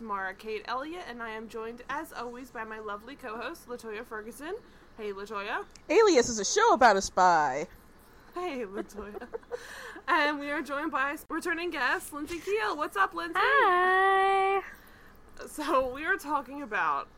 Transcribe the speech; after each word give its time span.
your 0.00 0.08
hosts, 0.08 0.18
Mara 0.18 0.34
Kate 0.34 0.64
Elliott, 0.66 1.04
and 1.08 1.22
I 1.22 1.30
am 1.30 1.48
joined, 1.48 1.82
as 1.88 2.12
always, 2.12 2.50
by 2.50 2.64
my 2.64 2.78
lovely 2.78 3.14
co-host, 3.14 3.68
Latoya 3.68 4.04
Ferguson. 4.04 4.54
Hey, 4.96 5.12
Latoya. 5.12 5.64
Alias 5.88 6.28
is 6.28 6.38
a 6.38 6.44
show 6.44 6.72
about 6.72 6.96
a 6.96 7.02
spy. 7.02 7.66
Hey, 8.34 8.64
Latoya. 8.64 9.28
and 10.08 10.38
we 10.38 10.50
are 10.50 10.62
joined 10.62 10.90
by 10.90 11.16
returning 11.28 11.70
guest, 11.70 12.12
Lindsay 12.12 12.38
Keel. 12.38 12.76
What's 12.76 12.96
up, 12.96 13.14
Lindsay? 13.14 13.38
Hi. 13.40 14.62
So 15.46 15.92
we 15.92 16.04
are 16.04 16.16
talking 16.16 16.62
about, 16.62 17.08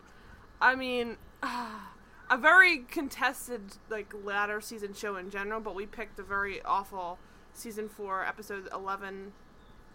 I 0.60 0.74
mean, 0.74 1.16
a 1.42 2.36
very 2.38 2.78
contested 2.78 3.62
like 3.88 4.12
latter 4.24 4.60
season 4.60 4.94
show 4.94 5.16
in 5.16 5.30
general, 5.30 5.60
but 5.60 5.74
we 5.74 5.86
picked 5.86 6.18
a 6.18 6.22
very 6.22 6.62
awful 6.62 7.18
season 7.52 7.88
four, 7.88 8.24
episode 8.24 8.68
eleven, 8.72 9.32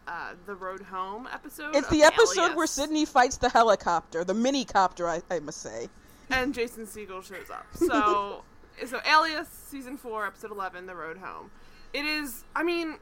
uh, 0.08 0.34
the 0.46 0.56
road 0.56 0.82
home 0.82 1.28
episode. 1.32 1.76
It's 1.76 1.90
the 1.90 2.04
episode 2.04 2.40
Alias. 2.42 2.56
where 2.56 2.68
Sydney 2.68 3.06
fights 3.06 3.38
the 3.38 3.50
helicopter, 3.50 4.24
the 4.24 4.34
mini 4.34 4.66
copter, 4.66 5.08
I, 5.08 5.22
I 5.30 5.40
must 5.40 5.62
say. 5.62 5.90
and 6.30 6.54
Jason 6.54 6.86
Segel 6.86 7.24
shows 7.24 7.50
up. 7.50 7.66
So, 7.76 8.44
so 8.88 9.00
Alias 9.10 9.48
season 9.50 9.98
four, 9.98 10.26
episode 10.26 10.52
eleven, 10.52 10.86
the 10.86 10.96
road 10.96 11.18
home. 11.18 11.50
It 11.94 12.06
is. 12.06 12.44
I 12.56 12.64
mean, 12.64 12.96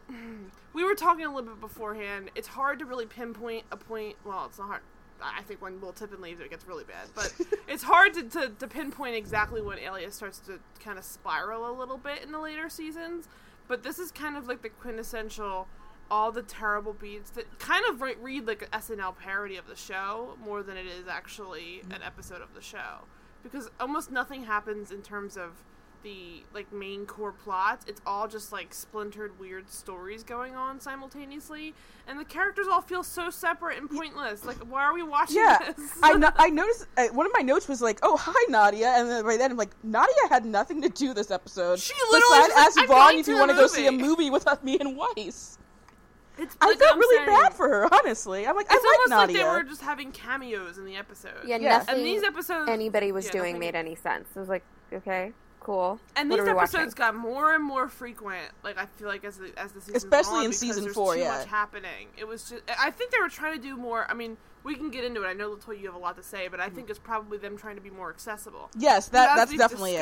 we 0.74 0.84
were 0.84 0.94
talking 0.96 1.26
a 1.26 1.34
little 1.34 1.50
bit 1.50 1.62
beforehand. 1.62 2.30
It's 2.36 2.48
hard 2.48 2.80
to 2.80 2.86
really 2.86 3.06
pinpoint 3.08 3.66
a 3.72 3.78
point. 3.78 4.16
Well, 4.24 4.46
it's 4.46 4.60
not 4.60 4.68
hard. 4.68 4.82
I 5.22 5.42
think 5.44 5.62
when 5.62 5.80
Will 5.80 5.94
Tippin 5.94 6.22
leaves, 6.22 6.42
it 6.42 6.50
gets 6.50 6.68
really 6.68 6.84
bad. 6.84 7.08
But 7.16 7.34
it's 7.68 7.82
hard 7.84 8.14
to, 8.16 8.24
to, 8.24 8.50
to 8.60 8.68
pinpoint 8.68 9.16
exactly 9.16 9.62
when 9.62 9.80
Alias 9.80 10.16
starts 10.16 10.40
to 10.40 10.60
kind 10.84 11.00
of 11.00 11.06
spiral 11.06 11.70
a 11.70 11.74
little 11.78 11.98
bit 11.98 12.24
in 12.24 12.32
the 12.32 12.40
later 12.40 12.68
seasons. 12.70 13.28
But 13.68 13.84
this 13.84 14.00
is 14.00 14.12
kind 14.12 14.36
of 14.36 14.48
like 14.48 14.62
the 14.62 14.70
quintessential 14.70 15.68
all 16.14 16.32
the 16.32 16.44
terrible 16.44 16.94
beats 16.94 17.32
that 17.32 17.58
kind 17.58 17.84
of 17.90 18.00
re- 18.00 18.14
read 18.22 18.46
like 18.46 18.62
an 18.62 18.68
SNL 18.80 19.18
parody 19.18 19.58
of 19.58 19.66
the 19.66 19.76
show 19.76 20.38
more 20.46 20.62
than 20.62 20.78
it 20.78 20.86
is 20.86 21.08
actually 21.10 21.82
an 21.90 22.04
episode 22.06 22.40
of 22.40 22.54
the 22.54 22.62
show. 22.62 23.00
Because 23.42 23.72
almost 23.80 24.12
nothing 24.12 24.44
happens 24.44 24.92
in 24.92 25.02
terms 25.02 25.38
of 25.38 25.64
the 26.04 26.44
like 26.54 26.72
main 26.74 27.06
core 27.06 27.32
plots 27.32 27.86
it's 27.88 28.02
all 28.06 28.28
just 28.28 28.52
like 28.52 28.74
splintered 28.74 29.40
weird 29.40 29.70
stories 29.72 30.22
going 30.22 30.54
on 30.54 30.80
simultaneously. 30.80 31.74
And 32.08 32.20
the 32.20 32.26
characters 32.26 32.68
all 32.72 32.82
feel 32.82 33.02
so 33.02 33.32
separate 33.32 33.80
and 33.80 33.90
pointless. 33.90 34.46
Like 34.46 34.58
why 34.58 34.84
are 34.84 34.94
we 34.94 35.02
watching 35.02 35.38
Yeah, 35.38 35.58
this? 35.76 35.92
I, 36.04 36.14
no- 36.14 36.30
I 36.36 36.52
noticed 36.52 36.86
uh, 36.96 37.08
one 37.08 37.26
of 37.26 37.32
my 37.34 37.42
notes 37.42 37.68
was 37.68 37.82
like, 37.82 37.98
"Oh, 38.04 38.18
hi 38.18 38.34
Nadia," 38.50 38.90
and 38.90 39.10
then 39.10 39.24
by 39.24 39.36
then 39.38 39.50
I'm 39.50 39.58
like, 39.58 39.72
"Nadia 39.84 40.14
had 40.30 40.46
nothing 40.46 40.80
to 40.84 40.90
do 40.90 41.14
this 41.16 41.32
episode." 41.32 41.80
She 41.80 41.94
literally 42.12 42.50
besides 42.50 42.54
just 42.54 42.78
like, 42.78 42.84
ask 42.84 42.88
Vaughn 42.88 43.16
if 43.16 43.28
you 43.28 43.38
want 43.40 43.50
to 43.50 43.58
go 43.58 43.66
see 43.66 43.88
a 43.88 43.92
movie." 43.92 44.30
with 44.30 44.46
me 44.64 44.78
and 44.80 44.96
Weiss. 44.96 45.58
It's 46.38 46.56
I 46.62 46.68
like 46.68 46.80
felt 46.80 46.94
I'm 46.94 47.00
really 47.00 47.26
saying, 47.26 47.40
bad 47.40 47.54
for 47.54 47.68
her, 47.70 47.88
honestly. 47.94 48.48
I'm 48.48 48.56
like, 48.56 48.66
it's 48.70 48.74
I 48.74 48.78
almost 48.78 49.10
like 49.12 49.18
like 49.18 49.28
Nadia. 49.30 49.44
they 49.44 49.50
were 49.50 49.64
just 49.64 49.82
having 49.82 50.12
cameos 50.12 50.78
in 50.78 50.86
the 50.86 50.96
episode 50.96 51.32
Yeah, 51.46 51.58
Yeah. 51.58 51.78
nothing 51.78 51.96
and 51.96 52.06
these 52.06 52.24
episodes 52.24 52.70
anybody 52.70 53.12
was 53.12 53.26
yeah, 53.26 53.32
doing 53.32 53.54
nothing- 53.54 53.60
made 53.60 53.76
any 53.76 53.96
sense. 53.96 54.30
I 54.36 54.40
was 54.40 54.50
like, 54.50 54.64
okay, 54.92 55.32
cool. 55.60 56.00
And 56.16 56.30
What 56.30 56.40
these 56.40 56.48
episodes 56.50 56.74
watching? 56.74 56.96
got 56.96 57.16
more 57.16 57.54
and 57.54 57.64
more 57.64 57.88
frequent. 57.88 58.52
Like 58.64 58.78
I 58.78 58.86
feel 58.88 59.08
like 59.08 59.24
as 59.24 59.38
the 59.38 59.52
as 59.58 59.72
the 59.74 59.82
season 59.82 59.96
Especially 59.96 60.46
in 60.46 60.54
season 60.54 60.92
four, 60.94 61.14
too 61.16 61.22
yeah. 61.22 61.38
much 61.38 61.48
happening. 61.48 62.08
It 62.18 62.28
was 62.28 62.50
just 62.50 62.64
I 62.80 62.90
think 62.92 63.12
they 63.12 63.20
were 63.20 63.30
trying 63.30 63.56
to 63.56 63.62
do 63.62 63.78
more. 63.78 64.06
I 64.10 64.14
mean, 64.14 64.38
we 64.64 64.76
can 64.76 64.90
get 64.90 65.04
into 65.04 65.24
it. 65.24 65.28
I 65.28 65.34
know 65.34 65.56
Latoya, 65.56 65.80
you 65.80 65.86
have 65.88 65.96
a 65.96 66.00
lot 66.00 66.16
to 66.18 66.24
say, 66.24 66.48
but 66.48 66.60
I 66.60 66.70
think 66.70 66.90
it's 66.90 67.00
probably 67.00 67.38
them 67.38 67.58
trying 67.58 67.76
to 67.76 67.82
be 67.82 67.90
more 67.90 68.10
accessible. 68.10 68.70
yes, 68.78 69.08
that 69.10 69.36
that's 69.36 69.56
definitely 69.56 69.96
it. 69.96 70.00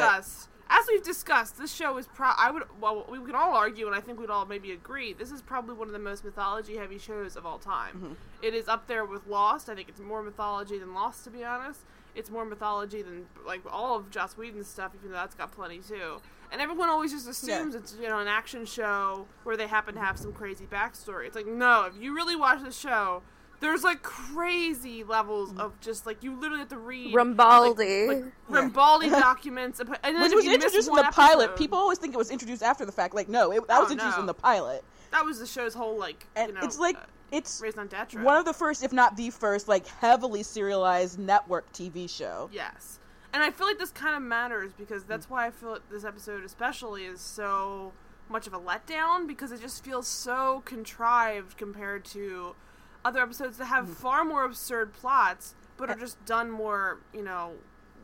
As 0.69 0.85
we've 0.87 1.03
discussed, 1.03 1.57
this 1.57 1.73
show 1.73 1.97
is 1.97 2.07
pro. 2.07 2.29
I 2.37 2.49
would 2.51 2.63
well, 2.79 3.05
we 3.09 3.19
can 3.19 3.35
all 3.35 3.53
argue, 3.53 3.87
and 3.87 3.95
I 3.95 3.99
think 3.99 4.19
we'd 4.19 4.29
all 4.29 4.45
maybe 4.45 4.71
agree. 4.71 5.13
This 5.13 5.31
is 5.31 5.41
probably 5.41 5.75
one 5.75 5.87
of 5.87 5.93
the 5.93 5.99
most 5.99 6.23
mythology-heavy 6.23 6.97
shows 6.97 7.35
of 7.35 7.45
all 7.45 7.59
time. 7.59 7.95
Mm-hmm. 7.95 8.13
It 8.41 8.53
is 8.53 8.67
up 8.67 8.87
there 8.87 9.03
with 9.05 9.27
Lost. 9.27 9.69
I 9.69 9.75
think 9.75 9.89
it's 9.89 9.99
more 9.99 10.23
mythology 10.23 10.77
than 10.79 10.93
Lost, 10.93 11.23
to 11.25 11.29
be 11.29 11.43
honest. 11.43 11.81
It's 12.15 12.29
more 12.29 12.45
mythology 12.45 13.01
than 13.01 13.25
like 13.45 13.61
all 13.71 13.97
of 13.97 14.09
Joss 14.11 14.37
Whedon's 14.37 14.67
stuff, 14.67 14.91
even 14.97 15.11
though 15.11 15.17
that's 15.17 15.35
got 15.35 15.51
plenty 15.51 15.79
too. 15.79 16.21
And 16.51 16.59
everyone 16.61 16.89
always 16.89 17.11
just 17.11 17.27
assumes 17.29 17.73
Yeah. 17.73 17.79
it's 17.79 17.95
you 18.01 18.07
know 18.09 18.19
an 18.19 18.27
action 18.27 18.65
show 18.65 19.27
where 19.43 19.55
they 19.55 19.67
happen 19.67 19.93
to 19.95 20.01
have 20.01 20.17
some 20.17 20.33
crazy 20.33 20.65
backstory. 20.65 21.27
It's 21.27 21.35
like 21.35 21.47
no, 21.47 21.85
if 21.85 22.01
you 22.01 22.13
really 22.15 22.35
watch 22.35 22.61
the 22.63 22.71
show, 22.71 23.23
there's 23.61 23.83
like 23.83 24.01
crazy 24.03 25.03
levels 25.03 25.53
of 25.57 25.79
just 25.79 26.05
like 26.05 26.21
you 26.23 26.35
literally 26.35 26.59
have 26.59 26.69
to 26.69 26.77
read 26.77 27.13
Rambaldi. 27.13 28.07
like, 28.07 28.17
like, 28.23 28.33
Yeah. 28.49 28.69
Rambaldi 28.69 29.09
documents, 29.21 29.79
and 29.79 29.87
then 29.89 30.19
Which 30.21 30.31
if 30.31 30.35
was 30.35 30.45
you 30.45 30.51
miss 30.51 30.65
introduced 30.65 30.87
in 30.89 30.93
one 30.95 31.05
the 31.05 31.11
pilot. 31.11 31.55
People 31.55 31.77
always 31.77 31.97
think 31.97 32.13
it 32.13 32.17
was 32.17 32.31
introduced 32.31 32.63
after 32.63 32.85
the 32.85 32.91
fact. 32.91 33.13
Like, 33.15 33.29
no, 33.29 33.51
it, 33.51 33.65
that 33.67 33.77
Oh, 33.79 33.83
was 33.83 33.91
introduced 33.91 34.17
no. 34.17 34.21
in 34.21 34.27
the 34.27 34.33
pilot. 34.33 34.83
that 35.11 35.23
was 35.25 35.39
the 35.39 35.45
show's 35.47 35.73
whole 35.73 35.97
like 35.97 36.25
And 36.35 36.49
you 36.49 36.53
know 36.55 36.61
it's 36.63 36.79
like 36.79 36.97
uh, 36.97 37.05
it's 37.31 37.61
raison 37.61 37.87
d'être. 37.87 38.21
one 38.23 38.37
of 38.37 38.45
the 38.45 38.53
first, 38.53 38.83
if 38.83 38.91
not 38.91 39.15
the 39.15 39.29
first, 39.29 39.67
like 39.67 39.87
heavily 39.87 40.43
serialized 40.43 41.17
network 41.19 41.71
TV 41.71 42.09
show. 42.09 42.49
Yes. 42.51 42.99
And 43.33 43.41
I 43.41 43.51
feel 43.51 43.65
like 43.67 43.79
this 43.79 43.91
kind 43.91 44.15
of 44.15 44.21
matters 44.21 44.73
because 44.77 45.05
that's 45.05 45.29
why 45.29 45.47
I 45.47 45.51
feel 45.51 45.71
like 45.73 45.89
this 45.89 46.03
episode 46.03 46.43
especially 46.43 47.05
is 47.05 47.21
so 47.21 47.93
much 48.29 48.47
of 48.47 48.53
a 48.53 48.59
letdown 48.59 49.27
because 49.27 49.51
it 49.53 49.61
just 49.61 49.83
feels 49.85 50.07
so 50.07 50.61
contrived 50.65 51.57
compared 51.57 52.03
to 52.05 52.55
other 53.03 53.21
episodes 53.21 53.57
that 53.57 53.65
have 53.65 53.85
mm-hmm. 53.85 53.93
far 53.93 54.23
more 54.23 54.45
absurd 54.45 54.93
plots 54.93 55.55
but 55.81 55.89
are 55.89 55.93
uh, 55.93 55.99
just 55.99 56.23
done 56.25 56.49
more, 56.49 56.99
you 57.13 57.23
know, 57.23 57.53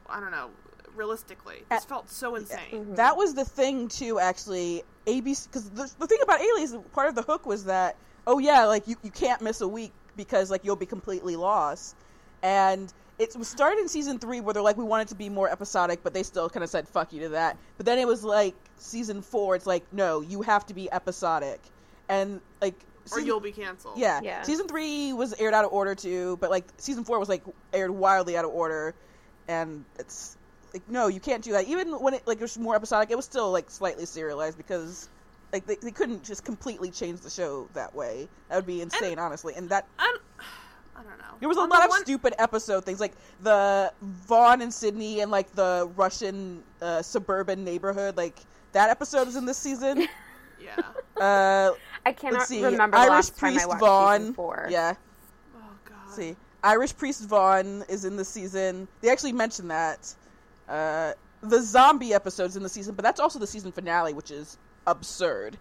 I 0.09 0.19
don't 0.19 0.31
know, 0.31 0.49
realistically. 0.95 1.63
This 1.69 1.83
Uh, 1.83 1.87
felt 1.87 2.09
so 2.09 2.35
insane. 2.35 2.59
Mm-hmm. 2.71 2.95
That 2.95 3.15
was 3.15 3.35
the 3.35 3.45
thing 3.45 3.87
too, 3.87 4.19
actually. 4.19 4.83
ABC 5.05 5.45
because 5.45 5.69
the, 5.69 5.89
the 5.99 6.07
thing 6.07 6.19
about 6.21 6.41
Alias, 6.41 6.75
part 6.91 7.07
of 7.07 7.15
the 7.15 7.21
hook 7.21 7.45
was 7.45 7.65
that 7.65 7.95
oh 8.25 8.39
yeah, 8.39 8.65
like 8.65 8.87
you, 8.87 8.95
you 9.03 9.11
can't 9.11 9.41
miss 9.41 9.61
a 9.61 9.67
week 9.67 9.93
because 10.17 10.51
like 10.51 10.65
you'll 10.65 10.75
be 10.75 10.85
completely 10.85 11.35
lost, 11.35 11.95
and 12.41 12.91
it 13.19 13.33
was 13.37 13.47
started 13.47 13.79
in 13.79 13.87
season 13.87 14.19
three 14.19 14.41
where 14.41 14.53
they're 14.53 14.63
like 14.63 14.75
we 14.75 14.83
wanted 14.83 15.03
it 15.03 15.09
to 15.09 15.15
be 15.15 15.29
more 15.29 15.49
episodic, 15.49 16.01
but 16.03 16.13
they 16.13 16.23
still 16.23 16.49
kind 16.49 16.63
of 16.63 16.69
said 16.69 16.87
fuck 16.87 17.13
you 17.13 17.21
to 17.21 17.29
that. 17.29 17.57
But 17.77 17.85
then 17.85 17.99
it 17.99 18.07
was 18.07 18.23
like 18.23 18.55
season 18.77 19.21
four, 19.21 19.55
it's 19.55 19.67
like 19.67 19.85
no, 19.93 20.21
you 20.21 20.41
have 20.41 20.65
to 20.65 20.73
be 20.73 20.91
episodic, 20.91 21.61
and 22.09 22.41
like 22.61 22.75
Or 23.13 23.19
you'll 23.19 23.39
be 23.39 23.51
canceled. 23.51 23.97
yeah. 23.97 24.19
Yeah. 24.23 24.41
Season 24.43 24.67
three 24.67 25.13
was 25.13 25.33
aired 25.39 25.53
out 25.53 25.65
of 25.65 25.71
order 25.73 25.95
too, 25.95 26.37
but 26.41 26.49
like 26.49 26.65
season 26.77 27.03
four 27.03 27.19
was 27.19 27.29
like 27.29 27.43
aired 27.73 27.91
wildly 27.91 28.37
out 28.37 28.45
of 28.45 28.51
order, 28.51 28.93
and 29.47 29.85
it's 29.99 30.37
like 30.73 30.87
no, 30.89 31.07
you 31.07 31.19
can't 31.19 31.43
do 31.43 31.51
that. 31.53 31.65
Even 31.67 31.91
when 31.93 32.13
it 32.13 32.27
like 32.27 32.37
it 32.37 32.41
was 32.43 32.57
more 32.57 32.75
episodic, 32.75 33.09
it 33.11 33.15
was 33.15 33.25
still 33.25 33.51
like 33.51 33.69
slightly 33.69 34.05
serialized 34.05 34.57
because 34.57 35.09
like 35.53 35.65
they, 35.65 35.75
they 35.75 35.91
couldn't 35.91 36.23
just 36.23 36.43
completely 36.43 36.91
change 36.91 37.21
the 37.21 37.29
show 37.29 37.69
that 37.73 37.95
way. 37.95 38.27
That 38.49 38.55
would 38.57 38.65
be 38.65 38.81
insane, 38.81 39.17
honestly. 39.19 39.53
And 39.55 39.69
that 39.69 39.87
I 39.97 40.03
don't, 40.05 40.21
I 40.97 41.03
don't 41.09 41.17
know. 41.19 41.35
there 41.39 41.47
was 41.47 41.57
a 41.57 41.61
On 41.61 41.69
lot 41.69 41.79
the 41.79 41.83
of 41.85 41.89
one- 41.89 42.01
stupid 42.01 42.33
episode 42.37 42.83
things 42.83 42.99
like 42.99 43.13
the 43.43 43.93
Vaughn 44.01 44.61
and 44.61 44.73
Sydney 44.73 45.21
and 45.21 45.31
like 45.31 45.53
the 45.55 45.89
Russian 45.95 46.63
uh, 46.81 47.01
suburban 47.01 47.63
neighborhood. 47.63 48.17
Like 48.17 48.37
that 48.73 48.89
episode 48.89 49.25
was 49.27 49.35
in 49.37 49.45
this 49.45 49.57
season. 49.57 50.07
Yeah. 50.59 50.81
Uh, 51.23 51.71
I 52.07 52.13
cannot 52.13 52.33
let's 52.39 52.47
see, 52.47 52.63
remember 52.63 52.95
the 52.95 53.01
Irish 53.01 53.09
last 53.09 53.37
time 53.37 53.49
I 53.49 53.51
priest 53.51 53.67
watched 53.67 53.79
Vaughn. 53.81 54.19
season 54.19 54.33
four. 54.33 54.67
Yeah. 54.69 54.93
Oh 55.55 55.59
god. 55.83 56.13
See. 56.13 56.35
Irish 56.63 56.95
Priest 56.95 57.27
Vaughn 57.27 57.83
is 57.89 58.05
in 58.05 58.15
the 58.15 58.25
season. 58.25 58.87
They 59.01 59.09
actually 59.09 59.33
mentioned 59.33 59.71
that. 59.71 60.13
Uh, 60.67 61.13
the 61.41 61.61
zombie 61.61 62.13
episode's 62.13 62.55
in 62.55 62.63
the 62.63 62.69
season, 62.69 62.95
but 62.95 63.03
that's 63.03 63.19
also 63.19 63.39
the 63.39 63.47
season 63.47 63.71
finale, 63.71 64.13
which 64.13 64.31
is 64.31 64.57
absurd. 64.85 65.57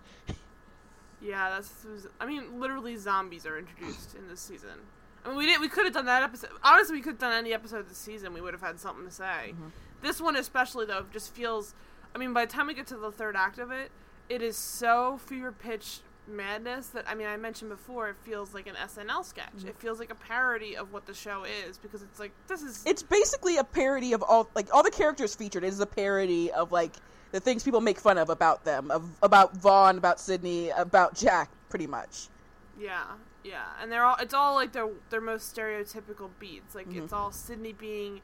Yeah, 1.20 1.50
that's. 1.50 2.06
I 2.20 2.26
mean, 2.26 2.61
literally, 2.61 2.97
zombies 2.97 3.44
are 3.44 3.59
introduced 3.59 4.15
in 4.15 4.29
this 4.29 4.41
season. 4.41 4.79
I 5.25 5.29
mean, 5.29 5.38
we 5.38 5.47
did. 5.47 5.61
We 5.61 5.69
could 5.69 5.85
have 5.85 5.94
done 5.94 6.06
that 6.06 6.23
episode. 6.23 6.50
Honestly, 6.62 6.97
we 6.97 7.03
could 7.03 7.15
have 7.15 7.19
done 7.19 7.32
any 7.32 7.53
episode 7.53 7.81
of 7.81 7.88
the 7.88 7.94
season. 7.94 8.32
We 8.32 8.41
would 8.41 8.55
have 8.55 8.62
had 8.62 8.79
something 8.79 9.05
to 9.05 9.12
say. 9.12 9.53
Mm-hmm. 9.53 9.69
This 10.03 10.20
one, 10.20 10.37
especially 10.37 10.87
though, 10.87 11.05
just 11.12 11.35
feels. 11.35 11.75
I 12.15 12.19
mean, 12.19 12.32
by 12.32 12.47
the 12.47 12.53
time 12.53 12.69
we 12.69 12.75
get 12.75 12.87
to 12.88 12.97
the 12.97 13.11
third 13.11 13.35
act 13.35 13.59
of 13.59 13.70
it, 13.70 13.91
it 14.29 14.43
is 14.43 14.56
so 14.56 15.19
fever 15.19 15.53
pitch 15.53 16.00
madness 16.28 16.88
that 16.88 17.08
I 17.08 17.14
mean, 17.14 17.26
I 17.26 17.37
mentioned 17.37 17.70
before. 17.70 18.08
It 18.08 18.17
feels 18.23 18.55
like 18.55 18.67
an 18.67 18.75
SNL 18.75 19.25
sketch. 19.25 19.52
Mm-hmm. 19.58 19.69
It 19.69 19.78
feels 19.78 19.99
like 19.99 20.11
a 20.11 20.14
parody 20.14 20.76
of 20.76 20.93
what 20.93 21.06
the 21.06 21.14
show 21.14 21.44
is 21.44 21.78
because 21.78 22.02
it's 22.02 22.19
like 22.19 22.32
this 22.49 22.62
is. 22.62 22.82
It's 22.87 23.02
basically 23.02 23.56
a 23.56 23.64
parody 23.64 24.12
of 24.12 24.23
all 24.23 24.49
like 24.55 24.73
all 24.75 24.82
the 24.82 24.90
characters 24.90 25.34
featured 25.34 25.64
is 25.64 25.81
a 25.81 25.87
parody 25.87 26.50
of 26.52 26.73
like 26.73 26.93
the 27.32 27.40
things 27.40 27.62
people 27.62 27.81
make 27.81 27.99
fun 27.99 28.19
of 28.19 28.31
about 28.31 28.64
them, 28.64 28.90
of 28.90 29.11
about 29.23 29.56
Vaughn, 29.56 29.99
about 29.99 30.20
Sydney, 30.20 30.70
about 30.70 31.14
Jack, 31.14 31.50
pretty 31.69 31.87
much. 31.87 32.29
Yeah, 32.79 33.05
yeah, 33.44 33.64
and 33.81 33.90
they're 33.90 34.05
all. 34.05 34.17
It's 34.20 34.34
all 34.34 34.55
like 34.55 34.72
their 34.72 34.88
their 35.11 35.20
most 35.20 35.55
stereotypical 35.55 36.31
beats. 36.38 36.75
Like 36.75 36.88
Mm-hmm. 36.88 37.05
it's 37.05 37.12
all 37.12 37.31
Sydney 37.32 37.72
being 37.72 38.20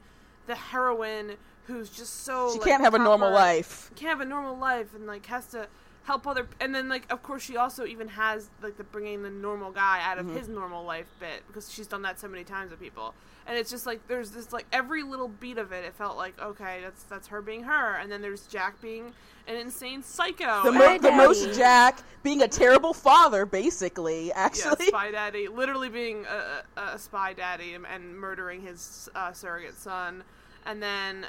the 0.47 0.55
heroine 0.55 1.33
who's 1.65 1.89
just 1.89 2.23
so. 2.23 2.51
She 2.53 2.59
like, 2.59 2.67
can't 2.67 2.83
have 2.83 2.93
a 2.93 2.99
normal 2.99 3.31
life. 3.31 3.91
Can't 3.95 4.09
have 4.09 4.21
a 4.21 4.29
normal 4.29 4.57
life, 4.57 4.93
and 4.95 5.05
like 5.07 5.25
has 5.27 5.47
to 5.47 5.67
help 6.05 6.27
other 6.27 6.47
and 6.59 6.75
then 6.75 6.89
like 6.89 7.09
of 7.11 7.23
course 7.23 7.41
she 7.41 7.55
also 7.55 7.85
even 7.85 8.09
has 8.09 8.49
like 8.61 8.75
the 8.77 8.83
bringing 8.83 9.23
the 9.23 9.29
normal 9.29 9.71
guy 9.71 10.01
out 10.03 10.17
Mm-hmm. 10.17 10.29
of 10.31 10.35
his 10.35 10.47
normal 10.49 10.83
life 10.85 11.07
bit 11.19 11.43
because 11.47 11.71
she's 11.71 11.87
done 11.87 12.01
that 12.03 12.19
so 12.19 12.27
many 12.27 12.43
times 12.43 12.71
with 12.71 12.79
people. 12.79 13.13
And 13.47 13.57
it's 13.57 13.69
just 13.69 13.85
like 13.85 14.05
there's 14.07 14.31
this 14.31 14.51
like 14.53 14.65
every 14.71 15.03
little 15.03 15.27
beat 15.27 15.57
of 15.57 15.71
it 15.71 15.83
it 15.85 15.93
felt 15.95 16.17
like 16.17 16.39
okay 16.41 16.79
that's 16.83 17.03
that's 17.03 17.27
her 17.27 17.41
being 17.41 17.63
her. 17.63 17.95
And 17.95 18.11
then 18.11 18.21
there's 18.21 18.47
jack 18.47 18.81
being 18.81 19.13
an 19.47 19.55
insane 19.57 20.01
psycho. 20.03 20.63
The, 20.63 20.71
mo- 20.71 20.97
the 20.97 21.11
most 21.11 21.53
Jack 21.57 21.99
being 22.23 22.41
a 22.43 22.47
terrible 22.47 22.93
father, 22.93 23.45
basically. 23.45 24.27
yeah, 24.27 24.33
Actually, 24.37 24.85
spy 24.87 25.11
daddy. 25.11 25.49
Literally 25.49 25.89
being 25.89 26.25
a, 26.25 26.79
a, 26.79 26.85
a 26.95 26.97
spy 26.99 27.33
daddy 27.33 27.73
and, 27.73 27.85
and 27.85 28.17
murdering 28.17 28.61
his 28.61 29.09
uh, 29.15 29.33
surrogate 29.33 29.75
son. 29.77 30.23
And 30.65 30.81
then 30.81 31.25
uh, 31.25 31.27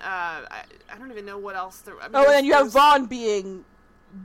I, 0.49 0.63
I 0.93 0.97
don't 0.97 1.11
even 1.11 1.27
know 1.27 1.39
what 1.39 1.57
else 1.57 1.79
there 1.81 1.95
I 2.01 2.05
mean, 2.05 2.11
oh, 2.15 2.23
and 2.23 2.31
then 2.31 2.45
you 2.45 2.53
have 2.53 2.71
Vaughn 2.71 3.07
being 3.07 3.65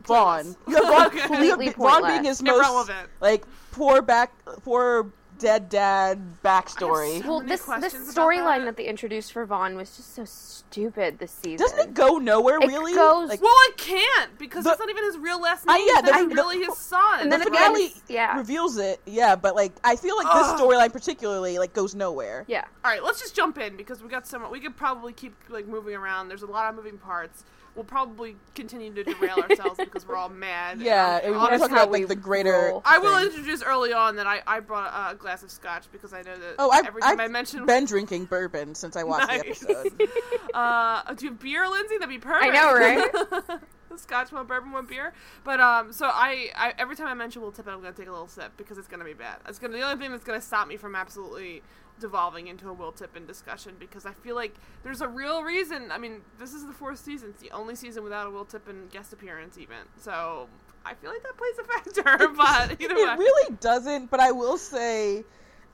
Vaughn. 0.06 0.56
You 0.68 0.76
have 0.76 0.84
Vaughn, 0.86 1.06
Okay. 1.08 1.46
you 1.46 1.58
have 1.60 1.76
Vaughn 1.76 2.06
being 2.08 2.24
his 2.24 2.42
most 2.42 2.56
Irrelevant. 2.58 3.10
like 3.22 3.46
poor 3.72 4.02
back, 4.02 4.32
poor 4.64 5.12
dead 5.38 5.70
dad 5.70 6.20
backstory. 6.44 7.22
so 7.22 7.28
Well, 7.30 7.40
this 7.40 7.64
this 7.64 7.94
storyline 8.14 8.60
that. 8.60 8.66
that 8.66 8.78
they 8.78 8.84
introduced 8.86 9.32
for 9.32 9.46
Vaughn 9.46 9.76
was 9.78 9.96
just 9.96 10.14
so 10.14 10.26
stupid 10.26 11.18
this 11.18 11.32
season. 11.32 11.66
Doesn't 11.66 11.80
it 11.80 11.94
go 11.94 12.18
nowhere 12.18 12.58
It 12.62 12.68
really? 12.68 12.94
goes- 12.94 13.30
like, 13.30 13.42
Well, 13.42 13.56
it 13.70 13.78
can't 13.78 14.38
because 14.38 14.66
The- 14.66 14.72
that's 14.72 14.82
not 14.82 14.90
even 14.90 15.02
his 15.06 15.18
real 15.18 15.40
last 15.40 15.64
I- 15.66 15.78
name. 15.78 15.88
yeah, 15.96 16.02
that's 16.02 16.18
the- 16.24 16.36
really 16.36 16.62
his 16.66 16.78
son. 16.78 17.22
And 17.22 17.32
then 17.32 17.40
right? 17.40 17.48
again, 17.48 17.64
finale 17.68 17.86
it's- 17.86 18.02
yeah. 18.10 18.36
reveals 18.38 18.76
it, 18.78 19.00
yeah, 19.06 19.38
but 19.38 19.56
like 19.56 19.72
I 19.82 19.96
feel 19.96 20.18
like 20.18 20.28
this 20.28 20.48
storyline 20.60 20.92
particularly 20.92 21.58
like 21.58 21.74
goes 21.74 21.96
nowhere. 21.96 22.44
Yeah. 22.50 22.66
All 22.84 22.92
right, 22.92 23.02
let's 23.02 23.22
just 23.22 23.34
jump 23.34 23.58
in 23.60 23.78
because 23.78 24.04
we 24.04 24.10
got 24.10 24.28
some. 24.28 24.50
We 24.52 24.60
could 24.60 24.76
probably 24.76 25.14
keep 25.14 25.36
like 25.48 25.68
moving 25.68 25.96
around. 25.96 26.28
There's 26.28 26.44
a 26.44 26.48
lot 26.48 26.70
of 26.70 26.76
moving 26.76 26.98
parts. 26.98 27.46
We'll 27.80 27.86
probably 27.86 28.36
continue 28.56 28.94
to 28.94 29.06
derail 29.06 29.38
ourselves 29.38 29.80
because 29.80 30.06
we're 30.06 30.18
all 30.18 30.28
mad. 30.28 30.82
Yeah, 30.82 31.22
and 31.24 31.32
we 31.32 31.38
want 31.38 31.54
to 31.54 31.60
talk 31.60 31.72
about 31.72 31.92
like 31.94 32.10
the 32.10 32.16
greater. 32.18 32.74
I 32.84 32.98
will 32.98 33.18
thing. 33.20 33.28
introduce 33.28 33.64
early 33.64 33.94
on 33.94 34.18
that 34.18 34.28
I, 34.28 34.42
I 34.46 34.60
brought 34.60 35.14
a, 35.14 35.16
glass 35.16 35.44
of 35.44 35.50
scotch 35.50 35.86
because 35.94 36.12
I 36.12 36.24
know 36.24 36.38
that 36.38 36.56
Oh, 36.60 36.70
I've, 36.70 36.86
every 36.88 37.02
time 37.02 37.12
I've 37.14 37.20
I 37.22 37.28
mention 37.30 37.66
been 37.66 37.86
drinking 37.86 38.26
bourbon 38.26 38.76
since 38.76 38.98
I 38.98 39.06
watched 39.06 39.30
Nice. 39.30 39.60
the 39.62 39.70
episode. 39.70 40.10
Uh, 40.54 41.14
do 41.14 41.26
you 41.26 41.32
have 41.32 41.40
beer, 41.40 41.70
Lindsay? 41.70 41.98
That'd 42.00 42.10
be 42.10 42.18
perfect. 42.18 42.54
I 42.54 42.60
know, 42.60 42.74
right? 42.74 43.60
Scotch, 43.98 44.32
one 44.34 44.46
bourbon, 44.46 44.72
one 44.74 44.86
beer. 44.88 45.14
But 45.46 45.62
um, 45.62 45.94
so 45.94 46.08
I, 46.08 46.50
I 46.56 46.74
every 46.78 46.96
time 46.98 47.08
I 47.08 47.14
mention 47.14 47.42
Will 47.42 47.52
Tippin, 47.54 47.74
I'm 47.74 47.82
gonna 47.82 47.94
take 47.94 48.08
a 48.08 48.12
little 48.12 48.28
sip 48.28 48.52
because 48.58 48.78
it's 48.78 48.88
gonna 48.90 49.06
be 49.06 49.14
bad. 49.14 49.38
It's 49.48 49.60
gonna 49.60 49.78
the 49.78 49.84
only 49.84 49.98
thing 50.02 50.12
that's 50.12 50.24
gonna 50.26 50.42
stop 50.42 50.68
me 50.68 50.76
from 50.76 50.96
absolutely 50.96 51.62
devolving 52.00 52.48
into 52.48 52.70
a 52.70 52.74
Will 52.74 52.92
Tippin 52.92 53.26
discussion 53.26 53.76
because 53.80 54.06
I 54.06 54.14
feel 54.14 54.36
like 54.36 54.56
there's 54.84 55.02
a 55.02 55.08
real 55.08 55.44
reason. 55.44 55.92
I 55.92 55.98
mean, 55.98 56.22
this 56.38 56.54
is 56.54 56.66
the 56.66 56.74
fourth 56.74 57.00
season. 57.00 57.30
It's 57.30 57.42
the 57.42 57.52
only 57.52 57.76
season 57.76 58.04
without 58.04 58.28
a 58.28 58.30
Will 58.30 58.46
Tippin 58.46 58.88
guest 58.92 59.14
appearance, 59.14 59.58
even. 59.58 59.78
So 59.98 60.48
I 60.86 60.94
feel 60.96 61.12
like 61.12 61.24
that 61.24 61.38
plays 61.38 61.60
a 61.60 61.64
factor. 62.04 62.28
But 62.36 62.82
either 62.82 62.96
way, 62.96 63.02
it 63.02 63.18
really 63.18 63.56
doesn't, 63.60 64.10
but 64.10 64.20
I 64.20 64.32
will 64.32 64.58
say, 64.58 65.24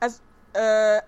as 0.02 0.20
uh, 0.54 1.00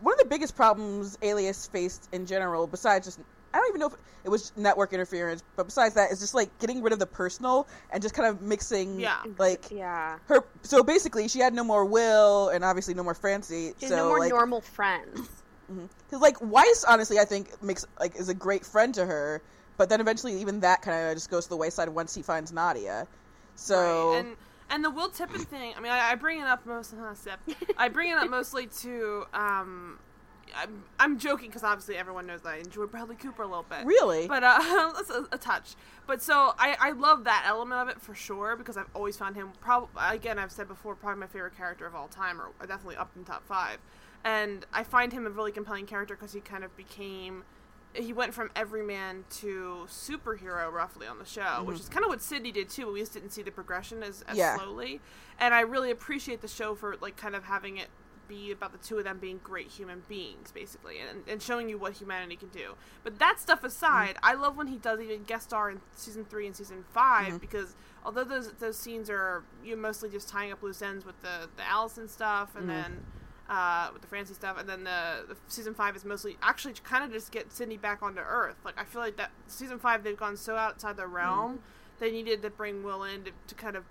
one 0.00 0.14
of 0.14 0.18
the 0.18 0.26
biggest 0.28 0.56
problems 0.56 1.18
Alias 1.22 1.66
faced 1.66 2.08
in 2.12 2.26
general, 2.26 2.66
besides 2.66 3.06
just 3.06 3.20
I 3.54 3.58
don't 3.58 3.68
even 3.68 3.80
know 3.80 3.88
if 3.88 3.94
it 4.24 4.28
was 4.28 4.52
network 4.56 4.92
interference, 4.92 5.42
but 5.56 5.64
besides 5.66 5.94
that, 5.96 6.10
it's 6.10 6.20
just 6.20 6.34
like 6.34 6.58
getting 6.58 6.82
rid 6.82 6.92
of 6.92 6.98
the 6.98 7.06
personal 7.06 7.66
and 7.90 8.02
just 8.02 8.14
kind 8.14 8.28
of 8.28 8.40
mixing, 8.40 9.00
Yeah. 9.00 9.22
like 9.38 9.70
Yeah. 9.70 10.18
her. 10.26 10.44
So 10.62 10.82
basically, 10.82 11.28
she 11.28 11.40
had 11.40 11.52
no 11.54 11.64
more 11.64 11.84
Will, 11.84 12.48
and 12.48 12.64
obviously 12.64 12.94
no 12.94 13.02
more 13.02 13.14
Francie. 13.14 13.72
She's 13.78 13.88
so 13.88 13.96
no 13.96 14.08
more 14.08 14.18
like, 14.18 14.30
normal 14.30 14.60
friends. 14.60 15.28
Because 15.68 16.20
like 16.20 16.36
Weiss, 16.40 16.84
honestly, 16.88 17.18
I 17.18 17.24
think 17.24 17.62
makes 17.62 17.86
like 17.98 18.16
is 18.16 18.28
a 18.28 18.34
great 18.34 18.64
friend 18.66 18.94
to 18.94 19.06
her, 19.06 19.42
but 19.76 19.88
then 19.88 20.00
eventually 20.00 20.40
even 20.40 20.60
that 20.60 20.82
kind 20.82 21.08
of 21.08 21.14
just 21.16 21.30
goes 21.30 21.44
to 21.44 21.50
the 21.50 21.56
wayside 21.56 21.88
once 21.88 22.14
he 22.14 22.22
finds 22.22 22.52
Nadia. 22.52 23.06
So 23.54 24.10
Right. 24.10 24.18
And 24.18 24.36
and 24.70 24.84
the 24.84 24.90
Will 24.90 25.10
Tippin 25.10 25.40
thing. 25.40 25.74
I 25.76 25.80
mean, 25.80 25.92
I, 25.92 26.12
I 26.12 26.14
bring 26.14 26.40
it 26.40 26.46
up 26.46 26.64
most. 26.64 26.94
Uh. 26.94 27.36
I 27.76 27.88
bring 27.88 28.10
it 28.10 28.16
up 28.16 28.30
mostly 28.30 28.66
to. 28.66 29.24
Um, 29.34 29.98
I'm, 30.56 30.84
I'm 30.98 31.18
joking 31.18 31.48
because 31.48 31.62
obviously 31.64 31.96
everyone 31.96 32.26
knows 32.26 32.42
that 32.42 32.50
I 32.50 32.56
enjoy 32.58 32.86
Bradley 32.86 33.16
Cooper 33.16 33.42
a 33.42 33.46
little 33.46 33.64
bit. 33.68 33.84
really, 33.86 34.28
But 34.28 34.42
uh, 34.44 34.58
that's 34.96 35.10
a, 35.10 35.26
a 35.32 35.38
touch. 35.38 35.74
But 36.06 36.22
so 36.22 36.54
I, 36.58 36.76
I 36.80 36.90
love 36.92 37.24
that 37.24 37.44
element 37.46 37.80
of 37.80 37.88
it 37.88 38.00
for 38.00 38.14
sure 38.14 38.56
because 38.56 38.76
I've 38.76 38.88
always 38.94 39.16
found 39.16 39.34
him 39.36 39.52
probably 39.60 39.90
again 39.98 40.38
I've 40.38 40.52
said 40.52 40.68
before 40.68 40.94
probably 40.94 41.20
my 41.20 41.26
favorite 41.26 41.56
character 41.56 41.86
of 41.86 41.94
all 41.94 42.08
time 42.08 42.40
or 42.40 42.50
definitely 42.66 42.96
up 42.96 43.10
in 43.16 43.24
top 43.24 43.46
five, 43.46 43.78
and 44.24 44.66
I 44.72 44.82
find 44.84 45.12
him 45.12 45.26
a 45.26 45.30
really 45.30 45.52
compelling 45.52 45.86
character 45.86 46.14
because 46.14 46.32
he 46.32 46.40
kind 46.40 46.64
of 46.64 46.76
became 46.76 47.44
he 47.94 48.12
went 48.14 48.32
from 48.32 48.50
everyman 48.56 49.22
to 49.28 49.86
superhero 49.86 50.72
roughly 50.72 51.06
on 51.06 51.18
the 51.18 51.26
show, 51.26 51.62
which 51.64 51.78
is 51.78 51.90
kind 51.90 52.04
of 52.04 52.08
what 52.08 52.22
Sydney 52.22 52.50
did 52.50 52.68
too. 52.70 52.84
But 52.86 52.94
we 52.94 53.00
just 53.00 53.12
didn't 53.12 53.30
see 53.30 53.42
the 53.42 53.50
progression 53.50 54.02
as, 54.02 54.22
as 54.22 54.36
Yeah. 54.38 54.56
slowly, 54.56 55.00
and 55.38 55.52
I 55.54 55.60
really 55.60 55.90
appreciate 55.90 56.40
the 56.40 56.48
show 56.48 56.74
for 56.74 56.96
like 57.02 57.16
kind 57.16 57.36
of 57.36 57.44
having 57.44 57.76
it 57.76 57.88
be 58.32 58.50
about 58.50 58.72
the 58.72 58.78
two 58.78 58.98
of 58.98 59.04
them 59.04 59.18
being 59.18 59.40
great 59.42 59.68
human 59.68 60.02
beings, 60.08 60.50
basically, 60.52 60.96
and, 60.98 61.28
and 61.28 61.42
showing 61.42 61.68
you 61.68 61.76
what 61.76 61.94
humanity 61.94 62.36
can 62.36 62.48
do. 62.48 62.74
But 63.04 63.18
that 63.18 63.38
stuff 63.40 63.62
aside, 63.62 64.16
mm-hmm. 64.16 64.24
I 64.24 64.34
love 64.34 64.56
when 64.56 64.68
he 64.68 64.76
does 64.76 65.00
even 65.00 65.24
guest 65.24 65.48
star 65.48 65.70
in 65.70 65.80
season 65.94 66.24
three 66.24 66.46
and 66.46 66.56
season 66.56 66.84
5 66.92 67.26
mm-hmm. 67.26 67.36
because 67.38 67.74
although 68.04 68.24
those 68.24 68.52
those 68.54 68.78
scenes 68.78 69.10
are 69.10 69.44
you 69.62 69.76
know, 69.76 69.82
mostly 69.82 70.08
just 70.08 70.28
tying 70.28 70.50
up 70.52 70.62
loose 70.62 70.82
ends 70.82 71.04
with 71.04 71.20
the 71.20 71.48
the 71.56 71.68
Allison 71.68 72.08
stuff 72.08 72.56
and 72.56 72.68
mm-hmm. 72.68 72.82
then. 72.82 73.04
Uh, 73.50 73.90
with 73.92 74.00
the 74.00 74.08
Francie 74.08 74.32
stuff, 74.32 74.56
and 74.58 74.66
then 74.66 74.84
the, 74.84 75.24
the 75.28 75.36
season 75.48 75.74
five 75.74 75.94
is 75.94 76.06
mostly 76.06 76.38
actually 76.40 76.72
kind 76.84 77.04
of 77.04 77.12
just 77.12 77.30
get 77.30 77.52
Sydney 77.52 77.76
back 77.76 78.00
onto 78.00 78.20
Earth. 78.20 78.56
Like 78.64 78.80
I 78.80 78.84
feel 78.84 79.02
like 79.02 79.16
that 79.16 79.30
season 79.46 79.78
five 79.78 80.04
they've 80.04 80.16
gone 80.16 80.38
so 80.38 80.56
outside 80.56 80.96
the 80.96 81.06
realm, 81.06 81.58
they 81.98 82.10
needed 82.10 82.40
to 82.42 82.50
bring 82.50 82.82
Will 82.82 83.02
in 83.02 83.24
to, 83.24 83.30
to 83.48 83.54
kind 83.54 83.76
of 83.76 83.84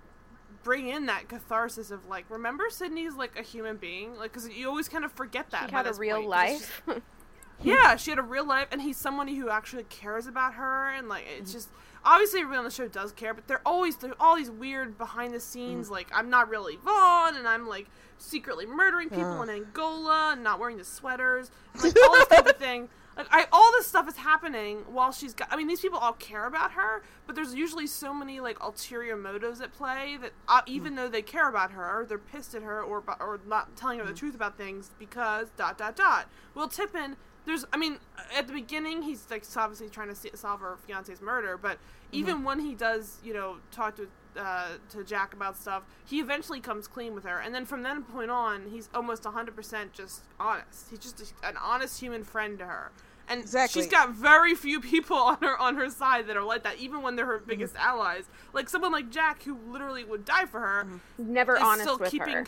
bring 0.63 0.88
in 0.88 1.06
that 1.08 1.28
catharsis 1.28 1.92
of 1.92 2.08
like 2.08 2.25
remember 2.30 2.66
Sydney's 2.69 3.16
like 3.16 3.38
a 3.38 3.42
human 3.42 3.78
being 3.78 4.16
like 4.18 4.34
because 4.34 4.50
you 4.50 4.68
always 4.68 4.88
kind 4.90 5.04
of 5.06 5.12
forget 5.12 5.50
that 5.52 5.69
She 5.69 5.75
had 5.75 5.88
a 5.88 5.94
real 5.94 6.18
point, 6.22 6.31
'cause 6.31 6.52
it's 6.52 6.60
just- 6.62 6.88
life. 6.88 7.02
yeah 7.63 7.96
she 7.96 8.10
had 8.10 8.19
a 8.19 8.24
real 8.24 8.46
life 8.46 8.68
and 8.72 8.81
he's 8.81 8.98
somebody 8.98 9.36
who 9.36 9.50
actually 9.50 9.84
cares 9.84 10.25
about 10.28 10.56
her 10.56 10.92
and 10.92 11.08
like 11.08 11.24
it's 11.38 11.52
mm. 11.52 11.54
just 11.54 11.69
obviously 12.04 12.40
everyone 12.40 12.60
on 12.60 12.66
the 12.66 12.72
show 12.72 12.88
does 12.88 13.12
care 13.12 13.34
but 13.34 13.48
they're 13.48 13.62
always 13.66 13.96
there 13.98 14.13
all 14.19 14.36
these 14.36 14.50
weird 14.50 14.98
behind 14.98 15.34
the 15.34 15.40
scenes 15.40 15.88
mm. 15.88 15.92
like 15.92 16.08
i'm 16.13 16.30
not 16.30 16.50
really 16.50 16.78
vaughn 16.78 17.36
and 17.36 17.48
i'm 17.48 17.68
like 17.68 17.88
secretly 18.18 18.66
murdering 18.66 19.10
people 19.10 19.42
Ugh. 19.42 19.50
in 19.50 19.56
angola 19.56 20.31
and 20.34 20.44
not 20.44 20.60
wearing 20.60 20.78
the 20.78 20.84
sweaters 20.84 21.52
like 21.84 21.94
all 22.04 22.14
this 22.16 22.28
type 22.30 22.48
of 22.48 22.57
thing 22.57 22.90
like 23.18 23.28
I, 23.30 23.46
all 23.52 23.72
this 23.72 23.88
stuff 23.88 24.08
is 24.08 24.18
happening 24.18 24.80
while 24.88 25.12
she's 25.12 25.34
got. 25.34 25.50
I 25.52 25.58
mean, 25.58 25.68
these 25.68 25.81
people 25.81 26.00
all 26.00 26.13
care 26.13 26.46
about 26.46 26.72
her, 26.72 27.04
but 27.28 27.36
there's 27.36 27.54
usually 27.54 27.88
so 27.88 28.13
many 28.13 28.40
like 28.40 28.62
ulterior 28.63 29.18
motives 29.18 29.59
at 29.62 29.74
play 29.74 30.18
that 30.21 30.31
uh, 30.47 30.62
even 30.66 30.95
though 30.95 31.09
they 31.09 31.21
care 31.21 31.50
about 31.50 31.71
her, 31.71 32.06
they're 32.07 32.18
pissed 32.18 32.56
at 32.56 32.64
her 32.64 32.81
or 32.81 33.04
or 33.19 33.40
not 33.45 33.76
telling 33.76 34.00
her 34.00 34.06
the 34.06 34.14
truth 34.14 34.35
about 34.35 34.57
things 34.57 34.92
because 34.97 35.50
dot 35.57 35.78
dot 35.78 35.95
dot. 35.95 36.30
Well, 36.56 36.68
Tippin, 36.68 37.18
there's. 37.45 37.66
I 37.74 37.78
mean, 37.78 38.00
at 38.35 38.47
the 38.47 38.54
beginning 38.54 39.02
he's 39.02 39.28
like 39.30 39.44
obviously 39.56 39.90
trying 39.90 40.14
to 40.14 40.38
solve 40.38 40.62
her 40.62 40.78
fiance's 40.88 41.21
murder, 41.21 41.57
but 41.57 41.80
even 42.12 42.44
when 42.44 42.59
he 42.59 42.76
does, 42.76 43.18
you 43.24 43.33
know, 43.33 43.57
talk 43.71 43.95
to 43.97 44.07
uh, 44.38 44.69
to 44.90 45.04
Jack 45.04 45.33
about 45.33 45.57
stuff, 45.57 45.83
he 46.06 46.19
eventually 46.19 46.59
comes 46.59 46.88
clean 46.88 47.14
with 47.14 47.26
her, 47.26 47.40
and 47.40 47.54
then 47.54 47.66
from 47.66 47.83
that 47.83 48.07
point 48.07 48.31
on, 48.31 48.68
he's 48.69 48.90
almost 48.94 49.24
100% 49.24 49.92
just 49.92 50.24
honest. 50.40 50.90
He's 50.90 51.00
just 51.00 51.21
a, 51.21 51.47
an 51.47 51.57
honest 51.57 52.00
human 52.00 52.24
friend 52.24 52.57
to 52.59 52.66
her, 52.66 52.92
and 53.31 53.42
Exactly. 53.42 53.81
she's 53.81 53.90
got 53.92 54.11
very 54.11 54.54
few 54.56 54.80
people 54.81 55.18
on 55.31 55.38
her 55.42 55.57
on 55.57 55.76
her 55.76 55.90
side 55.90 56.28
that 56.28 56.38
are 56.38 56.44
like 56.44 56.64
that, 56.64 56.78
even 56.78 57.02
when 57.02 57.16
they're 57.16 57.26
her 57.26 57.40
biggest 57.40 57.73
Mm-hmm. 57.76 57.88
allies. 57.88 58.26
Like 58.54 58.69
someone 58.69 58.92
like 58.92 59.09
Jack, 59.09 59.44
who 59.44 59.57
literally 59.68 60.04
would 60.04 60.26
die 60.26 60.45
for 60.45 60.59
her, 60.59 60.88
Never 61.18 61.56
is 61.56 61.61
honest 61.64 61.83
still 61.83 61.97
with 61.97 62.11
keeping 62.11 62.33
her. 62.33 62.45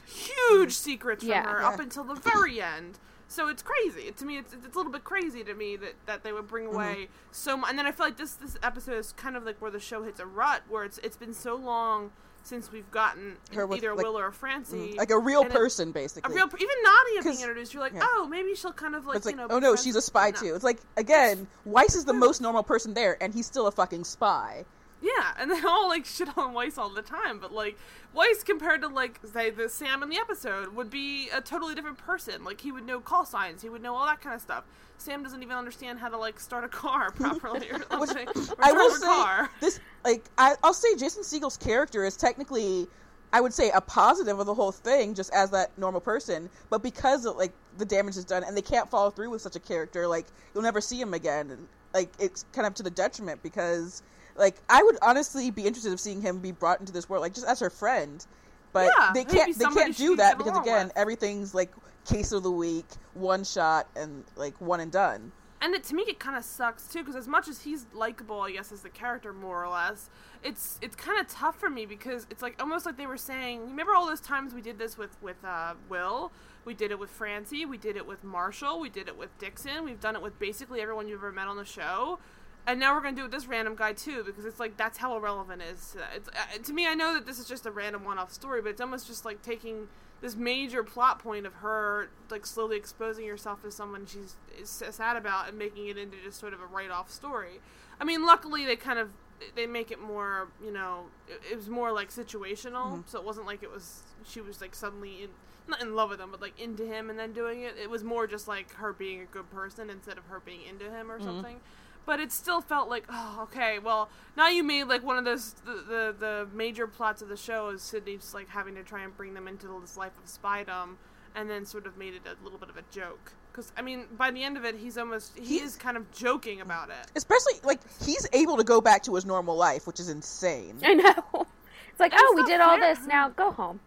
huge 0.50 0.74
secrets 0.74 1.24
from 1.24 1.30
Yeah. 1.32 1.44
her 1.50 1.62
Yeah. 1.62 1.68
up 1.70 1.80
until 1.80 2.04
the 2.04 2.16
very 2.16 2.62
end. 2.62 3.00
So 3.30 3.48
it's 3.48 3.64
crazy. 3.64 4.12
To 4.12 4.26
me, 4.26 4.38
it's, 4.38 4.54
it's 4.54 4.76
a 4.76 4.78
little 4.78 4.92
bit 4.92 5.04
crazy 5.04 5.44
to 5.44 5.56
me 5.56 5.76
that, 5.78 5.94
that 6.06 6.24
they 6.24 6.32
would 6.32 6.48
bring 6.48 6.66
Mm-hmm. 6.66 6.76
away 6.76 7.08
so 7.32 7.58
much. 7.58 7.70
And 7.70 7.80
then 7.80 7.88
I 7.88 7.92
feel 7.92 8.06
like 8.06 8.18
this 8.18 8.34
this 8.34 8.58
episode 8.62 8.98
is 8.98 9.12
kind 9.14 9.36
of 9.36 9.44
like 9.44 9.60
where 9.62 9.72
the 9.72 9.80
show 9.80 10.04
hits 10.04 10.20
a 10.20 10.26
rut, 10.26 10.62
where 10.70 10.84
it's 10.84 11.00
it's 11.00 11.18
been 11.18 11.34
so 11.34 11.56
long 11.56 12.12
since 12.44 12.72
we've 12.72 12.90
gotten 12.92 13.38
Her 13.54 13.66
with, 13.66 13.78
either 13.78 13.96
like- 13.96 14.06
Will 14.06 14.18
or 14.18 14.32
Francie, 14.32 14.76
mm-hmm. 14.76 14.98
like 14.98 15.12
a 15.12 15.18
real 15.18 15.42
and 15.42 15.52
it- 15.52 15.54
person, 15.54 15.90
a 15.90 15.92
basically. 15.94 16.36
real 16.36 16.46
even 16.46 16.76
Nadia 16.84 17.24
being 17.24 17.40
introduced. 17.42 17.74
You're 17.74 17.84
like, 17.84 17.94
yeah. 17.94 18.02
oh, 18.04 18.28
maybe 18.30 18.56
she'll 18.56 18.74
kind 18.74 18.96
of 18.96 19.06
like 19.06 19.18
it's 19.18 19.26
like, 19.26 19.36
you 19.36 19.42
know. 19.42 19.48
oh 19.50 19.60
no, 19.60 19.76
she's 19.76 19.96
a 19.96 20.02
spy 20.02 20.32
too. 20.32 20.54
It's 20.56 20.64
like 20.64 20.80
again, 20.98 21.48
Weiss 21.66 21.96
is 21.96 22.06
the 22.06 22.14
most 22.14 22.42
normal 22.42 22.64
person 22.64 22.94
there, 22.94 23.18
and 23.22 23.34
he's 23.34 23.46
still 23.46 23.68
a 23.68 23.72
fucking 23.72 24.04
spy. 24.04 24.66
Yeah, 25.04 25.34
and 25.38 25.52
they 25.52 25.60
all 25.62 25.90
like 25.90 26.06
shit 26.18 26.36
on 26.38 26.54
Weiss 26.54 26.78
all 26.78 26.90
the 26.90 27.02
time, 27.02 27.40
but 27.40 27.52
like 27.54 27.78
Weiss 28.14 28.42
compared 28.44 28.82
to 28.82 28.88
like 28.88 29.20
say 29.34 29.50
the 29.50 29.68
Sam 29.68 30.02
in 30.02 30.10
the 30.10 30.18
episode 30.18 30.74
would 30.74 30.90
be 30.90 31.30
a 31.30 31.42
totally 31.42 31.76
different 31.76 31.98
person. 31.98 32.44
Like 32.46 32.62
he 32.62 32.72
would 32.72 32.86
know 32.86 33.02
call 33.02 33.26
signs, 33.26 33.62
he 33.62 33.70
would 33.70 33.84
know 33.84 33.96
all 33.96 34.06
that 34.06 34.22
kind 34.22 34.34
of 34.34 34.42
stuff. 34.42 34.64
Sam 34.98 35.22
doesn't 35.22 35.44
even 35.44 35.58
understand 35.58 36.00
how 36.00 36.08
to 36.08 36.18
like 36.18 36.40
start 36.40 36.64
a 36.64 36.70
car 36.70 37.12
properly 37.16 37.70
or 37.70 37.80
Which. 38.00 38.12
I 38.60 38.72
will 38.72 38.96
a 38.96 38.98
say 38.98 39.06
car. 39.06 39.50
this 39.60 39.82
like 40.06 40.24
I, 40.38 40.56
I'll 40.64 40.74
say 40.74 40.96
Jason 40.96 41.24
Segel's 41.24 41.58
character 41.58 42.06
is 42.06 42.16
technically 42.16 42.88
I 43.34 43.42
would 43.42 43.54
say 43.54 43.72
a 43.72 43.82
positive 43.82 44.40
of 44.40 44.46
the 44.46 44.54
whole 44.54 44.72
thing 44.72 45.16
just 45.16 45.34
as 45.34 45.50
that 45.52 45.78
normal 45.78 46.00
person 46.00 46.50
but 46.70 46.82
because 46.82 47.26
of 47.26 47.36
like 47.36 47.52
the 47.78 47.86
damage 47.86 48.16
is 48.16 48.24
done 48.24 48.44
and 48.46 48.56
they 48.56 48.62
can't 48.62 48.90
follow 48.90 49.10
through 49.10 49.32
with 49.32 49.42
such 49.42 49.56
a 49.58 49.60
character 49.60 50.08
like 50.08 50.28
you'll 50.54 50.64
never 50.64 50.80
see 50.80 51.02
him 51.02 51.14
again 51.14 51.50
and 51.50 51.68
like 51.94 52.10
it's 52.20 52.46
kind 52.54 52.66
of 52.68 52.74
to 52.76 52.84
the 52.84 52.92
detriment 52.92 53.42
because 53.44 54.04
like 54.36 54.56
I 54.70 54.84
would 54.84 54.98
honestly 55.02 55.52
be 55.52 55.64
interested 55.66 55.92
in 55.92 55.98
seeing 55.98 56.22
him 56.22 56.40
be 56.40 56.52
brought 56.52 56.80
into 56.80 56.92
this 56.92 57.10
world, 57.10 57.22
like 57.22 57.34
just 57.34 57.48
as 57.48 57.60
her 57.60 57.70
friend. 57.70 58.26
But 58.72 58.92
Yeah, 58.98 59.12
they 59.14 59.24
can't. 59.26 59.58
They 59.58 59.66
can't 59.66 59.96
do 59.96 60.16
that 60.16 60.38
because 60.38 60.58
again, 60.58 60.88
with. 60.88 60.98
everything's 60.98 61.54
like 61.54 61.72
case 62.06 62.32
of 62.32 62.44
the 62.44 62.52
week, 62.52 62.86
one 63.14 63.44
shot, 63.44 63.88
and 63.96 64.24
like 64.36 64.60
one 64.60 64.80
and 64.80 64.92
done. 64.92 65.32
and 65.62 65.74
it, 65.76 65.84
to 65.86 65.96
me 65.96 66.04
it 66.08 66.20
kind 66.20 66.36
of 66.36 66.44
sucks 66.44 66.88
too 66.88 67.00
because 67.00 67.16
as 67.16 67.28
much 67.28 67.48
as 67.48 67.62
he's 67.62 67.86
likable 67.94 68.42
i 68.42 68.52
guess 68.52 68.72
as 68.72 68.82
the 68.82 68.90
character 68.90 69.32
more 69.32 69.64
or 69.64 69.70
less 69.70 70.10
it's 70.44 70.78
it's 70.82 70.96
kind 70.96 71.20
of 71.20 71.28
tough 71.28 71.58
for 71.58 71.70
me 71.70 71.86
because 71.86 72.28
it's 72.30 72.42
like 72.42 72.62
almost 72.62 72.86
like 72.86 72.98
they 72.98 73.08
were 73.08 73.16
saying 73.18 73.62
remember 73.70 73.94
all 73.96 74.06
those 74.06 74.20
times 74.20 74.54
we 74.54 74.62
did 74.62 74.78
this 74.78 74.98
with 74.98 75.16
with 75.22 75.42
uh, 75.46 75.74
will 75.88 76.32
we 76.66 76.74
did 76.74 76.92
it 76.92 77.00
with 77.00 77.10
francie 77.10 77.66
we 77.66 77.78
did 77.78 77.96
it 77.96 78.06
with 78.06 78.24
marshall 78.26 78.80
we 78.80 78.90
did 78.90 79.08
it 79.08 79.18
with 79.18 79.36
dixon 79.38 79.86
we've 79.86 80.02
done 80.02 80.16
it 80.18 80.22
with 80.22 80.38
basically 80.38 80.82
everyone 80.82 81.08
you've 81.08 81.20
ever 81.20 81.32
met 81.32 81.48
on 81.48 81.56
the 81.56 81.64
show 81.66 82.20
and 82.66 82.80
now 82.80 82.96
we're 82.96 83.02
gonna 83.02 83.16
do 83.16 83.22
it 83.22 83.26
with 83.26 83.32
this 83.32 83.48
random 83.48 83.76
guy 83.76 83.94
too 83.94 84.24
because 84.24 84.46
it's 84.46 84.60
like 84.60 84.78
that's 84.78 84.98
how 84.98 85.16
irrelevant 85.16 85.62
it 85.62 85.74
is 85.74 85.92
to, 85.92 85.98
that. 85.98 86.10
It's, 86.16 86.30
uh, 86.30 86.64
to 86.64 86.74
me 86.74 86.88
i 86.88 86.94
know 86.94 87.14
that 87.14 87.26
this 87.26 87.40
is 87.40 87.48
just 87.48 87.66
a 87.66 87.72
random 87.72 88.06
one-off 88.06 88.32
story 88.32 88.62
but 88.62 88.70
it's 88.70 88.82
almost 88.82 89.08
just 89.08 89.26
like 89.26 89.42
taking 89.42 89.88
this 90.24 90.38
major 90.38 90.84
plot 90.84 91.20
point 91.20 91.46
of 91.46 91.54
her 91.56 92.08
like 92.32 92.46
slowly 92.46 92.78
exposing 92.78 93.28
herself 93.28 93.60
as 93.66 93.76
someone 93.76 94.06
she's 94.06 94.38
is 94.58 94.70
sad 94.70 95.18
about 95.18 95.50
and 95.50 95.58
making 95.58 95.88
it 95.88 95.98
into 95.98 96.16
just 96.24 96.40
sort 96.40 96.54
of 96.54 96.62
a 96.62 96.66
write-off 96.66 97.12
story. 97.12 97.60
I 98.00 98.06
mean, 98.06 98.26
luckily 98.26 98.66
they 98.66 98.78
kind 98.78 99.00
of 99.00 99.10
they 99.56 99.68
make 99.68 99.92
it 99.92 100.00
more, 100.00 100.48
you 100.64 100.72
know, 100.72 101.08
it, 101.28 101.42
it 101.52 101.56
was 101.58 101.68
more 101.68 101.92
like 101.92 102.10
situational, 102.10 103.04
so 103.06 103.20
it 103.20 103.26
wasn't 103.26 103.46
like 103.46 103.64
it 103.64 103.72
was 103.72 104.04
she 104.26 104.40
was 104.40 104.62
like 104.62 104.74
suddenly 104.74 105.24
in 105.24 105.30
not 105.68 105.82
in 105.82 105.94
love 105.94 106.10
with 106.10 106.22
him, 106.22 106.32
but 106.32 106.42
like 106.42 106.58
into 106.58 106.86
him 106.86 107.10
and 107.10 107.20
then 107.20 107.34
doing 107.34 107.62
it. 107.62 107.76
It 107.82 107.90
was 107.90 108.02
more 108.02 108.26
just 108.26 108.48
like 108.48 108.74
her 108.76 108.94
being 108.94 109.22
a 109.22 109.26
good 109.26 109.50
person 109.52 109.90
instead 109.90 110.18
of 110.18 110.26
her 110.28 110.40
being 110.40 110.62
into 110.70 110.90
him 110.90 111.12
or 111.12 111.20
something. 111.22 111.60
But 112.06 112.20
it 112.20 112.32
still 112.34 112.60
felt 112.62 112.90
like, 112.90 113.06
oh, 113.10 113.40
okay, 113.44 113.80
well, 113.80 114.10
now 114.36 114.50
you 114.50 114.64
made 114.64 114.86
like 114.86 115.04
one 115.04 115.18
of 115.18 115.24
those 115.26 115.54
the, 115.66 115.72
the 115.88 116.16
the 116.20 116.48
major 116.54 116.86
plots 116.88 117.22
of 117.22 117.30
the 117.30 117.38
show 117.38 117.70
is 117.70 117.82
Sydney's 117.82 118.34
like 118.34 118.50
having 118.50 118.76
to 118.76 118.84
try 118.84 119.04
and 119.04 119.16
bring 119.16 119.34
them 119.34 119.48
into 119.48 119.68
this 119.82 119.96
life 119.96 120.12
of 120.18 120.26
spydom, 120.26 120.96
and 121.36 121.50
then 121.50 121.66
sort 121.66 121.86
of 121.88 121.98
made 121.98 122.14
it 122.14 122.22
a 122.26 122.44
little 122.44 122.60
bit 122.60 122.70
of 122.70 122.76
a 122.78 122.84
joke. 122.92 123.32
Because 123.52 123.72
I 123.78 123.82
mean, 123.84 124.06
by 124.18 124.32
the 124.32 124.44
end 124.44 124.58
of 124.58 124.66
it, 124.66 124.76
he's 124.76 124.98
almost 124.98 125.38
he 125.38 125.46
He's- 125.60 125.68
is 125.70 125.76
kind 125.78 125.96
of 125.96 126.12
joking 126.12 126.60
about 126.60 126.90
it. 126.90 127.12
Especially 127.16 127.54
like 127.64 127.80
he's 128.04 128.28
able 128.34 128.58
to 128.58 128.64
go 128.64 128.82
back 128.82 129.04
to 129.04 129.16
his 129.16 129.26
normal 129.26 129.56
life, 129.56 129.88
which 129.88 130.00
is 130.00 130.10
insane. 130.10 130.78
I 130.84 130.94
know. 130.96 131.48
It's 131.90 132.00
like, 132.00 132.14
oh, 132.16 132.34
we 132.36 132.42
not 132.42 132.48
did 132.50 132.60
all 132.60 132.80
this. 132.80 133.06
Now 133.06 133.30
go 133.30 133.52
home. 133.52 133.80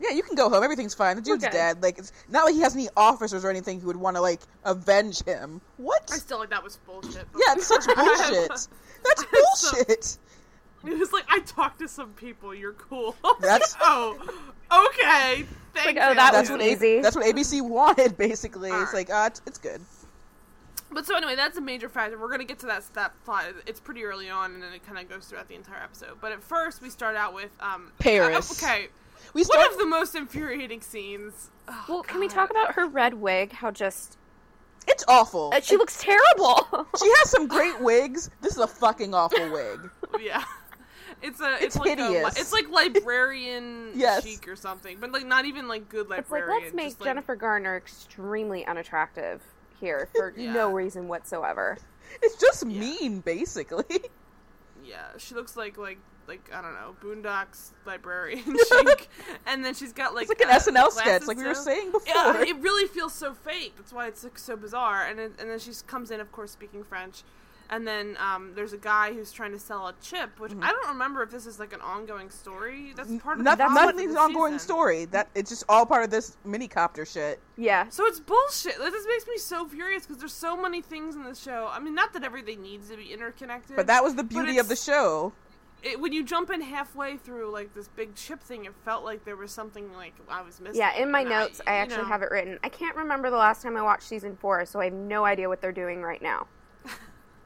Yeah, 0.00 0.10
you 0.10 0.22
can 0.22 0.36
go 0.36 0.48
home. 0.48 0.62
Everything's 0.62 0.94
fine. 0.94 1.16
The 1.16 1.22
dude's 1.22 1.44
Okay. 1.44 1.52
dead. 1.52 1.82
Like 1.82 1.98
it's 1.98 2.12
not 2.28 2.44
like 2.44 2.54
he 2.54 2.60
has 2.60 2.74
any 2.74 2.88
officers 2.96 3.44
or 3.44 3.50
anything 3.50 3.80
who 3.80 3.88
would 3.88 3.96
want 3.96 4.16
to 4.16 4.20
like 4.20 4.40
avenge 4.64 5.24
him. 5.24 5.60
What? 5.76 6.08
I 6.12 6.16
still 6.18 6.38
like 6.38 6.50
that 6.50 6.62
was 6.62 6.76
bullshit. 6.86 7.26
but- 7.32 7.42
Yeah, 7.46 7.54
it's 7.54 7.66
such 7.66 7.84
bullshit. 7.96 8.48
That's 8.48 8.68
so- 9.60 9.72
bullshit. 9.76 10.18
It 10.86 10.96
was 10.96 11.12
like 11.12 11.24
I 11.28 11.40
talked 11.40 11.80
to 11.80 11.88
some 11.88 12.12
people. 12.12 12.54
You're 12.54 12.74
cool. 12.74 13.16
That's- 13.40 13.74
oh, 13.80 14.16
okay. 14.72 15.44
Thanks. 15.74 16.00
oh, 16.02 16.14
that 16.14 16.32
That's 16.32 16.48
was 16.48 16.50
what 16.50 16.60
A- 16.60 16.72
easy. 16.72 17.00
that's 17.00 17.14
what 17.16 17.24
ABC 17.24 17.60
wanted. 17.62 18.16
Basically, 18.16 18.70
it's 18.70 18.94
like 18.94 19.10
uh, 19.10 19.24
it's, 19.26 19.42
it's 19.46 19.58
good. 19.58 19.80
But 20.90 21.04
so 21.06 21.16
anyway, 21.16 21.36
that's 21.36 21.58
a 21.58 21.60
major 21.60 21.88
factor. 21.88 22.16
We're 22.18 22.30
gonna 22.30 22.44
get 22.44 22.60
to 22.60 22.66
that 22.66 22.84
that 22.94 23.12
plot. 23.24 23.46
It's 23.66 23.78
pretty 23.80 24.04
early 24.04 24.30
on, 24.30 24.54
and 24.54 24.62
then 24.62 24.72
it 24.72 24.86
kind 24.86 24.98
of 24.98 25.08
goes 25.08 25.26
throughout 25.26 25.48
the 25.48 25.54
entire 25.54 25.82
episode. 25.82 26.18
But 26.20 26.32
at 26.32 26.42
first, 26.42 26.80
we 26.80 26.90
start 26.90 27.14
out 27.16 27.34
with 27.34 27.50
um 27.60 27.92
Paris. 27.98 28.62
uh, 28.62 28.66
okay, 28.66 28.88
We 29.34 29.44
one 29.44 29.66
of 29.72 29.78
the 29.78 29.86
most 29.86 30.14
infuriating 30.14 30.80
scenes. 30.80 31.50
Oh, 31.68 31.84
Well, 31.88 32.02
can 32.02 32.20
we 32.20 32.28
talk 32.28 32.50
about 32.50 32.74
her 32.74 32.86
red 32.88 33.14
wig? 33.14 33.52
How 33.52 33.70
just 33.70 34.16
it's 34.86 35.04
awful. 35.06 35.50
uh, 35.54 35.60
she 35.60 35.76
looks 35.76 36.00
terrible. 36.02 36.86
She 36.98 37.06
has 37.18 37.30
some 37.30 37.46
great 37.46 37.80
wigs. 37.82 38.30
This 38.40 38.52
is 38.52 38.58
a 38.58 38.66
fucking 38.66 39.12
awful 39.14 39.50
wig. 39.52 39.90
Yeah. 40.20 40.42
It's 41.20 41.40
a 41.40 41.54
it's, 41.56 41.64
It's 41.64 41.76
like 41.76 41.98
a, 41.98 42.04
hideous. 42.06 42.38
it's 42.38 42.52
like 42.52 42.68
librarian 42.70 43.90
Yes. 43.94 44.24
chic 44.24 44.46
or 44.48 44.56
something, 44.56 44.98
but 45.00 45.10
like 45.12 45.26
not 45.26 45.44
even 45.46 45.66
like 45.68 45.88
good 45.88 46.08
librarian. 46.08 46.48
it's 46.48 46.54
like 46.54 46.62
let's 46.64 46.74
make 46.74 46.86
just, 46.86 47.00
like- 47.00 47.08
Jennifer 47.08 47.36
Garner 47.36 47.76
extremely 47.76 48.64
unattractive 48.66 49.42
here 49.80 50.08
for 50.16 50.32
Yeah. 50.36 50.52
no 50.52 50.70
reason 50.72 51.08
whatsoever. 51.08 51.76
It's 52.22 52.36
just 52.40 52.64
Yeah. 52.66 52.80
mean, 52.80 53.20
basically. 53.20 53.84
Yeah, 54.84 55.08
she 55.18 55.34
looks 55.34 55.56
like 55.56 55.76
like 55.76 55.98
like 56.28 56.50
I 56.52 56.60
don't 56.62 56.74
know 56.74 56.94
Boondocks 57.02 57.70
librarian 57.86 58.44
chic, 58.44 59.08
and 59.46 59.64
then 59.64 59.74
she's 59.74 59.92
got 59.92 60.14
like 60.14 60.28
It's 60.30 60.40
like 60.40 60.48
an 60.48 60.54
uh, 60.54 60.58
SNL 60.60 60.92
sketch, 60.92 61.26
like 61.26 61.38
we 61.38 61.46
were 61.46 61.54
saying 61.54 61.90
before. 61.90 62.14
Yeah, 62.14 62.42
it 62.42 62.56
really 62.58 62.86
feels 62.86 63.14
so 63.14 63.32
fake. 63.34 63.74
That's 63.76 63.92
why 63.92 64.06
it's 64.06 64.22
like, 64.22 64.38
so 64.38 64.56
bizarre. 64.56 65.06
And 65.06 65.18
then, 65.18 65.32
and 65.40 65.50
then 65.50 65.58
she 65.58 65.72
comes 65.86 66.10
in, 66.10 66.20
of 66.20 66.30
course, 66.30 66.50
speaking 66.50 66.84
French. 66.84 67.22
And 67.70 67.86
then 67.86 68.16
um, 68.18 68.52
there's 68.54 68.72
a 68.72 68.78
guy 68.78 69.12
who's 69.12 69.30
trying 69.30 69.52
to 69.52 69.58
sell 69.58 69.88
a 69.88 69.94
chip, 70.00 70.40
which 70.40 70.52
I 70.62 70.70
don't 70.70 70.88
remember 70.88 71.22
if 71.22 71.30
this 71.30 71.44
is 71.44 71.58
like 71.58 71.74
an 71.74 71.82
ongoing 71.82 72.30
story. 72.30 72.94
That's 72.96 73.14
part 73.18 73.38
of 73.38 73.44
Not, 73.44 73.58
the 73.58 73.64
not 73.64 73.72
plot 73.72 73.94
of 73.94 74.00
an 74.00 74.14
the 74.14 74.18
ongoing 74.18 74.54
season. 74.54 74.66
story. 74.66 75.04
That 75.06 75.28
it's 75.34 75.50
just 75.50 75.64
all 75.68 75.84
part 75.84 76.02
of 76.02 76.10
this 76.10 76.38
mini 76.46 76.66
copter 76.66 77.04
shit. 77.04 77.40
Yeah. 77.58 77.86
So 77.90 78.06
it's 78.06 78.20
bullshit. 78.20 78.78
This 78.78 79.06
makes 79.06 79.26
me 79.26 79.36
so 79.36 79.68
furious 79.68 80.06
because 80.06 80.18
there's 80.18 80.32
so 80.32 80.56
many 80.56 80.80
things 80.80 81.14
in 81.14 81.24
the 81.24 81.34
show. 81.34 81.68
I 81.70 81.78
mean, 81.78 81.94
not 81.94 82.14
that 82.14 82.24
everything 82.24 82.62
needs 82.62 82.88
to 82.88 82.96
be 82.96 83.12
interconnected, 83.12 83.76
But 83.76 83.86
that 83.88 84.02
was 84.02 84.14
the 84.14 84.24
beauty 84.24 84.56
of 84.56 84.68
the 84.68 84.76
show. 84.76 85.34
It, 85.82 86.00
when 86.00 86.12
you 86.12 86.24
jump 86.24 86.50
in 86.50 86.60
halfway 86.60 87.16
through 87.16 87.50
like 87.52 87.74
this 87.74 87.88
big 87.88 88.14
chip 88.14 88.42
thing, 88.42 88.64
it 88.64 88.74
felt 88.84 89.04
like 89.04 89.24
there 89.24 89.36
was 89.36 89.52
something 89.52 89.92
like 89.94 90.14
I 90.28 90.42
was 90.42 90.60
missing. 90.60 90.78
Yeah, 90.80 90.94
in 90.96 91.10
my 91.10 91.20
And 91.20 91.30
notes, 91.30 91.60
I 91.66 91.70
you 91.72 91.76
actually 91.82 92.02
know, 92.02 92.08
have 92.08 92.22
it 92.22 92.30
written. 92.30 92.58
I 92.64 92.68
can't 92.68 92.96
remember 92.96 93.30
the 93.30 93.36
last 93.36 93.62
time 93.62 93.76
I 93.76 93.82
watched 93.82 94.04
season 94.04 94.36
four, 94.36 94.64
so 94.66 94.80
I 94.80 94.84
have 94.84 94.92
no 94.94 95.24
idea 95.24 95.48
what 95.48 95.60
they're 95.60 95.72
doing 95.72 96.02
right 96.02 96.22
now. 96.22 96.46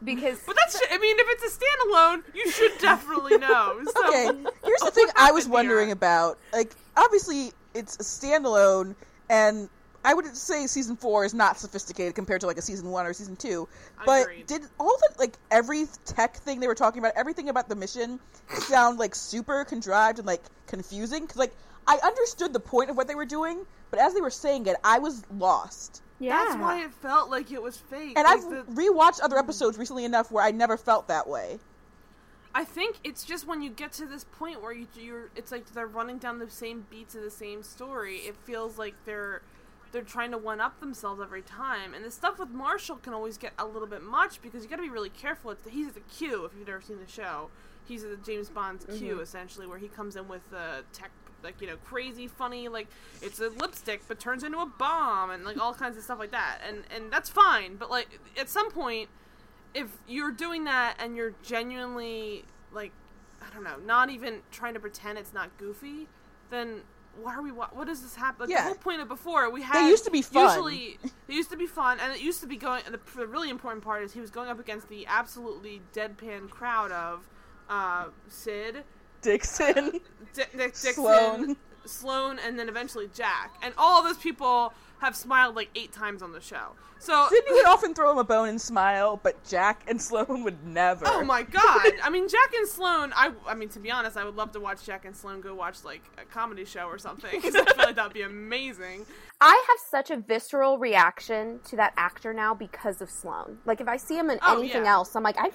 Because 0.05 0.41
But 0.45 0.57
that's. 0.57 0.81
I 0.91 0.99
mean, 0.99 1.17
if 1.17 1.27
it's 1.29 1.55
a 1.55 1.59
standalone, 1.61 2.23
you 2.35 2.51
should 2.51 2.77
definitely 2.81 3.39
know. 3.47 3.81
So, 3.85 4.09
Okay, 4.09 4.25
here's 4.65 4.81
the 4.81 4.91
thing 4.91 5.07
I 5.17 5.31
was 5.31 5.47
wondering 5.47 5.93
about. 5.93 6.39
Like, 6.53 6.75
obviously, 6.97 7.53
it's 7.73 7.95
a 7.97 8.03
standalone, 8.03 8.97
and 9.31 9.69
I 10.05 10.15
would 10.15 10.37
say 10.37 10.67
season 10.67 10.97
four 10.97 11.25
is 11.25 11.33
not 11.33 11.59
sophisticated 11.59 12.15
compared 12.15 12.41
to 12.41 12.47
like 12.47 12.59
a 12.59 12.63
season 12.63 12.91
one 12.91 13.07
or 13.07 13.13
season 13.13 13.37
two. 13.37 13.69
But 14.05 14.23
Agreed. 14.23 14.47
did 14.47 14.63
all 14.81 14.97
the 14.99 15.15
like 15.19 15.37
every 15.51 15.87
tech 16.05 16.37
thing 16.37 16.59
they 16.61 16.67
were 16.67 16.75
talking 16.75 16.99
about, 16.99 17.13
everything 17.17 17.49
about 17.49 17.69
the 17.69 17.77
mission, 17.77 18.19
sound 18.55 18.99
like 18.99 19.15
super 19.15 19.65
contrived 19.65 20.19
and 20.19 20.27
like 20.27 20.43
confusing? 20.67 21.23
Because 21.23 21.37
like 21.37 21.55
I 21.87 21.99
understood 22.03 22.53
the 22.53 22.61
point 22.61 22.91
of 22.91 22.97
what 22.97 23.07
they 23.07 23.15
were 23.15 23.27
doing, 23.27 23.65
but 23.91 24.01
as 24.01 24.15
they 24.15 24.21
were 24.21 24.31
saying 24.31 24.67
it, 24.67 24.77
I 24.83 24.99
was 24.99 25.23
lost. 25.37 26.03
yeah, 26.19 26.47
That's 26.47 26.61
why 26.61 26.85
it 26.85 26.93
felt 26.95 27.31
like 27.31 27.51
it 27.53 27.63
was 27.63 27.77
fake. 27.77 28.17
And 28.17 28.25
Like, 28.25 28.39
I've 28.39 28.51
the- 28.51 28.83
rewatched 28.83 29.21
other 29.23 29.39
episodes 29.39 29.79
recently 29.79 30.05
enough 30.05 30.31
where 30.33 30.45
I 30.45 30.51
never 30.51 30.77
felt 30.77 31.09
that 31.09 31.29
way. 31.29 31.59
I 32.55 32.65
think 32.65 32.97
it's 33.03 33.25
just 33.25 33.47
when 33.47 33.63
you 33.63 33.71
get 33.71 33.93
to 33.95 34.07
this 34.07 34.25
point 34.25 34.61
where 34.63 34.73
you, 34.73 34.87
you're, 34.95 35.31
it's 35.35 35.51
like 35.51 35.73
they're 35.73 35.87
running 35.87 36.19
down 36.19 36.39
the 36.39 36.51
same 36.51 36.87
beats 36.91 37.15
of 37.15 37.23
the 37.23 37.31
same 37.31 37.63
story. 37.63 38.17
It 38.19 38.37
feels 38.45 38.77
like 38.79 38.95
they're, 39.07 39.41
they're 39.93 40.03
trying 40.03 40.31
to 40.31 40.39
one 40.39 40.61
up 40.61 40.81
themselves 40.81 41.21
every 41.21 41.43
time. 41.43 41.95
And 41.95 42.05
the 42.05 42.11
stuff 42.11 42.39
with 42.39 42.49
Marshall 42.49 42.97
can 42.97 43.13
always 43.13 43.37
get 43.39 43.53
a 43.59 43.67
little 43.67 43.87
bit 43.87 44.03
much 44.03 44.41
because 44.43 44.65
you 44.65 44.71
got 44.71 44.77
to 44.77 44.83
be 44.83 44.89
really 44.89 45.11
careful. 45.11 45.51
It's, 45.51 45.63
he's 45.69 45.93
the 45.93 46.01
Q 46.01 46.47
if 46.47 46.53
you've 46.59 46.67
never 46.67 46.81
seen 46.81 46.99
the 46.99 47.11
show. 47.11 47.51
He's 47.85 48.03
the 48.03 48.17
James 48.17 48.49
Bond's 48.49 48.85
Q 48.87 49.13
mm-hmm. 49.15 49.21
essentially, 49.21 49.67
where 49.67 49.79
he 49.79 49.89
comes 49.89 50.17
in 50.17 50.29
with 50.29 50.49
the 50.51 50.85
tech, 50.93 51.11
like 51.43 51.61
you 51.61 51.67
know, 51.67 51.77
crazy, 51.85 52.27
funny, 52.27 52.69
like 52.69 52.89
it's 53.21 53.41
a 53.41 53.49
lipstick 53.49 54.03
but 54.09 54.19
turns 54.19 54.45
into 54.45 54.59
a 54.59 54.67
bomb 54.67 55.31
and 55.31 55.45
like 55.45 55.59
all 55.59 55.75
kinds 55.75 55.97
of 55.97 56.05
stuff 56.05 56.19
like 56.19 56.31
that. 56.31 56.59
And 56.67 56.85
and 56.95 57.13
that's 57.13 57.29
fine, 57.29 57.77
but 57.77 57.91
like 57.91 58.21
at 58.39 58.49
some 58.49 58.71
point 58.71 59.09
if 59.75 59.89
you're 60.07 60.31
doing 60.31 60.65
that 60.65 60.97
and 60.99 61.17
you're 61.17 61.35
genuinely 61.43 62.45
like 62.73 62.93
I 63.41 63.53
don't 63.53 63.65
know, 63.65 63.77
not 63.85 64.11
even 64.11 64.41
trying 64.51 64.75
to 64.75 64.81
pretend 64.81 65.19
it's 65.19 65.35
not 65.35 65.57
goofy, 65.59 66.07
then 66.51 66.83
why 67.21 67.35
are 67.35 67.43
we? 67.43 67.53
wa- 67.53 67.69
What 67.73 67.87
does 67.87 68.03
this 68.03 68.15
happen? 68.15 68.43
Like, 68.43 68.51
Yeah. 68.51 68.63
The 68.63 68.69
whole 68.69 68.75
point 68.77 69.01
of 69.01 69.09
before 69.09 69.51
we 69.51 69.63
had 69.63 69.83
They 69.85 69.89
used 69.89 70.05
to 70.05 70.11
be 70.11 70.23
fun. 70.23 70.49
Usually, 70.57 70.99
they 71.27 71.35
used 71.35 71.51
to 71.51 71.57
be 71.57 71.67
fun, 71.67 71.99
and 72.01 72.13
it 72.15 72.21
used 72.21 72.41
to 72.41 72.47
be 72.47 72.57
going. 72.57 72.83
The, 72.91 73.01
the 73.17 73.27
really 73.27 73.51
important 73.51 73.85
part 73.85 74.03
is 74.03 74.13
he 74.13 74.21
was 74.21 74.31
going 74.31 74.49
up 74.49 74.59
against 74.59 74.89
the 74.89 75.07
absolutely 75.07 75.83
deadpan 75.93 76.49
crowd 76.51 76.91
of 76.93 77.29
uh, 77.69 78.07
Sid, 78.29 78.85
Dixon, 79.21 80.01
D- 80.35 80.43
Nick 80.55 80.73
Dixon, 80.73 80.95
Sloane. 80.95 81.57
Sloane, 81.85 82.39
and 82.45 82.59
then 82.59 82.69
eventually 82.69 83.09
Jack, 83.15 83.55
and 83.63 83.75
all 83.79 84.01
of 84.01 84.05
those 84.07 84.23
people 84.23 84.73
have 85.01 85.17
smiled 85.17 85.57
like 85.57 85.69
eight 85.75 85.93
times 85.93 86.23
on 86.23 86.33
the 86.33 86.41
show. 86.41 86.73
So 87.01 87.27
Sydney 87.31 87.53
would 87.55 87.67
often 87.67 87.95
throw 87.95 88.13
him 88.13 88.19
a 88.19 88.23
bone 88.25 88.49
and 88.49 88.61
smile, 88.61 89.19
but 89.21 89.43
Jack 89.49 89.83
and 89.89 90.01
Sloane 90.01 90.45
would 90.45 90.65
never. 90.65 91.05
Oh 91.09 91.25
my 91.25 91.43
god! 91.43 91.93
I 92.01 92.09
mean, 92.11 92.29
Jack 92.29 92.55
and 92.55 92.69
Sloane. 92.69 93.13
I, 93.17 93.33
I 93.45 93.55
mean, 93.55 93.69
to 93.71 93.81
be 93.81 93.91
honest, 93.91 94.17
I 94.17 94.25
would 94.25 94.37
love 94.37 94.53
to 94.53 94.61
watch 94.61 94.85
Jack 94.87 95.05
and 95.05 95.17
Sloane 95.17 95.41
go 95.41 95.53
watch 95.53 95.83
like 95.85 96.03
a 96.19 96.25
comedy 96.33 96.65
show 96.65 96.85
or 96.87 96.99
something 96.99 97.33
because 97.33 97.57
I 97.57 97.65
feel 97.65 97.85
like 97.87 97.97
that'd 97.97 98.13
be 98.13 98.23
amazing. 98.23 99.05
I 99.41 99.65
have 99.69 99.79
such 99.91 100.13
a 100.13 100.17
visceral 100.19 100.79
reaction 100.79 101.59
to 101.65 101.77
that 101.77 101.93
actor 101.97 102.33
now 102.33 102.55
because 102.55 103.03
of 103.03 103.11
Sloane. 103.11 103.59
Like, 103.65 103.81
if 103.81 103.89
I 103.89 103.97
see 103.97 104.17
him 104.17 104.31
in 104.31 104.39
Oh, 104.41 104.61
anything 104.61 104.85
yeah. 104.85 104.93
else, 104.93 105.17
I'm 105.17 105.25
like, 105.25 105.37
I 105.39 105.51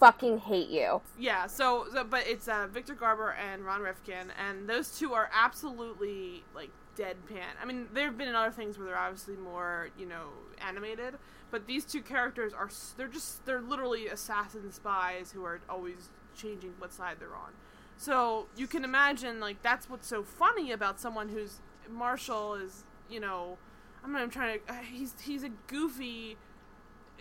fucking 0.00 0.38
hate 0.38 0.68
you. 0.68 1.02
Yeah. 1.18 1.46
So, 1.46 1.86
so 1.92 2.02
but 2.02 2.26
it's 2.26 2.48
uh, 2.48 2.66
Victor 2.72 2.94
Garber 2.94 3.32
and 3.32 3.64
Ron 3.64 3.82
Rifkin, 3.82 4.32
and 4.38 4.68
those 4.68 4.98
two 4.98 5.12
are 5.12 5.30
absolutely 5.32 6.42
like 6.54 6.70
deadpan. 6.96 7.44
I 7.62 7.66
mean, 7.66 7.86
there 7.92 8.06
have 8.06 8.18
been 8.18 8.34
other 8.34 8.50
things 8.50 8.78
where 8.78 8.86
they're 8.86 8.98
obviously 8.98 9.36
more, 9.36 9.90
you 9.98 10.06
know, 10.06 10.28
animated, 10.60 11.14
but 11.50 11.66
these 11.66 11.84
two 11.84 12.02
characters 12.02 12.52
are 12.52 12.70
they're 12.96 13.08
just 13.08 13.44
they're 13.46 13.60
literally 13.60 14.08
assassin 14.08 14.72
spies 14.72 15.32
who 15.32 15.44
are 15.44 15.60
always 15.68 16.10
changing 16.36 16.74
what 16.78 16.92
side 16.92 17.16
they're 17.20 17.36
on. 17.36 17.52
So 17.96 18.46
you 18.56 18.66
can 18.66 18.84
imagine 18.84 19.40
like 19.40 19.62
that's 19.62 19.88
what's 19.88 20.08
so 20.08 20.22
funny 20.22 20.72
about 20.72 20.98
someone 20.98 21.28
who's 21.28 21.60
Marshall 21.88 22.54
is 22.54 22.84
you 23.10 23.20
know 23.20 23.58
I'm 24.02 24.12
not 24.12 24.30
trying 24.30 24.60
to 24.60 24.72
uh, 24.72 24.76
he's 24.76 25.14
he's 25.20 25.42
a 25.42 25.50
goofy 25.66 26.36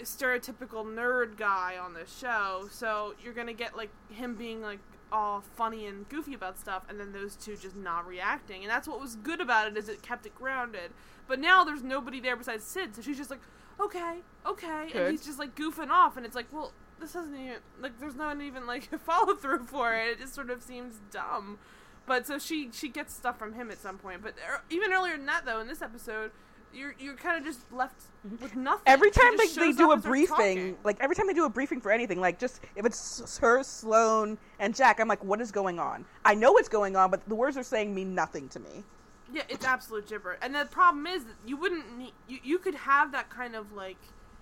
stereotypical 0.04 0.86
nerd 0.86 1.38
guy 1.38 1.78
on 1.82 1.94
this 1.94 2.18
show 2.18 2.68
so 2.72 3.14
you're 3.24 3.34
gonna 3.34 3.54
get 3.54 3.76
like 3.76 3.90
him 4.10 4.36
being 4.36 4.62
like 4.62 4.80
all 5.12 5.42
funny 5.56 5.88
and 5.88 6.08
goofy 6.10 6.34
about 6.34 6.60
stuff 6.60 6.84
and 6.90 7.00
then 7.00 7.12
those 7.12 7.36
two 7.36 7.56
just 7.56 7.76
not 7.76 8.06
reacting 8.08 8.62
and 8.62 8.70
that's 8.70 8.88
what 8.88 9.00
was 9.00 9.16
good 9.18 9.42
about 9.42 9.68
it 9.68 9.78
is 9.78 9.90
it 9.90 10.02
kept 10.02 10.26
it 10.26 10.36
grounded 10.36 10.92
but 11.28 11.40
now 11.40 11.64
there's 11.64 11.84
nobody 11.84 12.20
there 12.20 12.36
besides 12.36 12.64
sid 12.64 12.96
so 12.96 13.02
she's 13.02 13.18
just 13.18 13.30
like 13.30 13.42
okay 13.80 14.18
okay 14.46 14.88
Good. 14.92 15.02
and 15.02 15.12
he's 15.12 15.26
just 15.26 15.40
like 15.40 15.56
goofing 15.56 15.90
off 15.90 16.18
and 16.18 16.26
it's 16.26 16.36
like 16.36 16.46
well 16.52 16.74
this 17.00 17.14
doesn't 17.14 17.36
even 17.36 17.58
like 17.82 18.00
there's 18.00 18.16
not 18.16 18.40
even 18.42 18.68
like 18.68 18.90
a 18.94 18.98
follow 19.00 19.36
through 19.36 19.66
for 19.66 19.96
it 19.96 20.10
it 20.10 20.20
just 20.20 20.36
sort 20.36 20.50
of 20.50 20.62
seems 20.62 21.00
dumb 21.12 21.58
but 22.06 22.28
so 22.28 22.38
she 22.38 22.70
she 22.72 22.90
gets 22.90 23.14
stuff 23.14 23.40
from 23.40 23.54
him 23.54 23.72
at 23.72 23.80
some 23.80 23.98
point 23.98 24.22
but 24.22 24.34
er, 24.48 24.62
even 24.70 24.94
earlier 24.94 25.16
than 25.18 25.26
that 25.26 25.46
though 25.46 25.60
in 25.60 25.68
this 25.68 25.82
episode 25.82 26.32
you're 26.74 26.96
you're 27.00 27.16
kind 27.16 27.38
of 27.38 27.44
just 27.44 27.72
left 27.72 27.96
mm-hmm. 28.26 28.42
with 28.42 28.56
nothing 28.56 28.84
Every 28.86 29.12
time 29.12 29.36
they, 29.38 29.48
they 29.48 29.72
do 29.72 29.92
a 29.92 29.98
briefing, 29.98 30.78
like 30.84 30.98
every 31.00 31.16
time 31.16 31.28
they 31.28 31.34
do 31.34 31.46
a 31.46 31.50
briefing 31.50 31.82
for 31.82 31.92
anything, 31.92 32.20
like 32.20 32.40
just 32.40 32.62
if 32.76 32.86
it's 32.86 33.38
her, 33.38 33.64
Sloane, 33.64 34.38
and 34.60 34.76
Jack, 34.76 35.00
I'm 35.00 35.08
like, 35.08 35.24
what 35.24 35.42
is 35.42 35.52
going 35.52 35.80
on? 35.80 36.06
I 36.26 36.36
know 36.36 36.52
what's 36.52 36.70
going 36.70 36.96
on, 36.96 37.12
but 37.12 37.28
the 37.28 37.36
words 37.36 37.56
they're 37.56 37.64
saying 37.64 37.94
mean 37.94 38.16
nothing 38.16 38.50
to 38.50 38.60
me. 38.60 38.84
Yeah, 39.32 39.44
it's 39.48 39.66
absolute 39.66 40.08
gibber. 40.08 40.38
And 40.42 40.56
the 40.56 40.66
problem 40.66 41.06
is 41.06 41.26
that 41.26 41.36
you 41.46 41.58
wouldn't 41.58 41.98
need 41.98 42.14
you, 42.28 42.40
you 42.44 42.58
could 42.60 42.76
have 42.76 43.12
that 43.12 43.30
kind 43.30 43.56
of 43.56 43.74
like 43.74 43.98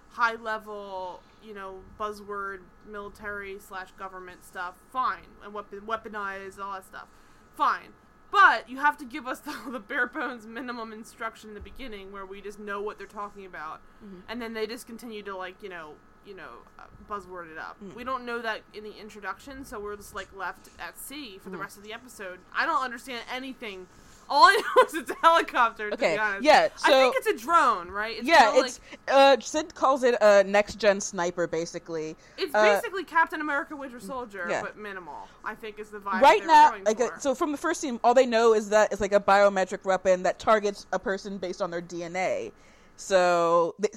high 0.10 0.36
level, 0.36 1.22
you 1.44 1.54
know, 1.54 1.80
buzzword 2.00 2.60
military 2.90 3.58
slash 3.60 3.92
government 3.94 4.44
stuff, 4.44 4.76
fine, 4.92 5.28
and 5.44 5.54
weapon 5.54 5.82
weaponize 5.82 6.60
all 6.60 6.74
that 6.74 6.86
stuff, 6.86 7.08
fine. 7.56 7.94
But 8.32 8.70
you 8.70 8.78
have 8.78 8.98
to 8.98 9.06
give 9.06 9.28
us 9.28 9.40
the, 9.40 9.56
the 9.70 9.80
bare 9.80 10.08
bones 10.08 10.46
minimum 10.46 10.94
instruction 10.94 11.50
in 11.50 11.54
the 11.54 11.62
beginning, 11.62 12.12
where 12.12 12.26
we 12.26 12.42
just 12.42 12.60
know 12.60 12.82
what 12.82 12.98
they're 12.98 13.08
talking 13.08 13.46
about, 13.46 13.82
mm-hmm. 14.04 14.20
and 14.28 14.42
then 14.42 14.54
they 14.54 14.68
just 14.68 14.88
continue 14.88 15.24
to 15.24 15.36
like 15.36 15.62
you 15.62 15.70
know 15.70 15.94
you 16.26 16.36
know 16.36 16.50
uh, 16.78 16.84
buzzword 17.10 17.52
it 17.52 17.58
up. 17.58 17.78
Mm. 17.84 17.96
We 17.96 18.04
don't 18.04 18.26
know 18.26 18.42
that 18.42 18.62
in 18.74 18.84
the 18.84 18.98
introduction, 19.00 19.64
so 19.66 19.80
we're 19.80 19.96
just 19.96 20.14
like 20.14 20.28
left 20.36 20.70
at 20.80 21.00
sea 21.00 21.40
for 21.42 21.50
the 21.50 21.58
mm. 21.58 21.62
rest 21.62 21.78
of 21.78 21.84
the 21.84 21.94
episode. 21.94 22.40
I 22.56 22.66
don't 22.66 22.84
understand 22.84 23.24
anything. 23.34 23.88
All 24.30 24.46
I 24.46 24.54
know 24.54 24.84
is 24.88 24.94
it's 24.94 25.12
a 25.12 25.16
helicopter. 25.22 25.90
To 25.90 25.94
Okay, 25.96 26.16
yeah, 26.42 26.70
I 26.84 26.90
think 26.92 27.16
it's 27.18 27.28
a 27.28 27.38
drone, 27.38 27.90
right? 27.90 28.18
It's 28.18 28.28
yeah, 28.28 28.52
kinda 28.52 28.66
it's 28.66 28.80
uh, 29.08 29.38
Sid 29.40 29.74
calls 29.76 30.04
it 30.04 30.16
a 30.22 30.44
next 30.44 30.76
gen 30.76 31.00
sniper, 31.00 31.48
basically. 31.48 32.16
it's 32.38 32.54
uh, 32.54 32.76
basically 32.76 33.04
Captain 33.04 33.42
America: 33.42 33.76
Winter 33.76 34.00
Soldier, 34.00 34.48
yeah. 34.50 34.62
but 34.62 34.78
minimal. 34.78 35.28
I 35.44 35.56
think 35.56 35.80
is 35.80 35.90
the 35.90 36.00
vibe. 36.00 36.22
right 36.22 36.46
now, 36.46 36.76
like 36.86 37.00
uh, 37.00 37.10
for. 37.10 37.20
so 37.20 37.36
from 37.36 37.52
the 37.52 37.58
first 37.58 37.82
scene, 37.82 38.00
all 38.04 38.14
they 38.14 38.26
know 38.26 38.54
is 38.54 38.70
that 38.70 38.92
it's 38.92 39.02
like 39.02 39.14
a 39.14 39.20
biometric 39.20 39.86
weapon 39.86 40.24
that 40.24 40.40
targets 40.40 40.86
a 40.92 41.00
person 41.00 41.38
based 41.38 41.62
on 41.62 41.72
their 41.72 41.82
DNA. 41.82 42.52
So 42.98 43.76
they, 43.80 43.90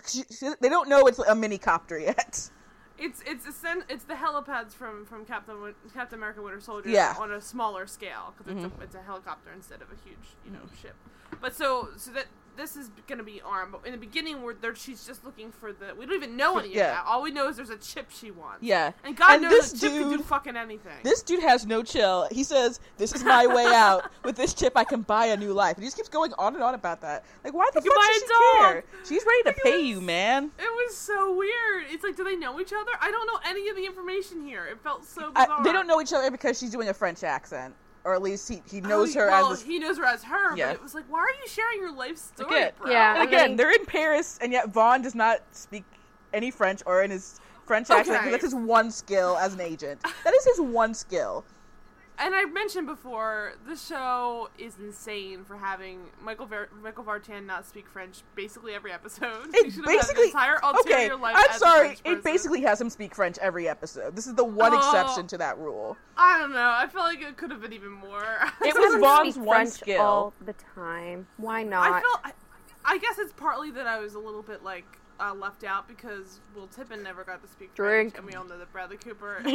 they 0.60 0.68
don't 0.68 0.88
know 0.88 1.06
it's 1.06 1.18
a 1.18 1.34
mini 1.34 1.58
copter 1.58 1.98
yet. 1.98 2.50
It's 3.00 3.22
it's 3.26 3.46
a 3.46 3.52
sen- 3.52 3.84
it's 3.88 4.04
the 4.04 4.14
helipads 4.14 4.72
from 4.74 5.04
from 5.06 5.24
Captain 5.24 5.56
Captain 5.94 6.18
America: 6.18 6.42
Winter 6.42 6.60
Soldier 6.60 6.90
Yeah. 6.90 7.14
Mm-hmm. 7.14 7.22
on 7.22 7.32
a 7.32 7.40
smaller 7.40 7.86
scale 7.86 8.34
because 8.36 8.52
it's 8.52 8.64
a 8.64 8.82
it's 8.82 8.94
a 8.94 9.02
helicopter 9.02 9.50
instead 9.54 9.80
of 9.82 9.88
a 9.90 9.96
huge 10.06 10.36
you 10.44 10.52
know 10.52 10.60
ship. 10.80 10.94
But 11.40 11.54
so 11.56 11.88
so 11.96 12.10
that 12.12 12.26
this 12.56 12.76
is 12.76 12.90
gonna 13.06 13.22
be 13.22 13.40
armed. 13.42 13.72
But 13.72 13.86
in 13.86 13.92
the 13.92 13.98
beginning, 13.98 14.42
where 14.42 14.54
there 14.54 14.74
she's 14.74 15.06
just 15.06 15.24
looking 15.24 15.50
for 15.52 15.72
the 15.72 15.94
we 15.98 16.06
don't 16.06 16.14
even 16.16 16.36
know 16.36 16.58
any 16.58 16.68
Yeah. 16.74 16.90
of 16.90 16.96
that. 16.96 17.04
All 17.06 17.22
we 17.22 17.30
know 17.30 17.48
is 17.48 17.56
there's 17.56 17.70
a 17.70 17.76
chip 17.76 18.10
she 18.10 18.30
wants. 18.30 18.62
Yeah, 18.62 18.92
And 19.04 19.16
God 19.16 19.30
And 19.32 19.42
knows 19.42 19.72
this 19.72 19.80
chip 19.80 19.92
can 19.92 20.10
do 20.10 20.16
dude- 20.18 20.26
fucking 20.26 20.56
anything. 20.56 20.92
This 21.02 21.22
dude 21.22 21.40
has 21.42 21.66
no 21.66 21.82
chill. 21.82 22.28
He 22.30 22.44
says, 22.44 22.80
"This 22.98 23.14
is 23.14 23.24
my 23.24 23.46
way 23.46 23.66
out. 23.66 24.10
With 24.24 24.36
this 24.36 24.52
chip, 24.54 24.74
I 24.76 24.84
can 24.84 25.02
buy 25.02 25.26
a 25.26 25.36
new 25.36 25.52
life." 25.52 25.76
And 25.76 25.84
he 25.84 25.86
just 25.88 25.96
keeps 25.96 26.08
going 26.08 26.32
on 26.38 26.54
and 26.54 26.62
on 26.62 26.74
about 26.74 27.00
that. 27.02 27.24
Like, 27.44 27.54
why 27.54 27.68
the 27.74 27.80
You 27.82 27.90
fuck 27.92 28.06
does 28.06 28.16
she 28.16 28.26
dog. 28.28 28.58
care? 28.72 28.84
She's 29.06 29.24
ready 29.24 29.42
to 29.44 29.52
pay 29.62 29.72
this. 29.78 29.86
you, 29.86 30.00
man. 30.00 30.50
It 30.58 30.62
was 30.70 30.96
so 30.96 31.34
weird. 31.36 31.84
It's 31.90 32.04
like, 32.04 32.16
do 32.16 32.24
they 32.24 32.36
know 32.36 32.60
each 32.60 32.72
other? 32.72 32.90
I 33.00 33.10
don't 33.10 33.26
know 33.26 33.38
any 33.44 33.68
of 33.68 33.76
the 33.76 33.84
information 33.86 34.44
here. 34.44 34.66
It 34.66 34.78
felt 34.82 35.04
so 35.04 35.30
bizarre. 35.32 35.60
I, 35.60 35.62
they 35.62 35.72
don't 35.72 35.86
know 35.86 36.00
each 36.00 36.12
other 36.12 36.30
because 36.30 36.58
she's 36.58 36.70
doing 36.70 36.88
a 36.88 36.94
French 36.94 37.22
accent, 37.24 37.74
or 38.04 38.14
at 38.14 38.22
least 38.22 38.48
he, 38.48 38.62
he 38.70 38.80
oh, 38.82 38.88
knows 38.88 39.16
Oh, 39.16 39.20
her 39.20 39.26
well, 39.28 39.52
as 39.52 39.58
this. 39.60 39.68
he 39.68 39.78
knows 39.78 39.98
her 39.98 40.04
as 40.04 40.22
her. 40.24 40.56
Yeah. 40.56 40.68
But 40.68 40.76
it 40.76 40.82
was 40.82 40.94
like, 40.94 41.04
why 41.08 41.20
are 41.20 41.28
you 41.42 41.48
sharing 41.48 41.80
your 41.80 41.92
life 41.92 42.16
story, 42.16 42.54
Again, 42.56 42.72
bro? 42.80 42.90
Yeah. 42.90 43.12
and 43.12 43.20
and 43.22 43.28
again, 43.28 43.50
they- 43.50 43.56
they're 43.64 43.72
in 43.72 43.84
Paris, 43.86 44.38
and 44.40 44.52
yet 44.52 44.68
Vaughn 44.70 45.02
does 45.02 45.14
not 45.14 45.40
speak 45.52 45.84
any 46.32 46.50
French 46.50 46.82
or 46.86 47.02
in 47.02 47.10
his 47.10 47.40
French 47.66 47.90
accent 47.90 48.18
Okay. 48.20 48.30
that's 48.30 48.42
his 48.44 48.54
one 48.54 48.90
skill 48.90 49.36
as 49.38 49.54
an 49.54 49.60
agent. 49.60 50.00
That 50.24 50.34
is 50.34 50.44
his 50.44 50.60
one 50.60 50.92
skill. 50.94 51.44
And 52.22 52.34
I 52.34 52.44
mentioned 52.44 52.86
before, 52.86 53.54
the 53.66 53.76
show 53.76 54.50
is 54.58 54.76
insane 54.78 55.42
for 55.44 55.56
having 55.56 56.00
Michael 56.22 56.44
Ver- 56.44 56.68
Michael 56.82 57.02
Vartan 57.02 57.46
not 57.46 57.66
speak 57.66 57.88
French 57.88 58.20
basically 58.34 58.74
every 58.74 58.92
episode. 58.92 59.46
He 59.54 59.58
It 59.58 59.64
have 59.64 59.74
had 59.74 59.78
an 59.78 59.84
basically 59.84 60.26
entire 60.26 60.56
okay. 60.58 60.68
ulterior 60.68 61.16
life 61.16 61.36
I'm 61.38 61.50
as 61.50 61.56
sorry. 61.58 61.86
French 61.96 62.00
It 62.04 62.22
basically 62.22 62.60
has 62.60 62.78
him 62.80 62.90
speak 62.90 63.14
French 63.14 63.38
every 63.38 63.68
episode. 63.68 64.14
This 64.14 64.26
is 64.26 64.34
the 64.34 64.44
one 64.44 64.72
Oh. 64.74 64.76
exception 64.78 65.26
to 65.28 65.38
that 65.38 65.56
rule. 65.58 65.96
I 66.16 66.38
don't 66.38 66.52
know. 66.52 66.70
I 66.76 66.86
feel 66.88 67.00
like 67.02 67.22
it 67.22 67.38
could 67.38 67.50
have 67.50 67.62
been 67.62 67.72
even 67.72 67.92
more. 67.92 68.22
It 68.62 68.74
was 68.76 69.00
Vaughn's 69.00 69.34
speak 69.36 69.46
one 69.46 69.56
French 69.56 69.70
skill. 69.72 70.02
all 70.02 70.32
the 70.44 70.54
time. 70.74 71.26
Why 71.38 71.62
not? 71.62 71.90
I 71.90 72.00
feel. 72.00 72.20
I, 72.24 72.32
I 72.84 72.98
guess 72.98 73.18
it's 73.18 73.32
partly 73.32 73.70
that 73.72 73.86
I 73.86 73.98
was 73.98 74.14
a 74.14 74.18
little 74.18 74.42
bit 74.42 74.62
like 74.62 74.84
uh, 75.20 75.34
left 75.34 75.64
out 75.64 75.86
because 75.86 76.40
Will 76.54 76.66
Tippin 76.66 77.02
never 77.02 77.24
got 77.24 77.42
to 77.42 77.48
speak 77.48 77.74
Drink. 77.74 78.12
French, 78.14 78.18
and 78.18 78.26
we 78.26 78.34
all 78.38 78.44
know 78.44 78.58
that 78.58 78.72
Bradley 78.72 78.96
Cooper. 78.96 79.42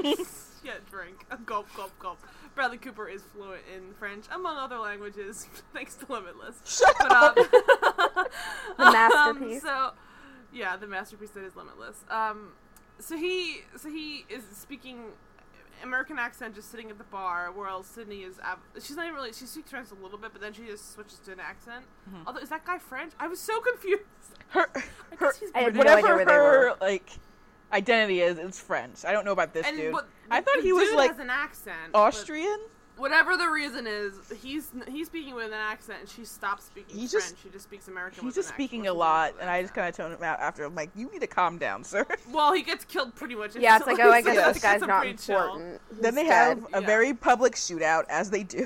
yeah, 0.63 0.73
drink. 0.89 1.25
Gulp, 1.45 1.67
gulp, 1.75 1.97
gulp. 1.99 2.19
Bradley 2.54 2.78
Cooper 2.78 3.08
is 3.10 3.23
fluent 3.34 3.62
in 3.75 3.93
French, 3.95 4.25
among 4.32 4.58
other 4.58 4.78
languages, 4.78 5.47
thanks 5.73 5.95
to 5.95 6.06
Limitless. 6.12 6.56
Shut 6.65 6.95
But, 6.99 7.12
up. 7.12 7.38
um, 7.38 7.45
The 8.78 8.84
masterpiece. 8.91 9.63
Um, 9.65 9.69
so, 9.69 9.91
yeah, 10.54 10.78
the 10.78 10.88
masterpiece 10.88 11.32
that 11.32 11.43
is 11.43 11.56
Limitless. 11.56 11.97
Um, 12.10 12.54
so 12.99 13.17
he, 13.17 13.62
so 13.78 13.89
he 13.89 14.25
is 14.30 14.43
speaking 14.54 15.08
American 15.83 16.17
accent, 16.19 16.55
just 16.55 16.71
sitting 16.71 16.89
at 16.89 16.97
the 16.97 17.03
bar, 17.05 17.51
while 17.51 17.83
Sydney 17.83 18.21
is. 18.23 18.39
Ab- 18.43 18.59
she's 18.81 18.95
not 18.95 19.05
even 19.05 19.15
really. 19.15 19.33
She 19.33 19.45
speaks 19.45 19.69
French 19.71 19.89
a 19.91 20.03
little 20.03 20.17
bit, 20.17 20.31
but 20.31 20.41
then 20.41 20.53
she 20.53 20.65
just 20.65 20.93
switches 20.93 21.19
to 21.19 21.31
an 21.33 21.39
accent. 21.39 21.85
Mm-hmm. 22.09 22.27
Although, 22.27 22.39
is 22.39 22.49
that 22.49 22.65
guy 22.65 22.77
French? 22.77 23.13
I 23.19 23.27
was 23.27 23.39
so 23.39 23.59
confused. 23.61 24.03
her, 24.49 24.67
I 24.75 24.79
her 25.17 25.25
guess 25.27 25.39
he's 25.39 25.51
I 25.55 25.69
no 25.69 25.77
whatever 25.77 26.23
her 26.25 26.75
like 26.81 27.09
identity 27.71 28.21
is, 28.21 28.38
it's 28.38 28.59
French. 28.59 29.05
I 29.05 29.11
don't 29.11 29.25
know 29.25 29.31
about 29.31 29.53
this 29.53 29.65
and 29.65 29.77
dude. 29.77 29.93
what- 29.93 30.07
I 30.31 30.41
thought 30.41 30.57
the 30.57 30.63
he 30.63 30.73
was 30.73 30.88
dude 30.89 30.97
like 30.97 31.11
has 31.11 31.19
an 31.19 31.29
accent. 31.29 31.91
but 31.93 31.99
Austrian. 31.99 32.59
Whatever 32.97 33.36
the 33.36 33.47
reason 33.49 33.88
is, 33.88 34.13
he's 34.41 34.71
he's 34.88 35.08
speaking 35.08 35.36
with 35.36 35.47
an 35.47 35.53
accent, 35.53 35.99
and 36.01 36.10
she 36.10 36.23
stops 36.23 36.63
speaking 36.65 36.97
He's 36.97 37.12
French. 37.12 37.25
just- 37.25 37.43
she 37.43 37.49
just 37.49 37.65
speaks 37.65 37.88
American. 37.88 38.21
He's 38.21 38.27
with 38.27 38.36
just 38.36 38.49
an 38.49 38.53
speaking 38.55 38.81
accent, 38.81 38.95
a 38.95 38.99
lot, 38.99 39.34
and 39.41 39.49
I 39.49 39.62
just 39.62 39.73
kind 39.73 39.89
of 39.89 39.95
tone 39.95 40.12
him 40.13 40.23
out 40.23 40.39
after. 40.39 40.63
I'm 40.63 40.75
like, 40.75 40.91
you 40.95 41.10
need 41.12 41.19
to 41.21 41.27
calm 41.27 41.58
down, 41.58 41.84
sir. 41.84 42.05
Well, 42.31 42.53
he 42.53 42.62
gets 42.63 42.86
killed 42.86 43.13
pretty 43.15 43.36
much. 43.36 43.55
yeah, 43.55 43.77
it's 43.77 43.86
like, 43.88 43.99
oh, 43.99 44.12
I 44.12 44.21
guess 44.21 44.36
Yes. 44.36 44.53
this 44.53 44.63
guy's 44.63 44.81
not 44.81 45.05
important. 45.08 45.81
then 45.91 46.15
they 46.15 46.23
He's 46.23 46.31
have 46.31 46.65
a 46.73 46.79
Yeah. 46.81 46.88
very 46.88 47.13
public 47.13 47.53
shootout, 47.55 48.05
as 48.10 48.29
they 48.29 48.43
do. 48.43 48.65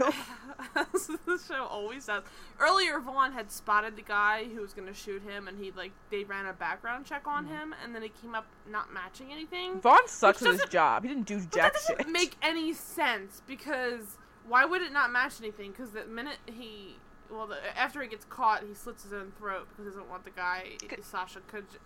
The 1.25 1.39
show 1.47 1.65
always 1.65 2.05
does. 2.05 2.23
Earlier, 2.59 2.99
Vaughn 2.99 3.31
had 3.33 3.51
spotted 3.51 3.95
the 3.95 4.01
guy 4.01 4.45
who 4.53 4.61
was 4.61 4.73
going 4.73 4.87
to 4.87 4.93
shoot 4.93 5.21
him, 5.23 5.47
and 5.47 5.57
he 5.57 5.71
like 5.71 5.91
they 6.09 6.23
ran 6.23 6.45
a 6.45 6.53
background 6.53 7.05
check 7.05 7.27
on 7.27 7.45
Mm-hmm. 7.45 7.53
him, 7.55 7.75
and 7.83 7.95
then 7.95 8.01
he 8.01 8.09
came 8.09 8.35
up 8.35 8.45
not 8.69 8.93
matching 8.93 9.31
anything. 9.31 9.79
Vaughn 9.79 10.07
sucks 10.07 10.41
at 10.41 10.53
his 10.53 10.63
job. 10.69 11.03
He 11.03 11.09
didn't 11.09 11.25
do 11.27 11.39
jack 11.39 11.51
that 11.51 11.73
doesn't 11.73 11.97
shit. 11.99 12.09
make 12.09 12.35
any 12.41 12.73
sense 12.73 13.41
because 13.47 14.17
why 14.47 14.65
would 14.65 14.81
it 14.81 14.91
not 14.91 15.11
match 15.11 15.39
anything? 15.39 15.71
Because 15.71 15.91
the 15.91 16.05
minute 16.05 16.37
he, 16.47 16.95
well, 17.31 17.47
the, 17.47 17.57
after 17.77 18.01
he 18.01 18.07
gets 18.07 18.25
caught, 18.25 18.63
he 18.67 18.73
slits 18.73 19.03
his 19.03 19.13
own 19.13 19.31
throat 19.37 19.67
because 19.69 19.85
he 19.85 19.89
doesn't 19.89 20.09
want 20.09 20.23
the 20.25 20.31
guy 20.31 20.71
Sasha 21.01 21.39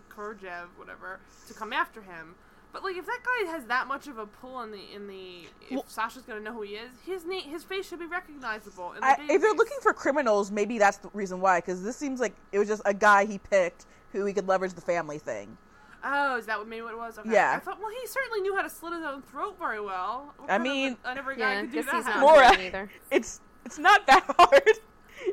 Korjev, 0.09 0.65
whatever, 0.77 1.19
to 1.47 1.53
come 1.53 1.73
after 1.73 2.01
him. 2.01 2.35
But 2.73 2.83
like, 2.83 2.97
if 2.97 3.05
that 3.05 3.19
guy 3.23 3.51
has 3.51 3.65
that 3.65 3.87
much 3.87 4.07
of 4.07 4.17
a 4.17 4.25
pull 4.25 4.61
in 4.63 4.71
the 4.71 4.81
in 4.93 5.07
the, 5.07 5.43
if 5.69 5.71
Well- 5.71 5.85
Sasha's 5.87 6.23
gonna 6.23 6.39
know 6.41 6.51
who 6.53 6.63
he 6.63 6.71
is, 6.73 6.89
his 7.05 7.23
name, 7.23 7.43
his 7.49 7.63
face 7.63 7.87
should 7.87 7.99
be 7.99 8.07
recognizable. 8.07 8.93
In 8.93 9.01
the 9.01 9.05
I, 9.05 9.17
if 9.29 9.41
they're 9.41 9.53
looking 9.53 9.77
for 9.81 9.93
criminals, 9.93 10.49
maybe 10.51 10.79
that's 10.79 10.97
the 10.97 11.09
reason 11.13 11.39
why. 11.39 11.59
Because 11.59 11.83
this 11.83 11.95
seems 11.95 12.19
like 12.19 12.33
it 12.51 12.57
was 12.59 12.67
just 12.67 12.81
a 12.85 12.93
guy 12.93 13.25
he 13.25 13.37
picked 13.37 13.85
who 14.11 14.25
he 14.25 14.33
could 14.33 14.47
leverage 14.47 14.73
the 14.73 14.81
family 14.81 15.19
thing. 15.19 15.55
Oh, 16.03 16.35
is 16.37 16.45
that 16.47 16.57
what 16.59 16.67
maybe 16.67 16.81
what 16.81 16.93
it 16.93 16.97
was? 16.97 17.17
Okay. 17.19 17.31
Yeah. 17.31 17.53
I 17.55 17.59
thought, 17.59 17.79
well, 17.79 17.89
he 17.89 18.05
certainly 18.07 18.41
knew 18.41 18.53
how 18.55 18.61
to 18.63 18.69
slit 18.69 18.91
his 18.93 19.03
own 19.03 19.21
throat 19.21 19.55
very 19.57 19.79
well. 19.79 20.33
What 20.37 20.49
I 20.49 20.57
kind 20.57 20.67
of 20.67 20.73
mean- 20.73 20.97
a, 21.05 21.09
every 21.17 21.37
guy 21.37 21.53
Yeah, 21.53 21.61
could 21.61 21.71
do 21.71 21.83
guess 21.83 21.91
he's 21.93 22.05
that. 22.05 22.15
not 22.17 22.23
Laura. 22.25 22.39
important 22.49 22.67
either. 22.67 22.89
It's 23.11 23.39
it's 23.65 23.77
not 23.79 24.05
that 24.07 24.23
hard. 24.39 24.63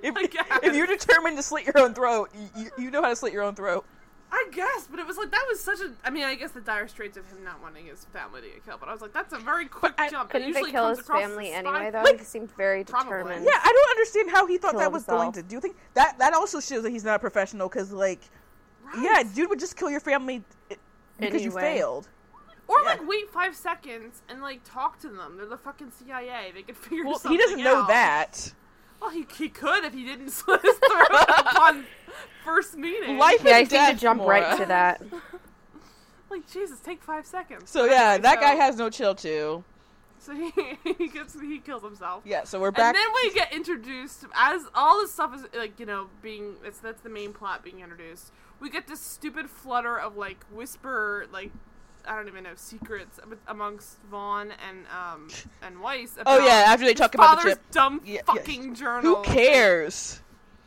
If, 0.04 0.14
if 0.62 0.76
you're 0.76 0.86
determined 0.86 1.36
to 1.38 1.42
slit 1.42 1.64
your 1.66 1.76
own 1.78 1.94
throat, 1.94 2.30
you, 2.32 2.48
you, 2.62 2.70
you 2.78 2.90
know 2.92 3.02
how 3.02 3.08
to 3.08 3.16
slit 3.16 3.32
your 3.32 3.42
own 3.42 3.56
throat. 3.56 3.84
I 4.32 4.46
guess, 4.52 4.86
but 4.90 5.00
it 5.00 5.06
was 5.06 5.16
like 5.16 5.30
that 5.32 5.44
was 5.48 5.58
such 5.60 5.80
a. 5.80 5.90
I 6.04 6.10
mean, 6.10 6.22
I 6.24 6.34
guess 6.36 6.52
the 6.52 6.60
dire 6.60 6.86
straits 6.88 7.16
of 7.16 7.26
him 7.30 7.42
not 7.42 7.60
wanting 7.60 7.86
his 7.86 8.04
family 8.06 8.40
to 8.42 8.46
get 8.48 8.64
killed. 8.64 8.78
But 8.80 8.88
I 8.88 8.92
was 8.92 9.00
like, 9.02 9.12
that's 9.12 9.32
a 9.32 9.38
very 9.38 9.66
quick 9.66 9.94
I- 9.98 10.08
jump. 10.08 10.30
It 10.30 10.32
Couldn't 10.32 10.52
they 10.52 10.58
usually 10.58 10.70
kill 10.72 10.84
comes 10.86 10.98
his 10.98 11.06
family 11.08 11.52
as 11.52 11.58
a 11.58 11.60
spy 11.68 11.76
anyway, 11.78 11.90
though? 11.90 12.04
film. 12.04 12.18
he 12.18 12.24
seemed 12.24 12.50
very 12.56 12.84
Probably. 12.84 13.10
determined. 13.12 13.44
Yeah, 13.44 13.58
I 13.62 13.72
don't 13.72 13.90
understand 13.90 14.30
how 14.30 14.46
he 14.46 14.56
thought 14.58 14.76
that 14.78 14.92
was 14.92 15.04
going 15.04 15.32
to. 15.32 15.42
Do 15.42 15.54
you 15.56 15.60
think 15.60 15.76
that 15.94 16.16
that 16.18 16.32
also 16.32 16.60
shows 16.60 16.82
that 16.84 16.90
he's 16.90 17.04
not 17.04 17.16
a 17.16 17.18
professional? 17.18 17.68
Because 17.68 17.92
like, 17.92 18.20
Right. 18.84 19.02
yeah, 19.02 19.22
dude 19.34 19.48
would 19.50 19.58
just 19.60 19.76
kill 19.76 19.90
your 19.90 20.00
family 20.00 20.42
i- 20.70 20.76
because 21.18 21.42
you 21.42 21.50
failed. 21.50 22.08
Or 22.68 22.78
Yeah. 22.82 22.90
like 22.90 23.08
wait 23.08 23.28
five 23.32 23.56
seconds 23.56 24.22
and 24.28 24.40
like 24.42 24.60
talk 24.64 25.00
to 25.00 25.08
them. 25.08 25.36
They're 25.38 25.46
the 25.46 25.58
fucking 25.58 25.90
CIA. 25.90 26.52
They 26.54 26.62
could 26.62 26.76
figure 26.76 27.04
Well, 27.04 27.18
something 27.18 27.32
he 27.36 27.42
doesn't 27.42 27.62
know 27.64 27.84
that. 27.88 28.52
Well, 29.00 29.10
he, 29.10 29.26
he 29.38 29.48
could 29.48 29.84
if 29.84 29.94
he 29.94 30.04
didn't 30.04 30.30
slit 30.30 30.60
his 30.62 30.76
throat 30.76 31.08
upon 31.38 31.86
first 32.44 32.76
meeting. 32.76 33.18
Life 33.18 33.42
Yeah, 33.44 33.56
I 33.56 33.58
and 33.60 33.70
seem 33.70 33.78
death, 33.78 33.94
to 33.94 34.00
jump 34.00 34.22
right 34.22 34.58
to 34.58 34.66
that. 34.66 35.02
Like 36.30 36.48
Jesus, 36.48 36.78
take 36.78 37.02
five 37.02 37.26
seconds. 37.26 37.68
So 37.70 37.86
yeah, 37.86 38.10
Anyway, 38.12 38.22
that 38.22 38.34
so- 38.36 38.40
guy 38.40 38.54
has 38.54 38.76
no 38.76 38.88
chill 38.88 39.16
too. 39.16 39.64
So 40.20 40.32
he, 40.36 40.52
he 40.96 41.08
gets 41.08 41.34
he 41.40 41.58
kills 41.58 41.82
himself. 41.82 42.22
Yeah, 42.24 42.44
so 42.44 42.60
we're 42.60 42.70
back. 42.70 42.94
And 42.94 42.96
then 42.96 43.08
we 43.24 43.32
get 43.34 43.52
introduced 43.52 44.26
as 44.34 44.62
all 44.74 45.00
this 45.00 45.12
stuff 45.12 45.34
is 45.34 45.44
like 45.54 45.80
you 45.80 45.86
know 45.86 46.06
being 46.22 46.54
that's 46.62 46.78
that's 46.78 47.00
the 47.02 47.08
main 47.08 47.32
plot 47.32 47.64
being 47.64 47.80
introduced. 47.80 48.30
We 48.60 48.70
get 48.70 48.86
this 48.86 49.00
stupid 49.00 49.50
flutter 49.50 49.98
of 49.98 50.16
like 50.16 50.44
whisper 50.52 51.26
like 51.32 51.50
I 52.10 52.16
don't 52.16 52.26
even 52.26 52.42
know 52.42 52.50
secrets 52.56 53.20
amongst 53.46 53.98
Vaughn 54.10 54.52
and 54.68 54.84
um 54.88 55.28
and 55.62 55.80
Weiss. 55.80 56.18
oh 56.26 56.44
yeah, 56.44 56.64
after 56.66 56.84
they 56.84 56.92
talk 56.92 57.14
about 57.14 57.36
the 57.36 57.42
father's 57.42 57.52
chip. 57.54 57.70
dumb 57.70 58.00
Yeah, 58.04 58.14
yeah. 58.14 58.22
fucking 58.26 58.74
journal. 58.74 59.16
Who 59.16 59.22
cares? 59.22 60.20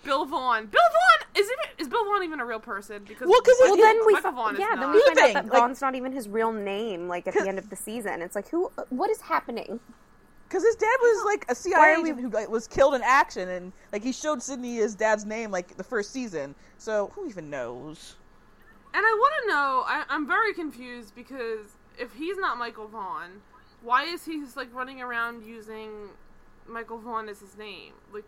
Bill 0.06 0.24
Vaughn. 0.26 0.68
Bill 0.68 0.82
Vaughn 0.82 1.28
is 1.36 1.46
even 1.46 1.80
is 1.80 1.88
Bill 1.90 2.06
Vaughn 2.06 2.24
even 2.24 2.40
a 2.40 2.46
real 2.46 2.60
person? 2.62 3.04
Because 3.06 3.28
Well, 3.28 3.42
'cause 3.42 3.56
Well, 3.60 3.78
Yeah, 3.78 3.84
then 3.84 4.06
we 4.06 4.14
Michael 4.14 4.32
fi- 4.32 4.36
Vaughn 4.36 4.54
is 4.56 4.60
yeah, 4.62 4.76
then 4.78 4.92
we 4.94 5.02
find 5.02 5.18
the 5.18 5.22
out 5.22 5.26
thing, 5.26 5.34
that 5.34 5.46
like- 5.48 5.60
Vaughn's 5.60 5.82
not 5.82 5.96
even 5.96 6.14
his 6.14 6.30
real 6.30 6.54
name. 6.54 7.10
Like 7.10 7.28
at 7.28 7.34
the 7.34 7.48
end 7.48 7.60
of 7.60 7.70
the 7.70 7.76
season, 7.76 8.22
it's 8.22 8.36
like 8.36 8.48
who? 8.48 8.72
What 8.90 9.10
is 9.10 9.20
happening? 9.20 9.82
Because 10.48 10.64
his 10.64 10.76
dad 10.76 10.98
was 11.02 11.26
like 11.26 11.46
a 11.50 11.56
CIA 11.56 11.74
are 11.76 11.92
agent 12.00 12.22
who 12.22 12.30
like, 12.30 12.48
was 12.50 12.68
killed 12.68 12.94
in 12.94 13.02
action, 13.04 13.50
and 13.50 13.74
like 13.92 14.02
he 14.04 14.12
showed 14.14 14.42
Sydney 14.42 14.76
his 14.76 14.94
dad's 14.96 15.26
name 15.26 15.52
like 15.52 15.76
the 15.78 15.84
first 15.84 16.12
season. 16.12 16.54
So 16.78 17.12
who 17.16 17.28
even 17.28 17.50
knows? 17.50 18.16
And 18.96 19.04
I 19.06 19.14
want 19.20 19.34
to 19.44 19.48
know. 19.50 19.84
I, 19.88 20.04
I'm 20.10 20.28
very 20.28 20.54
confused 20.54 21.16
because 21.16 21.78
if 21.98 22.14
he's 22.16 22.38
not 22.38 22.58
Michael 22.58 22.88
Vaughn, 22.88 23.42
why 23.82 24.04
is 24.06 24.26
he 24.26 24.40
just 24.40 24.56
like 24.56 24.74
running 24.74 25.02
around 25.02 25.44
using 25.46 26.10
Michael 26.68 27.00
Vaughn 27.00 27.28
as 27.30 27.40
his 27.40 27.58
name? 27.58 27.94
Like, 28.14 28.24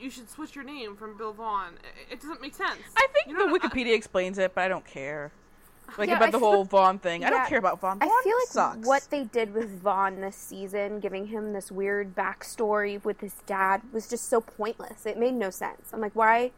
you 0.00 0.10
should 0.10 0.28
switch 0.30 0.54
your 0.56 0.64
name 0.64 0.96
from 0.96 1.16
Bill 1.16 1.32
Vaughn. 1.32 1.74
It, 2.08 2.14
it 2.14 2.20
doesn't 2.20 2.40
make 2.42 2.54
sense. 2.54 2.78
I 2.96 3.06
think 3.12 3.28
You 3.28 3.34
know 3.34 3.46
the 3.46 3.52
what 3.52 3.64
I- 3.64 3.68
Wikipedia 3.68 3.94
explains 3.94 4.38
it, 4.38 4.54
but 4.54 4.62
I 4.62 4.68
don't 4.68 4.86
care. 4.86 5.30
Like 5.98 6.08
Yeah, 6.08 6.16
about 6.16 6.28
I 6.28 6.30
the 6.32 6.38
whole 6.38 6.64
Vaughn 6.64 6.98
thing. 6.98 7.24
I 7.26 7.30
don't 7.30 7.46
care 7.46 7.58
about 7.58 7.78
Vaughn. 7.78 7.98
I 8.00 8.20
feel 8.24 8.36
like 8.38 8.48
sucks. 8.48 8.86
what 8.86 9.06
they 9.10 9.24
did 9.24 9.52
with 9.52 9.82
Vaughn 9.82 10.22
this 10.22 10.34
season, 10.34 10.98
giving 10.98 11.26
him 11.26 11.52
this 11.52 11.70
weird 11.70 12.14
backstory 12.16 13.04
with 13.04 13.20
his 13.20 13.34
dad, 13.46 13.82
was 13.92 14.08
just 14.08 14.30
so 14.30 14.40
pointless. 14.40 15.04
It 15.04 15.18
made 15.18 15.34
no 15.34 15.50
sense. 15.50 15.90
I'm 15.92 16.00
like, 16.00 16.16
why? 16.16 16.52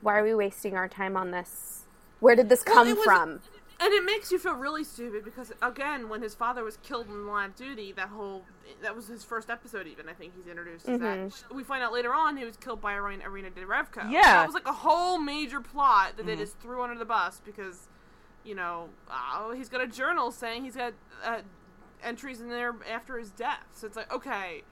Why 0.00 0.18
are 0.18 0.24
we 0.24 0.34
wasting 0.34 0.76
our 0.76 0.88
time 0.88 1.16
on 1.16 1.30
this? 1.30 1.83
Where 2.20 2.36
did 2.36 2.48
this 2.48 2.62
come 2.62 2.88
it 2.88 2.96
was- 2.96 3.04
from? 3.04 3.40
And 3.80 3.92
it 3.92 4.04
makes 4.04 4.30
you 4.30 4.38
feel 4.38 4.54
really 4.54 4.84
stupid 4.84 5.24
because 5.24 5.52
again, 5.60 6.08
when 6.08 6.22
his 6.22 6.32
father 6.34 6.62
was 6.62 6.76
killed 6.78 7.08
in 7.08 7.24
the 7.26 7.30
line 7.30 7.50
of 7.50 7.56
duty, 7.56 7.90
that 7.92 8.08
whole 8.08 8.44
that 8.82 8.94
was 8.94 9.08
his 9.08 9.24
first 9.24 9.50
episode. 9.50 9.88
Even 9.88 10.08
I 10.08 10.12
think 10.12 10.32
he's 10.36 10.46
introduced 10.46 10.88
is 10.88 11.00
that 11.00 11.32
we 11.52 11.64
find 11.64 11.82
out 11.82 11.92
later 11.92 12.14
on 12.14 12.36
he 12.36 12.44
was 12.44 12.56
killed 12.56 12.80
by 12.80 12.94
Irina, 12.94 13.24
Irina 13.24 13.50
Derevko. 13.50 14.10
Yeah. 14.10 14.22
that 14.22 14.46
was 14.46 14.54
like 14.54 14.66
a 14.68 14.72
whole 14.72 15.18
major 15.18 15.60
plot 15.60 16.12
that 16.16 16.22
Mm-hmm. 16.22 16.28
they 16.30 16.36
just 16.36 16.58
threw 16.60 16.82
under 16.82 16.96
the 16.96 17.04
bus 17.04 17.42
because 17.44 17.88
you 18.44 18.54
know 18.54 18.90
oh, 19.10 19.52
he's 19.54 19.68
got 19.68 19.80
a 19.80 19.88
journal 19.88 20.30
saying 20.30 20.64
he's 20.64 20.76
got 20.76 20.94
uh, 21.24 21.40
entries 22.02 22.40
in 22.40 22.48
there 22.48 22.76
after 22.90 23.18
his 23.18 23.30
death. 23.30 23.66
So 23.74 23.88
it's 23.88 23.96
like 23.96 24.10
okay. 24.12 24.62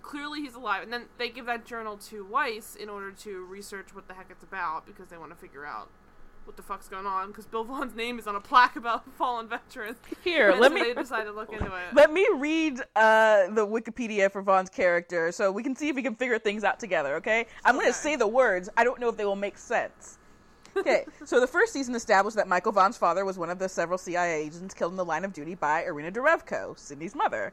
Clearly 0.00 0.40
he's 0.40 0.54
alive, 0.54 0.82
and 0.84 0.92
then 0.92 1.04
they 1.18 1.28
give 1.28 1.44
that 1.46 1.66
journal 1.66 1.98
to 1.98 2.24
Weiss 2.24 2.74
in 2.76 2.88
order 2.88 3.12
to 3.12 3.44
research 3.44 3.94
what 3.94 4.08
the 4.08 4.14
heck 4.14 4.28
it's 4.30 4.42
about 4.42 4.86
because 4.86 5.08
they 5.10 5.18
want 5.18 5.32
to 5.32 5.36
figure 5.36 5.66
out 5.66 5.90
what 6.48 6.56
the 6.56 6.62
fuck's 6.62 6.88
going 6.88 7.04
on 7.04 7.28
because 7.28 7.44
Bill 7.44 7.62
Vaughn's 7.62 7.94
name 7.94 8.18
is 8.18 8.26
on 8.26 8.34
a 8.34 8.40
plaque 8.40 8.76
about 8.76 9.04
fallen 9.18 9.48
veterans. 9.48 9.98
Here, 10.24 10.50
And 10.50 10.60
let 10.60 10.70
so 10.70 10.74
me 10.76 10.82
They 10.82 10.94
decide 10.94 11.24
to 11.24 11.32
look 11.32 11.52
into 11.52 11.66
it. 11.66 11.94
let 11.94 12.10
me 12.10 12.26
read 12.36 12.80
uh, 12.96 13.48
the 13.50 13.66
Wikipedia 13.66 14.32
for 14.32 14.40
Vaughn's 14.40 14.70
character 14.70 15.30
so 15.30 15.52
we 15.52 15.62
can 15.62 15.76
see 15.76 15.90
if 15.90 15.96
we 15.96 16.02
can 16.02 16.14
figure 16.14 16.38
things 16.38 16.64
out 16.64 16.80
together. 16.80 17.16
Okay, 17.16 17.46
I'm 17.66 17.74
going 17.74 17.86
to 17.86 17.92
say 17.92 18.16
the 18.16 18.26
words. 18.26 18.70
I 18.78 18.82
don't 18.84 18.98
know 18.98 19.10
if 19.10 19.16
they 19.18 19.26
will 19.26 19.36
make 19.36 19.58
sense. 19.58 20.16
Okay, 20.74 21.04
so 21.26 21.38
the 21.38 21.46
first 21.46 21.74
season 21.74 21.94
established 21.94 22.36
that 22.36 22.48
Michael 22.48 22.72
Vaughn's 22.72 22.96
father 22.96 23.26
was 23.26 23.36
one 23.36 23.50
of 23.50 23.58
the 23.58 23.68
several 23.68 23.98
CIA 23.98 24.40
agents 24.46 24.72
killed 24.72 24.92
in 24.92 24.96
the 24.96 25.04
line 25.04 25.26
of 25.26 25.34
duty 25.34 25.54
by 25.54 25.84
Irina 25.84 26.10
Derevko, 26.10 26.78
Sydney's 26.78 27.14
mother. 27.14 27.52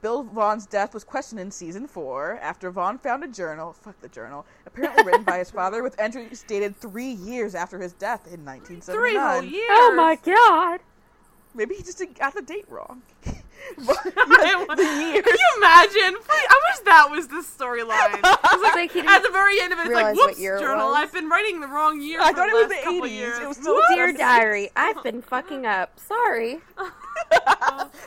Bill 0.00 0.22
Vaughn's 0.22 0.66
death 0.66 0.94
was 0.94 1.04
questioned 1.04 1.40
in 1.40 1.50
season 1.50 1.86
four 1.86 2.38
after 2.40 2.70
Vaughn 2.70 2.98
found 2.98 3.24
a 3.24 3.28
journal, 3.28 3.72
fuck 3.72 4.00
the 4.00 4.08
journnal, 4.08 4.46
apparently 4.66 5.04
written 5.04 5.24
by 5.24 5.38
his 5.38 5.50
father 5.50 5.82
with 5.82 5.98
entries 5.98 6.44
dated 6.46 6.76
three 6.76 7.12
years 7.12 7.54
after 7.54 7.78
his 7.78 7.92
death 7.94 8.26
in 8.26 8.44
1979. 8.44 8.96
Three 8.96 9.16
whole 9.18 9.42
years. 9.42 9.68
Oh 9.70 9.94
my 9.96 10.16
god! 10.16 10.80
Maybe 11.54 11.74
he 11.74 11.82
just 11.82 12.02
got 12.18 12.34
the 12.34 12.42
date 12.42 12.66
wrong. 12.68 13.02
The 13.78 14.84
years. 14.84 15.24
Can 15.24 15.34
you 15.34 15.50
imagine? 15.58 16.14
Please, 16.22 16.46
I 16.48 16.60
wish 16.70 16.84
that 16.84 17.08
was 17.10 17.28
the 17.28 17.42
storyline. 17.42 18.20
It's 18.50 18.74
like 18.74 18.94
At 19.06 19.22
the 19.22 19.30
very 19.30 19.60
end 19.60 19.72
of 19.72 19.78
it, 19.80 19.86
it's 19.86 19.94
like, 19.94 20.14
whoops, 20.16 20.38
journal. 20.38 20.92
I've 20.94 21.12
been 21.12 21.28
writing 21.28 21.60
the 21.60 21.66
wrong 21.68 22.00
year 22.00 22.20
I 22.20 22.32
thought 22.32 22.48
it 22.48 22.54
was 22.54 22.68
the 22.68 22.74
80s. 23.08 23.10
years. 23.10 23.38
It 23.38 23.48
was. 23.48 23.58
Dear 23.94 24.12
diary, 24.12 24.70
I've 24.76 25.02
been 25.02 25.22
fucking 25.22 25.66
up. 25.66 25.98
Sorry. 25.98 26.58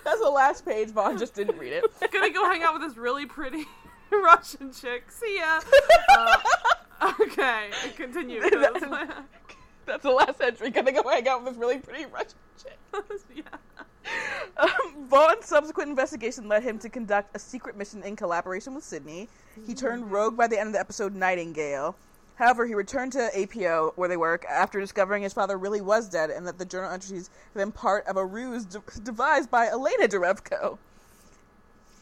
That's 0.04 0.22
the 0.22 0.30
last 0.34 0.66
page. 0.66 0.90
Vaughn 0.90 1.18
just 1.18 1.34
didn't 1.36 1.58
read 1.58 1.74
it. 1.74 1.86
Gonna 2.12 2.30
go 2.30 2.46
hang 2.50 2.64
out 2.64 2.74
with 2.74 2.82
this 2.84 2.98
really 2.98 3.26
pretty 3.26 3.66
Russian 4.12 4.72
chick. 4.74 5.12
See 5.12 5.38
ya. 5.40 5.62
Uh, 6.10 7.14
okay, 7.22 7.70
continue. 7.96 8.42
'cause- 8.42 8.52
That's 9.86 10.04
the 10.04 10.12
last 10.12 10.40
entry. 10.42 10.70
Gonna 10.70 10.92
go 10.92 11.08
hang 11.10 11.28
out 11.28 11.44
with 11.44 11.54
this 11.54 11.60
really 11.62 11.80
pretty 11.80 12.06
Russian 12.06 12.38
chick. 12.62 12.78
yeah. 13.36 13.44
Um, 14.58 15.06
Vaughn's 15.08 15.46
subsequent 15.46 15.90
investigation 15.90 16.48
led 16.48 16.64
him 16.64 16.78
to 16.80 16.90
conduct 16.90 17.36
a 17.36 17.40
secret 17.40 17.78
mission 17.78 18.04
in 18.04 18.16
collaboration 18.16 18.76
with 18.76 18.84
Sydney. 18.84 19.28
He 19.66 19.74
turned 19.74 20.12
rogue 20.12 20.36
by 20.38 20.48
the 20.48 20.60
end 20.60 20.68
of 20.68 20.74
the 20.74 20.80
episode 20.80 21.16
Nightingale. 21.16 21.96
However, 22.36 22.66
he 22.66 22.74
returned 22.74 23.12
to 23.14 23.30
APO, 23.40 23.94
where 23.96 24.10
they 24.10 24.18
work, 24.18 24.46
after 24.50 24.80
discovering 24.80 25.22
his 25.24 25.34
father 25.34 25.58
really 25.58 25.82
was 25.82 26.10
dead 26.10 26.30
and 26.32 26.48
that 26.48 26.58
the 26.58 26.66
journal 26.66 26.92
entries 26.92 27.30
had 27.54 27.60
been 27.60 27.72
part 27.72 28.06
of 28.08 28.18
a 28.18 28.26
ruse 28.26 28.66
de- 28.66 28.82
devised 29.04 29.52
by 29.52 29.68
Elena 29.68 30.08
Derevko. 30.08 30.78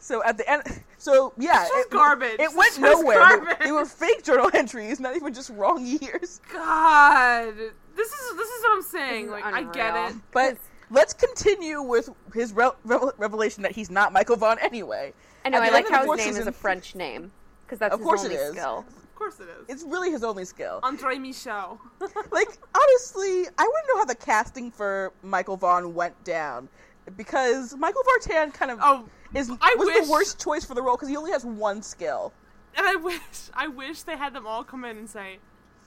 So 0.00 0.24
at 0.24 0.38
the 0.38 0.50
end, 0.50 0.62
so 0.98 1.32
yeah, 1.36 1.62
It's 1.62 1.70
just 1.70 1.86
it, 1.88 1.90
garbage. 1.92 2.40
It 2.40 2.54
went 2.54 2.68
It's 2.68 2.78
nowhere. 2.78 3.56
They- 3.60 3.66
They, 3.66 3.72
were 3.72 3.84
fake 3.84 4.22
journal 4.24 4.50
entries, 4.54 4.98
not 4.98 5.14
even 5.14 5.34
just 5.34 5.50
wrong 5.50 5.84
years. 5.84 6.40
God, 6.52 7.54
this 7.94 8.08
is 8.08 8.36
this 8.36 8.48
is 8.48 8.62
what 8.62 8.72
I'm 8.76 8.82
saying. 8.82 9.26
This 9.26 9.36
is 9.36 9.42
Like, 9.44 9.54
I 9.54 9.62
get 9.64 10.10
it. 10.10 10.16
But 10.32 10.56
let's 10.90 11.12
continue 11.14 11.80
with 11.82 12.10
his 12.34 12.52
re- 12.52 12.70
revel- 12.84 13.12
revelation 13.18 13.62
that 13.62 13.72
he's 13.72 13.90
not 13.90 14.12
Michael 14.12 14.36
Vaughn 14.36 14.58
anyway. 14.60 15.12
I 15.44 15.48
know. 15.50 15.58
I 15.58 15.68
like 15.70 15.86
end 15.86 15.86
of 15.86 15.90
the 15.90 15.92
how 15.94 15.98
his 16.02 16.06
fourth 16.06 16.18
name 16.18 16.28
is 16.28 16.36
season- 16.36 16.48
a 16.48 16.52
French 16.52 16.94
name 16.94 17.32
because 17.64 17.78
that's 17.78 17.94
Of 17.94 18.00
his 18.00 18.04
course 18.06 18.24
only 18.24 18.34
it 18.34 18.38
is. 18.40 18.50
skill. 18.52 18.84
Of 18.88 19.14
course 19.14 19.40
it 19.40 19.48
is. 19.48 19.64
It's 19.68 19.82
really 19.84 20.10
his 20.10 20.24
only 20.24 20.44
skill. 20.44 20.80
Andre 20.82 21.16
Michel. 21.18 21.80
like 22.30 22.48
honestly, 22.74 23.46
I 23.58 23.62
want 23.62 23.86
to 23.86 23.92
know 23.92 23.98
how 23.98 24.04
the 24.06 24.14
casting 24.14 24.70
for 24.70 25.12
Michael 25.22 25.56
Vaughn 25.56 25.94
went 25.94 26.22
down 26.24 26.68
because 27.16 27.74
Michael 27.76 28.02
Vartan 28.02 28.52
kind 28.54 28.70
of 28.70 28.78
oh, 28.82 29.04
is 29.34 29.50
I 29.60 29.74
was 29.78 29.86
wish- 29.86 30.06
the 30.06 30.10
worst 30.12 30.40
choice 30.42 30.64
for 30.64 30.74
the 30.74 30.82
role 30.82 30.96
because 30.96 31.08
he 31.08 31.16
only 31.16 31.30
has 31.32 31.44
one 31.44 31.82
skill. 31.82 32.32
and 32.76 32.86
I 32.86 32.94
wish 32.96 33.20
I 33.54 33.68
wish 33.68 34.02
they 34.02 34.16
had 34.16 34.32
them 34.34 34.46
all 34.46 34.64
come 34.64 34.84
in 34.84 34.96
and 34.96 35.08
say, 35.08 35.38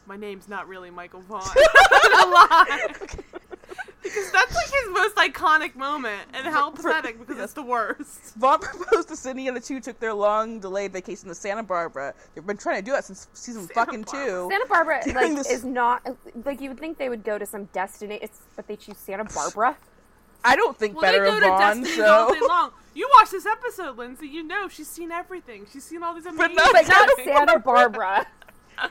"My 0.05 0.15
name's 0.17 0.47
not 0.47 0.67
really 0.67 0.89
Michael 0.91 1.21
Vaughn." 1.21 1.41
Live. 3.77 3.95
because 4.03 4.31
that's 4.31 4.53
like 4.55 4.65
his 4.65 4.89
most 4.91 5.15
iconic 5.15 5.75
moment, 5.75 6.21
and 6.33 6.45
how 6.47 6.69
pathetic 6.71 7.19
because 7.19 7.37
it's 7.39 7.53
the 7.53 7.63
worst. 7.63 8.35
Vaughn 8.35 8.59
proposed 8.59 9.07
to 9.09 9.15
Sydney, 9.15 9.47
and 9.47 9.55
the 9.57 9.61
two 9.61 9.79
took 9.79 9.99
their 9.99 10.13
long 10.13 10.59
delayed 10.59 10.93
vacation 10.93 11.27
to 11.29 11.35
Santa 11.35 11.63
Barbara. 11.63 12.13
They've 12.35 12.45
been 12.45 12.57
trying 12.57 12.77
to 12.77 12.81
do 12.81 12.91
that 12.91 13.05
since 13.05 13.27
season 13.33 13.61
Santa 13.63 13.73
fucking 13.73 14.01
Barbara. 14.03 14.25
two. 14.25 14.47
Santa 14.51 14.65
Barbara 14.67 15.01
like 15.07 15.35
this- 15.35 15.49
is 15.49 15.63
not 15.63 16.01
like 16.45 16.61
you 16.61 16.69
would 16.69 16.79
think 16.79 16.97
they 16.97 17.09
would 17.09 17.23
go 17.23 17.37
to 17.37 17.45
some 17.45 17.65
destination, 17.65 18.29
but 18.55 18.67
they 18.67 18.75
choose 18.75 18.97
Santa 18.97 19.23
Barbara. 19.33 19.77
I 20.45 20.55
don't 20.57 20.77
think 20.77 20.95
Well, 20.95 21.03
better 21.03 21.23
they 21.23 21.29
go 21.29 21.37
of 21.37 21.43
to 21.43 21.47
Vaughn, 21.49 21.59
Destiny's 21.81 21.95
so 21.95 22.05
all 22.05 22.33
day 22.33 22.39
long. 22.47 22.71
You 22.95 23.09
watch 23.15 23.31
this 23.31 23.45
episode, 23.45 23.97
Lindsay. 23.97 24.27
You 24.27 24.43
know 24.43 24.67
she's 24.67 24.89
seen 24.89 25.11
everything. 25.11 25.65
She's 25.71 25.83
seen 25.85 26.03
all 26.03 26.13
these 26.13 26.25
amazing. 26.25 26.55
not 26.55 26.73
But 26.73 26.87
not 26.87 27.09
things. 27.15 27.27
Santa 27.29 27.59
Barbara. 27.59 28.27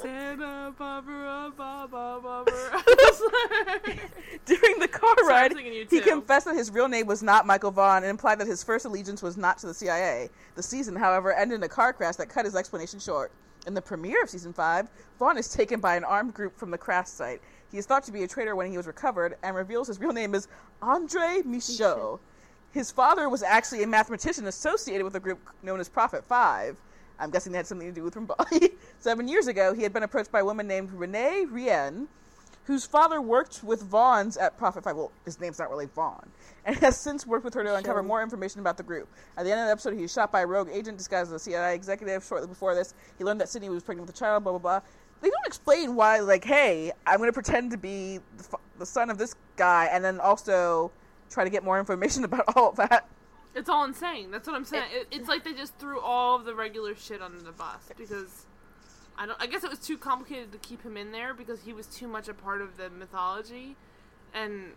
Santa 0.00 0.74
Barbara, 0.78 1.52
ba 1.56 1.88
ba 1.90 2.20
Barbara. 2.22 2.82
During 4.44 4.78
the 4.78 4.88
car 4.88 5.14
Sorry, 5.20 5.54
ride, 5.54 5.88
he 5.90 6.00
confessed 6.00 6.46
that 6.46 6.54
his 6.54 6.70
real 6.70 6.88
name 6.88 7.06
was 7.06 7.22
not 7.22 7.46
Michael 7.46 7.70
Vaughn 7.70 8.02
and 8.02 8.10
implied 8.10 8.38
that 8.40 8.46
his 8.46 8.62
first 8.62 8.84
allegiance 8.84 9.22
was 9.22 9.36
not 9.36 9.58
to 9.58 9.66
the 9.66 9.74
CIA. 9.74 10.28
The 10.54 10.62
season, 10.62 10.96
however, 10.96 11.32
ended 11.32 11.56
in 11.56 11.62
a 11.62 11.68
car 11.68 11.92
crash 11.92 12.16
that 12.16 12.28
cut 12.28 12.44
his 12.44 12.54
explanation 12.54 13.00
short. 13.00 13.32
In 13.66 13.74
the 13.74 13.82
premiere 13.82 14.22
of 14.22 14.30
season 14.30 14.52
5, 14.52 14.88
Vaughn 15.18 15.38
is 15.38 15.48
taken 15.48 15.80
by 15.80 15.96
an 15.96 16.04
armed 16.04 16.34
group 16.34 16.56
from 16.58 16.70
the 16.70 16.78
crash 16.78 17.08
site. 17.08 17.40
He 17.72 17.78
is 17.78 17.86
thought 17.86 18.04
to 18.04 18.12
be 18.12 18.22
a 18.22 18.28
traitor 18.28 18.54
when 18.54 18.70
he 18.70 18.76
was 18.76 18.86
recovered 18.86 19.36
and 19.42 19.56
reveals 19.56 19.88
his 19.88 19.98
real 19.98 20.12
name 20.12 20.34
is 20.34 20.46
Andre 20.82 21.42
Michaux. 21.44 22.20
His 22.70 22.90
father 22.90 23.28
was 23.28 23.42
actually 23.42 23.82
a 23.82 23.86
mathematician 23.86 24.46
associated 24.46 25.04
with 25.04 25.16
a 25.16 25.20
group 25.20 25.40
known 25.62 25.80
as 25.80 25.88
Prophet 25.88 26.22
5. 26.28 26.76
I'm 27.18 27.30
guessing 27.30 27.52
that 27.52 27.58
had 27.58 27.66
something 27.66 27.88
to 27.88 27.94
do 27.94 28.02
with 28.02 28.14
Rambaldi. 28.14 28.72
Seven 28.98 29.28
years 29.28 29.46
ago, 29.46 29.74
he 29.74 29.82
had 29.82 29.92
been 29.92 30.02
approached 30.02 30.30
by 30.30 30.40
a 30.40 30.44
woman 30.44 30.66
named 30.66 30.90
Renée 30.90 31.50
Rienne, 31.50 32.08
whose 32.64 32.84
father 32.84 33.20
worked 33.20 33.62
with 33.62 33.82
Vaughn's 33.82 34.36
at 34.36 34.58
Prophet 34.58 34.84
Five. 34.84 34.96
Well, 34.96 35.12
his 35.24 35.40
name's 35.40 35.58
not 35.58 35.70
really 35.70 35.86
Vaughn, 35.86 36.28
and 36.64 36.76
has 36.76 36.98
since 36.98 37.26
worked 37.26 37.44
with 37.44 37.54
her 37.54 37.62
to 37.62 37.74
uncover 37.76 38.02
more 38.02 38.22
information 38.22 38.60
about 38.60 38.76
the 38.76 38.82
group. 38.82 39.08
At 39.36 39.44
the 39.44 39.52
end 39.52 39.60
of 39.60 39.66
the 39.66 39.72
episode, 39.72 39.94
he 39.94 40.02
was 40.02 40.12
shot 40.12 40.32
by 40.32 40.40
a 40.42 40.46
rogue 40.46 40.68
agent 40.72 40.98
disguised 40.98 41.32
as 41.32 41.40
a 41.40 41.44
CIA 41.44 41.74
executive. 41.74 42.24
Shortly 42.24 42.48
before 42.48 42.74
this, 42.74 42.94
he 43.18 43.24
learned 43.24 43.40
that 43.40 43.48
Sydney 43.48 43.68
was 43.68 43.82
pregnant 43.82 44.06
with 44.08 44.16
a 44.16 44.18
child. 44.18 44.44
Blah 44.44 44.52
blah 44.52 44.80
blah. 44.80 44.80
They 45.22 45.30
don't 45.30 45.46
explain 45.46 45.94
why. 45.94 46.20
Like, 46.20 46.44
hey, 46.44 46.92
I'm 47.06 47.18
going 47.18 47.28
to 47.28 47.32
pretend 47.32 47.70
to 47.70 47.78
be 47.78 48.20
the, 48.36 48.58
the 48.78 48.86
son 48.86 49.10
of 49.10 49.18
this 49.18 49.34
guy, 49.56 49.88
and 49.90 50.04
then 50.04 50.20
also 50.20 50.90
try 51.30 51.44
to 51.44 51.50
get 51.50 51.64
more 51.64 51.78
information 51.78 52.24
about 52.30 52.44
all 52.54 52.70
of 52.70 52.76
that. 52.76 53.08
It's 53.56 53.70
all 53.70 53.84
insane. 53.84 54.30
That's 54.30 54.46
what 54.46 54.54
I'm 54.54 54.66
saying. 54.66 54.84
It, 54.92 55.08
it's 55.10 55.28
like 55.28 55.42
they 55.42 55.54
just 55.54 55.76
threw 55.78 55.98
all 55.98 56.36
of 56.36 56.44
the 56.44 56.54
regular 56.54 56.94
shit 56.94 57.22
under 57.22 57.40
the 57.40 57.52
bus 57.52 57.88
because 57.96 58.46
I 59.16 59.24
don't. 59.24 59.40
I 59.40 59.46
guess 59.46 59.64
it 59.64 59.70
was 59.70 59.78
too 59.78 59.96
complicated 59.96 60.52
to 60.52 60.58
keep 60.58 60.82
him 60.82 60.96
in 60.96 61.10
there 61.10 61.32
because 61.32 61.62
he 61.62 61.72
was 61.72 61.86
too 61.86 62.06
much 62.06 62.28
a 62.28 62.34
part 62.34 62.60
of 62.60 62.76
the 62.76 62.90
mythology, 62.90 63.76
and 64.34 64.72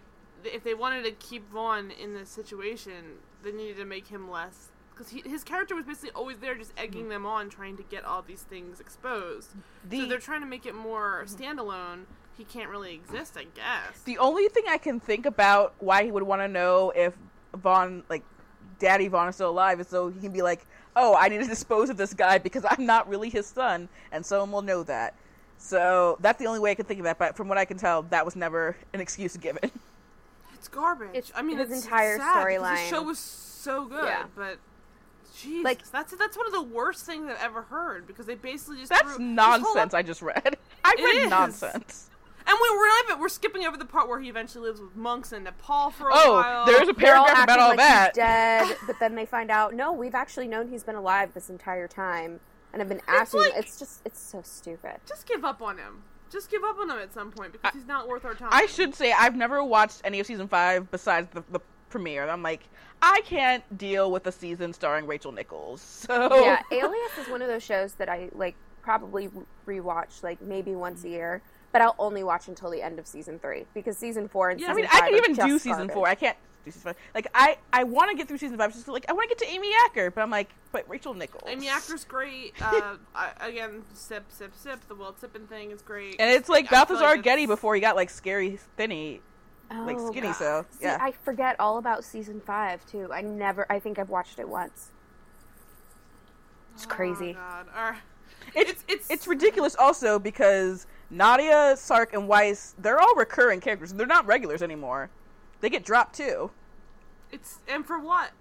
if 0.46 0.64
they 0.64 0.74
wanted 0.74 1.04
to 1.04 1.12
keep 1.12 1.52
Vaughn 1.52 1.92
in 1.92 2.14
this 2.14 2.30
situation, 2.30 3.18
they 3.44 3.52
needed 3.52 3.78
to 3.78 3.86
make 3.86 4.08
him 4.08 4.32
less. 4.32 4.70
Because 4.92 5.14
his 5.26 5.44
character 5.44 5.76
was 5.76 5.86
basically 5.86 6.12
always 6.12 6.40
there, 6.40 6.56
just 6.56 6.74
egging 6.78 7.04
mm-hmm. 7.04 7.10
them 7.10 7.26
on, 7.26 7.50
trying 7.50 7.78
to 7.78 7.84
get 7.84 8.04
all 8.04 8.22
these 8.22 8.42
things 8.42 8.80
exposed. 8.80 9.52
The- 9.88 10.02
so 10.02 10.06
they're 10.08 10.20
trying 10.20 10.42
to 10.42 10.48
make 10.48 10.66
it 10.66 10.76
more 10.76 11.24
mm-hmm. 11.26 11.42
standalone. 11.42 12.04
He 12.38 12.44
can't 12.46 12.70
really 12.70 12.94
exist, 12.94 13.38
I 13.38 13.46
guess. 13.56 14.02
The 14.06 14.18
only 14.18 14.48
thing 14.48 14.64
I 14.70 14.78
can 14.78 15.00
think 15.00 15.26
about 15.26 15.74
why 15.80 16.04
he 16.04 16.12
would 16.12 16.24
want 16.24 16.42
to 16.42 16.48
know 16.48 16.92
if 16.96 17.14
Vaughn, 17.54 18.04
like, 18.10 18.24
Daddy 18.80 19.08
Vaughn 19.08 19.28
is 19.30 19.36
still 19.36 19.50
alive 19.50 19.80
and 19.80 19.88
so 19.88 20.10
he 20.10 20.20
can 20.20 20.32
be 20.32 20.42
like, 20.42 20.66
oh, 20.96 21.16
I 21.16 21.28
need 21.30 21.40
to 21.40 21.48
dispose 21.48 21.90
of 21.90 21.98
this 21.98 22.14
guy 22.14 22.38
because 22.40 22.66
I'm 22.70 22.86
not 22.86 23.08
really 23.08 23.30
his 23.30 23.46
son, 23.46 23.88
and 24.12 24.26
someone 24.26 24.52
will 24.52 24.62
know 24.62 24.84
that. 24.84 25.14
So 25.58 26.18
that's 26.22 26.40
the 26.40 26.46
only 26.46 26.60
way 26.60 26.72
I 26.72 26.76
can 26.76 26.86
think 26.86 27.00
of 27.00 27.04
that. 27.04 27.18
But 27.20 27.36
from 27.36 27.48
what 27.48 27.58
I 27.58 27.66
can 27.66 27.78
tell, 27.78 28.04
that 28.04 28.24
was 28.26 28.36
never 28.36 28.76
an 28.94 29.00
excuse 29.02 29.38
given. 29.38 29.70
It's 30.56 30.68
garbage. 30.68 31.10
It's- 31.14 31.32
I 31.34 31.42
mean, 31.42 31.58
his 31.58 31.72
it's 31.72 31.86
entire 31.86 32.18
sad 32.18 32.46
because 32.46 32.62
The 32.62 32.66
storyline. 32.68 32.90
show 32.90 33.02
was 33.04 33.18
so 33.18 33.86
good, 33.86 34.04
Yeah. 34.04 34.26
but 34.36 34.58
Jesus, 35.34 35.64
Like- 35.64 35.90
that's 35.90 36.14
that's 36.18 36.36
one 36.36 36.48
of 36.48 36.52
the 36.52 36.64
worst 36.64 37.06
things 37.06 37.30
I've 37.32 37.42
ever 37.42 37.62
heard 37.62 38.06
because 38.06 38.26
they 38.26 38.36
basically 38.36 38.80
just 38.80 38.90
That's 38.90 39.04
threw 39.04 39.12
this 39.12 39.20
whole 39.20 39.60
nonsense. 39.76 39.94
I 39.94 40.02
just 40.02 40.22
read. 40.22 40.58
I 40.84 40.96
read 40.98 41.24
is. 41.24 41.30
nonsense. 41.30 42.10
And 42.48 42.58
we, 42.62 42.78
we're 42.78 42.88
not 42.88 43.20
we're 43.20 43.30
skipping 43.30 43.66
over 43.66 43.78
the 43.78 43.86
part 43.86 44.08
where 44.08 44.20
he 44.20 44.30
eventually 44.30 44.68
lives 44.68 44.80
with 44.82 44.96
monks 44.96 45.32
and 45.32 45.44
Nepal 45.44 45.92
for 45.92 46.10
a 46.10 46.14
Oh, 46.14 46.34
while. 46.34 46.66
there's 46.66 46.88
a 46.90 46.94
They're 46.94 47.16
all 47.16 47.26
paragraph 47.26 47.44
about 47.44 47.60
all 47.60 47.70
like 47.70 47.78
that. 47.78 48.08
he's 48.12 48.16
dead, 48.16 48.78
but 48.88 49.00
then 49.00 49.16
they 49.16 49.26
find 49.26 49.52
out 49.52 49.74
no, 49.74 49.92
we've 49.92 50.16
actually 50.16 50.48
known 50.48 50.68
he's 50.68 50.84
been 50.84 50.96
alive 50.96 51.34
this 51.34 51.50
entire 51.50 51.88
time, 51.88 52.40
and 52.74 52.82
have 52.82 52.90
been 52.90 53.02
asking. 53.08 53.42
like- 53.42 53.54
it's 53.56 53.78
just 53.78 54.02
it's 54.06 54.20
so 54.20 54.42
stupid. 54.44 54.98
just 55.08 55.28
give 55.28 55.44
up 55.46 55.62
on 55.62 55.78
him. 55.78 56.04
Just 56.32 56.52
give 56.52 56.64
up 56.64 56.78
on 56.80 56.90
him 56.92 56.98
at 57.00 57.12
some 57.14 57.32
point 57.32 57.52
because 57.54 57.74
he's 57.74 57.88
not 57.88 58.08
worth 58.08 58.24
our 58.26 58.36
time. 58.36 58.50
I 58.52 58.68
should 58.68 58.94
say 58.94 59.12
I've 59.12 59.36
never 59.36 59.64
watched 59.64 60.02
any 60.04 60.20
of 60.20 60.28
season 60.28 60.48
five 60.48 60.90
besides 60.92 61.28
the, 61.34 61.44
the 61.52 61.60
premiere. 61.90 62.30
I'm 62.30 62.44
like, 62.44 62.62
I 63.02 63.22
can't 63.26 63.64
deal 63.80 64.12
with 64.12 64.28
a 64.28 64.32
season 64.32 64.72
starring 64.74 65.08
Rachel 65.08 65.32
Nichols. 65.32 65.82
So 66.08 66.44
Yeah, 66.44 66.62
Alias 66.72 67.18
is 67.20 67.28
one 67.30 67.42
of 67.42 67.48
those 67.48 67.64
shows 67.64 67.94
that 67.94 68.10
I 68.10 68.30
like 68.34 68.56
probably 68.84 69.28
re- 69.66 69.80
rewatch 69.80 70.22
like 70.22 70.40
maybe 70.40 70.76
once 70.76 71.04
a 71.04 71.10
year, 71.10 71.42
but 71.72 71.82
I'll 71.82 71.96
only 72.00 72.24
watch 72.24 72.48
until 72.48 72.70
the 72.72 72.82
end 72.82 73.00
of 73.00 73.08
season 73.08 73.40
three 73.40 73.66
because 73.74 73.98
season 73.98 74.28
four 74.28 74.50
and 74.50 74.60
Yeah, 74.60 74.68
I 74.68 74.70
season 74.72 74.82
mean, 74.82 74.90
I 74.92 75.00
can 75.10 75.16
even 75.18 75.34
do 75.48 75.60
season 75.60 75.88
garbage. 75.88 75.94
four. 75.94 76.08
I 76.08 76.16
can't 76.16 76.38
do 76.66 76.72
season 76.72 76.94
five. 76.94 76.96
Like, 77.16 77.28
I, 77.34 77.58
I 77.72 77.84
want 77.84 78.12
to 78.12 78.18
get 78.18 78.28
through 78.28 78.38
season 78.40 78.58
five. 78.58 78.74
Just 78.74 78.88
like 78.88 79.06
I 79.10 79.14
want 79.14 79.30
to 79.30 79.36
get 79.36 79.48
to 79.48 79.54
Amy 79.54 79.72
Acker, 79.86 80.12
but 80.12 80.22
I'm 80.22 80.30
like, 80.32 80.50
but 80.72 80.88
Rachel 80.90 81.14
Nichols. 81.14 81.44
Amy 81.48 81.68
Acker's 81.70 82.06
great. 82.06 82.54
Uh, 82.62 82.96
I, 83.16 83.32
again, 83.40 83.84
sip, 83.94 84.26
sip, 84.30 84.54
sip. 84.56 84.88
The 84.88 84.96
Will 84.96 85.16
sipping 85.20 85.48
thing 85.48 85.72
is 85.72 85.82
great. 85.82 86.16
and 86.20 86.30
it's 86.32 86.50
like 86.50 86.66
I 86.66 86.68
feel 86.70 86.78
Balthazar 86.80 87.16
like 87.16 87.24
Getty 87.24 87.46
before 87.46 87.76
he 87.76 87.82
got 87.82 87.96
like 87.96 88.10
scary 88.10 88.60
thinny, 88.78 89.22
like 89.72 89.98
Oh, 90.00 90.12
skinny. 90.12 90.28
God. 90.28 90.36
So 90.36 90.66
See, 90.72 90.86
yeah, 90.86 90.98
I 91.00 91.12
forget 91.24 91.56
all 91.60 91.78
about 91.78 92.04
season 92.04 92.42
five 92.42 92.86
too. 92.88 93.10
I 93.14 93.22
never. 93.22 93.66
I 93.72 93.80
think 93.80 94.00
I've 94.00 94.10
watched 94.10 94.40
it 94.40 94.50
once. 94.50 94.92
It's 96.76 96.86
crazy. 96.86 97.32
Oh, 97.38 97.42
God. 97.42 97.66
All 97.76 97.84
right. 97.92 98.00
it's, 98.56 98.70
it's- 98.72 98.84
it's- 98.88 99.08
it's 99.12 99.28
ridiculous 99.28 99.76
also 99.76 100.18
because 100.20 100.88
Nadia, 101.10 101.76
Sark, 101.78 102.14
and 102.14 102.28
Weiss 102.28 102.76
they're 102.78 103.00
all 103.00 103.16
recurring 103.16 103.60
characters. 103.60 103.94
They're 103.94 104.08
not 104.08 104.26
regulars 104.26 104.62
anymore. 104.62 105.10
They 105.62 105.70
get 105.70 105.84
dropped 105.84 106.16
too. 106.16 106.52
It's 107.32 107.60
and 107.68 107.86
for 107.86 108.00
what? 108.00 108.32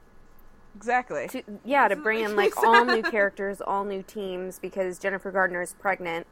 Exactly. 0.77 1.29
To, 1.29 1.43
yeah, 1.65 1.89
to 1.89 1.97
bring 1.97 2.21
in 2.21 2.37
like 2.37 2.57
all 2.63 2.85
new 2.85 3.03
characters, 3.03 3.61
all 3.61 3.85
new 3.85 4.03
teams 4.03 4.59
because 4.59 4.99
Jennifer 4.99 5.31
Garner 5.31 5.63
is 5.63 5.75
pregnant 5.75 6.27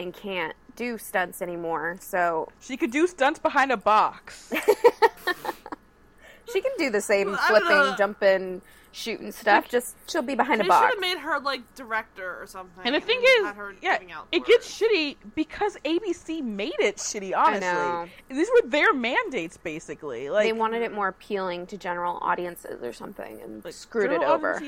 and 0.00 0.14
can't 0.14 0.54
do 0.76 0.98
stunts 0.98 1.42
anymore. 1.42 1.96
So 2.00 2.48
She 2.60 2.76
could 2.76 2.90
do 2.90 3.06
stunts 3.06 3.38
behind 3.38 3.72
a 3.72 3.76
box. 3.76 4.52
she 6.52 6.60
can 6.60 6.72
do 6.78 6.90
the 6.90 7.00
same 7.00 7.32
Well, 7.32 7.40
flipping, 7.48 7.96
jumping, 7.96 8.62
shooting 8.92 9.30
stuff. 9.32 9.68
Just 9.68 9.96
she'll 10.08 10.22
be 10.22 10.34
behind 10.34 10.60
a 10.60 10.64
bar. 10.64 10.80
They 10.80 10.86
should 10.86 10.94
have 10.94 11.00
made 11.00 11.18
her 11.22 11.38
like 11.40 11.74
director 11.74 12.40
or 12.40 12.46
something. 12.46 12.84
And 12.84 12.94
the 12.94 13.00
thing 13.00 13.20
had 13.42 13.50
is, 13.50 13.56
her 13.56 13.74
yeah, 13.82 13.98
out 14.14 14.28
it 14.32 14.40
orders. 14.40 14.48
gets 14.48 14.80
shitty 14.80 15.16
because 15.34 15.76
ABC 15.84 16.42
made 16.42 16.78
it 16.80 16.96
shitty. 16.96 17.36
Honestly, 17.36 17.60
know. 17.68 18.06
these 18.28 18.48
were 18.50 18.68
their 18.68 18.92
mandates, 18.94 19.56
basically. 19.56 20.30
Like 20.30 20.44
they 20.46 20.52
wanted 20.52 20.82
it 20.82 20.92
more 20.92 21.08
appealing 21.08 21.66
to 21.68 21.76
general 21.78 22.18
audiences 22.20 22.82
or 22.82 22.92
something, 22.92 23.40
and 23.42 23.64
like, 23.64 23.74
screwed 23.74 24.12
it 24.12 24.22
over. 24.22 24.60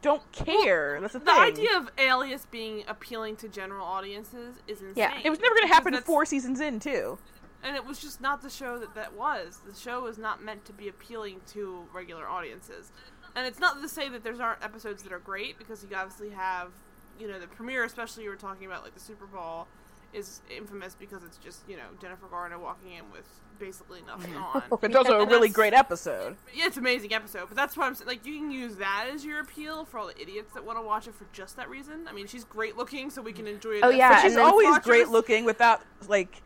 Don't 0.00 0.22
care. 0.30 0.98
That's 1.00 1.14
the 1.14 1.18
The 1.18 1.24
thing. 1.24 1.40
idea 1.42 1.76
of 1.76 1.90
Alias 1.98 2.46
being 2.48 2.84
appealing 2.86 3.34
to 3.36 3.48
general 3.48 3.84
audiences 3.84 4.54
is 4.68 4.80
insane. 4.80 4.92
Yeah. 4.94 5.18
it 5.24 5.28
was 5.28 5.40
never 5.40 5.56
going 5.56 5.66
to 5.66 5.74
happen 5.74 5.92
four 6.02 6.24
seasons 6.24 6.60
in, 6.60 6.78
too. 6.78 7.18
and 7.64 7.74
it 7.74 7.84
was 7.84 7.98
just 7.98 8.20
not 8.20 8.40
the 8.40 8.48
show 8.48 8.78
that 8.78 8.94
that 8.94 9.12
was. 9.14 9.58
The 9.66 9.74
show 9.74 10.02
was 10.02 10.16
not 10.16 10.40
meant 10.40 10.64
to 10.66 10.72
be 10.72 10.86
appealing 10.86 11.40
to 11.48 11.84
regular 11.92 12.28
audiences. 12.28 12.92
And 13.38 13.46
it's 13.46 13.60
not 13.60 13.80
to 13.80 13.88
say 13.88 14.08
that 14.08 14.24
there's 14.24 14.40
aren't 14.40 14.64
episodes 14.64 15.04
that 15.04 15.12
are 15.12 15.20
great 15.20 15.58
because 15.58 15.86
you 15.88 15.96
obviously 15.96 16.30
have, 16.30 16.72
you 17.20 17.28
know, 17.28 17.38
the 17.38 17.46
premiere, 17.46 17.84
especially 17.84 18.24
you 18.24 18.30
were 18.30 18.34
talking 18.36 18.66
about 18.66 18.82
like 18.82 18.94
the 18.94 19.00
Super 19.00 19.26
Bowl, 19.26 19.68
is 20.12 20.40
infamous 20.50 20.96
because 20.98 21.22
it's 21.22 21.36
just 21.36 21.60
you 21.68 21.76
know 21.76 21.84
Jennifer 22.00 22.26
Garner 22.28 22.58
walking 22.58 22.92
in 22.92 23.04
with 23.12 23.26
basically 23.60 24.00
nothing 24.08 24.34
on. 24.54 24.64
But 24.68 24.82
it's 24.82 24.96
also 24.96 25.20
a 25.20 25.26
really 25.26 25.50
great 25.50 25.72
episode. 25.72 26.36
Yeah, 26.52 26.66
it's 26.66 26.76
an 26.76 26.82
amazing 26.82 27.14
episode, 27.14 27.46
but 27.46 27.56
that's 27.56 27.76
why 27.76 27.86
I'm 27.86 27.94
saying. 27.94 28.08
Like, 28.08 28.26
you 28.26 28.38
can 28.38 28.50
use 28.50 28.74
that 28.76 29.06
as 29.14 29.24
your 29.24 29.38
appeal 29.38 29.84
for 29.84 29.98
all 29.98 30.08
the 30.08 30.20
idiots 30.20 30.52
that 30.54 30.64
want 30.64 30.76
to 30.76 30.82
watch 30.82 31.06
it 31.06 31.14
for 31.14 31.26
just 31.32 31.54
that 31.58 31.68
reason. 31.68 32.08
I 32.08 32.12
mean, 32.12 32.26
she's 32.26 32.42
great 32.44 32.76
looking, 32.76 33.08
so 33.08 33.22
we 33.22 33.32
can 33.32 33.46
enjoy 33.46 33.74
it. 33.74 33.80
Oh, 33.84 33.90
yeah, 33.90 34.20
she's 34.20 34.36
always 34.36 34.66
watchers. 34.66 34.84
great 34.84 35.08
looking 35.10 35.44
without, 35.44 35.80
like, 36.08 36.42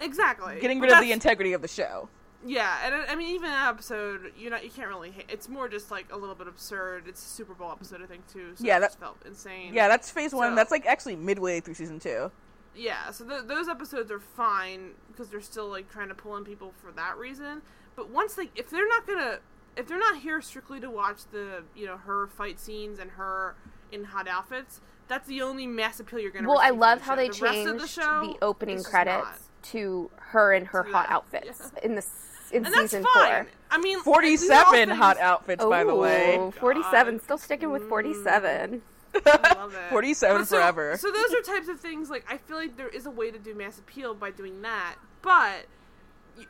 Exactly. 0.00 0.58
getting 0.60 0.80
rid 0.80 0.90
of 0.90 1.00
the 1.00 1.12
integrity 1.12 1.52
of 1.52 1.62
the 1.62 1.68
show. 1.68 2.08
Yeah, 2.44 2.76
and 2.84 2.94
I- 2.94 3.06
I 3.12 3.14
mean, 3.14 3.34
even 3.34 3.50
that 3.50 3.68
episode, 3.68 4.32
you 4.36 4.50
know, 4.50 4.56
you 4.56 4.70
can't 4.70 4.88
really. 4.88 5.10
Hate, 5.12 5.26
it's 5.28 5.48
more 5.48 5.68
just 5.68 5.90
like 5.90 6.06
a 6.12 6.16
little 6.16 6.34
bit 6.34 6.48
absurd. 6.48 7.06
It's 7.06 7.24
a 7.24 7.28
Super 7.28 7.54
Bowl 7.54 7.70
episode, 7.70 8.02
I 8.02 8.06
think, 8.06 8.26
too. 8.26 8.52
So 8.56 8.64
Yeah, 8.64 8.78
it 8.78 8.80
that- 8.80 8.94
felt 8.98 9.18
insane. 9.24 9.72
Yeah, 9.74 9.88
that's 9.88 10.10
phase 10.10 10.32
one. 10.34 10.52
So- 10.52 10.56
That's, 10.56 10.70
like, 10.70 10.86
actually 10.86 11.16
midway 11.16 11.60
through 11.60 11.74
season 11.74 11.98
two. 12.00 12.30
Yeah, 12.74 13.10
so 13.10 13.24
th- 13.26 13.42
those 13.44 13.68
episodes 13.68 14.10
are 14.10 14.18
fine 14.18 14.92
because 15.08 15.28
they're 15.28 15.42
still 15.42 15.68
like 15.68 15.90
trying 15.90 16.08
to 16.08 16.14
pull 16.14 16.36
in 16.38 16.44
people 16.44 16.72
for 16.82 16.90
that 16.92 17.18
reason. 17.18 17.60
But 17.96 18.08
once 18.08 18.34
they, 18.34 18.50
if 18.56 18.70
they're 18.70 18.88
not 18.88 19.06
gonna, 19.06 19.40
if 19.76 19.86
they're 19.86 19.98
not 19.98 20.16
here 20.20 20.40
strictly 20.40 20.80
to 20.80 20.90
watch 20.90 21.26
the, 21.32 21.64
you 21.76 21.84
know, 21.84 21.98
her 21.98 22.28
fight 22.28 22.58
scenes 22.58 22.98
and 22.98 23.10
her 23.12 23.56
in 23.92 24.04
hot 24.04 24.26
outfits, 24.26 24.80
that's 25.06 25.28
the 25.28 25.42
only 25.42 25.66
mass 25.66 26.00
appeal 26.00 26.18
you're 26.18 26.30
gonna. 26.30 26.48
Well, 26.48 26.60
I 26.60 26.70
love 26.70 27.00
the 27.00 27.04
how 27.04 27.12
show. 27.12 27.16
they 27.16 27.28
the 27.28 27.34
changed 27.34 27.84
the, 27.84 27.86
show, 27.86 28.20
the 28.22 28.42
opening 28.42 28.82
credits 28.82 29.50
to 29.64 30.10
her 30.16 30.54
in 30.54 30.64
her 30.64 30.82
hot 30.82 31.08
that, 31.08 31.10
outfits 31.10 31.72
yeah. 31.76 31.84
in 31.84 31.94
this 31.94 32.31
in 32.52 32.64
and 32.66 32.74
that's 32.74 32.90
season 32.92 33.04
fine. 33.14 33.44
four. 33.44 33.46
I 33.70 33.78
mean, 33.78 33.84
these 33.94 34.00
are 34.00 34.04
Forty-seven 34.04 34.88
things- 34.88 34.98
hot 34.98 35.18
outfits, 35.18 35.64
by 35.64 35.84
the 35.84 35.94
way. 35.94 36.36
Ooh, 36.38 36.50
47. 36.52 37.20
Still 37.20 37.38
sticking 37.38 37.70
with 37.70 37.88
47. 37.88 38.82
I 39.14 39.54
love 39.56 39.74
it. 39.74 39.80
Forty-seven 39.90 40.44
so- 40.46 40.56
forever. 40.56 40.96
So 40.98 41.10
those 41.10 41.32
are 41.34 41.42
types 41.42 41.68
of 41.68 41.80
things 41.80 42.10
like 42.10 42.24
I 42.30 42.36
feel 42.36 42.56
like 42.56 42.76
there 42.76 42.88
is 42.88 43.06
a 43.06 43.10
way 43.10 43.30
to 43.30 43.38
do 43.38 43.54
mass 43.54 43.78
appeal 43.78 44.14
by 44.14 44.30
doing 44.30 44.62
that, 44.62 44.96
but 45.22 45.32
y- 45.32 45.64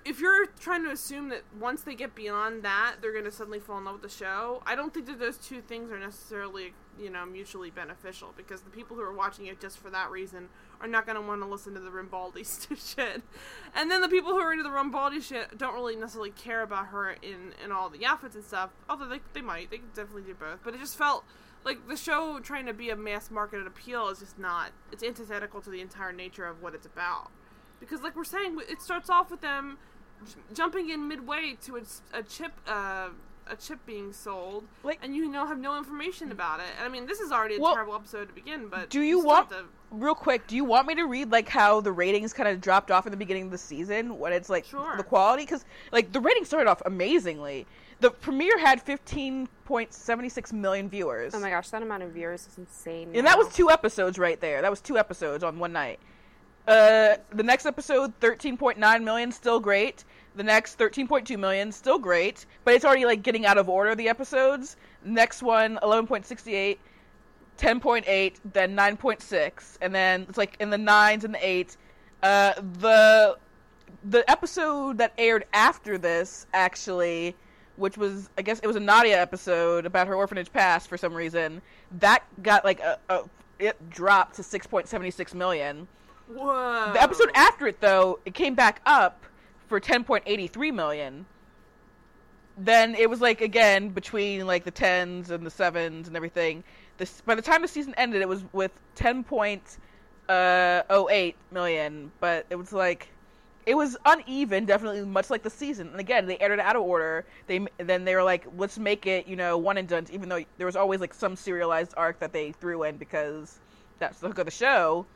if 0.04 0.20
you're 0.20 0.46
trying 0.60 0.84
to 0.84 0.90
assume 0.90 1.28
that 1.30 1.42
once 1.58 1.82
they 1.82 1.94
get 1.94 2.14
beyond 2.14 2.62
that, 2.62 2.96
they're 3.00 3.12
going 3.12 3.24
to 3.24 3.30
suddenly 3.30 3.58
fall 3.58 3.78
in 3.78 3.84
love 3.84 4.00
with 4.00 4.02
the 4.02 4.16
show, 4.16 4.62
I 4.66 4.74
don't 4.74 4.92
think 4.92 5.06
that 5.06 5.18
those 5.18 5.38
two 5.38 5.60
things 5.60 5.90
are 5.90 5.98
necessarily, 5.98 6.74
you 6.98 7.10
know, 7.10 7.26
mutually 7.26 7.70
beneficial 7.70 8.32
because 8.36 8.62
the 8.62 8.70
people 8.70 8.96
who 8.96 9.02
are 9.02 9.12
watching 9.12 9.46
it 9.46 9.60
just 9.60 9.78
for 9.78 9.90
that 9.90 10.10
reason 10.10 10.48
are 10.80 10.86
not 10.86 11.06
going 11.06 11.16
to 11.16 11.22
want 11.22 11.40
to 11.42 11.46
listen 11.46 11.74
to 11.74 11.80
the 11.80 11.90
Rambaldi 11.90 12.44
shit. 12.96 13.22
And 13.74 13.90
then 13.90 14.00
the 14.00 14.08
people 14.08 14.32
who 14.32 14.40
are 14.40 14.52
into 14.52 14.64
the 14.64 14.70
Rambaldi 14.70 15.22
shit 15.22 15.58
don't 15.58 15.74
really 15.74 15.96
necessarily 15.96 16.30
care 16.30 16.62
about 16.62 16.86
her 16.88 17.16
in, 17.22 17.54
in 17.64 17.72
all 17.72 17.88
the 17.88 18.04
outfits 18.06 18.36
and 18.36 18.44
stuff, 18.44 18.70
although 18.88 19.08
they, 19.08 19.20
they 19.32 19.40
might. 19.40 19.70
They 19.70 19.78
could 19.78 19.94
definitely 19.94 20.22
do 20.22 20.34
both. 20.34 20.60
But 20.62 20.74
it 20.74 20.80
just 20.80 20.96
felt 20.96 21.24
like 21.64 21.88
the 21.88 21.96
show 21.96 22.38
trying 22.40 22.66
to 22.66 22.72
be 22.72 22.90
a 22.90 22.96
mass 22.96 23.30
marketed 23.30 23.66
appeal 23.66 24.08
is 24.08 24.18
just 24.18 24.38
not 24.38 24.70
it's 24.90 25.02
antithetical 25.02 25.60
to 25.60 25.70
the 25.70 25.80
entire 25.80 26.12
nature 26.12 26.44
of 26.44 26.60
what 26.60 26.74
it's 26.74 26.86
about 26.86 27.30
because 27.82 28.02
like 28.02 28.16
we're 28.16 28.24
saying 28.24 28.58
it 28.68 28.80
starts 28.80 29.10
off 29.10 29.30
with 29.30 29.40
them 29.42 29.76
j- 30.26 30.34
jumping 30.54 30.88
in 30.90 31.06
midway 31.08 31.56
to 31.66 31.76
a, 31.76 31.80
s- 31.80 32.02
a 32.14 32.22
chip 32.22 32.52
uh, 32.66 33.08
a 33.48 33.56
chip 33.56 33.84
being 33.86 34.12
sold, 34.12 34.64
Like- 34.84 35.00
and 35.02 35.16
you 35.16 35.28
know 35.28 35.44
have 35.46 35.58
no 35.58 35.76
information 35.76 36.30
about 36.30 36.60
it. 36.60 36.66
And 36.78 36.86
I 36.86 36.88
mean, 36.88 37.06
this 37.06 37.18
is 37.20 37.32
already 37.32 37.56
a 37.56 37.60
Well, 37.60 37.74
terrible 37.74 37.94
episode 37.96 38.28
to 38.28 38.34
begin. 38.34 38.68
But 38.68 38.88
do 38.88 39.00
you 39.02 39.18
want 39.22 39.50
to- 39.50 39.64
real 39.90 40.14
quick? 40.14 40.46
Do 40.46 40.54
you 40.54 40.64
want 40.64 40.86
me 40.86 40.94
to 40.94 41.04
read 41.06 41.32
like 41.32 41.48
how 41.48 41.80
the 41.80 41.90
ratings 41.92 42.32
kind 42.32 42.48
of 42.48 42.60
dropped 42.60 42.90
off 42.92 43.04
in 43.04 43.10
the 43.10 43.16
beginning 43.16 43.46
of 43.46 43.50
the 43.50 43.58
season 43.58 44.16
when 44.18 44.32
it's 44.32 44.48
like 44.48 44.64
Sure. 44.64 44.94
the 44.96 45.02
quality? 45.02 45.42
Because 45.44 45.64
like 45.90 46.12
the 46.12 46.20
ratings 46.20 46.46
started 46.46 46.70
off 46.70 46.80
amazingly. 46.86 47.66
The 47.98 48.10
premiere 48.10 48.58
had 48.58 48.80
fifteen 48.80 49.48
point 49.64 49.92
seventy 49.92 50.28
six 50.28 50.52
million 50.52 50.88
viewers. 50.88 51.34
Oh 51.34 51.40
my 51.40 51.50
gosh, 51.50 51.68
that 51.70 51.82
amount 51.82 52.04
of 52.04 52.10
viewers 52.12 52.46
is 52.46 52.58
insane. 52.58 53.10
And 53.14 53.26
that 53.26 53.36
was 53.38 53.52
two 53.52 53.70
episodes 53.70 54.18
right 54.18 54.40
there. 54.40 54.62
That 54.62 54.70
was 54.70 54.80
two 54.80 54.98
episodes 54.98 55.42
on 55.44 55.58
one 55.58 55.72
night. 55.72 55.98
Uh, 56.66 57.16
the 57.32 57.42
next 57.42 57.66
episode, 57.66 58.18
13.9 58.20 59.02
million, 59.02 59.32
still 59.32 59.60
great. 59.60 60.04
The 60.36 60.42
next, 60.42 60.78
13.2 60.78 61.38
million, 61.38 61.72
still 61.72 61.98
great. 61.98 62.46
But 62.64 62.74
it's 62.74 62.84
already 62.84 63.04
like 63.04 63.22
getting 63.22 63.44
out 63.46 63.58
of 63.58 63.68
order, 63.68 63.94
the 63.94 64.08
episodes. 64.08 64.76
Next 65.04 65.42
one, 65.42 65.78
11.68, 65.82 66.78
10.8, 67.58 68.34
then 68.52 68.76
9.6. 68.76 69.78
And 69.80 69.94
then 69.94 70.26
it's 70.28 70.38
like 70.38 70.56
in 70.60 70.70
the 70.70 70.78
nines 70.78 71.24
and 71.24 71.34
the 71.34 71.46
eights. 71.46 71.76
Uh, 72.22 72.52
the, 72.78 73.36
the 74.04 74.30
episode 74.30 74.98
that 74.98 75.12
aired 75.18 75.44
after 75.52 75.98
this, 75.98 76.46
actually, 76.54 77.34
which 77.76 77.98
was, 77.98 78.30
I 78.38 78.42
guess 78.42 78.60
it 78.60 78.66
was 78.66 78.76
a 78.76 78.80
Nadia 78.80 79.20
episode 79.20 79.86
about 79.86 80.06
her 80.06 80.14
orphanage 80.14 80.52
past 80.52 80.88
for 80.88 80.96
some 80.96 81.12
reason, 81.12 81.60
that 81.98 82.22
got 82.42 82.64
like 82.64 82.80
a, 82.80 82.98
a 83.08 83.24
it 83.58 83.90
dropped 83.90 84.36
to 84.36 84.42
6.76 84.42 85.34
million. 85.34 85.86
Whoa. 86.34 86.92
The 86.92 87.02
episode 87.02 87.30
after 87.34 87.66
it, 87.66 87.80
though, 87.80 88.20
it 88.24 88.34
came 88.34 88.54
back 88.54 88.80
up 88.86 89.24
for 89.68 89.80
10.83 89.80 90.74
million. 90.74 91.26
Then 92.58 92.94
it 92.94 93.08
was 93.08 93.20
like 93.20 93.40
again 93.40 93.88
between 93.88 94.46
like 94.46 94.64
the 94.64 94.70
tens 94.70 95.30
and 95.30 95.46
the 95.46 95.50
sevens 95.50 96.06
and 96.06 96.16
everything. 96.16 96.62
This 96.98 97.22
by 97.22 97.34
the 97.34 97.40
time 97.42 97.62
the 97.62 97.68
season 97.68 97.94
ended, 97.96 98.20
it 98.20 98.28
was 98.28 98.44
with 98.52 98.72
10.08 98.96 99.78
uh, 100.28 101.32
million, 101.50 102.12
but 102.20 102.44
it 102.50 102.56
was 102.56 102.72
like 102.72 103.08
it 103.64 103.74
was 103.74 103.96
uneven, 104.04 104.66
definitely 104.66 105.02
much 105.04 105.30
like 105.30 105.42
the 105.42 105.50
season. 105.50 105.88
And 105.88 106.00
again, 106.00 106.26
they 106.26 106.36
aired 106.38 106.52
it 106.52 106.60
out 106.60 106.76
of 106.76 106.82
order. 106.82 107.24
They 107.46 107.66
then 107.78 108.04
they 108.04 108.14
were 108.14 108.22
like, 108.22 108.46
let's 108.58 108.78
make 108.78 109.06
it 109.06 109.26
you 109.26 109.36
know 109.36 109.56
one 109.56 109.78
and 109.78 109.88
done, 109.88 110.06
even 110.12 110.28
though 110.28 110.44
there 110.58 110.66
was 110.66 110.76
always 110.76 111.00
like 111.00 111.14
some 111.14 111.36
serialized 111.36 111.94
arc 111.96 112.18
that 112.18 112.34
they 112.34 112.52
threw 112.52 112.82
in 112.82 112.98
because 112.98 113.58
that's 113.98 114.20
the 114.20 114.28
hook 114.28 114.38
of 114.38 114.44
the 114.44 114.50
show. 114.50 115.06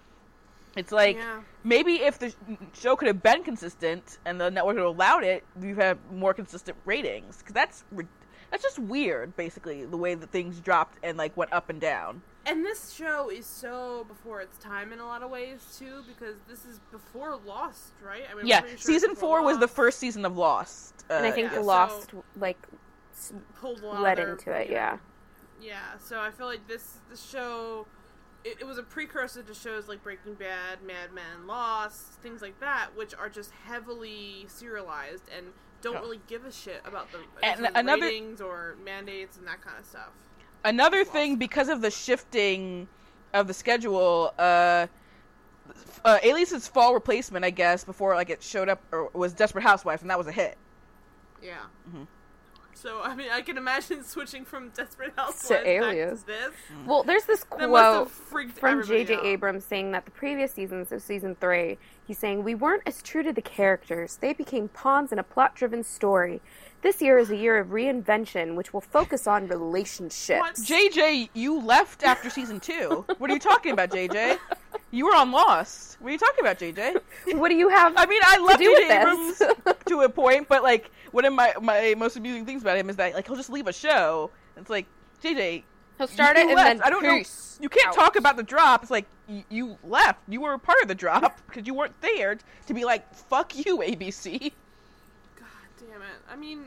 It's 0.77 0.93
like 0.93 1.17
Yeah. 1.17 1.41
maybe 1.65 2.03
if 2.03 2.19
the 2.19 2.35
show 2.75 2.95
could 2.97 3.09
have 3.09 3.23
been 3.23 3.43
consistent 3.43 4.19
and 4.27 4.41
the 4.41 4.51
network 4.51 4.77
had 4.77 4.85
allowed 4.85 5.25
it, 5.25 5.45
we'd 5.57 5.77
have 5.79 5.99
more 6.13 6.35
consistent 6.35 6.77
ratings. 6.85 7.39
Because 7.39 7.55
that's 7.55 7.85
that's 8.51 8.63
just 8.63 8.79
weird, 8.79 9.35
basically, 9.37 9.85
the 9.87 9.97
way 9.97 10.15
that 10.15 10.31
things 10.31 10.61
dropped 10.61 10.99
and 11.03 11.19
like 11.19 11.37
went 11.37 11.53
up 11.53 11.69
and 11.71 11.81
down. 11.81 12.23
And 12.45 12.65
this 12.65 12.93
show 12.93 13.29
is 13.29 13.45
so 13.45 14.05
before 14.07 14.41
its 14.41 14.57
time 14.59 14.93
in 14.93 15.01
a 15.01 15.05
lot 15.07 15.23
of 15.23 15.31
ways 15.31 15.77
too, 15.79 16.05
because 16.07 16.37
this 16.47 16.65
is 16.65 16.79
before 16.93 17.37
Lost, 17.45 17.95
right? 18.01 18.23
I 18.31 18.35
mean, 18.35 18.47
yeah, 18.47 18.61
sure 18.61 18.77
season 18.77 19.11
before 19.15 19.39
four 19.41 19.43
was 19.43 19.59
the 19.59 19.67
first 19.67 19.99
season 19.99 20.25
of 20.25 20.37
Lost. 20.37 21.05
Uh, 21.11 21.15
and 21.15 21.27
I 21.27 21.31
think 21.33 21.51
yeah, 21.51 21.59
so- 21.59 21.63
Lost 21.65 22.11
like 22.37 22.59
pulled 23.59 23.81
a 23.81 23.87
lot 23.87 24.03
led 24.03 24.19
of 24.19 24.25
their- 24.27 24.33
into 24.35 24.51
it. 24.53 24.71
Yeah. 24.71 24.99
Yeah, 25.59 25.97
so 25.99 26.21
I 26.21 26.31
feel 26.31 26.47
like 26.47 26.69
this 26.69 26.99
this 27.09 27.23
show 27.27 27.87
it, 28.47 28.59
it 28.61 28.65
was 28.65 28.79
a 28.79 28.83
precursor 28.83 29.43
to 29.43 29.55
shows 29.55 29.89
like 29.89 30.03
Breaking 30.03 30.35
Bad, 30.35 30.83
Mad 30.87 31.13
Men, 31.13 31.47
Lost, 31.47 32.13
things 32.23 32.41
like 32.43 32.59
that, 32.61 32.89
which 32.95 33.15
are 33.15 33.29
just 33.29 33.51
heavily 33.67 34.47
serialized 34.49 35.25
and 35.37 35.47
don't 35.83 35.97
Oh. 35.97 36.01
really 36.01 36.21
give 36.27 36.45
a 36.45 36.53
shit 36.53 36.81
about 36.85 37.09
the 37.13 37.19
And 37.43 37.69
another- 37.75 38.03
ratings 38.07 38.41
or 38.41 38.77
mandates 38.85 39.37
and 39.37 39.47
that 39.47 39.61
kind 39.63 39.79
of 39.79 39.85
stuff. 39.85 40.11
Another 40.65 40.99
Lost. 40.99 41.11
thing, 41.13 41.37
because 41.37 41.69
of 41.69 41.81
the 41.81 41.91
shifting 41.91 42.89
of 43.35 43.47
the 43.47 43.55
schedule, 43.55 44.33
uh, 44.39 44.87
uh, 46.05 46.19
Alias's 46.25 46.67
fall 46.69 46.95
replacement, 46.95 47.45
I 47.45 47.51
guess, 47.51 47.85
before 47.85 48.15
like 48.15 48.31
it 48.31 48.43
showed 48.43 48.69
up, 48.69 48.81
or 48.93 49.11
was 49.13 49.33
Desperate 49.33 49.63
Housewives, 49.63 50.03
and 50.03 50.11
that 50.11 50.19
was 50.19 50.27
a 50.29 50.33
hit. 50.33 50.57
Yeah. 51.43 51.59
Mm-hmm. 51.89 52.05
So 52.77 53.01
I 53.03 53.15
mean, 53.15 53.29
I 53.33 53.41
can 53.41 53.57
imagine 53.57 54.05
switching 54.15 54.45
from 54.45 54.69
Desperate 54.71 55.13
Housewives 55.17 55.49
To 55.49 55.55
back 55.55 55.67
Alias. 55.67 56.21
to 56.21 56.27
this. 56.27 56.51
Well, 56.87 57.03
there's 57.03 57.25
this 57.25 57.45
That 57.59 57.71
must 57.71 57.85
have 58.11 58.29
quote 58.31 58.51
from 58.53 58.85
J.J. 58.85 59.15
out. 59.17 59.25
Abrams 59.25 59.65
saying 59.65 59.93
that 59.93 60.05
the 60.05 60.11
previous 60.11 60.53
seasons 60.53 60.93
of 60.93 61.01
season 61.03 61.37
three, 61.41 61.79
he's 62.07 62.19
saying, 62.19 62.45
We 62.45 62.55
weren't 62.55 62.83
as 62.87 63.03
true 63.03 63.23
to 63.23 63.33
the 63.33 63.41
characters. 63.43 64.19
They 64.21 64.35
became 64.35 64.69
pawns 64.69 65.11
in 65.11 65.19
a 65.19 65.23
plot 65.23 65.55
driven 65.55 65.83
story. 65.85 66.43
This 66.87 67.03
year 67.03 67.19
is 67.19 67.31
a 67.31 67.37
year 67.37 67.59
of 67.59 67.71
reinvention, 67.71 68.55
which 68.55 68.73
will 68.73 68.81
focus 68.81 69.27
on 69.27 69.49
relationships. 69.49 70.39
What? 70.39 70.55
JJ, 70.55 71.31
you 71.35 71.61
left 71.61 72.05
after 72.05 72.31
season 72.31 72.61
two. 72.61 73.05
What 73.19 73.29
are 73.29 73.33
you 73.35 73.41
talking 73.41 73.73
about, 73.73 73.91
JJ? 73.91 74.39
You 74.93 75.07
were 75.07 75.17
on 75.17 75.33
Lost. 75.33 76.01
What 76.01 76.11
are 76.11 76.13
you 76.13 76.19
talking 76.19 76.45
about, 76.45 76.61
JJ? 76.61 77.03
What 77.39 77.49
do 77.49 77.57
you 77.57 77.69
have? 77.71 77.95
I 77.97 78.07
mean, 78.07 78.23
I 78.25 78.39
love 78.39 78.61
JJ 78.61 79.01
Abrams 79.01 79.43
to 79.87 80.03
a 80.03 80.09
point, 80.09 80.47
but 80.49 80.63
like 80.63 80.93
one 81.11 81.25
of 81.25 81.33
my 81.33 81.55
my 81.61 81.97
most 81.99 82.17
amusing 82.17 82.47
things 82.47 82.63
about 82.63 82.77
him 82.77 82.89
is 82.89 82.95
that 82.95 83.15
like 83.15 83.27
he'll 83.27 83.35
just 83.35 83.51
leave 83.51 83.67
a 83.67 83.73
show. 83.73 84.31
It's 84.57 84.71
like 84.71 84.87
JJ, 85.25 85.65
He'll 85.99 86.07
start 86.07 86.37
you 86.37 86.45
it 86.45 86.49
and 86.51 86.59
then 86.59 86.83
I 86.83 86.91
don't 86.91 87.03
peace 87.03 87.59
know. 87.59 87.65
You 87.65 87.69
can't 87.69 87.89
out. 87.89 87.95
talk 87.95 88.15
about 88.15 88.37
the 88.37 88.45
drop. 88.45 88.83
It's 88.83 88.93
like 88.93 89.07
y- 89.29 89.45
you 89.49 89.77
left. 89.83 90.21
You 90.29 90.41
were 90.41 90.53
a 90.53 90.59
part 90.61 90.81
of 90.83 90.87
the 90.87 90.95
drop 90.95 91.41
because 91.49 91.67
you 91.67 91.75
weren't 91.75 92.01
there 92.01 92.39
to 92.67 92.75
be 92.75 92.85
like 92.85 93.13
fuck 93.13 93.57
you, 93.57 93.79
ABC. 93.79 94.53
Damn 95.99 96.03
it. 96.09 96.17
I 96.31 96.37
mean, 96.37 96.65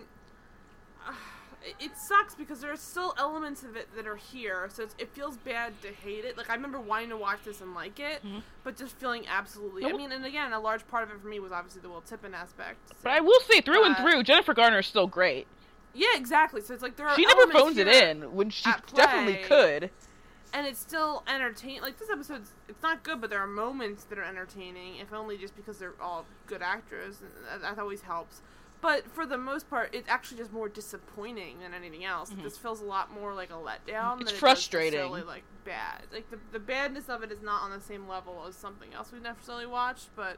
uh, 1.08 1.12
it, 1.66 1.76
it 1.86 1.98
sucks 1.98 2.36
because 2.36 2.62
there 2.62 2.72
are 2.72 2.78
still 2.78 3.14
elements 3.18 3.64
of 3.64 3.76
it 3.76 3.88
that 3.96 4.08
are 4.08 4.16
here, 4.16 4.70
so 4.72 4.84
it's, 4.84 4.96
it 4.98 5.10
feels 5.14 5.38
bad 5.38 5.80
to 5.82 5.90
hate 5.90 6.26
it. 6.26 6.38
Like, 6.38 6.50
I 6.50 6.56
remember 6.56 6.80
wanting 6.80 7.10
to 7.10 7.18
watch 7.18 7.40
this 7.46 7.62
and 7.62 7.74
like 7.76 8.00
it, 8.00 8.24
Mm-hmm. 8.26 8.40
but 8.64 8.78
just 8.78 8.96
feeling 8.98 9.26
absolutely. 9.28 9.86
I 9.86 9.92
mean, 9.94 10.12
and 10.12 10.26
again, 10.26 10.54
a 10.54 10.60
large 10.60 10.88
part 10.88 11.04
of 11.04 11.12
it 11.12 11.22
for 11.22 11.28
me 11.28 11.40
was 11.40 11.52
obviously 11.52 11.82
the 11.82 11.90
Will 11.90 12.02
Tippin 12.02 12.34
aspect. 12.34 12.78
But 13.04 13.12
I 13.12 13.20
will 13.20 13.40
say, 13.42 13.62
through 13.62 13.86
and 13.86 13.96
Uh, 13.96 14.02
through, 14.04 14.24
Jennifer 14.24 14.54
Garner 14.54 14.80
is 14.80 14.88
still 14.88 15.08
great. 15.08 15.48
yeah, 15.94 16.08
exactly. 16.16 16.62
So 16.62 16.74
it's 16.74 16.84
like 16.84 16.96
there 16.96 17.08
are 17.08 17.16
She 17.16 17.26
never 17.26 17.48
phones 17.52 17.78
it 17.78 17.88
in 17.88 18.34
when 18.36 18.50
she 18.50 18.70
definitely 18.96 19.44
could. 19.44 19.90
and 20.54 20.66
it's 20.66 20.80
still 20.80 21.24
entertaining. 21.28 21.82
Like 21.82 22.00
this 22.00 22.10
episode's, 22.10 22.52
it's 22.68 22.82
not 22.82 23.04
good, 23.04 23.20
but 23.22 23.30
there 23.30 23.40
are 23.40 23.48
moments 23.48 24.06
that 24.06 24.18
are 24.18 24.24
entertaining, 24.24 24.96
if 24.98 25.12
only 25.14 25.38
just 25.38 25.56
because 25.56 25.78
they're 25.78 25.94
all 26.02 26.26
good 26.48 26.62
actors, 26.62 27.18
and 27.52 27.64
that 27.64 27.78
always 27.80 28.02
helps. 28.02 28.42
But 28.82 29.06
for 29.12 29.26
the 29.26 29.38
most 29.38 29.70
part, 29.70 29.94
it's 29.94 30.08
actually 30.08 30.38
just 30.38 30.54
more 30.54 30.70
disappointing 30.70 31.60
than 31.60 31.74
anything 31.74 32.06
else. 32.06 32.32
This 32.42 32.58
feels 32.58 32.80
a 32.82 32.86
lot 32.86 33.14
more 33.14 33.34
like 33.34 33.50
a 33.50 33.54
letdown. 33.54 34.14
Mm-hmm. 34.14 34.22
It's 34.22 34.32
than 34.32 34.40
frustrating. 34.40 35.00
necessarily, 35.00 35.24
like 35.24 35.44
bad. 35.66 36.04
Like 36.14 36.30
the 36.32 36.40
the 36.54 36.60
badness 36.60 37.10
of 37.10 37.22
it 37.24 37.32
is 37.32 37.42
not 37.42 37.62
on 37.64 37.72
the 37.72 37.82
same 37.82 38.08
level 38.08 38.46
as 38.48 38.56
something 38.56 38.94
else 38.94 39.12
we've 39.12 39.22
necessarily 39.22 39.66
watched, 39.66 40.10
but 40.16 40.38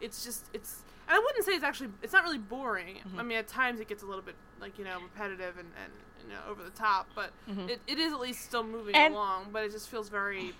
it's 0.00 0.22
just 0.24 0.44
it's. 0.52 0.82
I 1.08 1.18
wouldn't 1.18 1.44
say 1.46 1.52
it's 1.52 1.64
actually 1.64 1.88
it's 2.02 2.12
not 2.12 2.24
really 2.24 2.36
boring. 2.38 2.96
Mm-hmm. 2.96 3.20
I 3.20 3.22
mean, 3.22 3.38
at 3.38 3.48
times 3.48 3.80
it 3.80 3.88
gets 3.88 4.02
a 4.02 4.06
little 4.06 4.20
bit 4.22 4.34
like 4.60 4.78
you 4.78 4.84
know 4.84 5.00
repetitive 5.00 5.56
and, 5.56 5.68
and 5.82 5.92
you 6.22 6.34
know 6.34 6.40
over 6.50 6.62
the 6.62 6.68
top, 6.70 7.08
but 7.14 7.30
it, 7.70 7.80
it 7.86 7.98
is 7.98 8.12
at 8.12 8.20
least 8.20 8.44
still 8.44 8.62
moving 8.64 8.94
Mm-hmm. 8.94 9.04
And- 9.06 9.14
along. 9.14 9.46
But 9.50 9.64
it 9.64 9.72
just 9.72 9.88
feels 9.88 10.10
very 10.10 10.52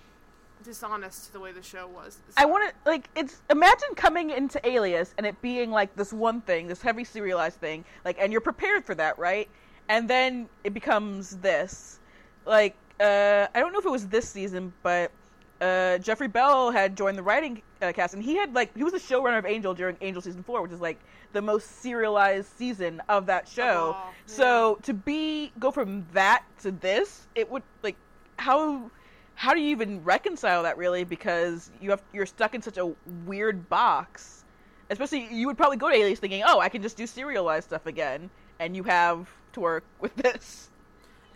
dishonest 0.64 1.26
to 1.26 1.32
the 1.32 1.40
way 1.40 1.52
the 1.52 1.62
show 1.62 1.86
was. 1.86 2.18
I 2.36 2.44
want 2.44 2.70
to 2.70 2.90
like 2.90 3.08
it's 3.14 3.42
imagine 3.50 3.94
coming 3.96 4.30
into 4.30 4.66
Alias 4.68 5.14
and 5.18 5.26
it 5.26 5.40
being 5.42 5.70
like 5.70 5.94
this 5.96 6.12
one 6.12 6.40
thing, 6.40 6.66
this 6.66 6.82
heavy 6.82 7.04
serialized 7.04 7.58
thing, 7.60 7.84
like 8.04 8.16
and 8.20 8.32
you're 8.32 8.40
prepared 8.40 8.84
for 8.84 8.94
that, 8.96 9.18
right? 9.18 9.48
And 9.88 10.08
then 10.08 10.48
it 10.64 10.74
becomes 10.74 11.36
this. 11.38 12.00
Like 12.46 12.76
uh 13.00 13.46
I 13.54 13.60
don't 13.60 13.72
know 13.72 13.78
if 13.78 13.86
it 13.86 13.90
was 13.90 14.08
this 14.08 14.28
season, 14.28 14.72
but 14.82 15.10
uh 15.60 15.98
Jeffrey 15.98 16.28
Bell 16.28 16.70
had 16.70 16.96
joined 16.96 17.18
the 17.18 17.22
writing 17.22 17.62
uh, 17.80 17.92
cast 17.92 18.14
and 18.14 18.22
he 18.22 18.36
had 18.36 18.54
like 18.54 18.76
he 18.76 18.84
was 18.84 18.92
the 18.92 18.98
showrunner 18.98 19.38
of 19.38 19.46
Angel 19.46 19.74
during 19.74 19.96
Angel 20.00 20.22
season 20.22 20.42
4, 20.42 20.62
which 20.62 20.72
is 20.72 20.80
like 20.80 20.98
the 21.32 21.42
most 21.42 21.80
serialized 21.82 22.48
season 22.56 23.02
of 23.08 23.26
that 23.26 23.46
show. 23.48 23.94
all, 23.96 24.14
So 24.26 24.78
to 24.82 24.94
be 24.94 25.52
go 25.58 25.70
from 25.70 26.06
that 26.12 26.44
to 26.62 26.70
this, 26.72 27.26
it 27.34 27.50
would 27.50 27.62
like 27.82 27.96
how 28.38 28.90
how 29.38 29.54
do 29.54 29.60
you 29.60 29.68
even 29.70 30.02
reconcile 30.02 30.64
that 30.64 30.76
really 30.76 31.04
because 31.04 31.70
you 31.80 31.90
have 31.90 32.02
you're 32.12 32.26
stuck 32.26 32.54
in 32.54 32.60
such 32.62 32.76
a 32.76 32.92
weird 33.24 33.68
box 33.68 34.44
especially 34.90 35.28
you 35.32 35.46
would 35.46 35.56
probably 35.56 35.76
go 35.76 35.88
to 35.88 35.94
alias 35.94 36.18
thinking 36.18 36.42
oh 36.44 36.58
i 36.60 36.68
can 36.68 36.82
just 36.82 36.96
do 36.96 37.06
serialized 37.06 37.68
stuff 37.68 37.86
again 37.86 38.28
and 38.58 38.74
you 38.74 38.82
have 38.82 39.28
to 39.52 39.60
work 39.60 39.84
with 40.00 40.14
this 40.16 40.70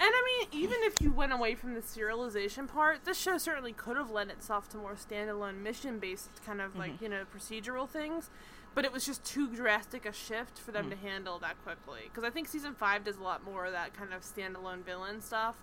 And 0.00 0.10
I 0.12 0.22
mean, 0.50 0.62
even 0.64 0.78
if 0.82 0.94
you 1.00 1.12
went 1.12 1.32
away 1.32 1.54
from 1.54 1.74
the 1.74 1.80
serialization 1.80 2.66
part, 2.66 3.04
this 3.04 3.16
show 3.16 3.38
certainly 3.38 3.72
could 3.72 3.96
have 3.96 4.10
lent 4.10 4.32
itself 4.32 4.68
to 4.70 4.76
more 4.76 4.94
standalone 4.96 5.62
mission 5.62 6.00
based 6.00 6.30
kind 6.44 6.60
of 6.60 6.74
like, 6.76 6.94
Mm-hmm. 6.94 7.04
you 7.04 7.10
know, 7.10 7.22
procedural 7.36 7.88
things. 7.88 8.28
But 8.74 8.84
it 8.84 8.90
was 8.92 9.06
just 9.06 9.22
too 9.24 9.46
drastic 9.46 10.04
a 10.04 10.12
shift 10.12 10.58
for 10.58 10.72
Mm. 10.72 10.74
them 10.74 10.90
to 10.90 10.96
handle 10.96 11.38
that 11.38 11.56
quickly. 11.62 12.00
Because 12.06 12.24
I 12.24 12.30
think 12.30 12.48
season 12.48 12.74
five 12.74 13.04
does 13.04 13.18
a 13.18 13.22
lot 13.22 13.44
more 13.44 13.64
of 13.66 13.72
that 13.78 13.94
kind 13.94 14.12
of 14.12 14.22
standalone 14.22 14.82
villain 14.84 15.20
stuff. 15.20 15.56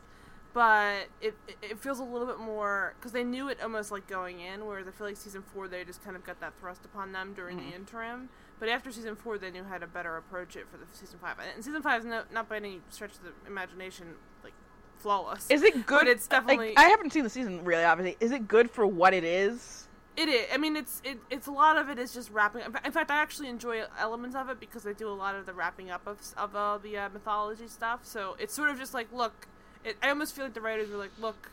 But 0.54 1.08
it 1.22 1.36
it- 1.62 1.80
feels 1.80 2.00
a 2.00 2.04
little 2.04 2.28
bit 2.28 2.40
more 2.40 2.94
because 3.00 3.12
they 3.12 3.24
knew 3.24 3.50
it 3.50 3.62
almost 3.62 3.92
like 3.92 4.08
going 4.08 4.40
in. 4.40 4.66
Whereas 4.66 4.88
I 4.88 4.92
feel 4.92 5.08
like 5.08 5.18
season 5.18 5.44
four 5.54 5.68
they 5.68 5.84
just 5.84 6.04
kind 6.04 6.16
of 6.16 6.24
got 6.26 6.40
that 6.42 6.54
thrust 6.60 6.86
upon 6.86 7.12
them 7.12 7.34
during 7.34 7.58
Mm-hmm. 7.60 7.70
the 7.70 7.76
interim. 7.76 8.30
But 8.60 8.68
after 8.68 8.92
season 8.92 9.16
four, 9.16 9.38
they 9.38 9.52
knew 9.52 9.64
how 9.64 9.78
to 9.78 9.88
better 9.88 10.18
approach 10.18 10.58
it 10.58 10.66
for 10.70 10.76
the 10.78 10.84
season 10.92 11.18
five. 11.22 11.36
And 11.56 11.64
season 11.64 11.82
five 11.82 12.02
is 12.02 12.06
no, 12.06 12.24
not 12.32 12.50
by 12.50 12.58
any 12.58 12.82
stretch 12.90 13.12
of 13.12 13.22
the 13.24 13.32
imagination 13.48 14.16
like 14.44 14.52
flawless. 14.98 15.48
Is 15.50 15.64
it 15.64 15.86
good? 15.86 16.00
But 16.02 16.08
it's 16.08 16.30
like, 16.30 16.42
definitely- 16.46 16.78
I 16.78 16.84
haven't 16.90 17.14
seen 17.14 17.24
the 17.24 17.30
season 17.30 17.64
really. 17.64 17.84
Obviously, 17.86 18.18
is 18.20 18.32
it 18.32 18.48
good 18.48 18.70
for 18.70 18.86
what 18.86 19.14
it 19.14 19.24
is? 19.24 19.88
It 20.18 20.28
is. 20.28 20.48
I 20.54 20.58
mean, 20.58 20.76
it's 20.76 21.02
it, 21.06 21.20
it's 21.30 21.48
a 21.48 21.52
lot 21.52 21.78
of 21.78 21.88
it 21.90 21.98
is 21.98 22.14
just 22.14 22.32
wrapping. 22.32 22.64
up. 22.64 22.86
In 22.86 22.92
fact, 22.92 23.10
I 23.12 23.22
actually 23.22 23.48
enjoy 23.48 23.84
elements 23.98 24.36
of 24.36 24.50
it 24.50 24.60
because 24.60 24.84
they 24.84 24.94
do 24.94 25.08
a 25.08 25.14
lot 25.16 25.36
of 25.36 25.46
the 25.46 25.54
wrapping 25.54 25.90
up 25.92 26.06
of 26.08 26.18
of 26.36 26.54
uh, 26.56 26.78
the 26.80 26.98
uh, 26.98 27.10
mythology 27.10 27.68
stuff. 27.70 28.02
So 28.04 28.36
it's 28.40 28.54
sort 28.54 28.70
of 28.70 28.78
just 28.78 28.94
like, 28.94 29.08
look, 29.14 29.48
it, 29.84 29.98
I 30.04 30.10
almost 30.10 30.36
feel 30.36 30.46
like 30.46 30.54
the 30.54 30.62
writers 30.62 30.90
were 30.90 30.98
like, 30.98 31.12
look, 31.20 31.50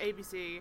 a- 0.00 0.12
ABC, 0.12 0.60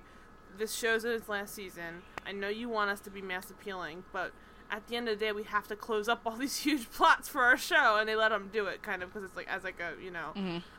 this 0.57 0.73
show's 0.75 1.05
in 1.05 1.11
its 1.11 1.29
last 1.29 1.53
season. 1.55 2.01
I 2.25 2.31
know 2.31 2.49
you 2.49 2.69
want 2.69 2.89
us 2.89 2.99
to 3.01 3.09
be 3.09 3.21
mass 3.21 3.49
appealing, 3.49 4.03
but 4.11 4.31
at 4.69 4.85
the 4.87 4.97
end 4.97 5.07
of 5.07 5.17
the 5.17 5.25
day, 5.25 5.31
we 5.31 5.43
have 5.43 5.67
to 5.69 5.75
close 5.75 6.07
up 6.09 6.21
all 6.25 6.35
these 6.37 6.57
huge 6.59 6.91
plots 6.91 7.29
for 7.29 7.41
our 7.43 7.57
show, 7.57 7.97
and 7.99 8.07
they 8.09 8.15
let 8.15 8.29
them 8.29 8.49
do 8.51 8.65
it 8.65 8.81
kind 8.83 9.01
of 9.01 9.09
because 9.13 9.23
it's 9.27 9.35
like 9.35 9.47
as 9.47 9.63
like 9.63 9.79
a 9.79 10.01
you 10.03 10.11
know 10.11 10.33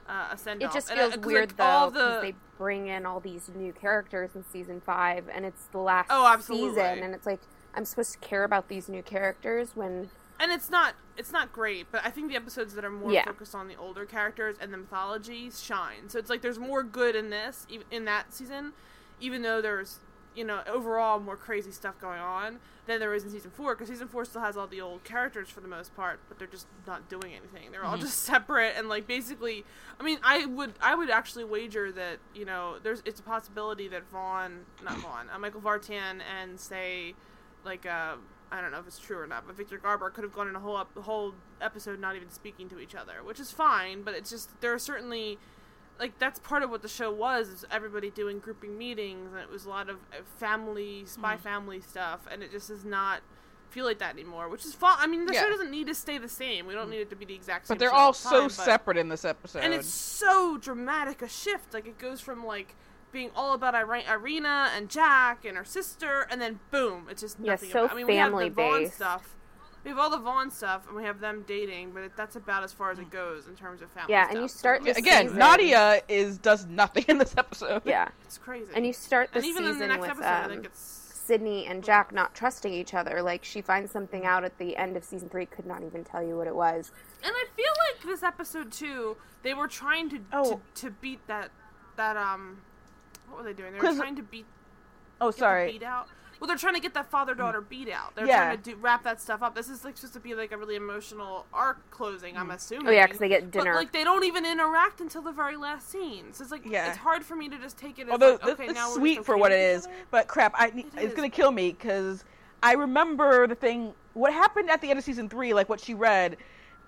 uh, 0.09 0.29
a 0.33 0.37
send 0.37 0.63
It 0.63 0.67
off. 0.67 0.75
just 0.75 0.91
And, 0.91 1.01
uh, 1.01 1.17
weird 1.25 1.51
like, 1.51 1.57
though 1.57 1.91
because 1.91 2.23
the 2.23 2.33
they 2.33 2.35
bring 2.59 2.89
in 2.89 3.07
all 3.07 3.21
these 3.21 3.49
new 3.55 3.73
characters 3.73 4.31
in 4.35 4.45
season 4.45 4.81
five, 4.85 5.25
and 5.35 5.45
it's 5.47 5.65
the 5.73 5.79
last 5.79 6.09
Oh, 6.11 6.27
absolutely. 6.27 6.71
season, 6.83 7.03
and 7.03 7.15
it's 7.15 7.25
like 7.27 7.41
I'm 7.75 7.85
supposed 7.85 8.13
to 8.13 8.19
care 8.19 8.45
about 8.45 8.69
these 8.69 8.89
new 8.89 9.03
characters 9.03 9.71
when 9.75 10.11
and 10.41 10.53
it's 10.53 10.71
not 10.71 10.95
it's 11.17 11.33
not 11.33 11.53
great, 11.53 11.87
but 11.91 12.05
I 12.05 12.11
think 12.11 12.29
the 12.31 12.37
episodes 12.37 12.75
that 12.75 12.85
are 12.85 12.91
more 12.91 13.13
Yeah. 13.13 13.25
focused 13.25 13.55
on 13.55 13.67
the 13.69 13.77
older 13.77 14.05
characters 14.07 14.57
and 14.61 14.73
the 14.73 14.77
mythology 14.79 15.51
shine. 15.51 16.09
So 16.09 16.19
it's 16.19 16.31
like 16.31 16.43
there's 16.43 16.59
more 16.59 16.83
good 16.83 17.17
in 17.17 17.31
this 17.31 17.67
in 17.91 18.05
that 18.05 18.33
season, 18.33 18.73
even 19.21 19.43
though 19.43 19.61
there's 19.61 19.99
you 20.37 20.45
know 20.45 20.63
overall 20.69 21.19
more 21.19 21.37
crazy 21.37 21.73
stuff 21.73 21.99
going 22.01 22.21
on 22.21 22.61
than 22.87 23.01
there 23.01 23.13
is 23.15 23.25
in 23.25 23.31
season 23.31 23.51
four. 23.51 23.75
Because 23.75 23.89
season 23.89 24.07
four 24.07 24.25
still 24.25 24.41
has 24.43 24.57
all 24.57 24.69
the 24.69 24.81
old 24.81 25.03
characters 25.03 25.49
for 25.49 25.61
the 25.61 25.67
most 25.67 25.95
part, 25.97 26.21
but 26.29 26.39
they're 26.39 26.47
just 26.47 26.69
not 26.87 27.09
doing 27.09 27.33
anything. 27.35 27.73
They're 27.73 27.85
all 27.85 27.99
just 27.99 28.23
separate 28.23 28.75
and 28.77 28.89
like 28.89 29.09
basically. 29.09 29.65
I 29.99 30.05
mean, 30.05 30.19
I 30.23 30.47
would 30.47 30.75
I 30.81 30.95
would 30.95 31.11
actually 31.11 31.45
wager 31.45 31.91
that 31.91 32.19
you 32.35 32.45
know 32.45 32.77
there's 32.81 33.03
it's 33.05 33.19
a 33.19 33.25
possibility 33.25 33.89
that 33.89 34.09
Vaughn 34.11 34.61
not 34.85 34.99
Vaughn 34.99 35.27
uh, 35.35 35.39
Michael 35.41 35.61
Vartan 35.61 36.21
and 36.41 36.61
say 36.61 37.15
like 37.65 37.85
uh 37.85 38.15
I 38.51 38.61
don't 38.61 38.73
know 38.73 38.79
if 38.79 38.87
it's 38.87 38.99
true 38.99 39.19
or 39.19 39.27
not, 39.27 39.47
but 39.47 39.57
Victor 39.57 39.79
Garber 39.79 40.11
could 40.11 40.25
have 40.25 40.33
gone 40.33 40.49
in 40.49 40.57
a 40.57 40.61
whole 40.61 40.79
ep- 40.79 40.97
whole 40.97 41.35
episode 41.61 42.01
not 42.01 42.17
even 42.17 42.31
speaking 42.31 42.69
to 42.71 42.79
each 42.81 42.95
other, 42.95 43.23
which 43.23 43.39
is 43.41 43.51
fine. 43.51 44.03
But 44.03 44.15
it's 44.15 44.31
just 44.31 44.61
there 44.61 44.73
are 44.73 44.79
certainly 44.79 45.39
like 46.01 46.19
that's 46.19 46.39
part 46.39 46.63
of 46.63 46.71
what 46.71 46.81
the 46.83 46.89
show 46.89 47.11
was 47.13 47.49
is 47.49 47.65
everybody 47.71 48.09
doing 48.11 48.39
grouping 48.39 48.79
meetings 48.79 49.33
and 49.33 49.41
it 49.43 49.51
was 49.51 49.65
a 49.65 49.69
lot 49.69 49.91
of 49.91 49.97
uh, 50.13 50.23
family 50.39 51.03
spy 51.07 51.35
Mm-hmm. 51.35 51.43
family 51.43 51.81
stuff 51.81 52.21
and 52.31 52.43
it 52.43 52.53
just 52.53 52.69
does 52.69 52.85
not 52.85 53.21
feel 53.71 53.85
like 53.85 53.99
that 53.99 54.15
anymore 54.15 54.49
which 54.49 54.65
is 54.65 54.73
fine 54.75 54.95
i 55.01 55.09
mean 55.09 55.27
the 55.27 55.35
Yeah. 55.35 55.43
show 55.43 55.51
doesn't 55.51 55.73
need 55.73 55.89
to 55.89 55.95
stay 55.97 56.17
the 56.17 56.29
same 56.29 56.67
we 56.69 56.73
don't 56.75 56.89
need 56.89 57.01
it 57.01 57.11
to 57.11 57.17
be 57.17 57.25
the 57.25 57.35
exact 57.35 57.67
same 57.67 57.75
But 57.75 57.81
they're 57.81 57.93
all 57.93 58.13
the 58.13 58.19
so 58.19 58.43
but- 58.45 58.53
separate 58.53 58.97
in 58.97 59.09
this 59.09 59.25
episode. 59.25 59.59
and 59.65 59.75
it's 59.75 59.89
so 59.89 60.57
dramatic 60.57 61.21
a 61.21 61.29
shift. 61.29 61.75
Like 61.75 61.87
it 61.89 61.99
goes 61.99 62.21
from 62.21 62.47
like 62.47 62.77
being 63.13 63.31
all 63.35 63.55
about 63.55 63.75
Ira- 63.75 64.03
Irina 64.11 64.71
and 64.77 64.89
Jack 64.89 65.45
and 65.45 65.57
her 65.57 65.65
sister, 65.65 66.27
and 66.31 66.41
then 66.41 66.61
boom, 66.71 67.07
it's 67.11 67.21
just 67.23 67.39
nothing. 67.39 67.47
Yeah, 67.47 67.53
nothing. 67.53 67.71
so 67.71 67.85
about, 67.85 67.93
I 67.93 67.97
mean, 67.97 68.07
we 68.07 68.17
have 68.17 68.31
the 68.33 68.39
Vaughn 68.39 68.55
family-based. 68.55 68.95
stuff. 68.95 69.35
We 69.85 69.91
have 69.91 69.99
all 69.99 70.11
the 70.11 70.19
Vaughn 70.19 70.51
stuff, 70.51 70.87
and 70.89 70.97
we 70.97 71.05
have 71.05 71.21
them 71.21 71.45
dating, 71.47 71.93
but 71.93 72.15
that's 72.17 72.37
about 72.37 72.63
as 72.65 72.73
far 72.73 72.91
as 72.91 72.99
it 72.99 73.11
goes 73.11 73.47
in 73.47 73.55
terms 73.55 73.81
of 73.81 73.91
family. 73.93 74.13
Yeah, 74.13 74.25
stuff. 74.25 74.35
and 74.35 74.43
you 74.43 74.49
start 74.49 74.81
it's- 74.83 74.97
this 74.97 75.03
again, 75.03 75.25
season- 75.27 75.39
Nadia 75.39 76.03
is 76.09 76.39
does 76.39 76.67
nothing 76.67 77.05
in 77.09 77.19
this 77.19 77.35
episode. 77.39 77.83
yeah, 77.85 78.09
it's 78.25 78.39
crazy. 78.39 78.71
and 78.75 78.85
you 78.87 78.93
start 78.93 79.33
the 79.33 79.39
and 79.39 79.47
even 79.47 79.63
in 79.65 79.69
the 79.69 79.75
season 79.75 79.89
next 79.89 80.01
with 80.03 80.11
episode, 80.11 80.25
I 80.27 80.43
um, 80.45 80.51
think 80.51 80.65
it's 80.67 80.81
Sydney 81.29 81.67
and 81.67 81.85
Jack 81.85 82.13
not 82.13 82.35
trusting 82.35 82.73
each 82.73 82.93
other. 82.95 83.23
Like 83.23 83.45
she 83.45 83.61
finds 83.63 83.91
something 83.93 84.27
out 84.27 84.45
at 84.45 84.59
the 84.59 84.77
end 84.77 84.97
of 84.97 85.05
season 85.05 85.29
three, 85.29 85.47
could 85.47 85.67
not 85.67 85.83
even 85.85 86.03
tell 86.05 86.23
you 86.23 86.37
what 86.37 86.47
it 86.47 86.55
was. 86.57 86.91
And 87.23 87.33
I 87.35 87.45
feel 87.55 87.67
like 87.93 88.03
this 88.05 88.23
episode 88.23 88.73
too, 88.73 89.17
they 89.43 89.55
were 89.55 89.69
trying 89.69 90.11
to 90.11 90.21
Oh. 90.33 90.61
to, 90.75 90.83
to 90.87 90.91
beat 90.91 91.27
that 91.29 91.51
that 91.97 92.17
um, 92.17 92.59
what 93.29 93.39
were 93.39 93.45
they 93.45 93.53
doing? 93.53 93.73
They 93.73 93.79
were 93.79 93.85
'Cause- 93.85 93.97
trying 93.97 94.17
to 94.17 94.23
beat 94.23 94.47
Oh, 95.21 95.29
get 95.29 95.35
the 95.35 95.39
sorry. 95.41 95.73
beat 95.73 95.83
out. 95.83 96.09
Well, 96.41 96.47
they're 96.47 96.57
trying 96.57 96.75
to 96.75 96.81
get 96.81 96.95
that 96.95 97.11
father 97.11 97.35
daughter 97.35 97.61
beat 97.61 97.89
out. 97.91 98.15
They're 98.15 98.25
Yeah. 98.27 98.45
trying 98.45 98.59
to 98.59 98.71
do, 98.71 98.77
wrap 98.77 99.03
that 99.03 99.21
stuff 99.21 99.43
up. 99.43 99.57
This 99.57 99.69
is 99.69 99.85
like 99.85 99.97
supposed 99.97 100.15
to 100.15 100.21
be 100.21 100.37
like 100.37 100.53
a 100.53 100.57
really 100.57 100.77
emotional 100.77 101.47
arc 101.53 101.91
closing. 101.91 102.37
I'm 102.37 102.53
assuming. 102.53 102.87
Oh 102.87 102.91
yeah, 102.93 103.07
because 103.07 103.19
they 103.19 103.29
get 103.29 103.51
dinner. 103.51 103.73
But 103.73 103.79
like 103.79 103.91
they 103.93 104.05
don't 104.05 104.23
even 104.23 104.47
interact 104.47 105.01
until 105.01 105.21
the 105.23 105.33
very 105.33 105.57
last 105.57 105.91
scene. 105.91 106.33
So 106.33 106.43
it's 106.43 106.53
like 106.53 106.65
Yeah. 106.65 106.89
it's 106.91 106.97
hard 106.99 107.25
for 107.25 107.35
me 107.35 107.49
to 107.49 107.59
just 107.59 107.77
take 107.77 107.99
it. 107.99 108.07
As 108.07 108.13
Although 108.13 108.33
like, 108.33 108.41
this- 108.43 108.51
okay, 108.55 108.65
it's 108.67 108.75
now 108.75 108.89
we're 108.91 108.95
sweet 108.95 109.25
for 109.25 109.37
what 109.37 109.51
it 109.51 109.59
is, 109.59 109.83
with 109.83 109.95
other. 109.97 110.05
but 110.13 110.29
crap, 110.29 110.55
I, 110.55 110.67
It 110.69 110.87
it's 110.95 110.97
is. 111.07 111.15
gonna 111.15 111.29
kill 111.29 111.51
me 111.51 111.73
because 111.73 112.25
I 112.63 112.75
remember 112.75 113.49
the 113.49 113.57
thing. 113.57 113.93
What 114.15 114.33
happened 114.33 114.71
at 114.71 114.81
the 114.81 114.91
end 114.91 114.99
of 115.01 115.05
season 115.05 115.29
three, 115.29 115.53
like 115.55 115.69
what 115.69 115.81
she 115.81 115.95
read. 115.95 116.37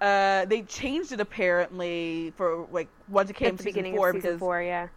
Uh, 0.00 0.44
they 0.46 0.62
changed 0.62 1.12
it 1.12 1.20
apparently 1.20 2.32
for 2.36 2.66
like 2.72 2.88
once 3.08 3.28
it 3.30 3.34
came 3.34 3.50
to 3.50 3.56
the 3.56 3.62
season 3.64 3.72
beginning 3.82 3.96
four 3.96 4.08
of 4.10 4.14
season 4.16 4.30
because 4.30 4.38
four, 4.40 4.62
yeah. 4.62 4.88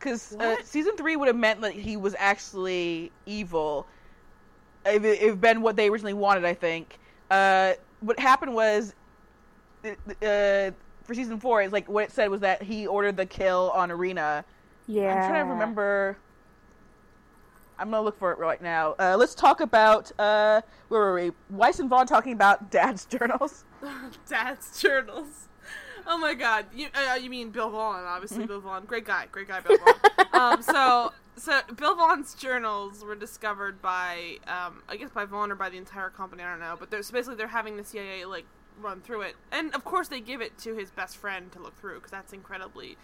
Because 0.00 0.34
uh, 0.36 0.56
season 0.64 0.96
three 0.96 1.14
would 1.14 1.28
have 1.28 1.36
meant 1.36 1.60
that 1.60 1.74
he 1.74 1.98
was 1.98 2.16
actually 2.18 3.12
evil. 3.26 3.86
If 4.86 5.04
it 5.04 5.20
if 5.20 5.38
been 5.38 5.60
what 5.60 5.76
they 5.76 5.88
originally 5.88 6.14
wanted, 6.14 6.46
I 6.46 6.54
think. 6.54 6.98
Uh, 7.30 7.74
what 8.00 8.18
happened 8.18 8.54
was, 8.54 8.94
uh, 9.84 9.92
for 11.04 11.14
season 11.14 11.38
four, 11.38 11.60
is 11.60 11.70
like 11.70 11.86
what 11.88 12.04
it 12.04 12.12
said 12.12 12.30
was 12.30 12.40
that 12.40 12.62
he 12.62 12.86
ordered 12.86 13.18
the 13.18 13.26
kill 13.26 13.70
on 13.74 13.90
Irina. 13.90 14.42
Yeah. 14.86 15.14
I'm 15.14 15.30
trying 15.30 15.46
to 15.46 15.52
remember. 15.52 16.16
I'm 17.78 17.90
gonna 17.90 18.02
look 18.02 18.18
for 18.18 18.32
it 18.32 18.38
right 18.38 18.60
now. 18.60 18.94
Uh, 18.98 19.16
let's 19.18 19.34
talk 19.34 19.60
about 19.60 20.10
uh, 20.18 20.62
where 20.88 21.00
were 21.00 21.14
we? 21.14 21.32
Weiss 21.50 21.78
and 21.78 21.90
Vaughn 21.90 22.06
talking 22.06 22.32
about 22.32 22.70
dad's 22.72 23.04
journals. 23.04 23.64
Dad's 24.28 24.80
journals. 24.80 25.48
Oh 26.06 26.18
my 26.18 26.34
god. 26.34 26.66
You 26.74 26.88
uh, 26.94 27.14
you 27.14 27.30
mean 27.30 27.50
Bill 27.50 27.70
Vaughn, 27.70 27.96
Mm-hmm. 27.96 28.06
obviously 28.08 28.46
Bill 28.46 28.60
Vaughn. 28.60 28.84
Great 28.84 29.04
guy, 29.04 29.26
great 29.30 29.48
guy 29.48 29.60
Bill 29.60 29.78
Vaughn. 29.78 29.94
um 30.32 30.62
so 30.74 31.12
so 31.36 31.60
Bill 31.76 31.94
Vaughn's 31.94 32.34
journals 32.34 33.04
were 33.04 33.14
discovered 33.14 33.80
by 33.82 34.36
um 34.46 34.82
I 34.88 34.96
guess 34.96 35.10
by 35.10 35.24
Vaughn 35.24 35.50
or 35.52 35.56
by 35.56 35.68
the 35.70 35.78
entire 35.78 36.10
company, 36.10 36.42
I 36.42 36.50
don't 36.50 36.60
know, 36.60 36.76
but 36.78 36.90
they're 36.90 37.02
so 37.02 37.12
basically 37.12 37.36
they're 37.36 37.48
having 37.48 37.76
the 37.76 37.84
CIA 37.84 38.24
like 38.26 38.44
run 38.80 39.00
through 39.00 39.22
it. 39.22 39.36
And 39.52 39.74
of 39.74 39.84
course 39.84 40.08
they 40.08 40.20
give 40.20 40.40
it 40.40 40.56
to 40.58 40.74
his 40.74 40.90
best 40.90 41.16
friend 41.16 41.50
to 41.52 41.58
look 41.60 41.78
through 41.80 41.96
because 41.96 42.10
that's 42.10 42.32
incredibly 42.32 42.96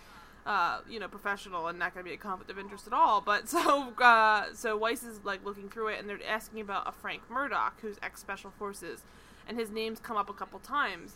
uh, 0.47 0.79
you 0.89 1.01
know, 1.01 1.09
professional 1.09 1.67
and 1.67 1.77
not 1.77 1.93
going 1.93 2.05
to 2.05 2.09
be 2.09 2.15
a 2.15 2.17
conflict 2.19 2.49
of 2.53 2.57
interest 2.57 2.87
at 2.87 2.93
all. 2.93 3.21
But 3.21 3.49
so, 3.55 3.93
uh, 3.99 4.45
so 4.55 4.77
Weiss 4.77 5.03
is 5.03 5.25
like 5.25 5.45
looking 5.45 5.69
through 5.69 5.89
it, 5.89 5.99
and 5.99 6.09
they're 6.09 6.21
asking 6.25 6.61
about 6.61 6.89
a 6.89 6.93
Frank 6.93 7.29
Murdoch, 7.29 7.81
who's 7.83 7.97
ex 8.01 8.21
Special 8.21 8.53
Forces, 8.57 9.03
and 9.49 9.59
his 9.59 9.71
name's 9.73 9.99
come 9.99 10.17
up 10.17 10.31
a 10.31 10.33
couple 10.33 10.61
times. 10.61 11.15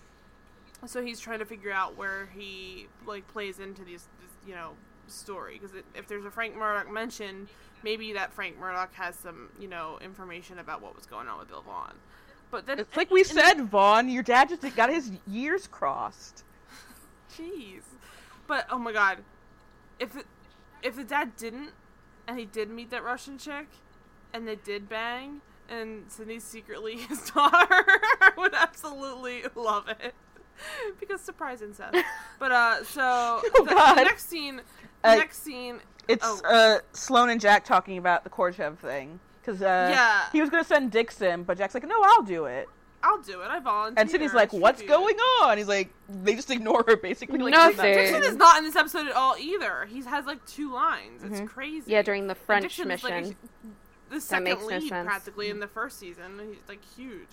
So 0.86 1.02
he's 1.02 1.20
trying 1.20 1.40
to 1.40 1.44
figure 1.44 1.72
out 1.72 1.96
where 1.96 2.28
he 2.34 2.86
like 3.06 3.26
plays 3.28 3.58
into 3.58 3.84
these, 3.84 4.08
this, 4.20 4.30
you 4.46 4.54
know, 4.54 4.72
story 5.06 5.58
because 5.60 5.76
if 5.94 6.06
there's 6.06 6.24
a 6.24 6.30
Frank 6.30 6.56
Murdoch 6.56 6.90
mentioned, 6.90 7.48
maybe 7.82 8.12
that 8.14 8.32
Frank 8.32 8.58
Murdoch 8.58 8.94
has 8.94 9.16
some, 9.16 9.50
you 9.58 9.68
know, 9.68 9.98
information 10.02 10.58
about 10.58 10.80
what 10.82 10.94
was 10.94 11.06
going 11.06 11.28
on 11.28 11.38
with 11.38 11.48
Bill 11.48 11.62
Vaughn. 11.62 11.94
But 12.50 12.66
then 12.66 12.78
It's 12.78 12.96
like 12.96 13.10
we 13.10 13.24
said, 13.24 13.60
Vaughn. 13.62 14.08
Your 14.08 14.22
dad 14.22 14.48
just 14.48 14.76
got 14.76 14.90
his 14.90 15.12
years 15.26 15.66
crossed. 15.66 16.44
Jeez. 17.36 17.82
But 18.46 18.66
oh 18.70 18.78
my 18.78 18.92
god, 18.92 19.18
if 19.98 20.16
it, 20.16 20.26
if 20.82 20.96
the 20.96 21.04
dad 21.04 21.36
didn't, 21.36 21.70
and 22.26 22.38
he 22.38 22.44
did 22.44 22.70
meet 22.70 22.90
that 22.90 23.04
Russian 23.04 23.38
chick, 23.38 23.68
and 24.32 24.48
they 24.48 24.56
did 24.56 24.88
bang, 24.88 25.40
and 25.68 26.10
Sydney's 26.10 26.44
secretly 26.44 26.96
his 27.08 27.30
daughter, 27.30 27.84
I 28.20 28.32
would 28.36 28.54
absolutely 28.54 29.44
love 29.54 29.88
it. 29.88 30.14
Because 31.00 31.20
surprise 31.20 31.62
incest. 31.62 31.96
But 32.38 32.52
uh, 32.52 32.84
so 32.84 33.00
Oh, 33.02 33.42
the, 33.68 33.74
God. 33.74 33.94
the 33.96 34.04
next 34.04 34.28
scene, 34.28 34.56
the 35.02 35.08
Uh, 35.08 35.14
next 35.16 35.42
scene, 35.42 35.80
It's 36.08 36.24
Oh. 36.26 36.40
uh, 36.44 36.80
Sloane 36.92 37.30
and 37.30 37.40
Jack 37.40 37.64
talking 37.64 37.98
about 37.98 38.24
the 38.24 38.30
Korchev 38.30 38.78
thing 38.78 39.20
because 39.40 39.62
uh, 39.62 39.88
Yeah. 39.92 40.22
he 40.32 40.40
was 40.40 40.50
gonna 40.50 40.64
send 40.64 40.90
Dixon, 40.90 41.42
but 41.44 41.56
Jack's 41.58 41.74
like, 41.74 41.86
"No, 41.86 42.00
I'll 42.02 42.22
do 42.22 42.44
it." 42.46 42.68
I'll 43.02 43.22
do 43.22 43.40
it. 43.40 43.46
I 43.48 43.60
volunteer. 43.60 43.98
And 43.98 44.10
Sydney's 44.10 44.34
like, 44.34 44.52
"What's 44.52 44.82
going 44.82 45.16
on?" 45.42 45.56
He's 45.56 45.68
like, 45.68 45.88
"They 46.08 46.34
just 46.34 46.50
ignore 46.50 46.84
her, 46.86 46.96
basically." 46.96 47.38
Like, 47.38 47.52
Nothing. 47.52 47.94
Dixon 47.94 48.22
is 48.24 48.36
not 48.36 48.58
in 48.58 48.64
this 48.64 48.76
episode 48.76 49.06
at 49.06 49.14
all 49.16 49.36
either. 49.38 49.86
He 49.86 50.02
has 50.02 50.26
like 50.26 50.44
two 50.44 50.70
lines. 50.72 51.22
Mm-hmm. 51.22 51.34
It's 51.34 51.50
crazy. 51.52 51.90
Yeah, 51.92 52.02
during 52.02 52.26
the 52.26 52.34
French 52.34 52.64
Dixon's, 52.76 53.02
like, 53.02 53.14
mission. 53.22 53.36
a- 54.10 54.14
the 54.14 54.20
second 54.20 54.44
makes 54.44 54.60
no 54.60 54.66
lead 54.66 54.88
sense. 54.90 55.06
practically 55.06 55.48
in 55.48 55.60
the 55.60 55.66
first 55.68 55.98
season. 55.98 56.38
He's 56.50 56.58
like 56.68 56.80
huge. 56.96 57.28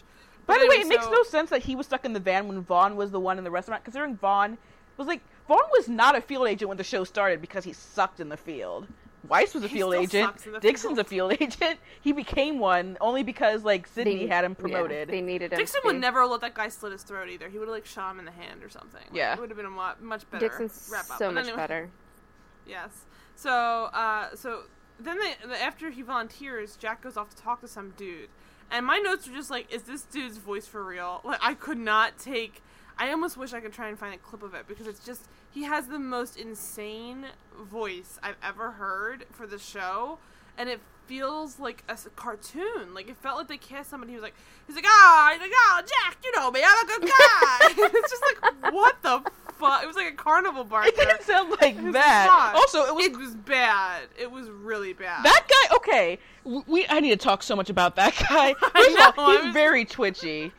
By 0.48 0.54
But 0.56 0.60
the 0.62 0.68
way, 0.70 0.76
anyway, 0.78 0.86
it 0.96 1.00
makes 1.00 1.06
no 1.12 1.24
sense 1.24 1.50
that 1.52 1.64
he 1.64 1.76
was 1.76 1.86
stuck 1.86 2.06
in 2.06 2.14
the 2.14 2.20
van 2.20 2.48
when 2.48 2.62
Vaughn 2.62 2.96
was 2.96 3.12
the 3.12 3.20
one 3.20 3.38
in 3.38 3.44
the 3.44 3.52
restaurant, 3.52 3.84
considering 3.84 4.16
Vaughn 4.18 4.58
was 4.98 5.06
like 5.08 5.22
Vaughn 5.48 5.60
was 5.74 5.88
not 5.88 6.16
a 6.16 6.22
field 6.22 6.48
agent 6.48 6.68
when 6.70 6.78
the 6.78 6.84
show 6.84 7.04
started 7.04 7.40
because 7.42 7.64
he 7.66 7.74
sucked 7.74 8.20
in 8.20 8.30
the 8.30 8.38
field. 8.38 8.88
Weiss 9.28 9.54
was 9.54 9.64
a 9.64 9.68
He 9.68 9.76
field 9.80 9.92
still 9.92 10.02
agent. 10.04 10.26
sucks 10.32 10.46
in 10.46 10.52
the 10.54 10.60
Dixon's 10.60 10.96
field. 10.96 11.00
a 11.00 11.04
field 11.04 11.38
agent. 11.42 11.80
He 12.02 12.14
became 12.14 12.60
one 12.60 12.98
only 13.02 13.24
because 13.24 13.64
like 13.64 13.86
Sydney 13.88 14.20
They- 14.20 14.28
had 14.28 14.46
him 14.46 14.52
yeah, 14.58 14.62
promoted. 14.62 15.10
they 15.10 15.20
needed 15.22 15.52
him. 15.52 15.60
Dixon 15.60 15.82
would 15.84 15.94
be. 15.94 16.00
never 16.00 16.26
let 16.26 16.40
that 16.42 16.54
guy 16.54 16.70
slit 16.70 16.94
his 16.94 17.04
throat 17.04 17.28
either. 17.28 17.50
He 17.50 17.58
would 17.60 17.68
have 17.68 17.76
like 17.76 17.86
shot 17.86 18.12
him 18.12 18.20
in 18.20 18.26
the 18.26 18.32
hand 18.32 18.64
or 18.64 18.70
something. 18.70 19.02
Like, 19.10 19.14
Yeah. 19.14 19.34
it 19.34 19.40
would 19.42 19.50
have 19.50 19.58
been 19.58 19.66
a 19.66 19.76
lot, 19.76 20.02
much 20.02 20.30
better. 20.32 20.48
Dixon's 20.48 20.90
wrap 20.92 21.10
up. 21.12 21.18
so 21.18 21.28
But 21.28 21.34
much 21.36 21.44
anyway, 21.46 21.58
better. 21.58 21.90
Yes. 22.66 23.06
So, 23.36 23.50
uh, 23.52 24.36
so 24.36 24.64
then 25.00 25.18
they, 25.20 25.56
after 25.56 25.90
he 25.90 26.02
volunteers, 26.02 26.76
Jack 26.76 27.02
goes 27.02 27.18
off 27.18 27.30
to 27.30 27.36
talk 27.36 27.62
to 27.62 27.68
some 27.68 27.92
dude, 27.98 28.30
and 28.72 28.86
my 28.86 28.98
notes 28.98 29.28
are 29.28 29.34
just 29.34 29.50
like, 29.50 29.72
"Is 29.74 29.84
this 29.84 30.04
dude's 30.04 30.38
voice 30.38 30.68
for 30.68 30.84
real?" 30.84 31.22
Like, 31.24 31.40
I 31.42 31.54
could 31.54 31.78
not 31.78 32.18
take. 32.18 32.62
I 32.98 33.12
almost 33.12 33.38
wish 33.38 33.54
I 33.54 33.60
could 33.60 33.74
try 33.74 33.90
and 33.90 33.98
find 33.98 34.14
a 34.14 34.18
clip 34.18 34.42
of 34.42 34.54
it 34.54 34.68
because 34.68 34.88
it's 34.88 35.06
just 35.06 35.28
he 35.52 35.64
has 35.64 35.88
the 35.88 36.00
most 36.00 36.38
insane 36.38 37.28
voice 37.60 38.20
I've 38.24 38.38
ever 38.44 38.72
heard 38.72 39.26
for 39.32 39.46
the 39.46 39.60
show, 39.60 40.20
and 40.58 40.70
it 40.70 40.80
feels 41.08 41.60
like 41.60 41.84
a 41.90 41.96
cartoon. 42.16 42.94
Like 42.94 43.10
it 43.10 43.18
felt 43.18 43.38
like 43.38 43.48
they 43.48 43.58
cast 43.58 43.90
somebody 43.90 44.14
who 44.14 44.18
was 44.18 44.24
like, 44.24 44.36
he's 44.68 44.76
like, 44.76 44.86
ah, 44.88 45.30
he's 45.34 45.42
like, 45.42 45.52
oh, 45.54 45.82
Jack, 45.82 46.18
you 46.24 46.32
know 46.36 46.52
me, 46.52 46.62
I'm 46.66 46.86
a 46.86 46.88
good 46.88 47.02
guy. 47.02 47.90
it's 47.94 48.10
just 48.12 48.24
like, 48.44 48.74
what 48.74 49.02
the 49.02 49.22
fuck? 49.58 49.84
It 49.84 49.88
was 49.88 49.96
like 49.96 50.14
a 50.14 50.16
carnival 50.16 50.64
barker. 50.64 50.90
It 50.90 50.96
didn't 50.96 51.24
sound 51.24 51.50
like 51.62 51.76
that. 51.94 52.26
not. 52.28 52.56
Also, 52.56 52.84
it 52.86 52.94
was 52.96 53.06
It 53.08 53.18
was 53.18 53.36
bad. 53.36 54.04
It 54.20 54.30
was 54.32 54.50
really 54.50 54.94
bad. 54.94 55.24
that 55.26 55.48
guy. 55.48 55.76
Okay, 55.78 56.20
we. 56.44 56.86
I 56.90 57.00
need 57.00 57.10
to 57.12 57.18
talk 57.18 57.42
so 57.44 57.56
much 57.56 57.70
about 57.70 57.96
that 57.96 58.14
guy. 58.30 58.54
I 58.62 58.70
First 58.74 59.08
of 59.10 59.14
all, 59.20 59.28
know, 59.32 59.38
he's 59.38 59.46
was- 59.46 59.54
very 59.54 59.86
twitchy. 59.86 60.52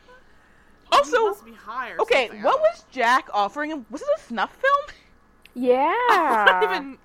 He 0.91 0.97
Also, 0.97 1.25
must 1.27 1.45
be 1.45 1.53
high 1.53 1.91
or 1.91 2.01
okay, 2.01 2.27
something. 2.27 2.43
What 2.43 2.59
was 2.61 2.83
Jack 2.91 3.29
offering 3.31 3.69
him? 3.69 3.85
Was 3.91 4.01
it 4.01 4.07
a 4.17 4.21
snuff 4.23 4.51
film? 4.55 4.97
Yeah. 5.53 5.93
I 5.95 6.61
even. 6.63 6.97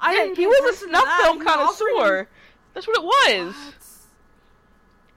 I 0.00 0.12
Yeah, 0.14 0.22
didn't 0.24 0.36
he 0.36 0.46
was 0.46 0.74
a 0.76 0.86
snuff 0.86 1.08
film 1.22 1.38
He 1.38 1.44
was 1.44 1.46
offering 1.48 1.96
connoisseur. 1.96 2.28
That's 2.74 2.86
what 2.86 2.96
it 2.96 3.02
was. 3.02 3.54
What? 3.54 3.74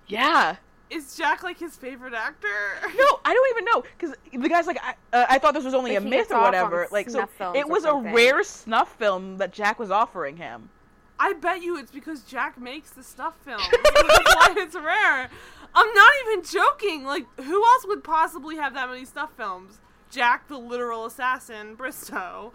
Yeah. 0.08 0.55
Is 0.89 1.18
Jack 1.18 1.43
like 1.43 1.60
his 1.60 1.76
favorite 1.76 2.14
actor? 2.14 2.47
No, 2.95 3.20
I 3.26 3.34
don't 3.34 3.49
even 3.51 3.66
know 3.66 3.84
because 3.97 4.16
the 4.32 4.47
guy's 4.47 4.68
like, 4.68 4.80
I, 4.82 4.93
uh, 5.12 5.26
I 5.30 5.38
thought 5.38 5.53
this 5.53 5.66
was 5.66 5.74
only 5.74 5.91
Like, 5.95 6.05
a 6.05 6.05
myth 6.05 6.32
or 6.32 6.39
whatever. 6.39 6.88
Like, 6.91 7.10
so 7.10 7.28
it 7.53 7.68
was 7.68 7.84
a 7.84 7.93
rare 7.93 8.41
snuff 8.43 8.95
film 8.97 9.38
that 9.38 9.51
Jack 9.51 9.80
was 9.80 9.91
offering 9.91 10.38
him. 10.38 10.70
I 11.20 11.34
bet 11.34 11.62
you 11.62 11.78
it's 11.78 11.91
because 11.91 12.22
Jack 12.22 12.60
makes 12.60 12.91
the 12.91 13.03
stuff 13.03 13.36
films. 13.43 13.64
That's 13.72 14.36
why 14.36 14.53
it's 14.58 14.76
rare. 14.76 15.30
I'm 15.76 15.93
not 15.93 16.12
even 16.28 16.43
joking. 16.45 17.03
Like, 17.03 17.26
who 17.41 17.66
else 17.66 17.86
would 17.88 18.03
possibly 18.03 18.55
have 18.58 18.74
that 18.76 18.88
many 18.89 19.03
stuff 19.03 19.32
films? 19.36 19.80
Jack, 20.10 20.47
the 20.47 20.58
literal 20.58 21.05
assassin, 21.05 21.76
Bristow. 21.76 22.53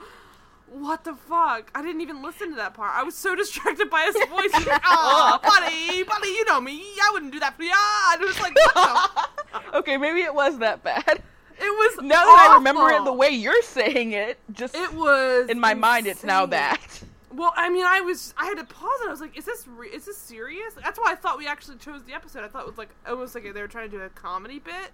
What 0.73 1.05
the 1.05 1.14
fuck? 1.14 1.70
I 1.75 1.83
didn't 1.83 2.01
even 2.01 2.23
listen 2.23 2.51
to 2.51 2.57
that 2.57 2.75
part. 2.75 2.93
I 2.95 3.03
was 3.03 3.14
so 3.14 3.35
distracted 3.43 3.91
by 3.91 4.03
his 4.05 4.14
voice. 4.29 4.66
Like, 4.66 4.81
oh, 4.87 5.39
buddy, 5.43 6.03
buddy, 6.03 6.29
you 6.29 6.45
know 6.47 6.61
me. 6.61 6.83
I 7.03 7.11
wouldn't 7.12 7.33
do 7.33 7.41
that 7.41 7.57
for 7.57 7.62
you. 7.62 7.73
And 8.12 8.23
it 8.23 8.27
was 8.27 8.41
like, 8.41 8.55
what 8.75 9.31
the? 9.73 9.75
okay, 9.79 9.97
maybe 9.97 10.20
it 10.23 10.35
was 10.35 10.59
that 10.59 10.83
bad. 10.83 11.23
It 11.61 11.64
was 11.64 12.03
Now 12.03 12.25
that 12.25 12.49
I 12.51 12.55
remember 12.55 12.91
it 12.91 13.05
the 13.05 13.12
way 13.12 13.29
you're 13.31 13.62
saying 13.62 14.12
it, 14.12 14.39
just 14.53 14.75
It 14.75 14.93
was 14.95 15.49
in 15.49 15.61
my 15.61 15.75
mind, 15.75 16.07
it's 16.07 16.25
now 16.25 16.45
insane. 16.45 16.51
that. 16.51 17.03
Well, 17.35 17.53
I 17.57 17.68
mean, 17.70 17.85
I 17.87 18.01
was, 18.01 18.35
I 18.37 18.47
had 18.47 18.59
to 18.59 18.64
pause 18.64 19.01
it. 19.03 19.09
I 19.09 19.11
was 19.11 19.20
like, 19.20 19.39
"Is 19.39 19.45
this, 19.47 19.66
re- 19.66 19.89
is 19.89 20.05
this 20.05 20.18
serious?" 20.18 20.75
That's 20.75 20.99
why 20.99 21.12
I 21.12 21.14
thought 21.14 21.39
we 21.39 21.47
actually 21.47 21.79
chose 21.79 22.03
the 22.05 22.12
episode. 22.14 22.45
I 22.45 22.49
thought 22.49 22.62
it 22.62 22.66
was 22.66 22.77
like 22.79 22.91
almost 23.07 23.35
like 23.35 23.45
they 23.55 23.61
were 23.61 23.68
trying 23.68 23.91
to 23.91 23.97
do 23.97 24.03
a 24.03 24.09
comedy 24.11 24.59
bit, 24.59 24.91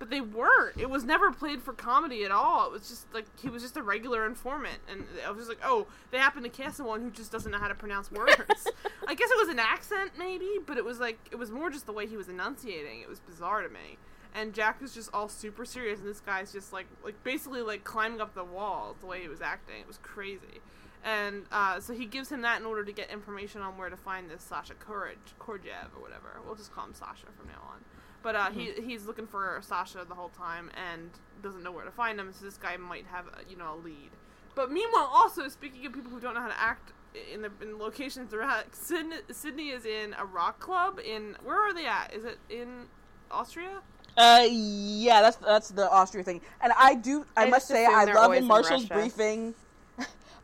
but 0.00 0.08
they 0.10 0.22
weren't. 0.22 0.80
It 0.80 0.88
was 0.88 1.04
never 1.04 1.30
played 1.30 1.62
for 1.62 1.74
comedy 1.74 2.24
at 2.24 2.32
all. 2.32 2.66
It 2.66 2.72
was 2.72 2.88
just 2.88 3.12
like 3.14 3.26
he 3.38 3.48
was 3.48 3.62
just 3.62 3.76
a 3.76 3.82
regular 3.82 4.26
informant, 4.26 4.78
and 4.90 5.04
I 5.24 5.30
was 5.30 5.46
just 5.46 5.48
like, 5.50 5.60
"Oh, 5.62 5.86
they 6.10 6.18
happened 6.18 6.44
to 6.44 6.50
cast 6.50 6.78
someone 6.78 7.02
who 7.02 7.10
just 7.10 7.30
doesn't 7.30 7.52
know 7.52 7.58
how 7.58 7.68
to 7.68 7.74
pronounce 7.74 8.10
words." 8.10 8.66
I 9.06 9.14
guess 9.14 9.30
it 9.30 9.38
was 9.38 9.48
an 9.48 9.58
accent, 9.60 10.12
maybe, 10.18 10.48
but 10.66 10.78
it 10.78 10.84
was 10.84 10.98
like 10.98 11.18
it 11.30 11.36
was 11.36 11.50
more 11.50 11.70
just 11.70 11.84
the 11.84 11.92
way 11.92 12.06
he 12.06 12.16
was 12.16 12.28
enunciating. 12.28 13.02
It 13.02 13.08
was 13.08 13.20
bizarre 13.20 13.62
to 13.62 13.68
me. 13.68 13.98
And 14.34 14.54
Jack 14.54 14.80
is 14.80 14.94
just 14.94 15.10
all 15.12 15.28
super 15.28 15.64
serious, 15.64 16.00
and 16.00 16.08
this 16.08 16.20
guy's 16.20 16.52
just 16.52 16.72
like, 16.72 16.86
like 17.04 17.22
basically 17.24 17.62
like 17.62 17.84
climbing 17.84 18.20
up 18.20 18.34
the 18.34 18.44
wall 18.44 18.96
the 19.00 19.06
way 19.06 19.20
he 19.20 19.28
was 19.28 19.42
acting. 19.42 19.80
It 19.80 19.88
was 19.88 19.98
crazy. 19.98 20.60
And 21.04 21.46
uh, 21.50 21.80
so 21.80 21.94
he 21.94 22.06
gives 22.06 22.30
him 22.30 22.42
that 22.42 22.60
in 22.60 22.66
order 22.66 22.84
to 22.84 22.92
get 22.92 23.10
information 23.10 23.60
on 23.62 23.76
where 23.76 23.88
to 23.88 23.96
find 23.96 24.30
this 24.30 24.42
Sasha 24.42 24.74
Courage, 24.74 25.18
Korjev 25.40 25.96
or 25.96 26.02
whatever. 26.02 26.40
We'll 26.46 26.54
just 26.54 26.72
call 26.72 26.84
him 26.84 26.94
Sasha 26.94 27.26
from 27.36 27.48
now 27.48 27.62
on. 27.72 27.80
But 28.22 28.34
uh, 28.36 28.50
he 28.50 28.72
he's 28.84 29.06
looking 29.06 29.26
for 29.26 29.58
Sasha 29.62 30.04
the 30.08 30.14
whole 30.14 30.28
time 30.30 30.70
and 30.90 31.10
doesn't 31.42 31.62
know 31.62 31.72
where 31.72 31.84
to 31.84 31.90
find 31.90 32.20
him. 32.20 32.32
So 32.32 32.44
this 32.44 32.58
guy 32.58 32.76
might 32.76 33.06
have 33.06 33.26
a, 33.26 33.50
you 33.50 33.56
know 33.56 33.74
a 33.74 33.78
lead. 33.82 34.10
But 34.54 34.70
meanwhile, 34.70 35.10
also 35.12 35.48
speaking 35.48 35.86
of 35.86 35.92
people 35.92 36.10
who 36.10 36.20
don't 36.20 36.34
know 36.34 36.40
how 36.40 36.48
to 36.48 36.60
act 36.60 36.92
in 37.32 37.42
the 37.42 37.50
in 37.62 37.78
locations 37.78 38.30
they're 38.30 38.42
at, 38.42 38.74
Sydney, 38.74 39.16
Sydney 39.30 39.70
is 39.70 39.86
in 39.86 40.14
a 40.18 40.24
rock 40.24 40.60
club 40.60 41.00
in 41.04 41.36
where 41.42 41.58
are 41.60 41.72
they 41.72 41.86
at? 41.86 42.12
Is 42.14 42.24
it 42.24 42.38
in 42.50 42.86
Austria? 43.30 43.80
Uh, 44.16 44.46
yeah, 44.50 45.22
that's 45.22 45.36
that's 45.36 45.68
the 45.70 45.90
Austria 45.90 46.24
thing, 46.24 46.40
and 46.60 46.72
I 46.76 46.94
do. 46.94 47.24
I, 47.36 47.46
I 47.46 47.50
must 47.50 47.68
say, 47.68 47.86
I 47.86 48.04
love 48.04 48.32
in 48.32 48.38
in 48.42 48.48
Marshall's 48.48 48.90
Russia. 48.90 48.94
briefing. 48.94 49.54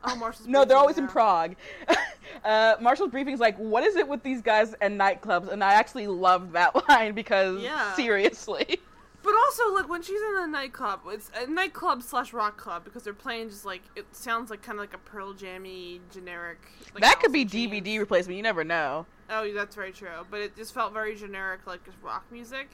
Oh, 0.04 0.16
Marshall's 0.16 0.46
No, 0.46 0.60
they're 0.60 0.66
briefing, 0.68 0.76
always 0.76 0.98
in. 0.98 1.08
Prague. 1.08 1.56
uh, 2.44 2.76
Marshall's 2.80 3.10
briefing 3.10 3.34
is 3.34 3.40
like, 3.40 3.56
"What 3.56 3.84
is 3.84 3.96
it 3.96 4.06
with 4.08 4.22
these 4.22 4.42
guys 4.42 4.74
and 4.80 4.98
nightclubs?" 5.00 5.48
And 5.50 5.62
I 5.64 5.74
actually 5.74 6.06
love 6.06 6.52
that 6.52 6.74
line 6.88 7.14
because 7.14 7.62
Yeah. 7.62 7.94
seriously, 7.94 8.80
But 9.22 9.34
also, 9.34 9.74
like 9.74 9.88
when 9.88 10.02
she's 10.02 10.20
in 10.20 10.34
the 10.36 10.46
nightclub, 10.46 11.00
it's 11.08 11.30
a 11.36 11.46
nightclub 11.48 12.02
slash 12.02 12.32
rock 12.32 12.56
club 12.56 12.84
because 12.84 13.02
they're 13.02 13.12
playing 13.12 13.50
just 13.50 13.64
like 13.64 13.82
it 13.96 14.06
sounds 14.14 14.50
like 14.50 14.62
kind 14.62 14.78
of 14.78 14.82
like 14.82 14.94
a 14.94 14.98
Pearl 14.98 15.32
Jammy 15.32 16.00
generic. 16.12 16.58
Like 16.94 17.02
that 17.02 17.20
could 17.20 17.32
be 17.32 17.44
DVD 17.44 17.98
replacement. 17.98 18.36
You 18.36 18.42
never 18.42 18.62
know. 18.64 19.06
Oh, 19.28 19.52
that's 19.52 19.74
very 19.74 19.90
true. 19.92 20.08
But 20.30 20.40
it 20.40 20.56
just 20.56 20.72
felt 20.72 20.92
very 20.92 21.16
generic, 21.16 21.66
like 21.66 21.84
just 21.84 21.96
rock 22.02 22.24
music. 22.30 22.70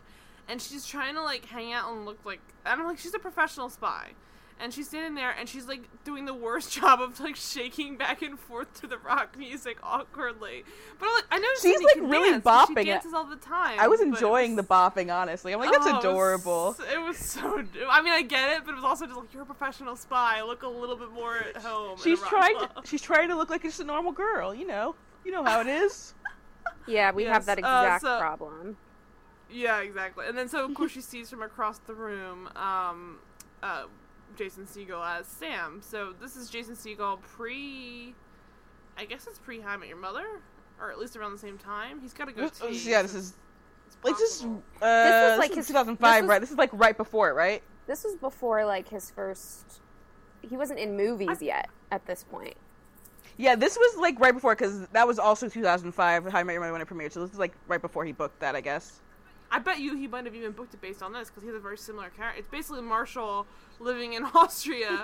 And 0.48 0.60
she's 0.60 0.84
trying 0.84 1.14
to 1.14 1.22
like 1.22 1.46
hang 1.46 1.72
out 1.72 1.90
and 1.92 2.04
look 2.04 2.18
like 2.26 2.40
I 2.66 2.70
don't 2.70 2.80
know, 2.80 2.88
like 2.88 2.98
she's 2.98 3.14
a 3.14 3.18
professional 3.18 3.70
spy. 3.70 4.10
And 4.62 4.72
she's 4.72 4.86
standing 4.88 5.16
there 5.16 5.32
and 5.36 5.48
she's 5.48 5.66
like 5.66 5.82
doing 6.04 6.24
the 6.24 6.32
worst 6.34 6.70
job 6.80 7.00
of 7.00 7.18
like 7.18 7.34
shaking 7.36 7.96
back 7.96 8.22
and 8.22 8.38
forth 8.38 8.72
to 8.80 8.86
the 8.86 8.96
rock 8.96 9.36
music 9.36 9.76
awkwardly. 9.82 10.62
But 11.00 11.08
like, 11.14 11.24
I 11.32 11.38
know 11.40 11.48
She's, 11.60 11.80
like, 11.82 11.96
really 11.96 12.30
dance, 12.30 12.44
'cause 12.44 12.68
bopping 12.68 12.74
She 12.84 12.88
it. 12.88 12.92
dances 12.92 13.12
all 13.12 13.24
the 13.24 13.36
time. 13.36 13.78
I 13.80 13.88
was 13.88 14.00
enjoying 14.00 14.54
was- 14.54 14.64
the 14.64 14.72
bopping. 14.72 15.12
Honestly, 15.12 15.52
I'm 15.52 15.58
like, 15.58 15.72
that's 15.72 15.84
Oh, 15.86 15.90
it 15.90 15.94
was 15.96 16.04
adorable. 16.04 16.76
It 16.94 16.98
was, 17.00 17.16
so. 17.18 17.64
I 17.90 18.00
mean, 18.02 18.12
I 18.12 18.22
get 18.22 18.56
it, 18.56 18.64
but 18.64 18.72
it 18.72 18.76
was 18.76 18.84
also 18.84 19.06
just 19.06 19.18
like 19.18 19.34
you're 19.34 19.42
a 19.42 19.46
professional 19.46 19.96
spy. 19.96 20.42
Look 20.42 20.62
a 20.62 20.68
little 20.68 20.96
bit 20.96 21.10
more 21.10 21.36
at 21.38 21.56
home. 21.56 21.98
She's 22.02 22.20
trying. 22.20 22.56
To, 22.60 22.68
she's 22.84 23.02
trying 23.02 23.28
to 23.30 23.36
look 23.36 23.50
like 23.50 23.62
just 23.62 23.80
a 23.80 23.84
normal 23.84 24.12
girl. 24.12 24.54
You 24.54 24.66
know. 24.68 24.94
You 25.24 25.32
know 25.32 25.42
how 25.44 25.60
it 25.60 25.66
is. 25.66 26.14
Yeah, 26.86 27.12
we 27.12 27.24
Yes, 27.24 27.32
have 27.34 27.46
that 27.46 27.58
uh, 27.58 27.60
exact 27.84 28.02
so- 28.02 28.18
problem. 28.18 28.76
Yeah, 29.50 29.80
exactly. 29.80 30.26
And 30.26 30.36
then 30.36 30.48
so 30.48 30.64
of 30.64 30.74
course 30.74 30.90
she 30.92 31.00
sees 31.00 31.30
from 31.30 31.42
across 31.42 31.78
the 31.78 31.94
room, 31.94 32.48
um, 32.56 33.18
uh, 33.62 33.84
Jason 34.36 34.64
Segel 34.66 35.04
as 35.04 35.26
Sam. 35.26 35.80
So 35.82 36.12
this 36.20 36.36
is 36.36 36.48
Jason 36.50 36.74
Segel 36.74 37.20
pre, 37.22 38.14
I 38.96 39.04
guess 39.04 39.26
it's 39.26 39.38
pre 39.38 39.60
How 39.60 39.70
I 39.70 39.76
Met 39.76 39.88
Your 39.88 39.98
Mother, 39.98 40.24
or 40.80 40.90
at 40.90 40.98
least 40.98 41.16
around 41.16 41.32
the 41.32 41.38
same 41.38 41.58
time. 41.58 42.00
He's 42.00 42.12
got 42.12 42.28
a 42.28 42.32
This- 42.32 42.58
goatee. 42.58 42.90
yeah, 42.90 43.02
this 43.02 43.14
is 43.14 43.34
it's 43.86 43.96
like 44.04 44.16
this. 44.16 44.30
is, 44.30 44.36
possible. 44.42 44.62
Uh, 44.80 45.28
was, 45.30 45.38
like, 45.38 45.48
this 45.50 45.56
his- 45.58 45.66
2005, 45.68 45.98
this 46.14 46.22
was- 46.22 46.28
right? 46.28 46.40
This 46.40 46.50
is 46.50 46.56
like 46.58 46.70
right 46.72 46.96
before 46.96 47.30
it, 47.30 47.34
right? 47.34 47.62
This 47.86 48.04
was 48.04 48.16
before 48.16 48.64
like 48.64 48.88
his 48.88 49.10
first. 49.10 49.80
He 50.40 50.56
wasn't 50.56 50.78
in 50.80 50.96
movies 50.96 51.40
yet 51.42 51.68
at 51.90 52.04
this 52.06 52.24
point. 52.24 52.54
Yeah, 53.36 53.54
this 53.54 53.76
was 53.76 53.96
like 53.98 54.18
right 54.20 54.34
before 54.34 54.54
because 54.54 54.86
that 54.88 55.06
was 55.06 55.18
also 55.18 55.48
2005. 55.48 56.24
How 56.32 56.38
I 56.38 56.42
Met 56.42 56.52
Your 56.54 56.60
Mother 56.60 56.72
when 56.72 56.80
it 56.82 56.88
premiered. 56.88 57.12
So 57.12 57.20
this 57.20 57.30
is 57.32 57.38
like 57.38 57.52
right 57.68 57.80
before 57.80 58.04
he 58.04 58.12
booked 58.12 58.40
that, 58.40 58.56
I 58.56 58.60
guess. 58.60 59.00
I 59.54 59.58
bet 59.58 59.80
you 59.80 59.94
he 59.96 60.06
might 60.08 60.24
have 60.24 60.34
even 60.34 60.52
booked 60.52 60.72
it 60.74 60.80
based 60.80 61.02
on 61.02 61.12
this 61.12 61.28
because 61.28 61.42
he 61.42 61.48
has 61.48 61.56
a 61.56 61.60
very 61.60 61.76
similar 61.76 62.08
character. 62.08 62.38
It's 62.40 62.48
basically 62.50 62.80
Marshall 62.80 63.46
living 63.80 64.14
in 64.14 64.24
Austria, 64.34 65.02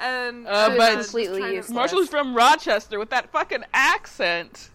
and 0.00 0.46
Uh, 0.46 0.66
and, 0.70 0.76
but- 0.76 0.92
Completely 1.04 1.60
to- 1.62 1.72
Marshall's 1.72 2.08
from 2.08 2.34
Rochester 2.36 2.98
with 2.98 3.10
that 3.10 3.30
fucking 3.30 3.64
accent. 3.72 4.70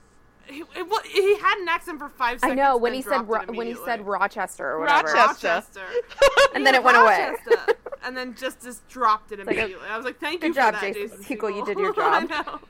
He, 0.46 0.64
it, 0.76 0.90
wa- 0.90 1.02
he 1.06 1.38
had 1.38 1.60
an 1.60 1.68
accent 1.68 2.00
for 2.00 2.10
five 2.10 2.40
seconds. 2.40 2.60
I 2.60 2.64
know 2.64 2.76
when 2.78 2.94
he 2.96 3.04
said 3.04 3.28
Ro- 3.30 3.44
when 3.50 3.68
he 3.68 3.76
said. 3.86 4.08
Rochester 4.08 4.68
or 4.68 4.80
whatever, 4.80 5.10
Rochester. 5.10 5.48
Rochester. 5.50 5.82
and 6.56 6.66
then 6.66 6.74
it 6.74 6.84
went 6.84 6.98
away. 6.98 7.36
And 8.04 8.18
then 8.18 8.34
just 8.34 8.64
just 8.64 8.88
dropped 8.88 9.32
it 9.32 9.46
like 9.46 9.48
a- 9.56 9.60
immediately. 9.60 9.88
I 9.88 9.96
was 9.98 10.06
like, 10.06 10.20
"Thank 10.20 10.42
Good 10.42 10.48
you 10.48 10.54
job, 10.56 10.74
for 10.76 10.82
that, 10.86 10.94
Jason 10.96 11.18
Jason 11.20 11.38
Segel, 11.38 11.56
you 11.56 11.64
did 11.66 11.78
your 11.78 11.94
I 12.02 12.26
job. 12.26 12.62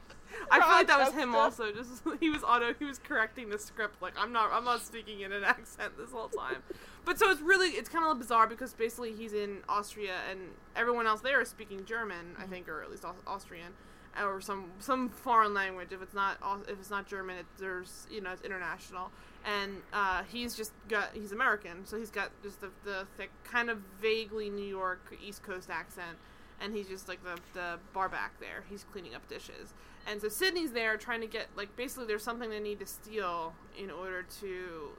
I 0.52 0.60
feel 0.60 0.70
like 0.70 0.88
that 0.88 1.00
was 1.00 1.14
him 1.14 1.36
also. 1.36 1.72
Just 1.72 2.04
he 2.20 2.30
was 2.30 2.44
auto. 2.44 2.74
He 2.78 2.86
was 2.86 3.00
correcting 3.00 3.50
the 3.50 3.60
script. 3.60 4.02
Like 4.02 4.14
I'm 4.18 4.32
not. 4.32 4.52
I'm 4.52 4.66
not 4.66 4.82
speaking 4.82 5.22
in 5.22 5.32
an 5.32 5.44
accent 5.46 5.98
this 5.98 6.12
whole 6.12 6.30
time. 6.30 6.58
But 7.06 7.20
so 7.20 7.30
it's 7.32 7.42
really 7.42 7.70
it's 7.70 7.90
kind 7.90 8.06
of 8.06 8.18
bizarre 8.20 8.48
because 8.48 8.74
basically 8.74 9.14
he's 9.14 9.34
in 9.34 9.60
Austria 9.68 10.16
and 10.30 10.40
everyone 10.76 11.08
else 11.08 11.22
there 11.22 11.42
is 11.42 11.50
speaking 11.50 11.86
German, 11.86 12.36
I 12.38 12.46
think, 12.46 12.70
or 12.70 12.84
at 12.84 12.92
least 12.92 13.06
Austrian, 13.26 13.74
or 14.22 14.42
some 14.42 14.72
some 14.80 15.10
foreign 15.10 15.54
language. 15.54 15.90
If 15.92 16.02
it's 16.02 16.14
not 16.14 16.38
if 16.68 16.80
it's 16.80 16.90
not 16.90 17.08
German, 17.08 17.38
it, 17.38 17.46
there's 17.58 18.08
you 18.12 18.22
know 18.22 18.32
it's 18.32 18.44
international. 18.44 19.12
And 19.46 19.82
uh, 19.94 20.24
he's 20.30 20.54
just 20.56 20.74
got 20.90 21.12
he's 21.14 21.32
American, 21.32 21.86
so 21.86 21.98
he's 21.98 22.12
got 22.12 22.30
just 22.44 22.60
the, 22.60 22.72
the 22.84 23.08
thick, 23.16 23.32
kind 23.46 23.70
of 23.70 23.80
vaguely 24.02 24.50
New 24.50 24.66
York 24.66 25.16
East 25.26 25.44
Coast 25.44 25.70
accent 25.70 26.18
and 26.62 26.76
he's 26.76 26.88
just 26.88 27.08
like 27.08 27.24
the 27.24 27.40
the 27.54 27.80
bar 27.94 28.10
back 28.10 28.40
there. 28.40 28.64
He's 28.70 28.84
cleaning 28.92 29.16
up 29.16 29.28
dishes, 29.28 29.74
and 30.08 30.22
so 30.22 30.30
Sydney's 30.30 30.72
there 30.72 30.98
trying 30.98 31.22
to 31.22 31.28
get 31.28 31.48
like 31.56 31.76
basically 31.76 32.06
there's 32.08 32.24
something 32.24 32.50
they 32.50 32.60
need 32.60 32.80
to 32.80 32.86
steal 32.86 33.54
in 33.78 33.92
order 33.92 34.24
to 34.42 34.92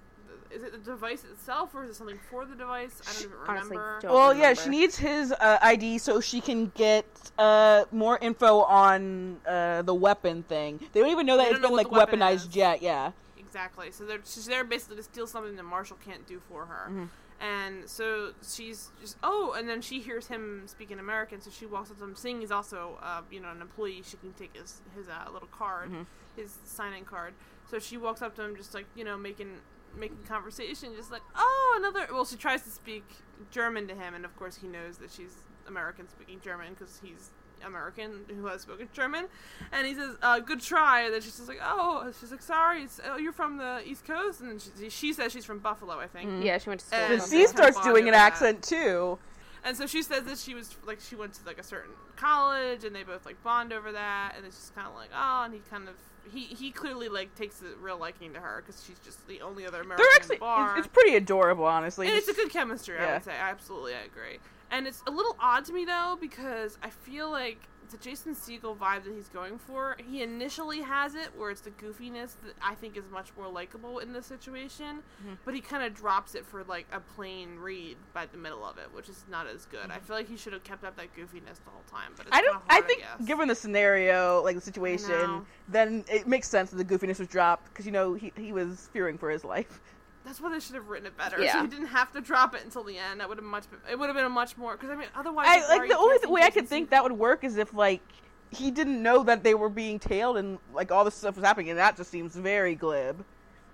is 0.50 0.62
it 0.62 0.72
the 0.72 0.78
device 0.78 1.24
itself 1.24 1.74
or 1.74 1.84
is 1.84 1.90
it 1.90 1.94
something 1.94 2.18
for 2.30 2.44
the 2.44 2.54
device? 2.54 3.00
I 3.08 3.12
don't 3.12 3.22
even 3.22 3.36
Honestly, 3.46 3.76
remember. 3.76 3.98
don't 4.02 4.12
Well, 4.12 4.34
yeah, 4.34 4.54
she 4.54 4.68
needs 4.70 4.96
his 4.98 5.32
uh, 5.32 5.58
ID 5.62 5.98
so 5.98 6.20
she 6.20 6.40
can 6.40 6.72
get 6.74 7.06
uh, 7.38 7.84
more 7.92 8.18
info 8.18 8.60
on 8.62 9.38
uh, 9.46 9.82
the 9.82 9.94
weapon 9.94 10.42
thing. 10.44 10.80
They 10.92 11.00
don't 11.00 11.10
even 11.10 11.26
know 11.26 11.36
that 11.36 11.44
They 11.44 11.50
it's 11.50 11.60
don't 11.60 11.62
know 11.62 11.68
been 11.68 11.76
like 11.76 11.90
what 11.90 11.98
weapon 11.98 12.20
weaponized 12.20 12.48
is. 12.50 12.56
yet. 12.56 12.82
Yeah. 12.82 13.12
Exactly. 13.38 13.90
So 13.90 14.04
they're 14.04 14.20
she's 14.24 14.46
there 14.46 14.64
basically 14.64 14.96
to 14.96 15.02
steal 15.02 15.26
something 15.26 15.56
that 15.56 15.64
Marshall 15.64 15.98
can't 16.04 16.26
do 16.26 16.40
for 16.48 16.66
her. 16.66 16.86
Mm-hmm. 16.88 17.04
And 17.40 17.88
so 17.88 18.32
she's 18.46 18.90
just 19.00 19.16
oh, 19.22 19.54
and 19.56 19.66
then 19.68 19.80
she 19.80 20.00
hears 20.00 20.26
him 20.26 20.64
speaking 20.66 20.98
American, 20.98 21.40
so 21.40 21.50
she 21.50 21.64
walks 21.64 21.90
up 21.90 21.96
to 21.98 22.04
him, 22.04 22.14
seeing 22.14 22.40
he's 22.40 22.50
also 22.50 22.98
uh, 23.02 23.22
you 23.30 23.40
know 23.40 23.48
an 23.50 23.62
employee. 23.62 24.02
She 24.04 24.18
can 24.18 24.32
take 24.34 24.54
his 24.54 24.82
his 24.94 25.08
uh, 25.08 25.30
little 25.32 25.48
card, 25.48 25.88
Mm-hmm. 25.90 26.02
his 26.36 26.58
sign-in 26.64 27.04
card. 27.06 27.32
So 27.70 27.78
she 27.78 27.96
walks 27.96 28.20
up 28.20 28.34
to 28.36 28.42
him, 28.42 28.56
just 28.56 28.74
like 28.74 28.84
you 28.94 29.04
know 29.04 29.16
making 29.16 29.52
making 29.96 30.18
conversation, 30.28 30.90
just 30.96 31.10
like 31.10 31.22
oh 31.34 31.74
another. 31.78 32.06
Well, 32.12 32.26
she 32.26 32.36
tries 32.36 32.62
to 32.64 32.70
speak 32.70 33.04
German 33.50 33.88
to 33.88 33.94
him, 33.94 34.14
and 34.14 34.24
of 34.26 34.36
course 34.36 34.56
he 34.56 34.68
knows 34.68 34.98
that 34.98 35.10
she's 35.10 35.36
American 35.66 36.08
speaking 36.10 36.40
German 36.44 36.74
because 36.74 37.00
he's 37.02 37.30
American 37.64 38.20
who 38.28 38.46
has 38.46 38.62
spoken 38.62 38.88
German, 38.92 39.26
and 39.72 39.86
he 39.86 39.94
says, 39.94 40.16
uh, 40.22 40.38
"Good 40.40 40.60
try." 40.60 41.02
And 41.02 41.14
then 41.14 41.20
she's 41.20 41.36
just 41.36 41.48
like, 41.48 41.60
"Oh," 41.62 42.12
she's 42.20 42.30
like, 42.30 42.42
"Sorry, 42.42 42.82
it's, 42.82 43.00
oh, 43.04 43.16
you're 43.16 43.32
from 43.32 43.56
the 43.56 43.82
East 43.86 44.04
Coast," 44.06 44.40
and 44.40 44.60
she, 44.78 44.90
she 44.90 45.12
says 45.12 45.32
she's 45.32 45.44
from 45.44 45.58
Buffalo, 45.58 45.98
I 45.98 46.06
think. 46.06 46.44
Yeah, 46.44 46.58
she 46.58 46.68
went 46.70 46.80
to 46.80 46.86
school. 46.86 46.98
And 46.98 47.14
or 47.14 47.16
The 47.18 47.22
Okay. 47.24 47.30
C 47.30 47.46
starts 47.46 47.80
doing 47.82 48.06
an 48.06 48.12
that. 48.12 48.32
accent 48.32 48.62
too. 48.62 49.18
And 49.62 49.76
so 49.76 49.86
she 49.86 50.02
says 50.02 50.24
that 50.24 50.38
she 50.38 50.54
was 50.54 50.74
like 50.86 51.00
she 51.00 51.16
went 51.16 51.34
to 51.34 51.40
like 51.46 51.58
a 51.58 51.62
certain 51.62 51.90
college, 52.16 52.84
and 52.84 52.94
they 52.96 53.02
both 53.02 53.26
like 53.26 53.42
bond 53.42 53.72
over 53.72 53.92
that, 53.92 54.32
and 54.36 54.46
it's 54.46 54.56
just 54.56 54.74
kind 54.74 54.86
of 54.88 54.94
like, 54.94 55.10
oh, 55.14 55.42
and 55.44 55.52
he 55.54 55.60
kind 55.70 55.86
of 55.88 55.94
he 56.32 56.44
he 56.44 56.70
clearly 56.70 57.08
like 57.08 57.34
takes 57.34 57.60
a 57.60 57.76
real 57.78 57.98
liking 57.98 58.32
to 58.32 58.40
her 58.40 58.62
because 58.64 58.82
she's 58.86 58.98
just 59.00 59.26
the 59.28 59.40
only 59.42 59.66
other 59.66 59.82
American 59.82 59.96
They're 59.98 60.16
in 60.16 60.22
actually 60.22 60.36
the 60.36 60.40
bar. 60.40 60.76
it's, 60.78 60.86
it's 60.86 60.94
pretty 60.94 61.14
adorable, 61.16 61.64
honestly. 61.66 62.06
And 62.08 62.16
it's 62.16 62.28
a 62.28 62.32
good 62.32 62.48
chemistry, 62.50 62.98
I 62.98 63.12
would 63.14 63.24
say. 63.24 63.34
Absolutely, 63.38 63.92
I 63.94 64.00
agree. 64.06 64.38
And 64.70 64.86
it's 64.86 65.02
a 65.06 65.10
little 65.10 65.36
odd 65.40 65.64
to 65.66 65.72
me 65.72 65.84
though 65.84 66.16
because 66.20 66.78
I 66.82 66.90
feel 66.90 67.30
like 67.30 67.58
the 67.90 67.96
Jason 67.96 68.36
Segel 68.36 68.76
vibe 68.78 69.02
that 69.02 69.12
he's 69.12 69.28
going 69.28 69.58
for, 69.58 69.96
he 70.08 70.22
initially 70.22 70.80
has 70.80 71.16
it 71.16 71.30
where 71.36 71.50
it's 71.50 71.60
the 71.60 71.72
goofiness 71.72 72.36
that 72.44 72.54
I 72.62 72.76
think 72.76 72.96
is 72.96 73.02
much 73.10 73.32
more 73.36 73.48
likable 73.48 73.98
in 73.98 74.12
this 74.12 74.26
situation, 74.26 75.02
Mm-hmm. 75.24 75.34
but 75.44 75.54
he 75.54 75.60
kind 75.60 75.82
of 75.82 75.92
drops 75.92 76.36
it 76.36 76.46
for 76.46 76.62
like 76.62 76.86
a 76.92 77.00
plain 77.00 77.56
read 77.58 77.96
by 78.14 78.26
the 78.26 78.38
middle 78.38 78.64
of 78.64 78.78
it, 78.78 78.88
which 78.94 79.08
is 79.08 79.24
not 79.28 79.48
as 79.48 79.66
good. 79.66 79.90
I 79.90 79.98
feel 79.98 80.14
like 80.14 80.28
he 80.28 80.36
should 80.36 80.52
have 80.52 80.62
kept 80.62 80.84
up 80.84 80.96
that 80.98 81.12
goofiness 81.16 81.56
the 81.64 81.70
whole 81.70 81.82
time. 81.90 82.12
But 82.16 82.28
it's 82.28 82.36
Mm-hmm. 82.36 82.38
I 82.38 82.42
don't. 82.42 82.68
kinda 82.68 82.74
I 82.74 82.80
think, 82.82 83.00
guess. 83.00 83.26
given 83.26 83.48
the 83.48 83.56
scenario, 83.56 84.40
like 84.44 84.54
the 84.54 84.60
situation, 84.62 85.44
then 85.68 86.04
it 86.08 86.28
makes 86.28 86.48
sense 86.48 86.70
that 86.70 86.76
the 86.76 86.84
goofiness 86.84 87.18
was 87.18 87.26
dropped 87.26 87.64
because 87.70 87.86
you 87.86 87.92
know 87.92 88.14
he 88.14 88.32
he 88.36 88.52
was 88.52 88.88
fearing 88.92 89.18
for 89.18 89.30
his 89.30 89.42
life. 89.42 89.80
That's 90.24 90.40
why 90.40 90.52
they 90.52 90.60
should 90.60 90.74
have 90.74 90.88
written 90.88 91.06
it 91.06 91.16
better. 91.16 91.38
So 91.38 91.42
Yeah. 91.42 91.62
he 91.62 91.68
didn't 91.68 91.86
have 91.86 92.12
to 92.12 92.20
drop 92.20 92.54
it 92.54 92.62
until 92.64 92.84
the 92.84 92.98
end. 92.98 93.20
That 93.20 93.28
would 93.28 93.38
have 93.38 93.44
much. 93.44 93.64
It 93.90 93.98
would 93.98 94.06
have 94.06 94.16
been 94.16 94.26
a 94.26 94.28
much 94.30 94.56
more 94.56 94.72
because 94.76 94.90
I 94.90 94.94
mean, 94.96 95.08
otherwise, 95.14 95.46
I 95.48 95.66
like 95.76 95.88
the 95.88 95.96
only 95.96 96.18
way 96.26 96.42
I 96.42 96.50
could 96.50 96.68
think 96.68 96.90
that 96.90 97.02
would 97.02 97.12
work 97.12 97.42
is 97.44 97.56
if 97.56 97.72
like 97.72 98.02
he 98.50 98.70
didn't 98.70 99.02
know 99.02 99.22
that 99.22 99.42
they 99.42 99.54
were 99.54 99.68
being 99.70 99.98
tailed 99.98 100.36
and 100.36 100.58
like 100.74 100.90
all 100.92 101.04
this 101.04 101.14
stuff 101.14 101.36
was 101.36 101.44
happening, 101.44 101.70
and 101.70 101.78
that 101.78 101.96
just 101.96 102.10
seems 102.10 102.34
very 102.36 102.74
glib. 102.74 103.24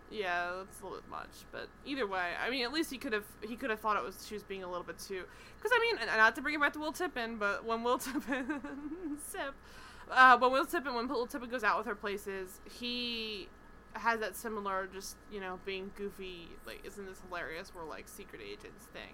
Yeah, 0.08 0.52
that's 0.58 0.80
a 0.80 0.84
little 0.84 1.00
bit 1.00 1.10
much, 1.10 1.44
but 1.50 1.68
either 1.84 2.06
way, 2.06 2.30
I 2.40 2.48
mean, 2.48 2.62
at 2.64 2.72
least 2.72 2.92
he 2.92 2.98
could 2.98 3.12
have 3.12 3.24
he 3.42 3.56
could 3.56 3.70
have 3.70 3.80
thought 3.80 3.96
it 3.96 4.04
was 4.04 4.24
she 4.26 4.34
was 4.34 4.44
being 4.44 4.62
a 4.62 4.68
little 4.68 4.84
bit 4.84 4.98
too. 5.00 5.24
Because 5.58 5.72
I 5.76 5.80
mean, 5.80 6.06
not 6.06 6.36
to 6.36 6.42
bring 6.42 6.54
it 6.54 6.60
back 6.60 6.74
to 6.74 6.78
Will 6.78 6.92
Tippin, 6.92 7.38
but 7.38 7.64
when 7.64 7.82
Will 7.82 7.98
Tippin 7.98 8.60
sip, 9.26 9.52
uh, 10.10 10.38
when 10.38 10.52
Will 10.52 10.64
Tippin 10.64 10.94
when 10.94 11.08
Will 11.08 11.26
Tippin 11.26 11.48
goes 11.50 11.64
out 11.64 11.76
with 11.78 11.86
her 11.88 11.96
places, 11.96 12.60
he 12.70 13.48
has 14.00 14.20
that 14.20 14.36
similar 14.36 14.88
just 14.92 15.16
you 15.30 15.40
know 15.40 15.58
being 15.64 15.90
goofy 15.96 16.48
like 16.66 16.84
isn't 16.84 17.06
this 17.06 17.20
hilarious 17.28 17.72
we're 17.74 17.84
like 17.84 18.08
secret 18.08 18.40
agents 18.42 18.84
thing. 18.92 19.12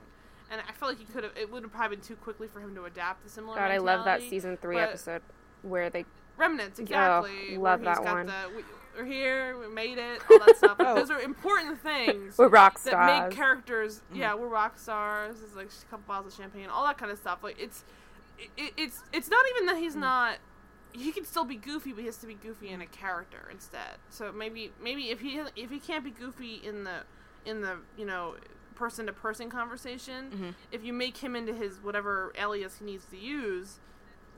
And 0.50 0.60
I 0.68 0.72
feel 0.72 0.88
like 0.90 0.98
he 0.98 1.04
could 1.06 1.24
have. 1.24 1.32
It 1.34 1.50
would 1.50 1.62
have 1.62 1.72
probably 1.72 1.96
been 1.96 2.04
too 2.04 2.16
quickly 2.16 2.46
for 2.46 2.60
him 2.60 2.74
to 2.74 2.84
adapt 2.84 3.24
to 3.24 3.30
similar. 3.30 3.56
God, 3.56 3.70
I 3.70 3.78
love 3.78 4.04
that 4.04 4.20
season 4.20 4.58
three 4.58 4.76
episode 4.78 5.22
where 5.62 5.88
they. 5.88 6.04
Remnants, 6.36 6.78
exactly. 6.78 7.56
love 7.56 7.80
that 7.82 8.04
one. 8.04 8.26
The, 8.26 8.32
we, 8.56 8.62
we're 8.98 9.04
here, 9.06 9.56
we 9.58 9.68
made 9.74 9.96
it, 9.96 10.20
all 10.30 10.38
that 10.40 10.56
stuff. 10.58 10.78
Like, 10.78 10.88
Oh. 10.92 10.94
Those 10.94 11.10
are 11.10 11.20
important 11.20 11.80
things 11.82 12.36
We're 12.38 12.48
rock 12.48 12.76
stars. 12.78 12.92
that 12.92 13.06
stars. 13.06 13.28
make 13.30 13.36
characters. 13.36 14.02
Mm-hmm. 14.10 14.16
Yeah, 14.20 14.34
we're 14.34 14.48
rock 14.48 14.78
stars. 14.78 15.36
It's 15.42 15.56
like 15.56 15.68
a 15.68 15.90
couple 15.90 16.04
bottles 16.06 16.34
of 16.34 16.38
champagne, 16.42 16.68
all 16.68 16.84
that 16.84 16.98
kind 16.98 17.10
of 17.10 17.16
stuff. 17.18 17.38
Like 17.42 17.56
it's, 17.58 17.84
it, 18.58 18.74
it's 18.76 19.00
it's 19.12 19.30
not 19.30 19.44
even 19.54 19.66
that 19.66 19.76
Mm. 19.76 19.80
he's 19.80 19.96
not. 19.96 20.36
He 20.92 21.10
can 21.12 21.24
still 21.24 21.44
be 21.44 21.56
goofy, 21.56 21.92
but 21.92 22.00
he 22.00 22.06
has 22.06 22.18
to 22.18 22.26
be 22.26 22.34
goofy 22.34 22.68
in 22.68 22.80
a 22.82 22.86
character 22.86 23.48
instead. 23.50 23.96
So 24.10 24.30
maybe 24.32 24.72
maybe 24.82 25.10
if 25.10 25.20
he 25.20 25.40
if 25.56 25.70
he 25.70 25.78
can't 25.78 26.04
be 26.04 26.10
goofy 26.10 26.60
in 26.64 26.84
the 26.84 27.00
in 27.46 27.60
the 27.62 27.78
you 27.96 28.04
know 28.04 28.36
person 28.74 29.06
to 29.06 29.12
person 29.12 29.50
conversation, 29.50 30.30
Mm-hmm. 30.30 30.50
if 30.70 30.82
you 30.84 30.92
make 30.92 31.18
him 31.18 31.34
into 31.36 31.52
his 31.54 31.82
whatever 31.82 32.32
alias 32.38 32.76
he 32.78 32.84
needs 32.84 33.04
to 33.06 33.16
use, 33.16 33.78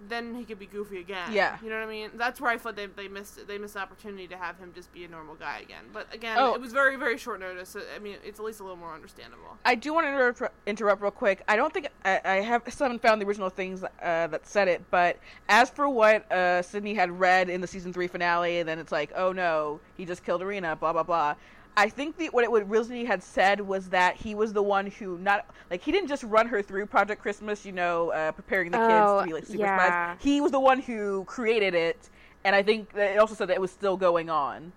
then 0.08 0.34
he 0.34 0.44
could 0.44 0.58
be 0.58 0.66
goofy 0.66 1.00
again. 1.00 1.32
Yeah. 1.32 1.56
you 1.62 1.70
know 1.70 1.76
what 1.78 1.86
I 1.86 1.90
mean. 1.90 2.10
That's 2.14 2.40
where 2.40 2.50
I 2.50 2.58
thought 2.58 2.76
they, 2.76 2.86
they 2.86 3.08
missed 3.08 3.38
it. 3.38 3.48
They 3.48 3.58
missed 3.58 3.74
the 3.74 3.80
opportunity 3.80 4.26
to 4.28 4.36
have 4.36 4.58
him 4.58 4.72
just 4.74 4.92
be 4.92 5.04
a 5.04 5.08
normal 5.08 5.34
guy 5.34 5.60
again. 5.60 5.84
But 5.92 6.12
again, 6.12 6.36
Oh. 6.38 6.54
it 6.54 6.60
was 6.60 6.72
very 6.72 6.96
very 6.96 7.16
short 7.16 7.40
notice. 7.40 7.70
So, 7.70 7.80
I 7.94 7.98
mean, 7.98 8.16
it's 8.24 8.38
at 8.38 8.44
least 8.44 8.60
a 8.60 8.62
little 8.64 8.76
more 8.76 8.92
understandable. 8.92 9.56
I 9.64 9.74
do 9.74 9.94
want 9.94 10.06
to 10.06 10.10
interrupt, 10.10 10.42
interrupt 10.66 11.00
real 11.02 11.10
quick. 11.10 11.42
I 11.48 11.56
don't 11.56 11.72
think 11.72 11.88
I, 12.04 12.20
I 12.24 12.34
have 12.36 12.62
still 12.68 12.86
haven't 12.86 13.02
found 13.02 13.20
the 13.20 13.26
original 13.26 13.48
things 13.50 13.82
uh, 13.84 13.88
that 14.26 14.46
said 14.46 14.68
it, 14.68 14.82
but 14.90 15.18
as 15.48 15.70
for 15.70 15.88
what 15.88 16.30
uh, 16.30 16.60
Sydney 16.62 16.94
had 16.94 17.10
read 17.18 17.48
in 17.48 17.60
the 17.60 17.66
season 17.66 17.92
three 17.92 18.06
finale, 18.08 18.62
then 18.62 18.78
it's 18.78 18.92
like, 18.92 19.10
oh 19.16 19.32
no, 19.32 19.80
he 19.96 20.04
just 20.04 20.24
killed 20.24 20.42
Irina, 20.42 20.76
blah 20.76 20.92
blah 20.92 21.02
blah. 21.02 21.34
I 21.76 21.88
think 21.88 22.16
the, 22.16 22.26
what 22.28 22.44
it 22.44 22.50
what 22.50 22.68
Risley 22.68 23.04
had 23.04 23.22
said 23.22 23.60
was 23.60 23.88
that 23.88 24.16
he 24.16 24.34
was 24.34 24.52
the 24.52 24.62
one 24.62 24.86
who 24.86 25.18
not 25.18 25.46
like 25.70 25.82
he 25.82 25.90
didn't 25.90 26.08
just 26.08 26.22
run 26.24 26.46
her 26.48 26.62
through 26.62 26.86
Project 26.86 27.20
Christmas, 27.20 27.66
you 27.66 27.72
know, 27.72 28.10
uh, 28.10 28.32
preparing 28.32 28.70
the 28.70 28.78
kids 28.78 29.06
Oh, 29.08 29.20
to 29.20 29.26
be 29.26 29.32
like 29.32 29.44
super 29.46 29.58
yeah. 29.64 29.76
spies. 30.14 30.18
He 30.22 30.40
was 30.40 30.52
the 30.52 30.60
one 30.60 30.80
who 30.80 31.24
created 31.24 31.74
it, 31.74 32.10
and 32.44 32.54
I 32.54 32.62
think 32.62 32.92
that 32.92 33.12
it 33.14 33.18
also 33.18 33.34
said 33.34 33.48
that 33.48 33.54
it 33.54 33.60
was 33.60 33.72
still 33.72 33.96
going 33.96 34.30
on. 34.30 34.72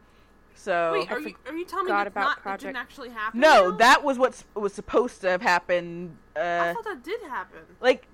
So 0.55 0.93
Wait, 0.93 1.11
are 1.11 1.19
you, 1.19 1.35
are 1.45 1.55
you 1.55 1.65
telling 1.65 1.85
me 1.85 1.89
forgot 1.91 2.05
that's 2.05 2.13
about 2.13 2.21
not, 2.23 2.35
that 2.37 2.41
Project- 2.41 2.61
didn't 2.63 2.77
actually 2.77 3.09
happen? 3.09 3.39
no, 3.39 3.69
now? 3.69 3.77
that 3.77 4.03
was 4.03 4.17
what 4.17 4.43
was 4.55 4.73
supposed 4.73 5.21
to 5.21 5.29
have 5.29 5.41
happened. 5.43 6.17
Uh, 6.35 6.39
I 6.39 6.73
thought 6.73 6.83
that 6.83 7.03
did 7.03 7.21
happen. 7.21 7.59
like 7.79 8.07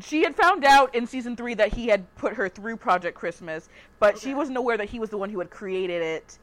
she 0.00 0.24
had 0.24 0.34
found 0.34 0.64
out 0.64 0.92
in 0.96 1.06
season 1.06 1.36
three 1.36 1.54
that 1.54 1.72
he 1.74 1.86
had 1.86 2.12
put 2.16 2.34
her 2.34 2.48
through 2.48 2.76
Project 2.78 3.16
Christmas, 3.16 3.68
but 4.00 4.18
she 4.18 4.34
wasn't 4.34 4.58
aware 4.58 4.76
that 4.76 4.88
he 4.88 4.98
was 4.98 5.10
the 5.10 5.16
one 5.16 5.30
who 5.30 5.38
had 5.38 5.50
created 5.50 6.02
it 6.02 6.38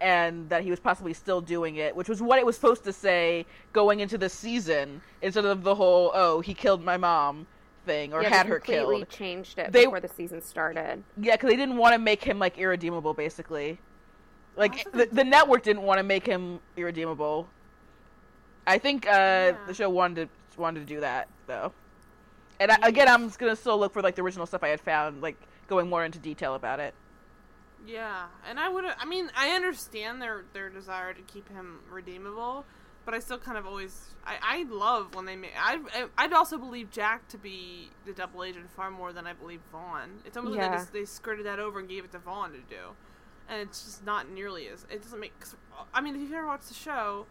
and 0.00 0.48
that 0.48 0.62
he 0.62 0.70
was 0.70 0.78
possibly 0.80 1.12
still 1.12 1.40
doing 1.40 1.76
it, 1.76 1.94
which 1.96 2.08
was 2.08 2.22
what 2.22 2.38
it 2.38 2.46
was 2.46 2.54
supposed 2.54 2.84
to 2.84 2.92
say 2.92 3.44
going 3.72 4.00
into 4.00 4.16
the 4.18 4.28
season 4.28 5.00
instead 5.22 5.44
of 5.44 5.62
the 5.62 5.74
whole 5.74 6.10
"oh 6.14 6.40
he 6.40 6.54
killed 6.54 6.84
my 6.84 6.96
mom" 6.96 7.46
thing 7.84 8.12
or 8.12 8.22
yeah, 8.22 8.28
had 8.28 8.46
they 8.46 8.50
her 8.50 8.58
completely 8.60 8.96
killed. 8.98 9.08
changed 9.08 9.58
it 9.58 9.72
They- 9.72 9.84
before 9.86 10.00
the 10.00 10.08
season 10.08 10.40
started. 10.42 11.02
Yeah, 11.16 11.34
because 11.34 11.50
they 11.50 11.56
didn't 11.56 11.76
want 11.78 11.94
to 11.94 11.98
make 11.98 12.22
him 12.22 12.38
like 12.38 12.58
irredeemable, 12.58 13.14
basically. 13.14 13.78
Like 14.56 14.82
thought 14.84 14.92
the, 14.92 15.06
the 15.06 15.24
network 15.24 15.62
didn't 15.62 15.82
want 15.82 15.98
to 15.98 16.02
make 16.04 16.26
him 16.26 16.60
irredeemable. 16.76 17.48
I 18.66 18.78
think 18.78 19.06
uh, 19.06 19.10
Yeah. 19.10 19.56
the 19.66 19.74
show 19.74 19.88
wanted 19.88 20.28
to, 20.52 20.60
wanted 20.60 20.80
to 20.80 20.86
do 20.86 21.00
that 21.00 21.28
though. 21.46 21.72
And 22.60 22.72
I, 22.72 22.76
again, 22.82 23.08
I'm 23.08 23.26
just 23.28 23.38
gonna 23.38 23.56
still 23.56 23.78
look 23.78 23.92
for 23.92 24.02
like 24.02 24.16
the 24.16 24.22
original 24.22 24.46
stuff 24.46 24.62
I 24.62 24.68
had 24.68 24.80
found, 24.80 25.22
like 25.22 25.36
going 25.68 25.88
more 25.88 26.04
into 26.04 26.18
detail 26.18 26.54
about 26.54 26.80
it. 26.80 26.94
Yeah, 27.86 28.26
and 28.48 28.58
I 28.58 28.68
would. 28.68 28.84
I 28.84 29.04
mean, 29.04 29.30
I 29.36 29.50
understand 29.50 30.20
their 30.20 30.44
their 30.52 30.68
desire 30.68 31.12
to 31.14 31.22
keep 31.22 31.48
him 31.48 31.80
redeemable, 31.90 32.64
but 33.04 33.14
I 33.14 33.18
still 33.20 33.38
kind 33.38 33.56
of 33.56 33.66
always. 33.66 34.14
I, 34.26 34.36
I 34.42 34.62
love 34.68 35.14
when 35.14 35.24
they 35.24 35.36
make. 35.36 35.52
I 35.58 35.78
I'd 36.18 36.32
also 36.32 36.58
believe 36.58 36.90
Jack 36.90 37.28
to 37.28 37.38
be 37.38 37.90
the 38.04 38.12
double 38.12 38.44
agent 38.44 38.70
far 38.70 38.90
more 38.90 39.12
than 39.12 39.26
I 39.26 39.32
believe 39.32 39.60
Vaughn. 39.72 40.20
It's 40.24 40.36
almost 40.36 40.56
like 40.56 40.70
they, 40.70 40.76
just, 40.76 40.92
they 40.92 41.04
skirted 41.04 41.46
that 41.46 41.58
over 41.60 41.78
and 41.78 41.88
gave 41.88 42.04
it 42.04 42.12
to 42.12 42.18
Vaughn 42.18 42.50
to 42.52 42.58
do, 42.58 42.94
and 43.48 43.60
it's 43.60 43.84
just 43.84 44.04
not 44.04 44.28
nearly 44.30 44.68
as. 44.68 44.86
It 44.90 45.02
doesn't 45.02 45.20
make. 45.20 45.38
'cause, 45.40 45.56
I 45.94 46.00
mean, 46.00 46.14
if 46.14 46.20
you've 46.20 46.32
ever 46.32 46.46
watched 46.46 46.68
the 46.68 46.74
show. 46.74 47.26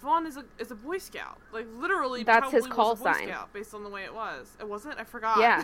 Vaughn 0.00 0.26
is 0.26 0.36
a 0.36 0.44
is 0.58 0.72
a 0.72 0.74
Boy 0.74 0.98
Scout, 0.98 1.38
like 1.52 1.68
literally. 1.76 2.24
That's 2.24 2.50
his 2.50 2.66
call 2.66 2.90
was 2.90 3.00
a 3.02 3.04
Boy 3.04 3.12
sign. 3.12 3.28
Scout 3.28 3.52
based 3.52 3.72
on 3.72 3.84
the 3.84 3.88
way 3.88 4.02
it 4.02 4.12
was. 4.12 4.56
It 4.58 4.68
wasn't. 4.68 4.98
I 4.98 5.04
forgot. 5.04 5.38
Yeah. 5.38 5.62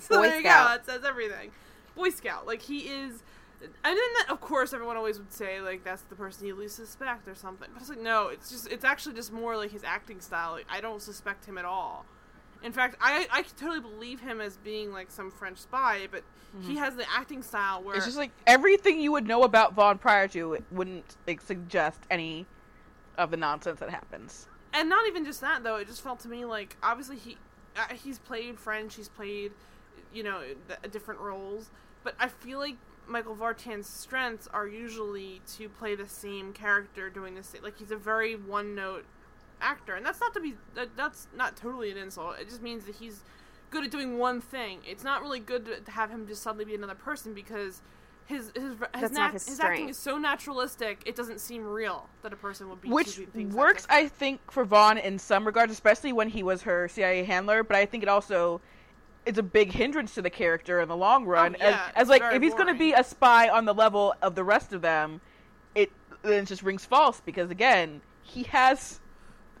so 0.00 0.16
Boy 0.16 0.22
there 0.22 0.36
you 0.38 0.42
go. 0.42 0.48
Scout. 0.48 0.80
It 0.80 0.86
says 0.86 1.04
everything. 1.04 1.52
Boy 1.94 2.10
Scout. 2.10 2.48
Like 2.48 2.62
he 2.62 2.78
is. 2.88 3.22
And 3.62 3.70
then, 3.84 3.94
that, 3.94 4.26
of 4.30 4.40
course, 4.40 4.72
everyone 4.72 4.96
always 4.96 5.18
would 5.18 5.32
say 5.32 5.60
like 5.60 5.84
that's 5.84 6.02
the 6.02 6.14
person 6.14 6.46
you 6.46 6.54
least 6.54 6.76
suspect 6.76 7.28
or 7.28 7.34
something. 7.34 7.68
But 7.72 7.80
it's 7.82 7.90
like 7.90 8.00
no, 8.00 8.28
it's 8.28 8.50
just 8.50 8.68
it's 8.68 8.84
actually 8.84 9.14
just 9.14 9.32
more 9.32 9.56
like 9.56 9.70
his 9.70 9.84
acting 9.84 10.20
style. 10.20 10.52
Like 10.52 10.66
I 10.70 10.80
don't 10.80 11.02
suspect 11.02 11.44
him 11.44 11.58
at 11.58 11.64
all. 11.64 12.06
In 12.62 12.72
fact, 12.72 12.96
I 13.00 13.26
I 13.30 13.42
could 13.42 13.56
totally 13.56 13.80
believe 13.80 14.20
him 14.20 14.40
as 14.40 14.56
being 14.58 14.92
like 14.92 15.10
some 15.10 15.30
French 15.30 15.58
spy, 15.58 16.08
but 16.10 16.22
he 16.62 16.76
has 16.76 16.96
the 16.96 17.04
acting 17.10 17.42
style 17.42 17.82
where 17.82 17.94
It's 17.94 18.04
just 18.06 18.16
like 18.18 18.32
everything 18.46 19.00
you 19.00 19.12
would 19.12 19.26
know 19.26 19.44
about 19.44 19.74
Vaughn 19.74 19.98
prior 19.98 20.26
to 20.28 20.54
it 20.54 20.64
wouldn't 20.72 21.16
like 21.26 21.40
suggest 21.40 22.00
any 22.10 22.44
of 23.16 23.30
the 23.30 23.36
nonsense 23.36 23.78
that 23.80 23.88
happens. 23.90 24.48
and 24.72 24.88
not 24.88 25.06
even 25.06 25.24
just 25.24 25.40
that 25.42 25.62
though. 25.62 25.76
It 25.76 25.86
just 25.86 26.02
felt 26.02 26.20
to 26.20 26.28
me 26.28 26.44
like 26.44 26.76
obviously 26.82 27.16
he 27.16 27.36
uh, 27.76 27.94
he's 27.94 28.18
played 28.18 28.58
French, 28.58 28.94
he's 28.96 29.08
played 29.08 29.52
you 30.12 30.22
know 30.22 30.40
th- 30.68 30.92
different 30.92 31.20
roles, 31.20 31.70
but 32.04 32.14
I 32.18 32.28
feel 32.28 32.58
like 32.58 32.76
Michael 33.10 33.34
Vartan's 33.34 33.88
strengths 33.88 34.46
are 34.48 34.66
usually 34.66 35.42
to 35.56 35.68
play 35.68 35.94
the 35.94 36.08
same 36.08 36.52
character 36.52 37.10
doing 37.10 37.34
the 37.34 37.42
same. 37.42 37.62
Like 37.62 37.78
he's 37.78 37.90
a 37.90 37.96
very 37.96 38.36
one 38.36 38.74
note 38.74 39.04
actor, 39.60 39.94
and 39.94 40.06
that's 40.06 40.20
not 40.20 40.32
to 40.34 40.40
be 40.40 40.54
that, 40.74 40.96
that's 40.96 41.26
not 41.36 41.56
totally 41.56 41.90
an 41.90 41.98
insult. 41.98 42.36
It 42.40 42.48
just 42.48 42.62
means 42.62 42.84
that 42.84 42.96
he's 42.96 43.22
good 43.70 43.84
at 43.84 43.90
doing 43.90 44.18
one 44.18 44.40
thing. 44.40 44.80
It's 44.86 45.04
not 45.04 45.22
really 45.22 45.40
good 45.40 45.66
to, 45.66 45.80
to 45.80 45.90
have 45.90 46.10
him 46.10 46.26
just 46.26 46.42
suddenly 46.42 46.64
be 46.64 46.74
another 46.74 46.94
person 46.94 47.34
because 47.34 47.82
his 48.26 48.52
his 48.54 48.64
his, 48.64 48.74
That's 48.78 49.12
nat- 49.12 49.18
not 49.18 49.32
his 49.32 49.60
acting 49.60 49.88
is 49.88 49.96
so 49.96 50.16
naturalistic. 50.16 51.02
It 51.04 51.16
doesn't 51.16 51.40
seem 51.40 51.64
real 51.64 52.08
that 52.22 52.32
a 52.32 52.36
person 52.36 52.68
would 52.68 52.80
be 52.80 52.88
Which 52.88 53.16
things 53.32 53.54
works, 53.54 53.86
like 53.88 54.04
I 54.04 54.08
think, 54.08 54.50
for 54.50 54.64
Vaughn 54.64 54.98
in 54.98 55.18
some 55.18 55.44
regards, 55.44 55.72
especially 55.72 56.12
when 56.12 56.28
he 56.28 56.42
was 56.42 56.62
her 56.62 56.88
CIA 56.88 57.24
handler. 57.24 57.64
But 57.64 57.76
I 57.76 57.86
think 57.86 58.04
it 58.04 58.08
also 58.08 58.60
is 59.26 59.38
a 59.38 59.42
big 59.42 59.72
hindrance 59.72 60.14
to 60.14 60.22
the 60.22 60.30
character 60.30 60.80
in 60.80 60.88
the 60.88 60.96
long 60.96 61.24
run. 61.24 61.54
Oh, 61.60 61.62
yeah, 61.64 61.90
as, 61.94 62.02
as 62.04 62.08
like, 62.08 62.22
if 62.32 62.42
he's 62.42 62.54
going 62.54 62.66
to 62.68 62.74
be 62.78 62.92
a 62.92 63.04
spy 63.04 63.48
on 63.48 63.64
the 63.64 63.74
level 63.74 64.14
of 64.22 64.34
the 64.34 64.44
rest 64.44 64.72
of 64.72 64.82
them, 64.82 65.20
it 65.74 65.90
then 66.22 66.42
it 66.42 66.46
just 66.46 66.62
rings 66.62 66.84
false 66.84 67.20
because 67.20 67.50
again, 67.50 68.00
he 68.22 68.42
has. 68.44 69.00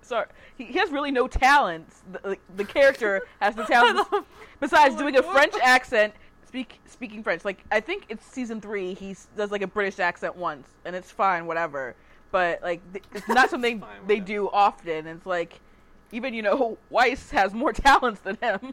Sorry, 0.02 0.26
he, 0.56 0.64
he 0.64 0.78
has 0.78 0.90
really 0.90 1.10
no 1.10 1.28
talents. 1.28 2.02
The, 2.10 2.36
the 2.56 2.64
character 2.64 3.22
has 3.40 3.54
the 3.54 3.64
talent 3.64 3.96
love- 4.12 4.24
besides 4.60 4.94
Oh, 4.96 4.98
doing 4.98 5.16
a? 5.16 5.22
French 5.22 5.54
accent, 5.62 6.14
speak 6.46 6.80
speaking 6.86 7.22
French. 7.22 7.44
Like 7.44 7.62
I 7.70 7.80
think 7.80 8.06
it's 8.08 8.24
season 8.26 8.60
three. 8.60 8.94
He 8.94 9.14
does 9.36 9.50
like 9.50 9.62
a 9.62 9.66
British 9.66 9.98
accent 9.98 10.36
once, 10.36 10.68
and 10.84 10.96
it's 10.96 11.10
fine, 11.10 11.46
whatever. 11.46 11.94
But 12.32 12.62
like, 12.62 12.80
th- 12.92 13.04
it's 13.14 13.28
not 13.28 13.50
something 13.50 13.80
fine, 13.80 13.88
they 14.06 14.20
do 14.20 14.48
often. 14.50 15.06
It's 15.06 15.26
like, 15.26 15.60
even 16.12 16.32
you 16.32 16.42
know, 16.42 16.78
Weiss 16.90 17.30
has 17.30 17.52
more 17.52 17.72
talents 17.72 18.20
than 18.22 18.36
him. 18.40 18.72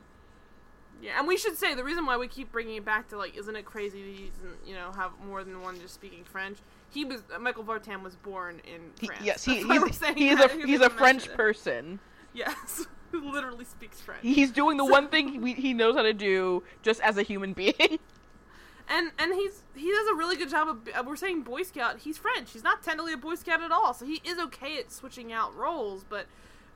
Yeah, 1.01 1.19
and 1.19 1.27
we 1.27 1.37
should 1.37 1.57
say 1.57 1.75
the 1.75 1.83
reason 1.83 2.05
why 2.05 2.17
we 2.17 2.27
keep 2.27 2.51
bringing 2.51 2.75
it 2.77 2.85
back 2.85 3.07
to 3.09 3.17
like, 3.17 3.37
isn't 3.37 3.55
it 3.55 3.65
crazy 3.65 4.01
that 4.01 4.15
he 4.15 4.31
doesn't, 4.35 4.67
you 4.67 4.73
know, 4.75 4.91
have 4.93 5.11
more 5.25 5.43
than 5.43 5.61
one 5.61 5.79
just 5.79 5.93
speaking 5.93 6.23
French? 6.23 6.57
He 6.89 7.05
was 7.05 7.23
uh, 7.35 7.39
Michael 7.39 7.63
Vartan 7.63 8.01
was 8.01 8.15
born 8.15 8.61
in 8.65 8.81
He, 8.99 9.07
France. 9.07 9.21
yes, 9.23 9.45
he, 9.45 9.55
That's 9.63 9.65
why 9.67 9.79
we're 9.79 9.87
he's, 9.87 10.03
he 10.15 10.29
is 10.29 10.39
a 10.39 10.47
because 10.47 10.63
he's 10.65 10.81
a 10.81 10.89
French 10.89 11.31
person. 11.33 11.99
Yes, 12.33 12.87
who 13.11 13.31
literally 13.31 13.65
speaks 13.65 14.01
French. 14.01 14.21
He's 14.23 14.51
doing 14.51 14.77
the 14.77 14.85
one 14.85 15.07
thing 15.07 15.45
he, 15.45 15.53
he 15.53 15.73
knows 15.73 15.95
how 15.95 16.01
to 16.03 16.13
do 16.13 16.63
just 16.81 16.99
as 17.01 17.17
a 17.17 17.23
human 17.23 17.53
being. 17.53 17.75
and 18.89 19.11
and 19.19 19.33
he's 19.33 19.63
he 19.75 19.91
does 19.91 20.07
a 20.07 20.15
really 20.15 20.35
good 20.35 20.49
job 20.49 20.67
of. 20.69 20.79
uh, 20.95 21.03
We're 21.05 21.15
saying 21.15 21.41
Boy 21.43 21.63
Scout. 21.63 21.99
He's 21.99 22.17
French. 22.17 22.51
He's 22.53 22.63
not 22.63 22.81
technically 22.83 23.13
a 23.13 23.17
Boy 23.17 23.35
Scout 23.35 23.61
at 23.61 23.71
all. 23.71 23.93
So 23.93 24.05
he 24.05 24.21
is 24.23 24.39
okay 24.39 24.77
at 24.79 24.91
switching 24.91 25.31
out 25.33 25.55
roles. 25.55 26.03
But 26.07 26.25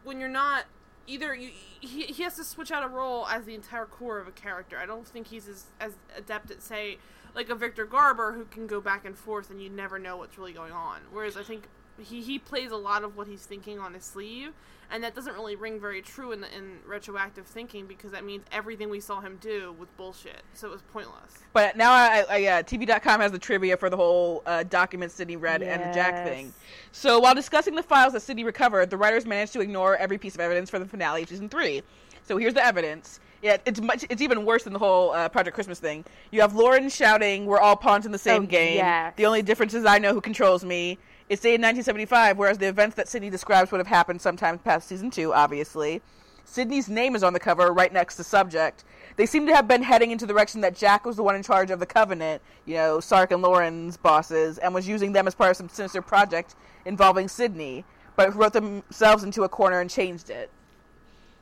when 0.03 0.19
you're 0.19 0.29
not, 0.29 0.65
either 1.11 1.35
you, 1.35 1.51
he 1.79 2.03
he 2.03 2.23
has 2.23 2.35
to 2.35 2.43
switch 2.43 2.71
out 2.71 2.83
a 2.83 2.87
role 2.87 3.27
as 3.27 3.45
the 3.45 3.53
entire 3.53 3.85
core 3.85 4.19
of 4.19 4.27
a 4.27 4.31
character. 4.31 4.77
I 4.77 4.85
don't 4.85 5.07
think 5.07 5.27
he's 5.27 5.47
as 5.47 5.65
as 5.79 5.93
adept 6.17 6.51
at 6.51 6.61
say 6.61 6.97
like 7.35 7.49
a 7.49 7.55
Victor 7.55 7.85
Garber 7.85 8.33
who 8.33 8.45
can 8.45 8.67
go 8.67 8.81
back 8.81 9.05
and 9.05 9.17
forth 9.17 9.49
and 9.49 9.61
you 9.61 9.69
never 9.69 9.99
know 9.99 10.17
what's 10.17 10.37
really 10.37 10.53
going 10.53 10.71
on. 10.71 11.01
Whereas 11.11 11.37
I 11.37 11.43
think 11.43 11.67
he 12.01 12.21
he 12.21 12.39
plays 12.39 12.71
a 12.71 12.77
lot 12.77 13.03
of 13.03 13.15
what 13.17 13.27
he's 13.27 13.41
thinking 13.45 13.79
on 13.79 13.93
his 13.93 14.03
sleeve. 14.03 14.51
And 14.93 15.01
that 15.05 15.15
doesn't 15.15 15.33
really 15.35 15.55
ring 15.55 15.79
very 15.79 16.01
true 16.01 16.33
in 16.33 16.41
the, 16.41 16.53
in 16.53 16.79
retroactive 16.85 17.45
thinking 17.47 17.85
because 17.85 18.11
that 18.11 18.25
means 18.25 18.43
everything 18.51 18.89
we 18.89 18.99
saw 18.99 19.21
him 19.21 19.37
do 19.39 19.73
was 19.79 19.87
bullshit. 19.95 20.41
So 20.53 20.67
it 20.67 20.71
was 20.71 20.81
pointless. 20.91 21.31
But 21.53 21.77
now 21.77 21.93
I, 21.93 22.25
I 22.29 22.37
yeah, 22.37 22.61
TV.com 22.61 23.21
has 23.21 23.31
the 23.31 23.39
trivia 23.39 23.77
for 23.77 23.89
the 23.89 23.95
whole 23.95 24.43
uh, 24.45 24.63
document 24.63 25.13
Sydney 25.13 25.37
read 25.37 25.63
and 25.63 25.81
the 25.81 25.93
Jack 25.93 26.27
thing. 26.27 26.51
So 26.91 27.19
while 27.19 27.33
discussing 27.33 27.73
the 27.73 27.83
files 27.83 28.11
that 28.11 28.19
Sydney 28.19 28.43
recovered, 28.43 28.89
the 28.89 28.97
writers 28.97 29.25
managed 29.25 29.53
to 29.53 29.61
ignore 29.61 29.95
every 29.95 30.17
piece 30.17 30.35
of 30.35 30.41
evidence 30.41 30.69
for 30.69 30.77
the 30.77 30.85
finale 30.85 31.23
of 31.23 31.29
season 31.29 31.47
three. 31.47 31.83
So 32.23 32.35
here's 32.35 32.53
the 32.53 32.65
evidence. 32.65 33.21
Yeah, 33.41 33.57
it's 33.65 33.79
much. 33.79 34.05
It's 34.09 34.21
even 34.21 34.45
worse 34.45 34.65
than 34.65 34.73
the 34.73 34.79
whole 34.79 35.11
uh, 35.11 35.29
Project 35.29 35.55
Christmas 35.55 35.79
thing. 35.79 36.03
You 36.31 36.41
have 36.41 36.53
Lauren 36.53 36.89
shouting, 36.89 37.45
"We're 37.47 37.59
all 37.59 37.75
pawns 37.75 38.05
in 38.05 38.11
the 38.11 38.17
same 38.19 38.43
Oh, 38.43 38.45
game." 38.45 38.75
yes. 38.75 39.13
The 39.15 39.25
only 39.25 39.41
difference 39.41 39.73
is 39.73 39.83
I 39.85 39.97
know 39.97 40.13
who 40.13 40.21
controls 40.21 40.63
me. 40.63 40.99
It's 41.31 41.41
dated 41.41 41.61
1975, 41.61 42.37
whereas 42.37 42.57
the 42.57 42.67
events 42.67 42.97
that 42.97 43.07
Sydney 43.07 43.29
describes 43.29 43.71
would 43.71 43.77
have 43.77 43.87
happened 43.87 44.19
sometime 44.19 44.59
past 44.59 44.89
season 44.89 45.09
two. 45.09 45.33
Obviously, 45.33 46.01
Sydney's 46.43 46.89
name 46.89 47.15
is 47.15 47.23
on 47.23 47.31
the 47.31 47.39
cover, 47.39 47.71
right 47.71 47.93
next 47.93 48.17
to 48.17 48.25
subject. 48.25 48.83
They 49.15 49.25
seem 49.25 49.47
to 49.47 49.55
have 49.55 49.65
been 49.65 49.81
heading 49.81 50.11
into 50.11 50.25
the 50.25 50.33
direction 50.33 50.59
that 50.59 50.75
Jack 50.75 51.05
was 51.05 51.15
the 51.15 51.23
one 51.23 51.37
in 51.37 51.41
charge 51.41 51.71
of 51.71 51.79
the 51.79 51.85
Covenant, 51.85 52.41
you 52.65 52.75
know, 52.75 52.99
Sark 52.99 53.31
and 53.31 53.41
Lauren's 53.41 53.95
bosses, 53.95 54.57
and 54.57 54.73
was 54.73 54.89
using 54.89 55.13
them 55.13 55.25
as 55.25 55.33
part 55.33 55.51
of 55.51 55.55
some 55.55 55.69
sinister 55.69 56.01
project 56.01 56.55
involving 56.83 57.29
Sydney, 57.29 57.85
but 58.17 58.35
wrote 58.35 58.51
themselves 58.51 59.23
into 59.23 59.43
a 59.43 59.47
corner 59.47 59.79
and 59.79 59.89
changed 59.89 60.29
it. 60.29 60.51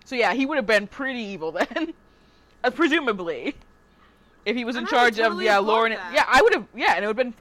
So 0.06 0.14
yeah, 0.14 0.36
he 0.36 0.46
would 0.46 0.58
have 0.58 0.68
been 0.68 0.86
pretty 0.86 1.22
evil 1.22 1.52
then, 1.74 1.96
uh, 2.64 2.70
presumably, 2.70 3.56
if 4.46 4.56
he 4.56 4.66
was 4.66 4.76
in 4.76 4.86
I 4.86 4.90
charge 4.92 5.18
totally 5.18 5.48
of 5.48 5.52
yeah 5.52 5.58
Lauren. 5.58 5.94
Yeah, 6.14 6.26
I 6.28 6.44
would 6.44 6.54
have. 6.54 6.68
Yeah, 6.76 6.94
and 6.94 7.04
it 7.04 7.08
would 7.08 7.18
have 7.18 7.26
been 7.26 7.34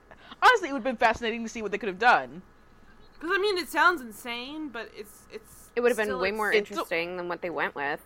honestly, 0.42 0.68
it 0.68 0.72
would 0.72 0.78
have 0.78 0.84
been 0.84 0.96
fascinating 0.96 1.42
to 1.42 1.48
see 1.48 1.62
what 1.62 1.70
they 1.72 1.78
could 1.78 1.88
have 1.88 1.98
done. 1.98 2.42
Because 3.14 3.30
I 3.34 3.38
mean, 3.38 3.58
it 3.58 3.68
sounds 3.68 4.00
insane, 4.00 4.68
but 4.68 4.90
it's 4.96 5.22
it's. 5.32 5.70
It 5.76 5.80
would 5.80 5.90
have 5.96 5.98
been 6.08 6.18
way 6.18 6.32
more 6.32 6.50
interesting 6.52 7.16
than 7.16 7.28
what 7.28 7.40
they 7.42 7.50
went 7.50 7.74
with. 7.74 8.00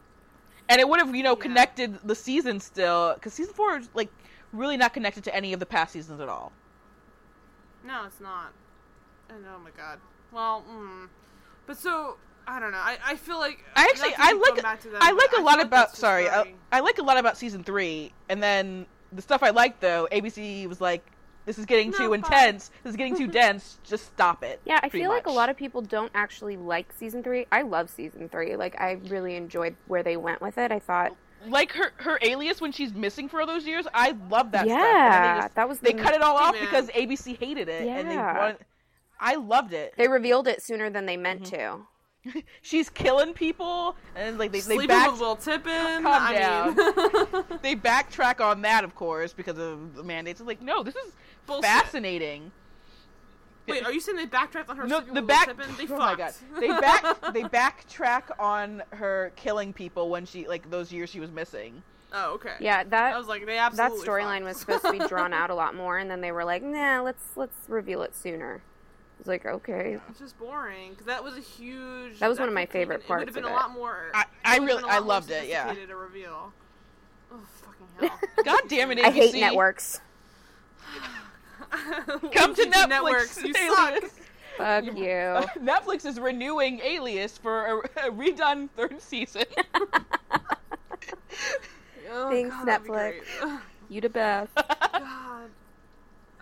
and 0.68 0.80
it 0.80 0.88
would 0.88 1.00
have 1.00 1.14
you 1.14 1.22
know 1.22 1.36
Yeah. 1.36 1.42
connected 1.42 1.98
the 2.04 2.14
season 2.14 2.60
still 2.60 3.14
because 3.14 3.32
season 3.34 3.54
four 3.54 3.76
is 3.78 3.88
like 3.94 4.10
really 4.52 4.76
not 4.76 4.92
connected 4.92 5.24
to 5.24 5.34
any 5.34 5.52
of 5.52 5.60
the 5.60 5.66
past 5.66 5.92
seasons 5.92 6.20
at 6.20 6.28
all. 6.28 6.52
No, 7.84 8.04
it's 8.06 8.20
not. 8.20 8.52
And 9.28 9.44
oh 9.46 9.58
my 9.58 9.70
god. 9.70 9.98
Well, 10.30 10.64
mm. 10.70 11.08
but 11.66 11.76
so 11.78 12.16
I 12.46 12.60
don't 12.60 12.72
know. 12.72 12.78
I, 12.78 12.98
I 13.04 13.16
feel 13.16 13.38
like 13.38 13.64
I 13.76 13.84
actually 13.84 14.14
I 14.18 14.32
like 14.32 14.56
them, 14.82 14.98
I 15.00 15.12
like 15.12 15.32
a 15.36 15.40
lot 15.40 15.58
like 15.58 15.66
about 15.66 15.76
that's 15.88 15.92
just 15.92 16.00
sorry 16.00 16.28
I, 16.28 16.54
I 16.70 16.80
like 16.80 16.98
a 16.98 17.02
lot 17.02 17.16
about 17.18 17.36
season 17.38 17.64
three 17.64 18.12
and 18.28 18.42
then 18.42 18.86
the 19.12 19.22
stuff 19.22 19.42
I 19.42 19.50
liked 19.50 19.80
though 19.80 20.08
ABC 20.12 20.66
was 20.68 20.80
like 20.80 21.04
this 21.44 21.58
is 21.58 21.66
getting 21.66 21.90
No, 21.90 21.96
too 21.98 22.04
fine. 22.10 22.14
intense 22.14 22.70
this 22.84 22.90
is 22.90 22.96
getting 22.96 23.16
too 23.16 23.26
dense 23.40 23.78
just 23.84 24.06
stop 24.06 24.42
it 24.44 24.60
Yeah, 24.64 24.76
I 24.76 24.88
pretty 24.88 25.00
feel 25.00 25.10
like 25.10 25.26
a 25.26 25.30
lot 25.32 25.48
of 25.48 25.56
people 25.56 25.82
don't 25.82 26.10
actually 26.14 26.56
like 26.56 26.92
season 26.92 27.22
three. 27.22 27.46
I 27.50 27.62
love 27.62 27.90
season 27.90 28.28
three. 28.28 28.56
Like 28.56 28.80
I 28.80 28.92
really 29.08 29.36
enjoyed 29.36 29.74
where 29.86 30.02
they 30.02 30.16
went 30.16 30.40
with 30.40 30.56
it. 30.58 30.70
I 30.72 30.78
thought, 30.78 31.16
like 31.48 31.72
her 31.72 31.92
her 31.96 32.18
alias 32.22 32.60
when 32.60 32.70
she's 32.70 32.94
missing 32.94 33.28
for 33.28 33.40
all 33.40 33.46
those 33.46 33.66
years 33.66 33.86
I 33.92 34.14
love 34.30 34.52
that 34.52 34.66
stuff 34.66 34.78
yeah, 34.78 35.34
they, 35.34 35.40
just- 35.42 35.54
that 35.56 35.68
was 35.68 35.78
they 35.80 35.92
the- 35.92 36.02
cut 36.02 36.14
it 36.14 36.22
all 36.22 36.36
off 36.36 36.54
man. 36.54 36.64
because 36.64 36.86
ABC 36.90 37.36
hated 37.38 37.68
it 37.68 37.86
and 37.88 38.08
they 38.08 38.14
Yeah. 38.14 38.38
wanted, 38.38 38.56
I 39.20 39.34
loved 39.34 39.72
it 39.72 39.94
They 39.96 40.06
revealed 40.08 40.46
it 40.46 40.62
sooner 40.62 40.88
than 40.90 41.06
they 41.06 41.16
meant 41.16 41.42
Mm-hmm. 41.42 41.56
to. 41.56 41.86
she's 42.62 42.88
killing 42.88 43.34
people 43.34 43.96
and 44.14 44.38
like 44.38 44.52
they 44.52 44.58
they 44.60 44.76
Sleeping 44.76 44.86
back 44.86 45.10
with 45.10 45.20
Will 45.20 45.34
Tippin. 45.34 46.04
Calm 46.04 46.06
I 46.06 46.66
mean, 46.68 47.44
they 47.62 47.74
backtrack 47.74 48.40
on 48.40 48.62
that 48.62 48.84
of 48.84 48.94
course 48.94 49.32
because 49.32 49.58
of 49.58 49.96
the 49.96 50.04
mandates 50.04 50.38
it's 50.40 50.46
like 50.46 50.62
no 50.62 50.84
this 50.84 50.94
is 50.94 51.12
Bullshit. 51.46 51.64
fascinating 51.64 52.52
Wait, 53.68 53.84
are 53.84 53.92
you 53.92 54.00
saying 54.00 54.16
they 54.16 54.26
backtracked 54.26 54.68
on 54.68 54.76
her? 54.76 54.86
No, 54.88 55.00
the 55.00 55.22
back. 55.22 55.56
They 55.78 55.86
oh 55.88 55.96
my 55.96 56.16
god, 56.16 56.34
they 56.58 56.66
back 56.68 57.04
they 57.32 57.42
backtrack 57.44 58.24
on 58.40 58.82
her 58.90 59.32
killing 59.36 59.72
people 59.72 60.10
when 60.10 60.26
she 60.26 60.48
like 60.48 60.68
those 60.68 60.92
years 60.92 61.08
she 61.10 61.20
was 61.20 61.30
missing. 61.30 61.80
oh, 62.12 62.32
okay. 62.34 62.54
Yeah, 62.58 62.82
that 62.82 62.92
I 63.04 63.10
that 63.12 63.18
was 63.18 63.28
like, 63.28 63.46
they 63.46 63.58
absolutely 63.58 63.98
that 64.00 64.04
storyline 64.10 64.42
was 64.42 64.56
supposed 64.56 64.84
to 64.84 64.90
be 64.92 64.98
drawn 65.06 65.32
out 65.40 65.50
a 65.50 65.54
lot 65.54 65.76
more, 65.76 65.98
and 65.98 66.10
then 66.10 66.20
they 66.20 66.32
were 66.32 66.44
like, 66.44 66.60
"Nah, 66.64 67.02
let's 67.02 67.22
let's 67.36 67.54
reveal 67.68 68.02
it 68.02 68.16
sooner." 68.16 68.56
I 68.64 69.18
was 69.18 69.26
like, 69.28 69.46
"Okay." 69.46 69.96
It's 70.10 70.18
just 70.18 70.36
boring 70.40 70.90
because 70.90 71.06
that 71.06 71.22
was 71.22 71.36
a 71.36 71.40
huge. 71.40 72.18
That 72.18 72.28
was 72.28 72.40
one 72.40 72.48
of 72.48 72.54
my 72.54 72.66
could've 72.66 72.88
been- 72.88 73.00
favorite 73.00 73.04
It 73.04 73.08
would 73.10 73.28
have 73.28 73.34
been 73.34 73.44
a 73.44 73.54
lot 73.54 73.70
more. 73.72 74.10
I- 74.12 74.22
it 74.22 74.26
I 74.44 74.56
really- 74.56 74.74
been 74.82 74.84
a 74.84 74.88
I 74.88 74.94
lot 74.94 75.02
more 75.04 75.08
loved 75.08 75.30
it, 75.30 75.48
yeah. 75.48 75.62
sophisticated 75.68 75.88
To 75.90 75.96
reveal. 75.96 76.52
Oh 77.32 77.38
fucking 77.62 77.86
hell! 78.08 78.44
God 78.44 78.62
damn 78.68 78.90
it, 78.90 78.98
ABC! 78.98 79.04
I 79.04 79.10
hate 79.12 79.34
networks. 79.34 80.00
Come 82.32 82.54
to 82.54 82.62
Netflix. 82.66 82.88
networks. 82.88 83.42
You 83.42 83.54
Alias. 83.56 84.00
suck. 84.02 84.12
Fuck 84.58 84.84
you. 84.84 84.92
Netflix 85.64 86.04
is 86.04 86.20
renewing 86.20 86.80
Alias 86.80 87.38
for 87.38 87.64
a, 87.96 88.08
a 88.08 88.10
redone 88.12 88.68
third 88.76 89.00
season. 89.00 89.44
Oh, 92.14 92.28
Thanks, 92.30 92.54
God, 92.54 92.66
Netflix. 92.68 93.22
You 93.88 94.00
the 94.02 94.08
best. 94.10 94.54
God. 94.92 95.48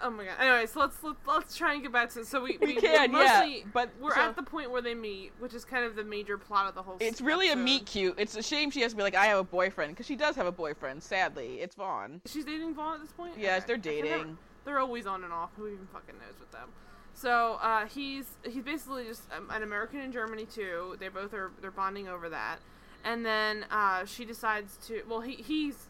Oh 0.02 0.10
my 0.10 0.24
god. 0.24 0.34
Anyway, 0.40 0.66
so 0.66 0.80
let's 0.80 0.96
let's, 1.02 1.18
let's 1.28 1.54
try 1.56 1.74
and 1.74 1.82
get 1.82 1.92
back 1.92 2.10
to 2.14 2.24
so 2.24 2.42
we 2.42 2.58
We 2.60 2.68
we 2.68 2.74
can, 2.80 3.12
we're 3.12 3.22
yeah, 3.22 3.58
but 3.72 3.90
we're 4.00 4.14
so- 4.14 4.20
at 4.22 4.34
the 4.36 4.42
point 4.42 4.70
where 4.70 4.82
they 4.82 4.94
meet, 4.94 5.30
which 5.38 5.54
is 5.54 5.64
kind 5.64 5.84
of 5.84 5.94
the 5.94 6.02
major 6.02 6.36
plot 6.38 6.68
of 6.68 6.74
the 6.74 6.82
whole. 6.82 6.96
it's 6.98 7.20
really 7.20 7.50
a 7.52 7.56
meet 7.56 7.86
cute. 7.86 8.14
It's 8.18 8.34
a 8.36 8.42
shame 8.42 8.70
she 8.70 8.80
has 8.80 8.92
to 8.92 8.96
be 8.96 9.02
like, 9.04 9.14
I 9.14 9.26
have 9.26 9.38
a 9.38 9.44
boyfriend 9.44 9.92
because 9.92 10.06
she 10.06 10.16
does 10.16 10.34
have 10.36 10.46
a 10.46 10.52
boyfriend. 10.52 11.02
Sadly, 11.02 11.60
it's 11.60 11.76
Vaughn. 11.76 12.20
She's 12.26 12.44
dating 12.44 12.74
Vaughn 12.74 12.94
at 12.96 13.02
this 13.02 13.12
point. 13.12 13.34
Yes, 13.38 13.64
they're 13.64 13.76
I 13.76 13.78
dating. 13.78 14.38
They're 14.64 14.78
always 14.78 15.06
on 15.06 15.24
and 15.24 15.32
off. 15.32 15.50
Who 15.56 15.66
even 15.66 15.86
fucking 15.92 16.16
knows 16.16 16.38
with 16.38 16.50
them? 16.52 16.68
So 17.14 17.58
uh, 17.60 17.86
he's 17.86 18.26
he's 18.44 18.64
basically 18.64 19.04
just 19.04 19.22
um, 19.36 19.50
an 19.50 19.62
American 19.62 20.00
in 20.00 20.12
Germany 20.12 20.46
too. 20.46 20.96
They 20.98 21.08
both 21.08 21.34
are 21.34 21.50
they're 21.60 21.70
bonding 21.70 22.08
over 22.08 22.28
that, 22.28 22.58
and 23.04 23.24
then 23.24 23.66
uh, 23.70 24.04
she 24.04 24.24
decides 24.24 24.78
to. 24.86 25.02
Well, 25.08 25.20
he 25.20 25.34
he's 25.34 25.88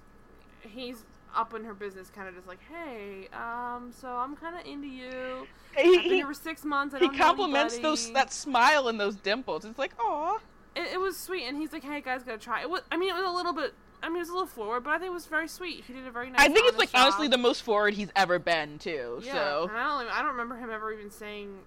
he's 0.63 1.05
up 1.35 1.55
in 1.55 1.65
her 1.65 1.75
business, 1.75 2.11
kind 2.11 2.29
of 2.29 2.35
just 2.35 2.49
like, 2.49 2.59
hey, 2.69 3.29
um, 3.33 3.93
so 3.97 4.09
I'm 4.09 4.35
kind 4.37 4.59
of 4.59 4.67
into 4.67 4.89
you. 4.89 5.47
He, 5.77 5.81
I've 5.81 6.03
been 6.03 6.03
he, 6.03 6.17
here 6.17 6.27
for 6.27 6.35
six 6.35 6.65
months. 6.65 6.95
I 6.95 6.99
he 6.99 7.07
don't 7.07 7.17
know 7.17 7.25
compliments 7.25 7.75
anybody." 7.75 7.91
those 7.91 8.13
that 8.13 8.33
smile 8.33 8.89
and 8.89 8.99
those 8.99 9.17
dimples. 9.17 9.65
It's 9.65 9.79
like, 9.79 9.93
aw. 10.01 10.39
It, 10.75 10.95
it 10.95 11.01
was 11.01 11.17
sweet, 11.17 11.45
and 11.45 11.57
he's 11.57 11.73
like, 11.73 11.85
"Hey 11.85 12.01
guys, 12.01 12.23
gotta 12.23 12.39
try." 12.39 12.63
It 12.63 12.71
was, 12.71 12.83
I 12.91 12.97
mean, 12.97 13.11
it 13.11 13.15
was 13.15 13.29
a 13.29 13.35
little 13.35 13.53
bit 13.53 13.75
I 14.03 14.09
mean, 14.09 14.17
it 14.17 14.21
was 14.21 14.29
a 14.31 14.33
little 14.33 14.47
forward, 14.47 14.85
but 14.85 14.91
I 14.91 14.99
think 14.99 15.11
it 15.11 15.15
was 15.15 15.27
very 15.27 15.49
sweet. 15.49 15.85
He 15.87 15.93
did 15.93 16.07
a 16.07 16.11
very 16.11 16.31
nice. 16.31 16.41
I 16.41 16.49
think 16.49 16.67
it's 16.69 16.79
like 16.79 16.91
honest 16.95 17.15
honestly 17.17 17.29
the 17.29 17.39
most 17.39 17.63
forward 17.63 17.95
he's 17.95 18.11
ever 18.17 18.39
been 18.39 18.79
too. 18.79 19.21
Yeah, 19.23 19.33
So 19.33 19.69
and 19.69 19.77
I 19.79 19.87
don't, 19.89 20.01
even- 20.03 20.13
I 20.15 20.19
don't 20.23 20.31
remember 20.33 20.57
him 20.57 20.71
ever 20.71 20.93
even 20.93 21.11
saying, 21.11 21.59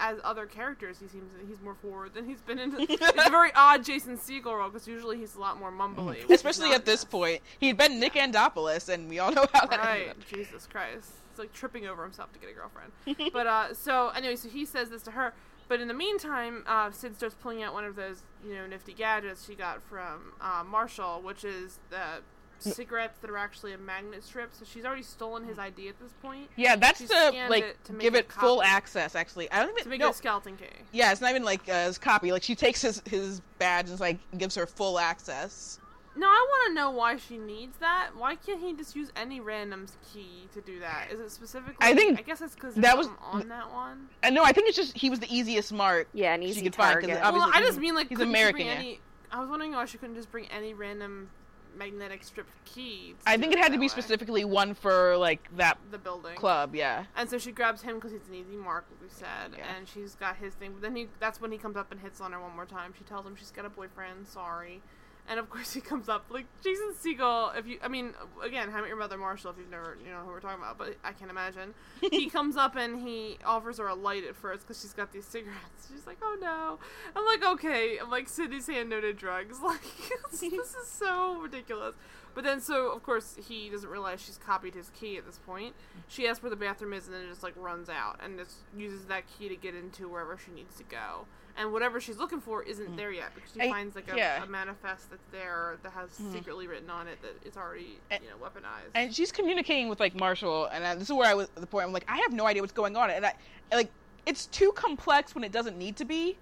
as 0.00 0.18
other 0.24 0.46
characters, 0.46 0.98
he 0.98 1.06
seems 1.06 1.30
he's 1.46 1.60
more 1.60 1.74
forward 1.74 2.12
than 2.14 2.24
he's 2.26 2.40
been 2.40 2.58
in. 2.58 2.74
it's 2.78 3.00
a 3.26 3.30
very 3.30 3.50
odd 3.56 3.84
Jason 3.84 4.16
Segel 4.18 4.56
role 4.58 4.68
because 4.70 4.88
usually 4.88 5.18
he's 5.18 5.36
a 5.36 5.40
lot 5.40 5.58
more 5.60 5.70
mumbly, 5.70 6.28
especially 6.30 6.72
at 6.72 6.84
this 6.84 7.04
in 7.04 7.08
point, 7.10 7.42
he'd 7.60 7.76
been 7.76 8.00
Nick 8.00 8.16
Andopolis, 8.16 8.88
and 8.88 9.08
we 9.08 9.20
all 9.20 9.30
know 9.30 9.46
how 9.52 9.66
that 9.66 9.78
Right, 9.78 10.08
ended. 10.08 10.24
Jesus 10.32 10.66
Christ, 10.66 11.10
it's 11.30 11.38
like 11.38 11.52
tripping 11.52 11.86
over 11.86 12.02
himself 12.02 12.32
to 12.32 12.40
get 12.40 12.50
a 12.50 12.54
girlfriend. 12.54 13.32
but 13.32 13.46
uh, 13.46 13.72
so 13.74 14.08
anyway, 14.16 14.34
so 14.34 14.48
he 14.48 14.64
says 14.64 14.90
this 14.90 15.02
to 15.02 15.12
her. 15.12 15.32
But 15.68 15.80
in 15.80 15.88
the 15.88 15.94
meantime, 15.94 16.64
uh, 16.66 16.90
Sid 16.90 17.16
starts 17.16 17.34
pulling 17.34 17.62
out 17.62 17.74
one 17.74 17.84
of 17.84 17.94
those, 17.94 18.22
you 18.44 18.54
know, 18.54 18.66
nifty 18.66 18.94
gadgets 18.94 19.46
she 19.46 19.54
got 19.54 19.82
from 19.82 20.32
uh, 20.40 20.64
Marshall, 20.66 21.20
which 21.22 21.44
is 21.44 21.78
the 21.90 22.22
cigarettes 22.58 23.18
that 23.20 23.30
are 23.30 23.38
actually 23.38 23.72
a 23.72 23.78
magnet 23.78 24.24
strip. 24.24 24.50
So 24.52 24.64
she's 24.64 24.84
already 24.84 25.02
stolen 25.02 25.44
his 25.44 25.58
ID 25.58 25.88
at 25.88 26.00
this 26.00 26.12
point 26.22 26.48
Yeah, 26.56 26.76
that's 26.76 27.00
She 27.00 27.06
to 27.06 27.46
like 27.48 27.64
it 27.64 27.84
to 27.84 27.92
make 27.92 28.02
give 28.02 28.14
it 28.14 28.32
full 28.32 28.62
access. 28.62 29.14
Actually, 29.14 29.50
I 29.50 29.60
don't 29.60 29.70
even 29.70 29.84
to 29.84 29.88
make 29.88 30.00
no, 30.00 30.08
it 30.08 30.10
a 30.10 30.14
skeleton 30.14 30.56
key. 30.56 30.66
Yeah, 30.92 31.12
it's 31.12 31.20
not 31.20 31.30
even 31.30 31.44
like 31.44 31.68
uh, 31.68 31.86
his 31.86 31.98
copy. 31.98 32.32
Like 32.32 32.42
she 32.42 32.54
takes 32.54 32.82
his 32.82 33.02
his 33.06 33.40
badge 33.58 33.90
and 33.90 34.00
like 34.00 34.18
gives 34.36 34.54
her 34.54 34.66
full 34.66 34.98
access. 34.98 35.78
No, 36.18 36.26
I 36.26 36.46
want 36.50 36.68
to 36.70 36.74
know 36.74 36.90
why 36.90 37.16
she 37.16 37.38
needs 37.38 37.76
that. 37.78 38.10
Why 38.16 38.34
can't 38.34 38.60
he 38.60 38.72
just 38.74 38.96
use 38.96 39.12
any 39.14 39.38
random 39.40 39.86
key 40.12 40.48
to 40.52 40.60
do 40.60 40.80
that? 40.80 41.08
Is 41.12 41.20
it 41.20 41.30
specifically? 41.30 41.76
I 41.80 41.94
think 41.94 42.18
I 42.18 42.22
guess 42.22 42.40
it's 42.40 42.54
because 42.56 42.74
that 42.74 42.96
was- 42.98 43.08
on 43.22 43.48
that 43.48 43.72
one. 43.72 44.08
And 44.22 44.34
no, 44.34 44.42
I 44.42 44.50
think 44.52 44.68
it's 44.68 44.76
just 44.76 44.96
he 44.96 45.10
was 45.10 45.20
the 45.20 45.32
easiest 45.34 45.72
mark. 45.72 46.08
Yeah, 46.12 46.34
an 46.34 46.42
she 46.42 46.48
easy 46.48 46.62
could 46.62 46.74
find, 46.74 46.94
'cause 47.00 47.08
target. 47.08 47.24
obviously 47.24 47.50
Well, 47.52 47.62
I 47.62 47.64
just 47.66 47.78
mean 47.78 47.94
like 47.94 48.08
he's 48.08 48.18
couldn't 48.18 48.34
she 48.34 48.38
American. 48.40 48.56
Bring 48.56 48.66
yeah. 48.66 48.72
any, 48.74 49.00
I 49.30 49.40
was 49.40 49.48
wondering 49.48 49.72
why 49.72 49.84
she 49.84 49.96
couldn't 49.98 50.16
just 50.16 50.30
bring 50.32 50.46
any 50.48 50.74
random 50.74 51.30
magnetic 51.76 52.24
strip 52.24 52.48
key. 52.64 53.14
I 53.24 53.36
think 53.36 53.52
it 53.52 53.58
had 53.60 53.70
to 53.72 53.78
be 53.78 53.82
way. 53.84 53.88
specifically 53.88 54.44
one 54.44 54.74
for 54.74 55.16
like 55.16 55.48
that 55.56 55.78
the 55.92 55.98
building. 55.98 56.34
club. 56.34 56.74
Yeah. 56.74 57.04
And 57.14 57.30
so 57.30 57.38
she 57.38 57.52
grabs 57.52 57.82
him 57.82 57.96
because 57.96 58.10
he's 58.10 58.26
an 58.28 58.34
easy 58.34 58.56
mark, 58.56 58.86
like 58.90 59.00
we 59.02 59.08
said, 59.08 59.54
Yeah. 59.56 59.66
and 59.76 59.86
she's 59.86 60.16
got 60.16 60.36
his 60.38 60.54
thing. 60.54 60.72
But 60.72 60.82
then 60.82 60.96
he, 60.96 61.06
that's 61.20 61.40
when 61.40 61.52
he 61.52 61.58
comes 61.58 61.76
up 61.76 61.92
and 61.92 62.00
hits 62.00 62.20
on 62.20 62.32
her 62.32 62.40
one 62.40 62.56
more 62.56 62.66
time. 62.66 62.92
She 62.98 63.04
tells 63.04 63.24
him 63.24 63.36
she's 63.36 63.52
got 63.52 63.64
a 63.64 63.68
boyfriend. 63.70 64.26
Sorry. 64.26 64.82
And 65.28 65.38
of 65.38 65.50
course 65.50 65.74
he 65.74 65.80
comes 65.80 66.08
up 66.08 66.24
like 66.30 66.46
Jason 66.62 66.94
Segel. 66.98 67.56
If 67.56 67.66
you, 67.66 67.78
I 67.82 67.88
mean, 67.88 68.14
again, 68.42 68.70
How 68.70 68.80
Met 68.80 68.88
Your 68.88 68.96
Mother 68.96 69.18
Marshall. 69.18 69.50
If 69.50 69.58
you've 69.58 69.70
never, 69.70 69.96
you 70.02 70.10
know 70.10 70.20
who 70.20 70.28
we're 70.28 70.40
talking 70.40 70.62
about, 70.62 70.78
but 70.78 70.96
I 71.04 71.12
can't 71.12 71.30
imagine. 71.30 71.74
he 72.10 72.30
comes 72.30 72.56
up 72.56 72.76
and 72.76 73.06
he 73.06 73.38
offers 73.44 73.78
her 73.78 73.88
a 73.88 73.94
light 73.94 74.24
at 74.24 74.36
first 74.36 74.62
because 74.62 74.80
she's 74.80 74.94
got 74.94 75.12
these 75.12 75.26
cigarettes. 75.26 75.88
She's 75.92 76.06
like, 76.06 76.18
"Oh 76.22 76.36
no!" 76.40 76.78
I'm 77.14 77.26
like, 77.26 77.44
"Okay." 77.54 77.98
I'm 77.98 78.10
like, 78.10 78.28
"Sydney's 78.28 78.66
hand 78.66 78.88
no 78.88 79.00
to 79.00 79.12
drugs." 79.12 79.58
Like, 79.68 79.82
this 80.30 80.42
is 80.74 80.88
so 80.88 81.40
ridiculous. 81.40 81.94
But 82.34 82.44
then, 82.44 82.60
so 82.60 82.92
of 82.92 83.02
course, 83.02 83.36
he 83.48 83.68
doesn't 83.68 83.90
realize 83.90 84.22
she's 84.22 84.38
copied 84.38 84.74
his 84.74 84.90
key 84.90 85.18
at 85.18 85.26
this 85.26 85.38
point. 85.38 85.74
She 86.06 86.26
asks 86.26 86.42
where 86.42 86.50
the 86.50 86.56
bathroom 86.56 86.92
is, 86.92 87.06
and 87.06 87.14
then 87.14 87.22
it 87.22 87.28
just 87.28 87.42
like 87.42 87.54
runs 87.56 87.88
out 87.88 88.20
and 88.22 88.38
just 88.38 88.56
uses 88.76 89.06
that 89.06 89.24
key 89.26 89.48
to 89.48 89.56
get 89.56 89.74
into 89.74 90.08
wherever 90.08 90.38
she 90.38 90.52
needs 90.52 90.76
to 90.76 90.84
go. 90.84 91.26
And 91.58 91.72
whatever 91.72 92.00
she's 92.00 92.18
looking 92.18 92.40
for 92.40 92.62
isn't 92.62 92.92
mm. 92.92 92.96
there 92.96 93.10
yet 93.10 93.34
because 93.34 93.52
she 93.52 93.60
I- 93.60 93.68
finds 93.68 93.96
like 93.96 94.10
a, 94.12 94.16
yeah. 94.16 94.42
a 94.44 94.46
manifest 94.46 95.10
that's 95.10 95.26
there 95.32 95.76
that 95.82 95.90
has 95.92 96.10
mm. 96.10 96.32
secretly 96.32 96.68
written 96.68 96.88
on 96.88 97.08
it 97.08 97.20
that 97.22 97.34
it's 97.44 97.56
already 97.56 97.98
And- 98.10 98.22
you 98.22 98.30
know 98.30 98.36
weaponized. 98.36 98.90
and 98.94 99.12
she's 99.14 99.32
communicating 99.32 99.88
with 99.88 99.98
like 99.98 100.14
Marshall, 100.14 100.66
and 100.66 100.86
I, 100.86 100.94
this 100.94 101.04
is 101.04 101.12
where 101.12 101.28
I 101.28 101.34
was 101.34 101.48
at 101.48 101.60
the 101.60 101.66
point. 101.66 101.84
I'm 101.86 101.92
like, 101.92 102.06
I 102.08 102.18
have 102.18 102.32
no 102.32 102.46
idea 102.46 102.62
what's 102.62 102.72
going 102.72 102.96
on, 102.96 103.10
and 103.10 103.26
I 103.26 103.34
like 103.72 103.90
it's 104.24 104.46
too 104.46 104.72
complex 104.76 105.34
when 105.34 105.42
it 105.42 105.50
doesn't 105.52 105.76
need 105.76 105.96
to 105.96 106.04
be. 106.04 106.38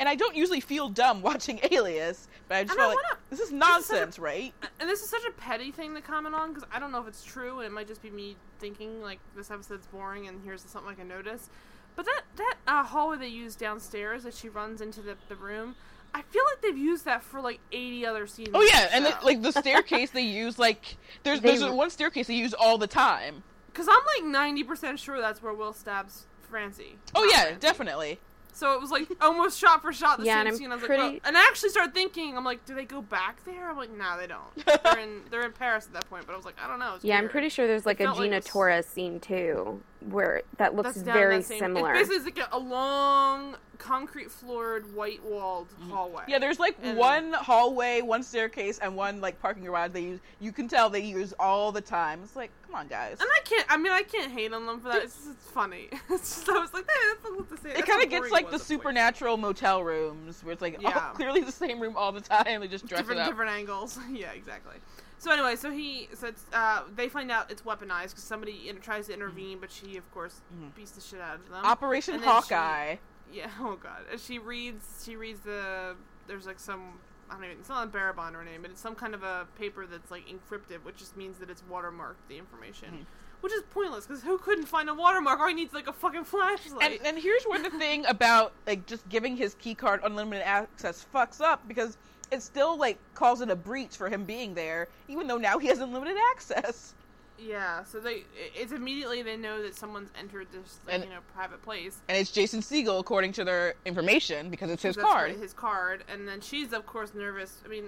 And 0.00 0.08
I 0.08 0.16
don't 0.16 0.34
usually 0.34 0.60
feel 0.60 0.88
dumb 0.88 1.22
watching 1.30 1.60
Alias, 1.70 2.26
but 2.48 2.56
I 2.56 2.62
just 2.64 2.72
And 2.72 2.80
I 2.80 2.84
felt 2.84 2.96
like 2.96 3.04
wanna- 3.04 3.18
this 3.30 3.38
is 3.38 3.46
is 3.46 3.52
a- 3.52 3.56
nonsense, 3.56 4.18
right? 4.18 4.52
and 4.80 4.90
this 4.90 5.00
is 5.02 5.08
such 5.08 5.24
a 5.28 5.30
petty 5.32 5.70
thing 5.70 5.94
to 5.94 6.00
comment 6.00 6.34
on 6.34 6.52
because 6.52 6.68
I 6.72 6.80
don't 6.80 6.90
know 6.90 7.00
if 7.00 7.06
it's 7.06 7.22
true, 7.22 7.58
and 7.60 7.66
it 7.66 7.72
might 7.72 7.86
just 7.86 8.02
be 8.02 8.10
me 8.10 8.34
thinking 8.58 9.00
like 9.00 9.20
this 9.36 9.52
episode's 9.52 9.86
boring, 9.86 10.26
and 10.26 10.40
here's 10.44 10.62
something 10.62 10.90
I 10.90 10.94
can 10.94 11.06
notice. 11.06 11.48
But 11.96 12.06
that 12.06 12.22
that 12.36 12.54
uh, 12.66 12.82
hallway 12.84 13.18
they 13.18 13.28
use 13.28 13.54
downstairs 13.56 14.24
that 14.24 14.34
she 14.34 14.48
runs 14.48 14.80
into 14.80 15.00
the, 15.00 15.16
the 15.28 15.36
room, 15.36 15.76
I 16.12 16.22
feel 16.22 16.42
like 16.52 16.62
they've 16.62 16.76
used 16.78 17.04
that 17.04 17.22
for 17.22 17.40
like 17.40 17.60
eighty 17.72 18.04
other 18.04 18.26
scenes. 18.26 18.50
Oh 18.54 18.62
yeah, 18.62 18.86
the 18.86 18.94
and 18.94 19.04
show. 19.06 19.10
it, 19.18 19.24
like 19.24 19.42
the 19.42 19.52
staircase 19.52 20.10
they 20.10 20.22
use, 20.22 20.58
like 20.58 20.96
there's 21.22 21.40
They- 21.40 21.56
there's 21.56 21.70
one 21.72 21.90
staircase 21.90 22.26
they 22.26 22.34
use 22.34 22.54
all 22.54 22.78
the 22.78 22.86
time. 22.88 23.42
Because 23.72 23.88
I'm 23.90 24.24
like 24.32 24.54
90% 24.54 24.98
sure 24.98 25.20
that's 25.20 25.42
where 25.42 25.52
Will 25.52 25.72
stabs 25.72 26.26
Francie. 26.48 26.96
Oh 27.12 27.24
yeah, 27.24 27.42
Francie. 27.42 27.58
definitely. 27.60 28.20
So 28.52 28.72
it 28.74 28.80
was 28.80 28.92
like 28.92 29.08
almost 29.20 29.58
shot 29.58 29.82
for 29.82 29.92
shot 29.92 30.20
the 30.20 30.26
Yeah, 30.26 30.34
same 30.34 30.40
and 30.42 30.48
I'm 30.50 30.56
scene. 30.56 30.70
I 30.70 30.74
was 30.76 30.82
like, 30.88 30.90
well, 30.96 31.18
and 31.24 31.36
I 31.36 31.40
actually 31.48 31.70
started 31.70 31.92
thinking, 31.92 32.36
I'm 32.36 32.44
like, 32.44 32.64
do 32.66 32.72
they 32.76 32.84
go 32.84 33.02
back 33.02 33.44
there? 33.44 33.68
I'm 33.68 33.76
like, 33.76 33.90
nah, 33.90 34.16
they 34.16 34.28
don't. 34.28 34.64
they're 34.84 35.00
in 35.00 35.22
they're 35.28 35.42
in 35.44 35.50
Paris 35.52 35.86
at 35.86 35.92
that 35.94 36.08
point. 36.08 36.24
But 36.24 36.34
I 36.34 36.36
was 36.36 36.44
like, 36.44 36.54
I 36.64 36.68
don't 36.68 36.78
know. 36.78 36.94
It's 36.94 37.04
Yeah, 37.04 37.18
I'm 37.18 37.28
pretty 37.28 37.48
sure 37.48 37.66
there's 37.66 37.84
like 37.84 37.98
a 37.98 38.04
felt 38.04 38.18
like 38.18 38.26
Gina 38.26 38.40
Torres 38.42 38.86
scene 38.86 39.18
too, 39.18 39.82
where 40.10 40.42
that 40.58 40.74
looks 40.74 40.94
That's 40.94 41.02
very 41.02 41.38
that 41.38 41.44
same, 41.44 41.58
similar. 41.58 41.92
It 41.94 41.98
basically 41.98 42.16
is 42.16 42.24
like 42.24 42.38
a, 42.38 42.48
a 42.52 42.58
long 42.58 43.56
concrete 43.78 44.30
floored, 44.30 44.94
white 44.94 45.22
walled 45.24 45.68
mm-hmm. 45.68 45.90
hallway. 45.90 46.24
Yeah, 46.28 46.38
there's 46.38 46.58
like 46.58 46.76
And- 46.82 46.96
one 46.96 47.32
hallway, 47.32 48.00
one 48.00 48.22
staircase, 48.22 48.78
and 48.78 48.96
one 48.96 49.20
like 49.20 49.40
parking 49.40 49.64
garage 49.64 49.92
they 49.92 50.02
use. 50.02 50.20
You 50.40 50.52
can 50.52 50.68
tell 50.68 50.88
they 50.88 51.00
use 51.00 51.34
all 51.38 51.72
the 51.72 51.80
time. 51.80 52.20
It's 52.22 52.36
like, 52.36 52.50
come 52.66 52.74
on, 52.74 52.88
guys. 52.88 53.18
And 53.20 53.28
I 53.28 53.40
can't. 53.44 53.66
I 53.68 53.76
mean, 53.76 53.92
I 53.92 54.02
can't 54.02 54.32
hate 54.32 54.52
on 54.52 54.66
them 54.66 54.80
for 54.80 54.88
that. 54.88 55.02
It's, 55.02 55.16
just, 55.16 55.28
it's 55.30 55.50
funny. 55.50 55.88
It's 56.10 56.36
just, 56.36 56.48
I 56.48 56.58
was 56.58 56.72
like, 56.72 56.86
hey, 56.86 57.14
that's 57.22 57.36
what 57.36 57.50
the 57.50 57.56
same. 57.56 57.76
It 57.76 57.86
kind 57.86 58.02
of 58.02 58.10
gets 58.10 58.30
like 58.30 58.50
the 58.50 58.58
supernatural 58.58 59.36
motel 59.36 59.82
rooms, 59.82 60.42
where 60.44 60.52
it's 60.52 60.62
like 60.62 60.76
all- 60.76 60.82
Yeah. 60.82 61.10
clearly 61.14 61.40
the 61.40 61.52
same 61.52 61.80
room 61.80 61.96
all 61.96 62.12
the 62.12 62.20
time. 62.20 62.60
They 62.60 62.68
just 62.68 62.86
dress 62.86 63.00
different 63.00 63.20
it 63.20 63.24
up. 63.24 63.30
different 63.30 63.52
angles. 63.52 63.98
yeah, 64.10 64.32
exactly. 64.32 64.76
So 65.18 65.30
anyway, 65.32 65.56
so 65.56 65.70
he 65.70 66.08
so 66.14 66.26
it's, 66.28 66.44
uh, 66.52 66.82
they 66.94 67.08
find 67.08 67.30
out 67.30 67.50
it's 67.50 67.62
weaponized 67.62 68.10
because 68.10 68.24
somebody 68.24 68.68
in, 68.68 68.76
tries 68.78 69.06
to 69.06 69.14
intervene, 69.14 69.58
but 69.60 69.70
she 69.72 69.96
of 69.96 70.10
course 70.12 70.40
beats 70.76 70.90
the 70.92 71.00
shit 71.00 71.20
out 71.20 71.36
of 71.36 71.48
them. 71.48 71.64
Operation 71.64 72.14
then 72.14 72.22
she- 72.22 72.28
Hawkeye. 72.28 72.96
yeah. 73.32 73.48
Oh 73.60 73.76
god. 73.76 74.02
And 74.10 74.20
she 74.20 74.38
reads. 74.38 75.02
She 75.04 75.16
reads 75.16 75.40
the. 75.40 75.94
There's 76.26 76.46
like 76.46 76.60
some. 76.60 76.98
I 77.30 77.34
don't 77.36 77.44
even. 77.44 77.58
It's 77.58 77.68
not 77.70 77.84
a 77.84 77.90
Barabon 77.90 78.34
her 78.34 78.44
name, 78.44 78.62
but 78.62 78.70
it's 78.70 78.80
some 78.80 78.94
kind 78.94 79.14
of 79.14 79.22
a 79.22 79.46
paper 79.58 79.86
that's 79.86 80.10
like 80.10 80.24
encrypted, 80.28 80.84
which 80.84 80.96
just 80.98 81.16
means 81.16 81.38
that 81.38 81.48
it's 81.48 81.62
watermarked 81.70 82.26
the 82.28 82.36
information. 82.36 82.88
Mm-hmm. 82.88 83.02
Which 83.40 83.52
is 83.52 83.62
pointless 83.70 84.06
because 84.06 84.22
who 84.22 84.38
couldn't 84.38 84.64
find 84.66 84.88
a 84.88 84.94
watermark? 84.94 85.38
All 85.38 85.48
he 85.48 85.54
needs 85.54 85.74
like 85.74 85.86
a 85.86 85.92
fucking 85.92 86.24
flashlight. 86.24 86.98
And, 87.00 87.06
and 87.06 87.18
here's 87.18 87.44
where 87.44 87.62
the 87.62 87.70
thing 87.70 88.04
about 88.06 88.52
like 88.66 88.86
just 88.86 89.06
giving 89.10 89.36
his 89.36 89.54
keycard 89.56 90.00
unlimited 90.04 90.46
access 90.46 91.04
fucks 91.14 91.40
up 91.42 91.66
because 91.68 91.98
it 92.34 92.42
still 92.42 92.76
like 92.76 92.98
calls 93.14 93.40
it 93.40 93.50
a 93.50 93.56
breach 93.56 93.96
for 93.96 94.08
him 94.08 94.24
being 94.24 94.54
there, 94.54 94.88
even 95.08 95.26
though 95.26 95.38
now 95.38 95.58
he 95.58 95.68
has 95.68 95.78
unlimited 95.78 96.16
access. 96.32 96.94
yeah. 97.38 97.82
So 97.84 97.98
they. 98.00 98.24
It's 98.54 98.72
immediately 98.72 99.22
they 99.22 99.36
know 99.36 99.62
that 99.62 99.74
someone's 99.74 100.10
entered 100.18 100.48
this 100.52 100.78
like, 100.86 100.96
And- 100.96 101.04
you 101.04 101.10
know 101.10 101.20
private 101.34 101.62
place. 101.62 101.98
And 102.08 102.18
it's 102.18 102.30
Jason 102.30 102.60
Segel 102.60 103.00
according 103.00 103.32
to 103.32 103.44
their 103.44 103.74
information 103.86 104.50
because 104.50 104.70
it's 104.70 104.82
his 104.82 104.96
card. 104.96 105.32
his 105.36 105.52
card, 105.52 106.04
and 106.12 106.28
then 106.28 106.40
she's 106.40 106.72
of 106.72 106.84
course 106.86 107.14
nervous. 107.14 107.60
I 107.64 107.68
mean, 107.68 107.86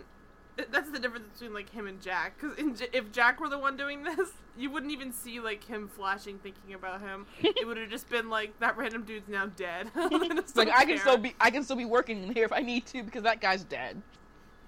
that's 0.70 0.90
the 0.90 0.99
difference 0.99 1.26
between 1.34 1.53
like 1.55 1.70
him 1.70 1.86
and 1.86 2.01
Jack. 2.01 2.34
Because 2.40 2.80
if 2.92 3.12
Jack 3.12 3.40
were 3.40 3.49
the 3.49 3.59
one 3.59 3.76
doing 3.76 4.03
this, 4.03 4.30
you 4.59 4.70
wouldn't 4.70 4.90
even 4.92 5.12
see 5.12 5.38
like 5.38 5.62
him 5.62 5.86
flashing, 5.88 6.38
thinking 6.38 6.74
about 6.74 7.01
him. 7.01 7.26
it 7.42 7.66
would 7.66 7.76
have 7.76 7.90
just 7.90 8.09
been 8.09 8.28
like 8.30 8.59
that 8.61 8.76
random 8.76 9.03
dude's 9.05 9.28
now 9.28 9.47
dead. 9.47 9.90
It's 9.97 10.57
like 10.57 10.70
I 10.74 10.84
can 10.86 10.99
still 10.99 11.18
be 11.18 11.34
I 11.40 11.51
can 11.51 11.62
still 11.62 11.76
be 11.76 11.84
working 11.84 12.32
here 12.34 12.44
if 12.47 12.53
I 12.53 12.61
need 12.61 12.86
to 12.86 13.03
because 13.03 13.22
that 13.24 13.40
guy's 13.40 13.64
dead. 13.64 14.01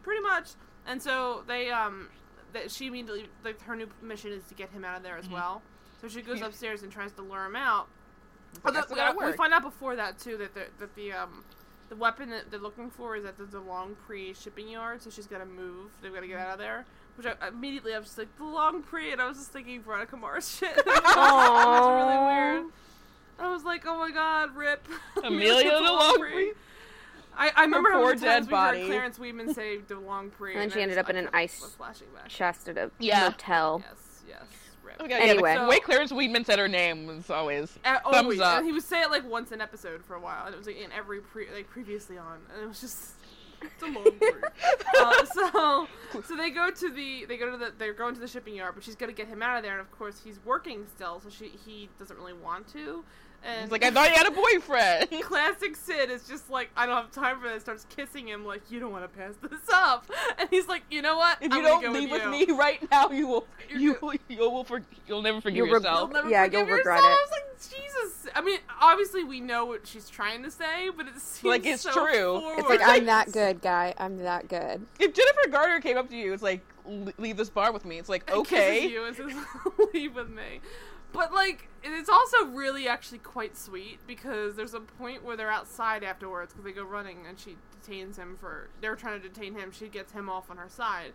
Pretty 0.08 0.22
much. 0.22 0.52
And 0.86 1.02
so 1.02 1.44
they 1.46 1.70
um, 1.70 2.08
that 2.54 2.70
she 2.70 2.86
immediately 2.86 3.28
like 3.44 3.60
her 3.64 3.76
new 3.76 3.88
mission 4.00 4.32
is 4.32 4.42
to 4.44 4.54
get 4.54 4.70
him 4.70 4.82
out 4.86 4.96
of 4.96 5.02
there 5.02 5.16
Mm-hmm. 5.16 5.26
as 5.26 5.30
well. 5.30 5.60
So 6.00 6.08
she 6.08 6.22
goes 6.22 6.40
upstairs 6.40 6.82
and 6.82 6.90
tries 6.90 7.12
to 7.12 7.22
lure 7.22 7.44
him 7.44 7.56
out. 7.56 7.88
But 8.62 8.74
Although, 8.74 8.94
not 8.94 9.22
we 9.22 9.32
find 9.32 9.52
out 9.52 9.62
before 9.62 9.96
that 9.96 10.18
too 10.18 10.38
that 10.38 10.54
the 10.54 10.64
that 10.78 10.94
the 10.96 11.12
um 11.12 11.44
the 11.90 11.96
weapon 11.96 12.30
that 12.30 12.50
they're 12.50 12.58
looking 12.58 12.88
for 12.88 13.16
is 13.16 13.26
at 13.26 13.36
the 13.36 13.44
DeLong 13.44 13.96
Pre 14.06 14.32
shipping 14.32 14.68
yard, 14.68 15.02
so 15.02 15.10
she's 15.10 15.26
got 15.26 15.38
to 15.38 15.44
move. 15.46 15.90
They've 16.00 16.12
got 16.14 16.20
to 16.20 16.26
get 16.26 16.38
out 16.38 16.52
of 16.52 16.58
there. 16.58 16.86
Which 17.16 17.26
I, 17.26 17.48
immediately 17.48 17.94
I 17.94 17.98
was 17.98 18.06
just 18.08 18.18
like 18.18 18.34
DeLongpre, 18.38 19.12
and 19.12 19.20
I 19.20 19.28
was 19.28 19.36
just 19.36 19.52
thinking 19.52 19.82
Veronica 19.82 20.16
Mars 20.16 20.48
shit. 20.58 20.70
it 20.76 20.86
was 20.86 21.86
really 21.86 22.26
weird. 22.26 22.72
I 23.40 23.50
was 23.50 23.64
like, 23.64 23.84
oh 23.86 23.98
my 23.98 24.10
god, 24.10 24.56
rip. 24.56 24.86
Amelia 25.22 25.70
DeLongpre. 25.72 26.52
I, 27.38 27.52
I 27.56 27.62
remember 27.62 27.90
how 27.90 28.00
poor 28.00 28.14
many 28.14 28.20
times 28.20 28.46
dead 28.46 28.52
we 28.52 28.58
heard 28.58 28.72
body. 28.72 28.86
Clarence 28.86 29.18
Wiedman 29.18 29.54
say 29.54 29.78
DeLongpre, 29.78 30.50
And 30.52 30.60
then 30.60 30.70
she 30.70 30.82
ended 30.82 30.98
up 30.98 31.08
in 31.08 31.16
an 31.16 31.28
ice 31.32 31.60
was 31.60 31.76
chest 32.28 32.68
at 32.68 32.76
a 32.76 32.90
Yeah. 32.98 33.28
motel. 33.28 33.82
Yes, 33.86 34.22
yes, 34.28 34.42
rip. 34.82 35.00
Okay, 35.00 35.14
Anyway. 35.14 35.54
yeah, 35.54 35.62
the 35.62 35.68
way 35.68 35.78
Clarence 35.78 36.10
Wiedman 36.12 36.44
said 36.44 36.58
her 36.58 36.68
name 36.68 37.06
was 37.06 37.30
always 37.30 37.78
Uh, 37.84 37.98
thumbs 38.00 38.16
always. 38.16 38.40
up. 38.40 38.58
And 38.58 38.66
he 38.66 38.72
would 38.72 38.82
say 38.82 39.02
it 39.02 39.10
like 39.10 39.24
once 39.28 39.52
an 39.52 39.60
episode 39.60 40.04
for 40.04 40.14
a 40.14 40.20
while, 40.20 40.46
and 40.46 40.54
it 40.54 40.58
was 40.58 40.66
like 40.66 40.76
in 40.78 40.90
every 40.92 41.20
pre 41.20 41.46
like 41.54 41.68
previously 41.70 42.18
on, 42.18 42.40
and 42.52 42.62
it 42.62 42.66
was 42.66 42.80
just 42.80 43.14
It's 43.60 43.82
a 43.82 43.86
long 43.86 44.04
break. 44.18 44.44
uh, 45.00 45.24
so, 45.26 45.88
so 46.24 46.36
they 46.36 46.50
go 46.50 46.70
to 46.70 46.90
the 46.90 47.24
they 47.26 47.36
go 47.36 47.50
to 47.50 47.56
the 47.56 47.72
they're 47.76 47.92
going 47.92 48.14
to 48.14 48.20
the 48.20 48.28
shipping 48.28 48.54
yard, 48.54 48.74
but 48.74 48.84
she's 48.84 48.94
gonna 48.96 49.12
get 49.12 49.26
him 49.28 49.42
out 49.42 49.56
of 49.56 49.62
there, 49.62 49.72
and 49.72 49.80
of 49.80 49.90
course 49.96 50.20
he's 50.24 50.38
working 50.44 50.86
still, 50.94 51.20
so 51.20 51.28
she 51.28 51.48
he 51.64 51.88
doesn't 51.98 52.16
really 52.18 52.32
want 52.34 52.66
to. 52.72 53.04
And 53.44 53.62
He's 53.62 53.70
like, 53.70 53.84
I 53.84 53.90
thought 53.90 54.08
you 54.10 54.16
had 54.16 54.26
a 54.26 54.30
boyfriend. 54.32 55.10
classic 55.22 55.76
Sid 55.76 56.10
is 56.10 56.26
just 56.26 56.50
like, 56.50 56.70
I 56.76 56.86
don't 56.86 56.96
have 56.96 57.10
time 57.12 57.40
for 57.40 57.48
this. 57.48 57.62
Starts 57.62 57.86
kissing 57.88 58.26
him 58.28 58.44
like, 58.44 58.62
you 58.70 58.80
don't 58.80 58.90
want 58.92 59.04
to 59.10 59.18
pass 59.18 59.34
this 59.48 59.60
up, 59.72 60.06
and 60.38 60.48
he's 60.50 60.66
like, 60.66 60.82
you 60.90 61.02
know 61.02 61.16
what? 61.16 61.38
If 61.40 61.52
I'm 61.52 61.58
you 61.58 61.64
don't 61.64 61.82
go 61.82 61.90
leave 61.92 62.10
with, 62.10 62.22
you. 62.24 62.30
me 62.30 62.46
right 62.50 62.90
now, 62.90 63.10
you 63.10 63.26
will 63.28 63.46
You're 63.70 63.78
you 63.80 63.96
will 64.02 64.14
you 64.28 64.38
will 64.38 64.64
for, 64.64 64.82
you'll 65.06 65.22
never 65.22 65.40
forgive 65.40 65.56
You'll 65.58 65.66
reg- 65.66 65.82
yourself. 65.84 65.98
You'll 66.10 66.14
never 66.14 66.30
Yeah, 66.30 66.44
forgive 66.44 66.68
you'll 66.68 66.76
regret 66.76 66.96
yourself. 66.96 67.12
it. 67.12 67.16
I 67.16 67.26
was 67.26 67.30
like, 67.30 67.80
Jesus. 67.82 68.26
I 68.34 68.40
mean, 68.42 68.58
obviously 68.80 69.24
we 69.24 69.40
know 69.40 69.64
what 69.64 69.86
she's 69.86 70.08
trying 70.10 70.42
to 70.42 70.50
say, 70.50 70.90
but 70.96 71.06
it 71.06 71.18
seems 71.20 71.44
Like, 71.50 71.64
it's 71.66 71.82
so 71.82 71.92
true. 71.92 72.40
Forward. 72.40 72.58
It's 72.58 72.68
like 72.68 72.80
I'm 72.82 73.06
that 73.06 73.32
good, 73.32 73.60
guy. 73.62 73.94
I'm 73.98 74.18
that 74.18 74.48
good. 74.48 74.84
If 74.98 75.14
Jennifer 75.14 75.48
Garner 75.50 75.80
came 75.80 75.96
up 75.96 76.08
to 76.10 76.16
you, 76.16 76.32
it's 76.32 76.42
like, 76.42 76.60
leave 77.18 77.36
this 77.36 77.50
bar 77.50 77.72
with 77.72 77.84
me. 77.84 77.98
It's 77.98 78.08
like, 78.08 78.28
and 78.30 78.44
kisses 78.46 78.58
okay. 78.64 78.86
you 78.88 79.04
and 79.04 79.14
says, 79.16 79.32
"Leave 79.94 80.14
with 80.14 80.30
me." 80.30 80.60
But 81.12 81.32
like, 81.32 81.68
it's 81.82 82.08
also 82.08 82.46
really 82.46 82.86
actually 82.86 83.18
quite 83.18 83.56
sweet 83.56 83.98
because 84.06 84.56
there's 84.56 84.74
a 84.74 84.80
point 84.80 85.24
where 85.24 85.36
they're 85.36 85.50
outside 85.50 86.04
afterwards 86.04 86.52
because 86.52 86.64
they 86.64 86.72
go 86.72 86.84
running 86.84 87.26
and 87.26 87.38
she 87.38 87.56
detains 87.80 88.18
him 88.18 88.36
for 88.38 88.68
they're 88.80 88.96
trying 88.96 89.20
to 89.20 89.28
detain 89.28 89.54
him. 89.54 89.70
She 89.72 89.88
gets 89.88 90.12
him 90.12 90.28
off 90.28 90.50
on 90.50 90.58
her 90.58 90.68
side, 90.68 91.12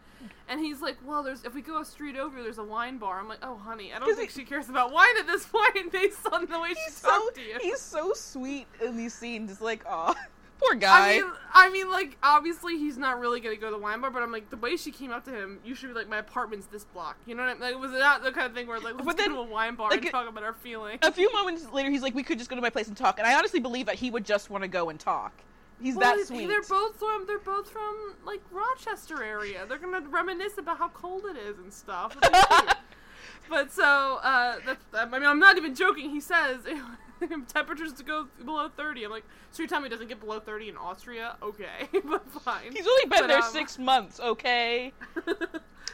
and 0.48 0.60
he's 0.60 0.82
like, 0.82 0.98
"Well, 1.06 1.22
there's 1.22 1.44
if 1.44 1.54
we 1.54 1.62
go 1.62 1.80
a 1.80 1.86
street 1.86 2.16
over, 2.16 2.42
there's 2.42 2.58
a 2.58 2.64
wine 2.64 2.98
bar." 2.98 3.20
I'm 3.20 3.28
like, 3.28 3.40
"Oh, 3.44 3.56
honey, 3.56 3.94
I 3.94 4.00
don't 4.00 4.16
think 4.16 4.32
he- 4.32 4.40
she 4.42 4.46
cares 4.46 4.68
about 4.70 4.92
wine 4.92 5.16
at 5.20 5.28
this 5.28 5.46
point 5.54 5.92
based 5.92 6.26
on 6.32 6.46
the 6.48 6.60
way 6.60 6.70
she 6.70 6.76
He's 6.86 7.02
talked 7.02 7.24
so 7.26 7.30
to 7.36 7.42
you." 7.42 7.60
he's 7.62 7.80
so 7.82 8.14
sweet 8.14 8.68
in 8.84 8.98
these 8.98 9.14
scenes. 9.14 9.52
It's 9.52 9.62
like, 9.62 9.86
aw, 9.86 10.16
poor 10.64 10.76
guy. 10.76 11.12
I 11.12 11.18
mean, 11.18 11.32
I 11.54 11.70
mean, 11.70 11.92
like 11.92 12.18
obviously 12.24 12.78
he's 12.78 12.98
not 12.98 13.20
really 13.20 13.40
gonna 13.40 13.56
go 13.56 13.68
to 13.68 13.76
the 13.76 13.82
wine 13.82 14.02
bar, 14.02 14.12
but 14.12 14.24
I'm 14.24 14.32
like 14.32 14.50
the 14.50 14.58
way 14.58 14.78
she 14.78 14.92
came 14.92 15.12
up 15.12 15.26
to 15.26 15.32
him, 15.32 15.60
you 15.64 15.76
should 15.76 15.90
be 15.90 15.94
like, 15.94 16.10
my 16.10 16.18
apartment's 16.18 16.68
this 16.68 16.84
block. 16.86 17.18
You 17.26 17.36
know 17.36 17.44
what 17.44 17.50
I 17.50 17.54
mean? 17.54 17.62
Like, 17.62 17.80
was 17.80 17.92
it 17.94 18.00
not 18.00 18.24
the 18.24 18.32
kind 18.32 18.48
of 18.48 18.54
thing 18.54 18.68
where 18.68 18.80
like 18.80 18.96
let's 18.96 19.06
But 19.06 19.18
go 19.18 19.24
then, 19.24 19.32
to 19.32 19.40
a 19.40 19.44
wine 19.44 19.76
bar 19.76 19.90
like, 19.90 20.02
and 20.02 20.12
talk 20.12 20.28
about 20.28 20.44
our 20.44 20.54
feelings? 20.54 21.00
a 21.02 21.12
few 21.12 21.32
moments 21.34 21.72
later, 21.72 21.90
he's 21.90 22.02
like, 22.02 22.16
we 22.16 22.24
could 22.24 22.38
just 22.38 22.50
go 22.50 22.56
to 22.56 22.62
my 22.62 22.70
place 22.70 22.88
and 22.88 22.98
talk. 22.98 23.20
And 23.20 23.28
I 23.28 23.36
honestly 23.36 23.60
believe 23.60 23.86
that 23.86 23.96
he 23.96 24.10
would 24.10 24.26
just 24.26 24.50
want 24.50 24.64
to 24.64 24.68
go 24.68 24.90
and 24.90 25.00
talk. 25.00 25.34
He's 25.82 25.96
Well, 25.96 26.16
that 26.16 26.28
sweet. 26.28 26.48
They're 26.48 26.62
both 26.62 26.98
from 26.98 27.26
they're 27.28 27.40
both 27.40 27.70
from 27.70 28.16
like 28.26 28.42
Rochester 28.52 29.24
area. 29.24 29.66
They're 29.68 29.78
gonna 29.78 30.02
reminisce 30.02 30.58
about 30.58 30.78
how 30.78 30.90
cold 30.90 31.26
it 31.26 31.38
is 31.38 31.58
and 31.60 31.74
stuff. 31.74 32.16
It'll 32.16 32.32
be 32.32 32.38
cute. 32.38 32.76
but 33.50 33.72
so 33.72 34.20
uh, 34.24 34.60
that's, 34.66 34.84
I 34.94 35.06
mean, 35.06 35.24
I'm 35.24 35.40
not 35.40 35.58
even 35.58 35.76
joking. 35.76 36.10
He 36.10 36.22
says 36.22 36.60
temperatures 37.48 37.94
to 37.94 38.04
go 38.04 38.28
below 38.44 38.70
30. 38.70 39.06
I'm 39.06 39.12
like, 39.12 39.24
so 39.52 39.62
you're 39.64 39.68
telling 39.70 39.84
me 39.84 39.88
it 39.88 39.92
doesn't 39.92 40.08
get 40.08 40.20
below 40.20 40.40
30 40.40 40.70
in 40.70 40.78
Austria? 40.78 41.36
Okay, 41.42 41.88
but 42.06 42.28
fine. 42.42 42.72
He's 42.72 42.88
only 42.88 43.04
been 43.06 43.22
But, 43.22 43.28
there 43.28 43.38
um, 43.38 43.52
six 43.52 43.78
months, 43.80 44.20
okay? 44.20 44.92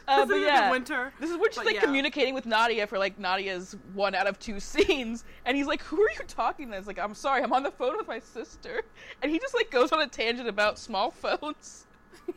This 0.06 0.18
Uh, 0.18 0.26
but 0.26 0.36
is 0.38 0.42
yeah, 0.44 0.70
winter. 0.70 1.12
this 1.20 1.30
is 1.30 1.36
But 1.36 1.56
like 1.64 1.74
yeah. 1.74 1.80
communicating 1.82 2.32
with 2.34 2.46
Nadia 2.46 2.86
for 2.86 2.98
like 2.98 3.18
Nadia's 3.18 3.76
one 3.92 4.14
out 4.14 4.26
of 4.26 4.38
two 4.38 4.58
scenes, 4.58 5.24
and 5.44 5.56
he's 5.56 5.66
like, 5.66 5.82
"Who 5.82 6.00
are 6.00 6.10
you 6.10 6.24
talking 6.26 6.70
to?" 6.70 6.76
It's 6.76 6.86
like, 6.86 6.98
"I'm 6.98 7.14
sorry, 7.14 7.42
I'm 7.42 7.52
on 7.52 7.62
the 7.62 7.70
phone 7.70 7.96
with 7.96 8.08
my 8.08 8.18
sister," 8.18 8.82
and 9.22 9.30
he 9.30 9.38
just 9.38 9.54
like 9.54 9.70
goes 9.70 9.92
on 9.92 10.00
a 10.00 10.06
tangent 10.08 10.48
about 10.48 10.78
small 10.78 11.10
phones. 11.10 11.86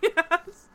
yes. 0.02 0.68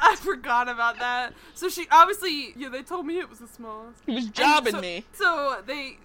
I 0.00 0.16
forgot 0.16 0.68
about 0.68 0.98
that. 1.00 1.34
So 1.54 1.68
she 1.68 1.86
obviously, 1.90 2.54
yeah, 2.56 2.68
they 2.70 2.82
told 2.82 3.04
me 3.06 3.18
it 3.18 3.28
was 3.28 3.40
the 3.40 3.48
smallest. 3.48 4.00
He 4.06 4.14
was 4.14 4.26
jobbing 4.28 4.74
so, 4.74 4.80
me. 4.80 5.04
So 5.12 5.62
they, 5.66 5.98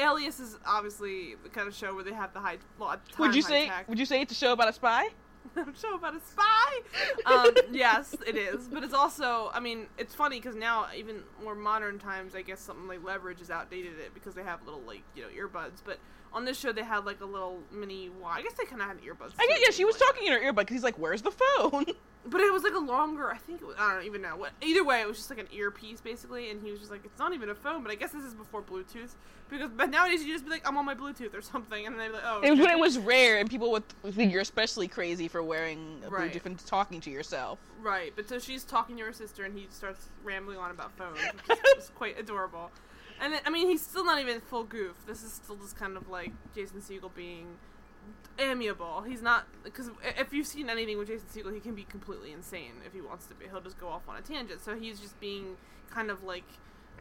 Alias 0.00 0.40
is 0.40 0.58
obviously 0.66 1.36
the 1.42 1.48
kind 1.48 1.68
of 1.68 1.74
show 1.74 1.94
where 1.94 2.04
they 2.04 2.12
have 2.12 2.32
the 2.32 2.40
high. 2.40 2.58
Well, 2.78 2.96
Would 3.18 3.34
you 3.34 3.42
say? 3.42 3.66
tech. 3.68 3.88
Would 3.88 3.98
you 3.98 4.06
say 4.06 4.20
it's 4.22 4.32
a 4.32 4.36
show 4.36 4.52
about 4.52 4.68
a 4.68 4.72
spy? 4.72 5.08
show 5.80 5.94
about 5.94 6.16
a 6.16 6.20
spy? 6.20 6.80
Um, 7.24 7.50
yes, 7.70 8.14
it 8.26 8.36
is. 8.36 8.66
But 8.68 8.82
it's 8.82 8.92
also, 8.94 9.50
I 9.54 9.60
mean, 9.60 9.86
it's 9.96 10.14
funny 10.14 10.38
because 10.40 10.56
now 10.56 10.86
even 10.94 11.22
more 11.42 11.54
modern 11.54 11.98
times, 11.98 12.34
I 12.34 12.42
guess 12.42 12.60
something 12.60 12.88
like 12.88 13.02
Leverage 13.04 13.38
has 13.38 13.50
outdated 13.50 13.98
it 13.98 14.12
because 14.12 14.34
they 14.34 14.42
have 14.42 14.64
little 14.64 14.82
like 14.86 15.02
you 15.14 15.22
know 15.22 15.28
earbuds. 15.28 15.82
But 15.84 15.98
on 16.32 16.44
this 16.44 16.58
show, 16.58 16.72
they 16.72 16.82
had 16.82 17.04
like 17.06 17.20
a 17.20 17.24
little 17.24 17.60
mini. 17.72 18.10
Well, 18.10 18.28
I 18.30 18.42
guess 18.42 18.54
they 18.54 18.64
kind 18.64 18.82
of 18.82 18.88
had 18.88 18.98
earbuds. 19.02 19.32
I 19.38 19.46
get, 19.46 19.60
yeah, 19.60 19.70
she 19.70 19.84
was 19.84 19.94
like- 20.00 20.08
talking 20.14 20.26
in 20.26 20.32
her 20.32 20.40
earbud 20.40 20.56
because 20.56 20.74
he's 20.74 20.82
like, 20.82 20.98
"Where's 20.98 21.22
the 21.22 21.30
phone?" 21.32 21.86
But 22.28 22.40
it 22.40 22.52
was 22.52 22.62
like 22.62 22.74
a 22.74 22.78
longer. 22.78 23.30
I 23.30 23.36
think 23.36 23.60
it 23.60 23.66
was, 23.66 23.76
I 23.78 23.94
don't 23.94 24.04
even 24.04 24.22
know 24.22 24.36
what. 24.36 24.52
Either 24.62 24.84
way, 24.84 25.00
it 25.00 25.06
was 25.06 25.16
just 25.16 25.30
like 25.30 25.38
an 25.38 25.48
earpiece 25.52 26.00
basically, 26.00 26.50
and 26.50 26.62
he 26.62 26.70
was 26.70 26.80
just 26.80 26.90
like, 26.90 27.04
"It's 27.04 27.18
not 27.18 27.32
even 27.32 27.50
a 27.50 27.54
phone." 27.54 27.82
But 27.82 27.92
I 27.92 27.94
guess 27.94 28.12
this 28.12 28.24
is 28.24 28.34
before 28.34 28.62
Bluetooth 28.62 29.10
because 29.48 29.70
but 29.76 29.90
nowadays 29.90 30.24
you 30.24 30.32
just 30.32 30.44
be 30.44 30.50
like, 30.50 30.66
"I'm 30.68 30.76
on 30.76 30.84
my 30.84 30.94
Bluetooth" 30.94 31.34
or 31.34 31.42
something, 31.42 31.86
and 31.86 31.98
they'd 31.98 32.08
be 32.08 32.14
like, 32.14 32.22
"Oh." 32.24 32.40
It 32.42 32.50
was 32.50 32.60
when 32.60 32.70
it 32.70 32.78
was 32.80 32.98
rare, 32.98 33.38
and 33.38 33.48
people 33.48 33.70
would 33.70 33.84
think 34.12 34.32
you're 34.32 34.42
especially 34.42 34.88
crazy 34.88 35.28
for 35.28 35.42
wearing 35.42 36.02
a 36.04 36.10
Right. 36.10 36.32
Bluetooth 36.32 36.46
and 36.46 36.66
talking 36.66 37.00
to 37.02 37.10
yourself. 37.10 37.58
Right, 37.80 38.12
but 38.16 38.28
so 38.28 38.38
she's 38.38 38.64
talking 38.64 38.96
to 38.96 39.04
her 39.04 39.12
sister, 39.12 39.44
and 39.44 39.56
he 39.56 39.66
starts 39.70 40.08
rambling 40.24 40.58
on 40.58 40.70
about 40.70 40.96
phones, 40.96 41.18
which 41.46 41.58
is, 41.76 41.84
is 41.84 41.90
quite 41.94 42.18
adorable. 42.18 42.70
And 43.20 43.34
it, 43.34 43.42
I 43.46 43.50
mean, 43.50 43.68
he's 43.68 43.82
still 43.82 44.04
not 44.04 44.20
even 44.20 44.40
full 44.40 44.64
goof. 44.64 44.96
This 45.06 45.22
is 45.22 45.32
still 45.32 45.56
just 45.56 45.76
kind 45.76 45.96
of 45.96 46.08
like 46.08 46.32
Jason 46.54 46.80
Segel 46.80 47.14
being 47.14 47.46
amiable. 48.38 49.02
He's 49.02 49.22
not 49.22 49.46
because 49.64 49.90
if 50.02 50.32
you've 50.32 50.46
seen 50.46 50.68
anything 50.68 50.98
with 50.98 51.08
Jason 51.08 51.26
Segel, 51.32 51.54
he 51.54 51.60
can 51.60 51.74
be 51.74 51.84
completely 51.84 52.32
insane 52.32 52.72
if 52.84 52.92
he 52.92 53.00
wants 53.00 53.26
to 53.26 53.34
be. 53.34 53.46
He'll 53.46 53.60
just 53.60 53.78
go 53.78 53.88
off 53.88 54.08
on 54.08 54.16
a 54.16 54.22
tangent. 54.22 54.62
So 54.62 54.76
he's 54.76 55.00
just 55.00 55.18
being 55.20 55.56
kind 55.90 56.10
of 56.10 56.22
like. 56.22 56.44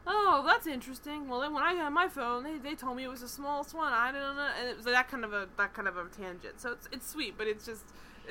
Oh, 0.08 0.44
that's 0.46 0.68
interesting. 0.68 1.28
Well, 1.28 1.40
then 1.40 1.52
when 1.52 1.64
I 1.64 1.74
got 1.74 1.92
my 1.92 2.08
phone, 2.08 2.44
they, 2.44 2.60
they 2.60 2.76
told 2.76 2.96
me 2.96 3.06
it 3.06 3.08
was 3.08 3.22
the 3.22 3.28
smallest 3.28 3.74
one. 3.74 3.92
I 3.92 4.12
don't 4.12 4.36
know, 4.36 4.50
and 4.60 4.70
it 4.70 4.76
was 4.76 4.86
that 4.86 5.10
kind 5.10 5.26
of 5.26 5.34
a 5.34 5.48
that 5.58 5.74
kind 5.74 5.88
of 5.88 5.98
a 5.98 6.06
tangent. 6.10 6.62
So 6.62 6.74
it's 6.74 6.88
it's 6.92 7.10
sweet, 7.10 7.36
but 7.38 7.48
it's 7.48 7.66
just 7.66 7.86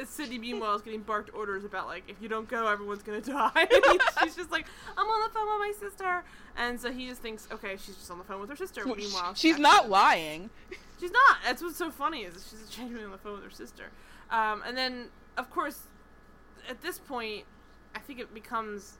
Sydney 0.05 0.38
meanwhile 0.38 0.74
is 0.74 0.82
getting 0.82 1.03
barked 1.03 1.30
orders 1.34 1.64
about 1.64 1.86
like 1.86 2.05
if 2.09 2.16
you 2.20 2.28
don't 2.28 2.49
go, 2.49 2.66
everyone's 2.66 3.03
gonna 3.03 3.20
die. 3.20 3.51
She's 4.22 4.36
just 4.36 4.51
like, 4.51 4.66
I'm 4.97 5.07
on 5.07 5.28
the 5.28 5.34
phone 5.34 5.47
with 5.47 5.59
my 5.61 5.72
sister, 5.78 6.24
and 6.57 6.80
so 6.80 6.92
he 6.92 7.09
just 7.09 7.20
thinks, 7.22 7.49
okay, 7.53 7.76
she's 7.76 7.97
just 7.97 8.11
on 8.11 8.18
the 8.18 8.24
phone 8.24 8.40
with 8.40 8.51
her 8.51 8.57
sister. 8.57 8.84
Well, 8.84 8.97
Meanwhile, 8.97 9.34
she's 9.34 9.53
actually 9.53 9.62
not 9.62 9.90
lying. 9.90 10.51
She's 11.01 11.11
not. 11.11 11.38
That's 11.45 11.62
what's 11.62 11.76
so 11.76 11.90
funny 11.90 12.22
is 12.22 12.49
she's 12.49 12.68
genuinely 12.68 13.05
on 13.05 13.11
the 13.11 13.18
phone 13.18 13.34
with 13.34 13.45
her 13.45 13.51
sister. 13.51 13.90
Um, 14.30 14.62
and 14.66 14.76
then, 14.76 15.09
of 15.36 15.51
course, 15.51 15.82
at 16.68 16.80
this 16.80 16.99
point, 16.99 17.45
I 17.95 17.99
think 17.99 18.20
it 18.20 18.32
becomes 18.32 18.99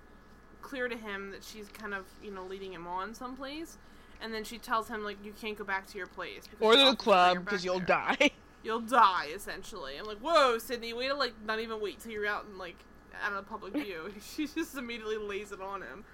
clear 0.63 0.89
to 0.89 0.97
him 0.97 1.31
that 1.31 1.45
she's 1.45 1.69
kind 1.69 1.95
of 1.95 2.05
you 2.23 2.31
know 2.31 2.45
leading 2.45 2.73
him 2.73 2.87
on 2.87 3.15
someplace. 3.15 3.79
And 4.21 4.33
then 4.33 4.45
she 4.45 4.59
tells 4.59 4.89
him 4.89 5.05
like 5.05 5.17
you 5.25 5.33
can't 5.33 5.59
go 5.59 5.65
back 5.65 5.87
to 5.89 5.99
your 5.99 6.07
place 6.07 6.49
Or 6.61 6.73
the 6.77 6.83
the 6.83 6.87
officers 6.89 7.05
bring 7.05 7.27
her 7.27 7.35
club 7.35 7.45
because 7.45 7.65
you'll 7.65 7.79
there 7.81 7.87
die. 7.87 8.31
You'll 8.65 8.81
die 8.81 9.29
essentially. 9.35 9.93
I'm 9.99 10.07
like, 10.07 10.19
whoa, 10.19 10.59
Sydney, 10.59 10.93
way 10.93 11.09
to 11.09 11.15
like 11.15 11.35
not 11.47 11.61
even 11.61 11.81
wait 11.81 12.01
till 12.01 12.11
you're 12.13 12.27
out 12.27 12.47
and 12.47 12.59
like 12.59 12.77
out 13.23 13.33
of 13.33 13.49
public 13.49 13.73
view. 13.85 14.13
she 14.35 14.47
just 14.47 14.77
immediately 14.77 15.17
lays 15.19 15.53
it 15.53 15.61
on 15.61 15.83
him, 15.83 16.05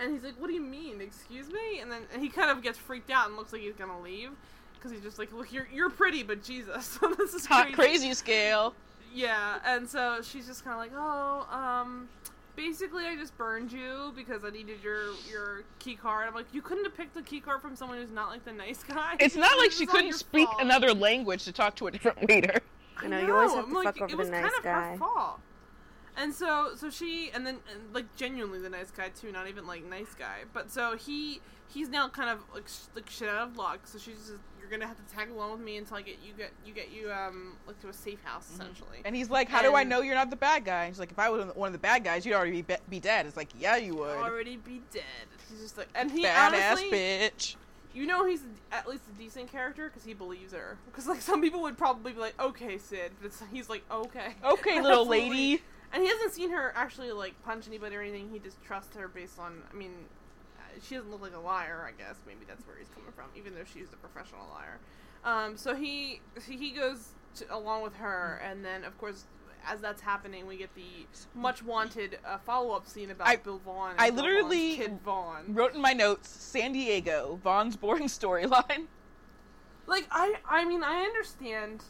and 0.00 0.12
he's 0.12 0.24
like, 0.24 0.34
what 0.40 0.48
do 0.48 0.54
you 0.54 0.60
mean? 0.62 1.00
Excuse 1.00 1.48
me? 1.48 1.80
And 1.80 1.90
then 1.92 2.02
and 2.12 2.22
he 2.22 2.28
kind 2.28 2.50
of 2.50 2.62
gets 2.62 2.78
freaked 2.78 3.10
out 3.10 3.28
and 3.28 3.36
looks 3.36 3.52
like 3.52 3.62
he's 3.62 3.74
gonna 3.76 4.00
leave 4.00 4.30
because 4.74 4.90
he's 4.90 5.02
just 5.02 5.18
like, 5.18 5.32
look, 5.32 5.52
you're 5.52 5.68
you're 5.72 5.90
pretty, 5.90 6.22
but 6.22 6.42
Jesus, 6.42 6.98
this 7.18 7.34
is 7.34 7.46
Hot 7.46 7.66
crazy. 7.66 7.74
crazy 7.74 8.14
scale. 8.14 8.74
Yeah, 9.14 9.58
and 9.64 9.88
so 9.88 10.20
she's 10.22 10.46
just 10.46 10.64
kind 10.64 10.74
of 10.74 10.80
like, 10.80 10.92
oh, 10.94 11.46
um. 11.54 12.08
Basically, 12.58 13.06
I 13.06 13.14
just 13.14 13.38
burned 13.38 13.70
you 13.70 14.12
because 14.16 14.44
I 14.44 14.50
needed 14.50 14.82
your 14.82 15.12
your 15.30 15.62
key 15.78 15.94
card. 15.94 16.26
I'm 16.26 16.34
like, 16.34 16.52
you 16.52 16.60
couldn't 16.60 16.82
have 16.82 16.96
picked 16.96 17.14
the 17.14 17.22
key 17.22 17.38
card 17.38 17.62
from 17.62 17.76
someone 17.76 17.98
who's 17.98 18.10
not 18.10 18.30
like 18.30 18.44
the 18.44 18.52
nice 18.52 18.82
guy. 18.82 19.14
It's 19.20 19.36
not 19.36 19.56
like 19.58 19.70
she 19.70 19.86
couldn't 19.86 20.14
speak 20.14 20.48
fault. 20.48 20.60
another 20.60 20.92
language 20.92 21.44
to 21.44 21.52
talk 21.52 21.76
to 21.76 21.86
a 21.86 21.90
different 21.92 22.28
waiter. 22.28 22.58
I 22.96 23.06
know, 23.06 23.20
you 23.20 23.32
always 23.32 23.54
have 23.54 23.66
I'm 23.66 23.70
to 23.70 23.76
like, 23.76 23.84
fuck 23.84 24.02
over 24.02 24.12
it 24.12 24.18
was 24.18 24.26
the 24.26 24.32
nice 24.32 24.42
kind 24.42 24.54
of 24.58 24.64
guy. 24.64 24.90
Her 24.90 24.96
fault. 24.98 25.40
And 26.16 26.34
so, 26.34 26.72
so 26.74 26.90
she, 26.90 27.30
and 27.32 27.46
then 27.46 27.58
and, 27.72 27.94
like 27.94 28.16
genuinely 28.16 28.58
the 28.58 28.70
nice 28.70 28.90
guy 28.90 29.10
too, 29.10 29.30
not 29.30 29.46
even 29.46 29.64
like 29.68 29.84
nice 29.84 30.14
guy. 30.18 30.38
But 30.52 30.68
so 30.72 30.96
he, 30.96 31.40
he's 31.72 31.88
now 31.88 32.08
kind 32.08 32.30
of 32.30 32.40
like 32.54 32.68
sh- 32.68 32.88
like 32.94 33.08
shit 33.10 33.28
out 33.28 33.48
of 33.48 33.56
luck. 33.56 33.80
So 33.84 33.98
she's 33.98 34.16
just, 34.16 34.32
you're 34.58 34.70
gonna 34.70 34.86
have 34.86 34.96
to 34.96 35.14
tag 35.14 35.30
along 35.30 35.52
with 35.52 35.60
me 35.60 35.76
until 35.76 35.96
I 35.96 36.02
get 36.02 36.16
you 36.24 36.32
get 36.36 36.52
you 36.64 36.72
get 36.72 36.90
you 36.90 37.10
um 37.10 37.56
like 37.66 37.80
to 37.80 37.88
a 37.88 37.92
safe 37.92 38.22
house 38.24 38.50
essentially. 38.52 38.98
And 39.04 39.14
he's 39.14 39.30
like, 39.30 39.48
"How 39.48 39.62
do 39.62 39.74
I 39.74 39.84
know 39.84 40.00
you're 40.00 40.14
not 40.14 40.30
the 40.30 40.36
bad 40.36 40.64
guy?" 40.64 40.84
And 40.84 40.94
she's 40.94 41.00
like, 41.00 41.10
"If 41.10 41.18
I 41.18 41.30
was 41.30 41.46
one 41.54 41.68
of 41.68 41.72
the 41.72 41.78
bad 41.78 42.04
guys, 42.04 42.26
you'd 42.26 42.34
already 42.34 42.62
be, 42.62 42.74
be, 42.88 43.00
dead." 43.00 43.26
It's 43.26 43.36
like, 43.36 43.48
"Yeah, 43.58 43.76
you 43.76 43.96
would." 43.96 44.16
Already 44.16 44.56
be 44.56 44.82
dead. 44.92 45.02
He's 45.48 45.60
just 45.60 45.78
like, 45.78 45.88
and 45.94 46.10
he 46.10 46.24
Badass 46.24 46.46
honestly, 46.48 46.90
bitch. 46.90 47.56
you 47.94 48.06
know, 48.06 48.26
he's 48.26 48.42
at 48.72 48.88
least 48.88 49.04
a 49.14 49.18
decent 49.18 49.50
character 49.50 49.88
because 49.88 50.04
he 50.04 50.14
believes 50.14 50.52
her. 50.52 50.76
Because 50.86 51.06
like 51.06 51.22
some 51.22 51.40
people 51.40 51.62
would 51.62 51.78
probably 51.78 52.12
be 52.12 52.20
like, 52.20 52.38
okay, 52.40 52.78
Sid, 52.78 53.12
but 53.20 53.26
it's, 53.26 53.42
he's 53.52 53.68
like, 53.68 53.84
okay, 53.90 54.34
Okay, 54.44 54.80
little 54.82 55.06
lady. 55.06 55.62
And 55.90 56.02
he 56.02 56.08
hasn't 56.10 56.32
seen 56.32 56.50
her 56.50 56.72
actually 56.76 57.12
like 57.12 57.42
punch 57.42 57.66
anybody 57.66 57.96
or 57.96 58.02
anything. 58.02 58.28
He 58.30 58.38
just 58.38 58.62
trusts 58.62 58.94
her 58.96 59.08
based 59.08 59.38
on. 59.38 59.62
I 59.72 59.74
mean, 59.74 59.92
she 60.82 60.94
doesn't 60.96 61.10
look 61.10 61.22
like 61.22 61.34
a 61.34 61.40
liar. 61.40 61.86
I 61.86 61.96
guess 61.96 62.16
maybe 62.26 62.40
that's 62.46 62.66
where 62.66 62.76
he's 62.76 62.88
coming 62.88 63.12
from, 63.12 63.26
even 63.36 63.54
though 63.54 63.64
she's 63.64 63.88
a 63.92 63.96
professional 63.96 64.46
liar. 64.52 64.78
Um, 65.24 65.56
so 65.56 65.74
he 65.74 66.20
he 66.48 66.70
goes 66.70 67.08
to, 67.36 67.54
along 67.54 67.82
with 67.82 67.96
her, 67.96 68.40
and 68.44 68.64
then 68.64 68.84
of 68.84 68.96
course. 68.98 69.24
As 69.66 69.80
that's 69.80 70.00
happening, 70.00 70.46
we 70.46 70.56
get 70.56 70.72
the 70.76 71.06
much 71.34 71.64
wanted 71.64 72.20
uh, 72.24 72.38
follow 72.38 72.70
up 72.74 72.86
scene 72.86 73.10
about 73.10 73.26
I- 73.26 73.36
Bill 73.36 73.58
Vaughn. 73.58 73.96
I 73.98 74.10
Bill 74.10 74.22
literally 74.24 74.76
Vaughn's 74.76 74.78
kid 74.88 75.00
Vaughn. 75.04 75.44
Wrote 75.48 75.74
in 75.74 75.82
my 75.82 75.92
notes, 75.92 76.28
San 76.28 76.72
Diego, 76.72 77.40
Vaughn's 77.42 77.76
boring 77.76 78.04
storyline. 78.06 78.86
Like 79.86 80.06
I, 80.12 80.36
I 80.48 80.64
mean, 80.64 80.84
I 80.84 81.02
understand. 81.02 81.82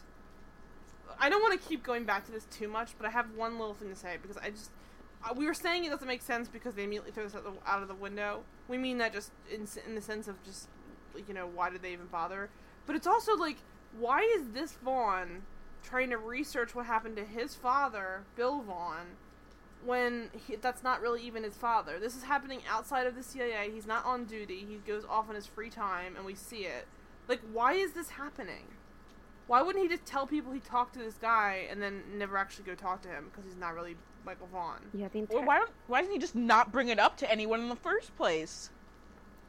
I 1.19 1.29
don't 1.29 1.41
want 1.41 1.61
to 1.61 1.67
keep 1.69 1.83
going 1.83 2.05
back 2.05 2.25
to 2.25 2.31
this 2.31 2.45
too 2.45 2.67
much, 2.67 2.93
but 2.97 3.05
I 3.05 3.11
have 3.11 3.27
one 3.35 3.59
little 3.59 3.75
thing 3.75 3.89
to 3.89 3.95
say 3.95 4.17
because 4.19 4.37
I 4.37 4.49
just 4.49 4.71
Uh, 5.23 5.33
we 5.35 5.45
were 5.45 5.53
saying 5.53 5.83
it 5.83 5.89
doesn't 5.89 6.07
make 6.07 6.21
sense 6.21 6.47
because 6.47 6.75
they 6.75 6.83
immediately 6.83 7.11
throw 7.11 7.25
us 7.25 7.35
out, 7.35 7.43
the, 7.43 7.51
out 7.69 7.81
of 7.81 7.87
the 7.87 7.95
window. 7.95 8.43
We 8.67 8.77
mean 8.77 8.97
that 8.99 9.13
just 9.13 9.31
in 9.51 9.67
in 9.85 9.95
the 9.95 10.01
sense 10.01 10.27
of 10.27 10.41
just 10.43 10.67
you 11.27 11.33
know 11.33 11.47
why 11.47 11.69
did 11.69 11.81
they 11.81 11.91
even 11.93 12.07
bother? 12.07 12.49
But 12.85 12.95
it's 12.95 13.07
also 13.07 13.35
like 13.35 13.57
why 13.97 14.21
is 14.21 14.49
this 14.53 14.73
Vaughn 14.73 15.43
trying 15.83 16.09
to 16.09 16.17
research 16.17 16.75
what 16.75 16.85
happened 16.85 17.15
to 17.17 17.25
his 17.25 17.55
father, 17.55 18.23
Bill 18.35 18.61
Vaughn, 18.61 19.17
when 19.83 20.29
he, 20.47 20.55
that's 20.55 20.83
not 20.83 21.01
really 21.01 21.21
even 21.23 21.43
his 21.43 21.55
father? 21.55 21.99
This 21.99 22.15
is 22.15 22.23
happening 22.23 22.61
outside 22.69 23.07
of 23.07 23.15
the 23.15 23.23
CIA. 23.23 23.71
He's 23.73 23.87
not 23.87 24.05
on 24.05 24.25
duty. 24.25 24.65
He 24.67 24.77
goes 24.85 25.05
off 25.09 25.29
on 25.29 25.35
his 25.35 25.47
free 25.47 25.69
time, 25.69 26.15
and 26.15 26.25
we 26.25 26.35
see 26.35 26.65
it. 26.65 26.87
Like, 27.27 27.41
why 27.51 27.73
is 27.73 27.93
this 27.93 28.09
happening? 28.11 28.65
Why 29.47 29.63
wouldn't 29.63 29.83
he 29.83 29.89
just 29.89 30.05
tell 30.05 30.27
people 30.27 30.51
he 30.51 30.59
talked 30.59 30.93
to 30.93 30.99
this 30.99 31.15
guy 31.15 31.65
and 31.71 31.81
then 31.81 32.03
never 32.15 32.37
actually 32.37 32.65
go 32.65 32.75
talk 32.75 33.01
to 33.01 33.09
him 33.09 33.25
because 33.31 33.45
he's 33.45 33.59
not 33.59 33.73
really 33.73 33.95
Michael 34.25 34.47
Vaughn? 34.47 34.79
Yeah, 34.93 35.07
the 35.07 35.25
Well, 35.29 35.43
why 35.45 35.57
don't 35.59 35.71
why 35.87 36.01
doesn't 36.01 36.13
he 36.13 36.19
just 36.19 36.35
not 36.35 36.71
bring 36.71 36.89
it 36.89 36.99
up 36.99 37.17
to 37.17 37.31
anyone 37.31 37.59
in 37.61 37.69
the 37.69 37.75
first 37.75 38.15
place? 38.15 38.69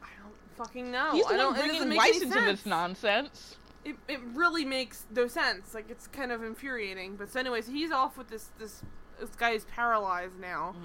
I 0.01 0.07
don't 0.21 0.33
fucking 0.57 0.91
know. 0.91 1.11
He's 1.11 1.25
the 1.25 1.35
I 1.35 1.45
one 1.45 1.55
it 1.55 1.59
doesn't 1.59 1.69
bringing 1.69 1.89
make 1.89 1.97
Weiss 1.99 2.21
into 2.21 2.39
this 2.41 2.65
nonsense. 2.65 3.57
It, 3.83 3.95
it 4.07 4.19
really 4.33 4.63
makes 4.63 5.05
no 5.13 5.27
sense. 5.27 5.73
Like 5.73 5.89
it's 5.89 6.07
kind 6.07 6.31
of 6.31 6.43
infuriating. 6.43 7.15
But 7.15 7.31
so 7.31 7.39
anyways, 7.39 7.67
he's 7.67 7.91
off 7.91 8.17
with 8.17 8.29
this 8.29 8.49
this 8.59 8.81
this 9.19 9.29
guy 9.35 9.51
is 9.51 9.65
paralyzed 9.65 10.39
now, 10.39 10.75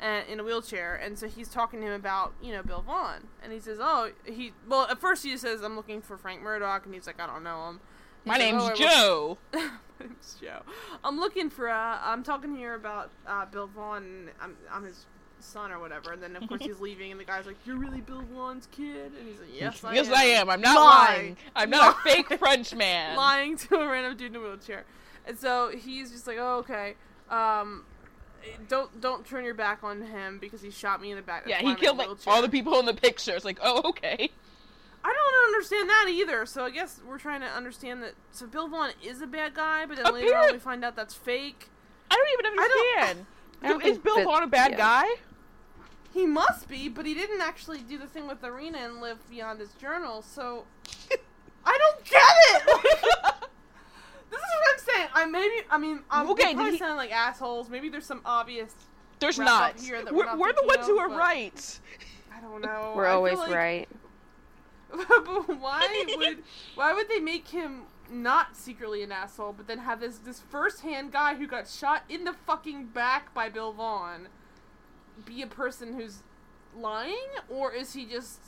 and 0.00 0.26
in 0.28 0.40
a 0.40 0.44
wheelchair, 0.44 0.94
and 0.96 1.18
so 1.18 1.28
he's 1.28 1.48
talking 1.48 1.80
to 1.80 1.86
him 1.86 1.92
about 1.92 2.32
you 2.42 2.52
know 2.52 2.62
Bill 2.62 2.82
Vaughn, 2.82 3.28
and 3.42 3.52
he 3.52 3.60
says, 3.60 3.78
oh 3.80 4.10
he 4.24 4.52
well 4.68 4.86
at 4.88 5.00
first 5.00 5.24
he 5.24 5.36
says 5.36 5.62
I'm 5.62 5.76
looking 5.76 6.00
for 6.00 6.16
Frank 6.16 6.42
Murdoch, 6.42 6.84
and 6.86 6.94
he's 6.94 7.06
like 7.06 7.20
I 7.20 7.26
don't 7.26 7.42
know 7.42 7.68
him. 7.70 7.80
He's 8.24 8.30
My 8.30 8.38
like, 8.38 8.40
name's 8.40 8.62
"Oh, 8.64 8.74
Joe. 8.74 9.38
Joe. 10.40 10.60
I'm 11.02 11.18
looking 11.18 11.50
for. 11.50 11.68
Uh, 11.68 11.98
I'm 12.02 12.22
talking 12.22 12.54
here 12.54 12.74
about 12.74 13.10
uh, 13.26 13.46
Bill 13.46 13.66
Vaughn. 13.66 14.02
And 14.04 14.30
I'm, 14.40 14.56
I'm 14.70 14.84
his 14.84 15.06
son 15.40 15.70
or 15.70 15.78
whatever. 15.78 16.12
And 16.12 16.22
then 16.22 16.36
of 16.36 16.48
course 16.48 16.62
he's 16.62 16.80
leaving, 16.80 17.10
and 17.10 17.20
the 17.20 17.24
guy's 17.24 17.46
like, 17.46 17.56
"You're 17.64 17.78
really 17.78 18.00
Bill 18.00 18.24
Vaughn's 18.34 18.68
kid?" 18.70 19.12
And 19.18 19.28
he's 19.28 19.40
like, 19.40 19.48
"Yes, 19.52 19.84
I 19.84 19.94
yes, 19.94 20.08
am." 20.08 20.14
I 20.14 20.22
am. 20.24 20.50
I'm 20.50 20.60
not 20.60 20.76
Lie. 20.76 21.14
lying. 21.14 21.36
I'm 21.54 21.70
not 21.70 21.96
a 21.96 22.00
fake 22.02 22.38
French 22.38 22.74
man. 22.76 23.16
lying 23.16 23.56
to 23.56 23.76
a 23.76 23.88
random 23.88 24.16
dude 24.16 24.34
in 24.34 24.36
a 24.36 24.40
wheelchair. 24.40 24.84
And 25.26 25.38
so 25.38 25.70
he's 25.70 26.10
just 26.10 26.26
like, 26.26 26.38
"Oh, 26.38 26.58
okay." 26.58 26.94
Um, 27.30 27.84
don't 28.68 29.00
don't 29.00 29.26
turn 29.26 29.44
your 29.44 29.54
back 29.54 29.82
on 29.82 30.02
him 30.02 30.38
because 30.38 30.62
he 30.62 30.70
shot 30.70 31.00
me 31.00 31.10
in 31.10 31.16
the 31.16 31.22
back. 31.22 31.44
Yeah, 31.46 31.58
he 31.58 31.64
why 31.64 31.70
I'm 31.70 31.76
in 31.76 31.78
a 31.78 31.80
killed 31.80 31.98
like 31.98 32.08
all 32.26 32.42
the 32.42 32.48
people 32.48 32.78
in 32.78 32.86
the 32.86 32.94
picture. 32.94 33.34
It's 33.34 33.44
like, 33.44 33.58
oh, 33.62 33.88
okay. 33.90 34.30
I 35.06 35.12
don't 35.12 35.54
understand 35.54 35.88
that 35.90 36.06
either. 36.10 36.46
So 36.46 36.64
I 36.64 36.70
guess 36.70 37.00
we're 37.06 37.18
trying 37.18 37.42
to 37.42 37.46
understand 37.46 38.02
that. 38.02 38.14
So 38.32 38.46
Bill 38.46 38.68
Vaughn 38.68 38.90
is 39.02 39.20
a 39.20 39.26
bad 39.26 39.54
guy, 39.54 39.84
but 39.86 39.96
then 40.02 40.12
later 40.14 40.34
on 40.36 40.52
we 40.52 40.58
find 40.58 40.82
out 40.84 40.96
that's 40.96 41.14
fake. 41.14 41.68
I 42.10 42.14
don't 42.16 42.28
even 42.32 42.58
I 42.58 42.68
don't- 42.68 42.98
understand. 42.98 43.26
I 43.62 43.68
don't 43.68 43.80
is 43.82 43.92
think 43.92 44.04
Bill 44.04 44.16
that- 44.16 44.24
Vaughn 44.24 44.42
a 44.42 44.46
bad 44.46 44.72
yeah. 44.72 44.76
guy? 44.78 45.06
He 46.12 46.26
must 46.26 46.68
be, 46.68 46.88
but 46.88 47.06
he 47.06 47.14
didn't 47.14 47.40
actually 47.40 47.80
do 47.80 47.98
the 47.98 48.06
thing 48.06 48.28
with 48.28 48.42
Irina 48.44 48.78
and 48.78 49.00
live 49.00 49.18
beyond 49.28 49.58
his 49.60 49.72
journal, 49.74 50.22
so 50.22 50.64
I 51.66 51.78
don't 51.78 52.04
get 52.04 52.22
it. 52.22 52.64
this 54.30 54.38
is 54.38 54.46
what 54.52 54.72
I'm 54.72 54.78
saying. 54.94 55.08
I 55.14 55.26
maybe 55.26 55.54
I 55.70 55.76
mean 55.78 56.00
I'm 56.10 56.30
Okay, 56.30 56.42
okay, 56.44 56.48
did 56.50 56.56
probably 56.56 56.72
he- 56.72 56.78
sounding 56.78 56.96
like 56.98 57.12
assholes. 57.12 57.68
Maybe 57.68 57.88
there's 57.88 58.06
some 58.06 58.20
obvious. 58.24 58.72
There's 59.18 59.38
not. 59.38 59.78
here 59.80 60.02
that 60.04 60.12
we're 60.12 60.20
we're 60.20 60.24
not 60.26 60.38
we're 60.38 60.52
the 60.52 60.60
thinking 60.60 60.76
ones 60.78 60.86
who 60.88 60.98
are 60.98 61.10
right. 61.10 61.80
I 62.36 62.40
don't 62.40 62.60
know. 62.62 62.92
We're 62.96 63.06
I 63.06 63.12
always 63.12 63.38
like- 63.38 63.50
right. 63.54 63.88
But 64.96 65.58
why 65.60 66.04
would 66.16 66.42
why 66.74 66.92
would 66.92 67.08
they 67.08 67.20
make 67.20 67.48
him 67.48 67.82
not 68.10 68.56
secretly 68.56 69.02
an 69.02 69.10
asshole, 69.12 69.52
but 69.52 69.66
then 69.66 69.78
have 69.78 70.00
this 70.00 70.18
this 70.18 70.40
first 70.40 70.80
hand 70.82 71.12
guy 71.12 71.34
who 71.34 71.46
got 71.46 71.68
shot 71.68 72.02
in 72.08 72.24
the 72.24 72.32
fucking 72.46 72.86
back 72.86 73.32
by 73.34 73.48
Bill 73.48 73.72
Vaughn 73.72 74.28
be 75.24 75.42
a 75.42 75.46
person 75.46 75.94
who's 75.94 76.22
lying, 76.76 77.28
or 77.48 77.72
is 77.72 77.92
he 77.94 78.04
just 78.04 78.40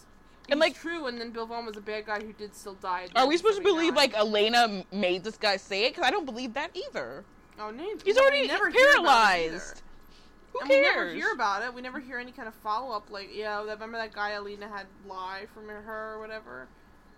And, 0.48 0.58
like- 0.60 0.74
true? 0.74 1.06
And 1.06 1.20
then 1.20 1.30
Bill 1.30 1.46
Vaughn 1.46 1.64
was 1.66 1.76
a 1.76 1.80
bad 1.80 2.06
guy 2.06 2.20
who 2.20 2.32
did 2.32 2.54
still 2.54 2.74
die. 2.74 3.08
Are 3.14 3.26
we 3.26 3.36
supposed 3.36 3.58
to 3.58 3.62
believe 3.62 3.94
79. 3.94 3.96
like 3.96 4.14
Elena 4.16 4.84
made 4.92 5.22
this 5.24 5.36
guy 5.36 5.56
say 5.56 5.84
it? 5.84 5.90
Because 5.94 6.04
I 6.04 6.10
don't 6.10 6.24
believe 6.26 6.54
that 6.54 6.70
either. 6.76 7.24
Oh, 7.58 7.70
neither. 7.70 8.02
He's 8.04 8.16
well, 8.16 8.24
already 8.24 8.46
never 8.48 8.68
hear 8.68 8.90
about 8.98 9.38
it 9.38 9.42
either. 9.44 9.58
paralyzed. 9.58 9.82
Who 10.56 10.60
and 10.62 10.70
we 10.70 10.80
never 10.80 11.12
hear 11.12 11.32
about 11.32 11.62
it. 11.62 11.74
We 11.74 11.82
never 11.82 12.00
hear 12.00 12.18
any 12.18 12.32
kind 12.32 12.48
of 12.48 12.54
follow 12.54 12.94
up. 12.94 13.10
Like, 13.10 13.30
yeah, 13.32 13.62
that 13.66 13.74
remember 13.74 13.98
that 13.98 14.12
guy 14.12 14.32
Elena 14.32 14.68
had 14.68 14.86
lie 15.06 15.46
from 15.52 15.68
her 15.68 16.14
or 16.14 16.20
whatever. 16.20 16.68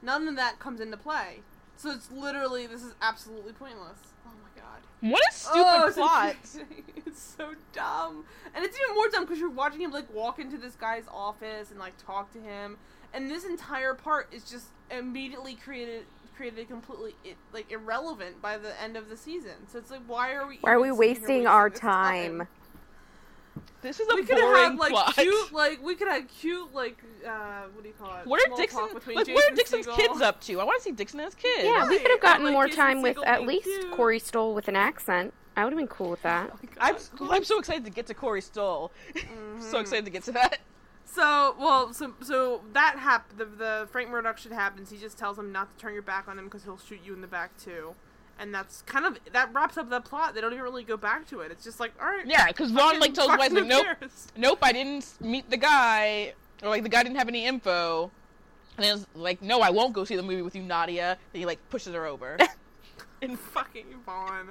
None 0.03 0.29
of 0.29 0.37
that 0.37 0.59
comes 0.59 0.81
into 0.81 0.97
play. 0.97 1.41
So 1.77 1.91
it's 1.91 2.11
literally 2.11 2.67
this 2.67 2.83
is 2.83 2.95
absolutely 3.01 3.53
pointless. 3.53 3.99
Oh 4.27 4.33
my 4.43 4.61
god. 4.61 4.81
What 5.01 5.21
a 5.21 5.29
oh, 5.29 5.33
stupid 5.33 5.65
oh, 5.67 5.87
it's 5.87 5.97
plot. 5.97 6.37
infuriating. 6.43 6.85
It's 7.09 7.35
so 7.39 7.55
dumb, 7.73 8.25
and 8.55 8.65
it's 8.65 8.79
even 8.79 8.95
more 8.95 9.09
dumb 9.09 9.25
because 9.25 9.41
you're 9.41 9.49
watching 9.49 9.81
him 9.81 9.91
like 9.91 10.13
walk 10.13 10.39
into 10.39 10.59
this 10.59 10.75
guy's 10.75 11.05
office 11.11 11.71
and 11.71 11.81
like 11.81 11.95
talk 11.97 12.31
to 12.35 12.39
him, 12.39 12.77
and 13.15 13.31
this 13.31 13.45
entire 13.45 13.95
part 13.95 14.29
is 14.33 14.45
just 14.45 14.67
immediately 14.91 15.55
created 15.55 16.05
created 16.37 16.69
completely 16.69 17.15
i 17.27 17.35
like 17.53 17.71
irrelevant 17.73 18.41
by 18.41 18.57
the 18.57 18.81
end 18.81 18.97
of 18.97 19.09
the 19.09 19.17
season. 19.17 19.67
So 19.67 19.79
it's 19.79 19.91
like, 19.91 20.03
why 20.07 20.33
are 20.35 20.47
we? 20.47 20.59
Why 20.61 20.73
are 20.73 20.81
we 20.81 20.89
even 20.89 20.99
wasting 20.99 21.47
our 21.47 21.71
this 21.71 21.81
time? 21.81 22.47
This 23.83 24.01
is 24.01 24.09
a 24.11 24.15
we 24.15 24.23
could 24.25 24.39
have 24.39 24.47
boring 24.51 24.63
had 24.71 24.77
like 24.79 24.91
plot. 24.91 25.15
cute, 25.15 25.53
like 25.53 25.83
we 25.83 25.95
could 25.95 26.09
have 26.09 26.27
cute, 26.29 26.73
like 26.75 27.03
uh, 27.27 27.63
what 27.73 27.83
do 27.83 27.89
you 27.89 27.95
call 27.99 28.17
it? 28.19 28.27
what 28.27 28.41
are 28.47 28.57
Dixon? 28.57 28.81
talk 28.81 29.07
Like, 29.07 29.17
Jason 29.17 29.35
what 29.35 29.53
are 29.53 29.55
Dixon's 29.55 29.87
Segel- 29.87 29.97
kids 29.97 30.21
up 30.21 30.41
to? 30.43 30.61
I 30.61 30.65
want 30.65 30.79
to 30.81 30.83
see 30.85 30.93
Dixon 30.93 31.21
and 31.21 31.27
his 31.27 31.35
kids. 31.35 31.65
Yeah, 31.65 31.89
we 31.89 31.99
could 31.99 32.11
have 32.11 32.21
gotten 32.21 32.45
like 32.45 32.53
more 32.53 32.67
Jason 32.67 32.81
time 32.81 33.03
with 33.03 33.19
at 33.25 33.43
least 33.47 33.65
cute. 33.67 33.91
Corey 33.93 34.19
Stoll 34.19 34.55
with 34.55 34.69
an 34.69 34.77
accent. 34.77 35.33
I 35.57 35.65
would 35.65 35.73
have 35.73 35.79
been 35.79 35.89
cool 35.89 36.11
with 36.11 36.23
that. 36.23 36.51
Oh 36.61 36.67
I'm 36.81 36.97
I'm 37.33 37.45
so 37.45 37.59
excited 37.59 37.85
to 37.85 37.91
get 37.91 38.07
to 38.07 38.15
Corey 38.15 38.41
Stoll. 38.41 38.93
Mm-hmm. 39.15 39.61
so 39.63 39.79
excited 39.81 40.05
to 40.05 40.11
get 40.11 40.23
to 40.25 40.33
that. 40.33 40.59
So 41.05 41.57
well, 41.59 41.93
so 41.93 42.13
so 42.23 42.61
that 42.75 42.97
hap- 42.99 43.37
the, 43.37 43.45
the 43.47 43.89
Frank 43.91 44.11
Murdoch 44.11 44.39
shit 44.39 44.53
happens. 44.53 44.91
He 44.91 44.99
just 44.99 45.19
tells 45.19 45.39
him 45.39 45.51
not 45.51 45.71
to 45.77 45.83
turn 45.83 45.93
your 45.95 46.03
back 46.03 46.29
on 46.29 46.39
him 46.39 46.45
because 46.45 46.63
he'll 46.65 46.79
shoot 46.79 47.01
you 47.05 47.15
in 47.15 47.21
the 47.23 47.27
back 47.27 47.57
too, 47.59 47.95
and 48.39 48.55
that's 48.55 48.83
kind 48.83 49.05
of 49.05 49.19
that 49.33 49.53
wraps 49.55 49.77
up 49.77 49.91
the 49.91 50.01
plot. 50.01 50.35
They 50.35 50.41
don't 50.41 50.53
even 50.53 50.63
really 50.65 50.85
go 50.85 50.97
back 50.97 51.27
to 51.29 51.41
it. 51.41 51.51
It's 51.51 51.65
just 51.65 51.81
like 51.81 51.93
all 52.01 52.07
right, 52.07 52.27
Yeah, 52.27 52.47
because 52.49 52.71
Vaughn 52.71 52.99
like 53.01 53.15
tells 53.15 53.29
like, 53.29 53.53
nope, 53.53 53.85
cares? 53.85 54.29
nope, 54.37 54.59
I 54.63 54.73
didn't 54.73 55.07
meet 55.21 55.49
the 55.51 55.57
guy, 55.57 56.35
or 56.63 56.69
like 56.69 56.83
the 56.83 56.89
guy 56.89 57.03
didn't 57.03 57.17
have 57.19 57.29
any 57.29 57.45
info. 57.47 58.11
And 58.77 58.85
then 58.85 58.97
it's 58.99 59.07
like, 59.17 59.43
no, 59.43 59.61
I 59.61 59.71
won't 59.71 59.93
go 59.93 60.05
see 60.05 60.15
the 60.15 60.23
movie 60.23 60.43
with 60.43 60.55
you, 60.55 60.63
Nadia. 60.63 61.19
And 61.33 61.41
he 61.41 61.45
like 61.47 61.59
pushes 61.71 61.95
her 61.95 62.07
over. 62.07 62.37
And 63.21 63.37
fucking 63.37 63.87
Vaughn. 64.07 64.51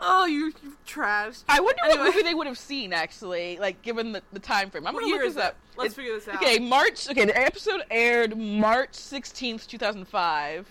Oh, 0.00 0.26
you, 0.26 0.52
you 0.62 0.76
trash. 0.86 1.38
I 1.48 1.58
wonder 1.58 1.80
Anyway. 1.84 1.98
what 2.04 2.14
movie 2.14 2.22
they 2.22 2.34
would 2.34 2.46
have 2.46 2.56
seen 2.56 2.92
actually, 2.92 3.58
like 3.58 3.82
given 3.82 4.12
the, 4.12 4.22
the 4.32 4.38
time 4.38 4.70
frame. 4.70 4.86
I'm 4.86 4.94
What 4.94 5.00
gonna 5.00 5.12
look 5.14 5.22
this 5.22 5.34
it? 5.36 5.42
up. 5.42 5.56
Let's 5.76 5.94
It- 5.94 5.96
figure 5.96 6.14
this 6.14 6.28
out. 6.28 6.36
Okay, 6.36 6.60
March. 6.60 7.10
Okay, 7.10 7.24
the 7.24 7.36
episode 7.36 7.80
aired 7.90 8.38
March 8.38 8.92
16th, 8.92 9.66
2005. 9.66 10.60
Okay, 10.60 10.70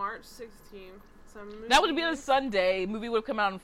March 0.00 0.22
sixteenth. 0.24 1.02
So 1.30 1.40
That 1.68 1.82
would 1.82 1.94
be 1.94 2.00
been 2.00 2.14
a 2.14 2.16
Sunday. 2.16 2.86
Movie 2.86 3.10
would 3.10 3.18
have 3.18 3.26
come 3.26 3.38
out 3.38 3.52
on 3.52 3.60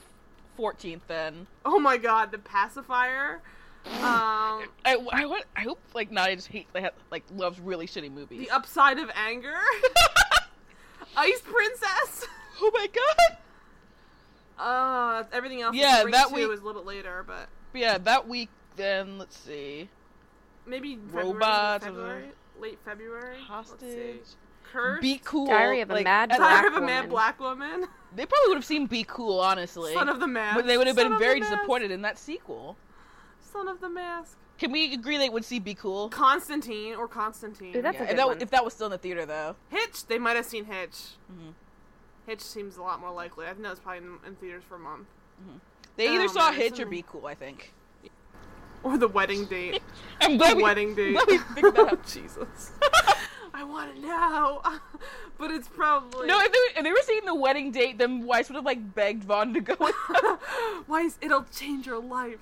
14th 0.59 1.01
then. 1.09 1.47
Oh 1.64 1.78
my 1.78 1.97
god, 1.97 2.30
the 2.30 2.37
pacifier. 2.37 3.41
Um, 3.87 4.68
I, 4.84 4.97
I, 5.12 5.41
I 5.57 5.62
hope 5.62 5.80
like 5.95 6.11
Nadia 6.11 6.37
just 6.37 6.49
hate 6.49 6.66
like, 6.74 6.93
like 7.11 7.24
loves 7.34 7.59
really 7.59 7.87
shitty 7.87 8.12
movies. 8.12 8.39
the 8.39 8.51
upside 8.51 8.99
of 8.99 9.11
anger. 9.14 9.57
Ice 11.16 11.41
princess. 11.41 12.26
oh 12.61 12.70
my 12.74 12.87
god! 12.93 13.39
Uh, 14.59 15.24
everything 15.32 15.62
else. 15.62 15.74
Yeah, 15.74 16.05
that 16.11 16.32
week- 16.32 16.47
was 16.47 16.61
a 16.61 16.64
little 16.64 16.82
bit 16.82 16.87
later, 16.87 17.24
but 17.26 17.49
yeah, 17.72 17.97
that 17.97 18.28
week 18.28 18.51
then 18.76 19.16
let's 19.16 19.39
see. 19.39 19.89
maybe 20.66 20.97
February, 20.97 21.28
Robots, 21.32 21.87
February, 21.87 22.24
late 22.61 22.78
February. 22.84 23.39
Let's 23.51 23.70
see. 23.80 23.87
Hostage. 23.87 24.37
Cursed. 24.77 25.03
Be 25.03 25.20
cool. 25.24 25.47
Diary 25.47 25.81
of 25.81 25.91
a 25.91 25.95
like, 25.95 26.05
Mad 26.05 26.31
at- 26.33 26.39
Black 26.39 26.51
Diary 26.62 26.68
of 26.68 26.83
a 26.83 26.87
mad 26.87 26.97
Woman. 26.97 27.11
black 27.11 27.41
woman. 27.41 27.87
They 28.14 28.24
probably 28.27 28.49
would 28.49 28.57
have 28.57 28.64
seen 28.64 28.87
Be 28.87 29.05
Cool, 29.05 29.41
honestly. 29.41 29.93
Son 29.95 30.09
of 30.09 30.20
the 30.20 30.27
mask. 30.27 30.57
but 30.57 30.66
they 30.66 30.77
would 30.79 30.87
have 30.87 30.97
Son 30.97 31.05
been 31.07 31.12
of 31.14 31.18
the 31.18 31.24
very 31.24 31.41
mask. 31.41 31.53
disappointed 31.53 31.91
in 31.91 32.03
that 32.03 32.18
sequel. 32.18 32.77
Son 33.41 33.68
of 33.68 33.81
the 33.81 33.89
mask. 33.89 34.37
Can 34.59 34.72
we 34.72 34.95
agree 34.95 35.18
they 35.18 35.29
would 35.29 35.45
see 35.45 35.59
Be 35.59 35.74
Cool? 35.74 36.09
Constantine 36.09 36.95
or 36.95 37.07
Constantine. 37.09 37.77
Ooh, 37.77 37.83
that's 37.83 37.95
Yeah, 37.97 38.01
a 38.01 38.05
if, 38.05 38.09
good 38.11 38.18
that, 38.18 38.27
one. 38.29 38.41
if 38.43 38.51
that 38.51 38.64
was 38.64 38.72
still 38.74 38.87
in 38.87 38.93
the 38.93 38.99
theater, 38.99 39.27
though. 39.27 39.57
Hitch. 39.68 40.07
They 40.07 40.18
might 40.18 40.37
have 40.37 40.46
seen 40.46 40.64
Hitch. 40.64 40.96
Mhm. 41.30 41.53
Hitch 42.26 42.41
seems 42.41 42.76
a 42.76 42.83
lot 42.83 43.01
more 43.01 43.13
likely. 43.13 43.46
I 43.46 43.53
know 43.55 43.71
it's 43.71 43.80
probably 43.80 43.99
in, 43.99 44.18
in 44.26 44.34
theaters 44.37 44.64
for 44.68 44.76
a 44.76 44.79
month. 44.79 45.07
They 45.96 46.09
either 46.09 46.25
Oh, 46.25 46.29
saw 46.29 46.51
man, 46.51 46.55
Hitch 46.61 46.72
or 46.72 46.76
something- 46.76 46.91
Be 46.91 47.05
Cool, 47.07 47.26
I 47.26 47.34
think. 47.34 47.72
Or 48.83 48.96
the 48.99 49.09
wedding 49.09 49.45
date. 49.46 49.83
I'm 50.21 50.37
glad 50.38 50.53
the 50.53 50.57
we, 50.57 50.63
wedding 50.63 50.95
date. 50.95 51.13
glad 51.14 51.26
we 51.29 51.38
figured 51.38 51.75
that 51.76 51.92
out. 51.92 52.07
Jesus. 52.13 52.72
I 53.57 53.64
want 53.64 53.95
to 53.95 54.03
know. 54.03 54.61
but 55.38 55.50
it's 55.50 55.66
probably. 55.66 56.26
No, 56.26 56.38
if 56.41 56.53
they, 56.53 56.58
were, 56.58 56.78
if 56.78 56.84
they 56.84 56.92
were 56.92 57.03
seeing 57.04 57.24
the 57.24 57.34
wedding 57.34 57.72
date, 57.72 57.96
then 57.96 58.26
Weiss 58.26 58.50
would 58.50 58.57
have 58.57 58.66
like 58.66 58.95
begged 58.95 59.24
Vaughn 59.24 59.54
to 59.54 59.61
go. 59.61 59.74
Why 60.87 61.08
it'll 61.22 61.45
change 61.45 61.87
your 61.87 61.99
life? 61.99 62.38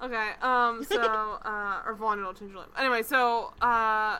Okay, 0.00 0.30
um, 0.42 0.84
so 0.84 1.00
uh, 1.44 1.82
or 1.84 1.94
Vaughn, 1.94 2.20
it'll 2.20 2.34
change 2.34 2.52
your 2.52 2.60
life. 2.60 2.70
Anyway, 2.78 3.02
so 3.02 3.52
uh, 3.60 4.18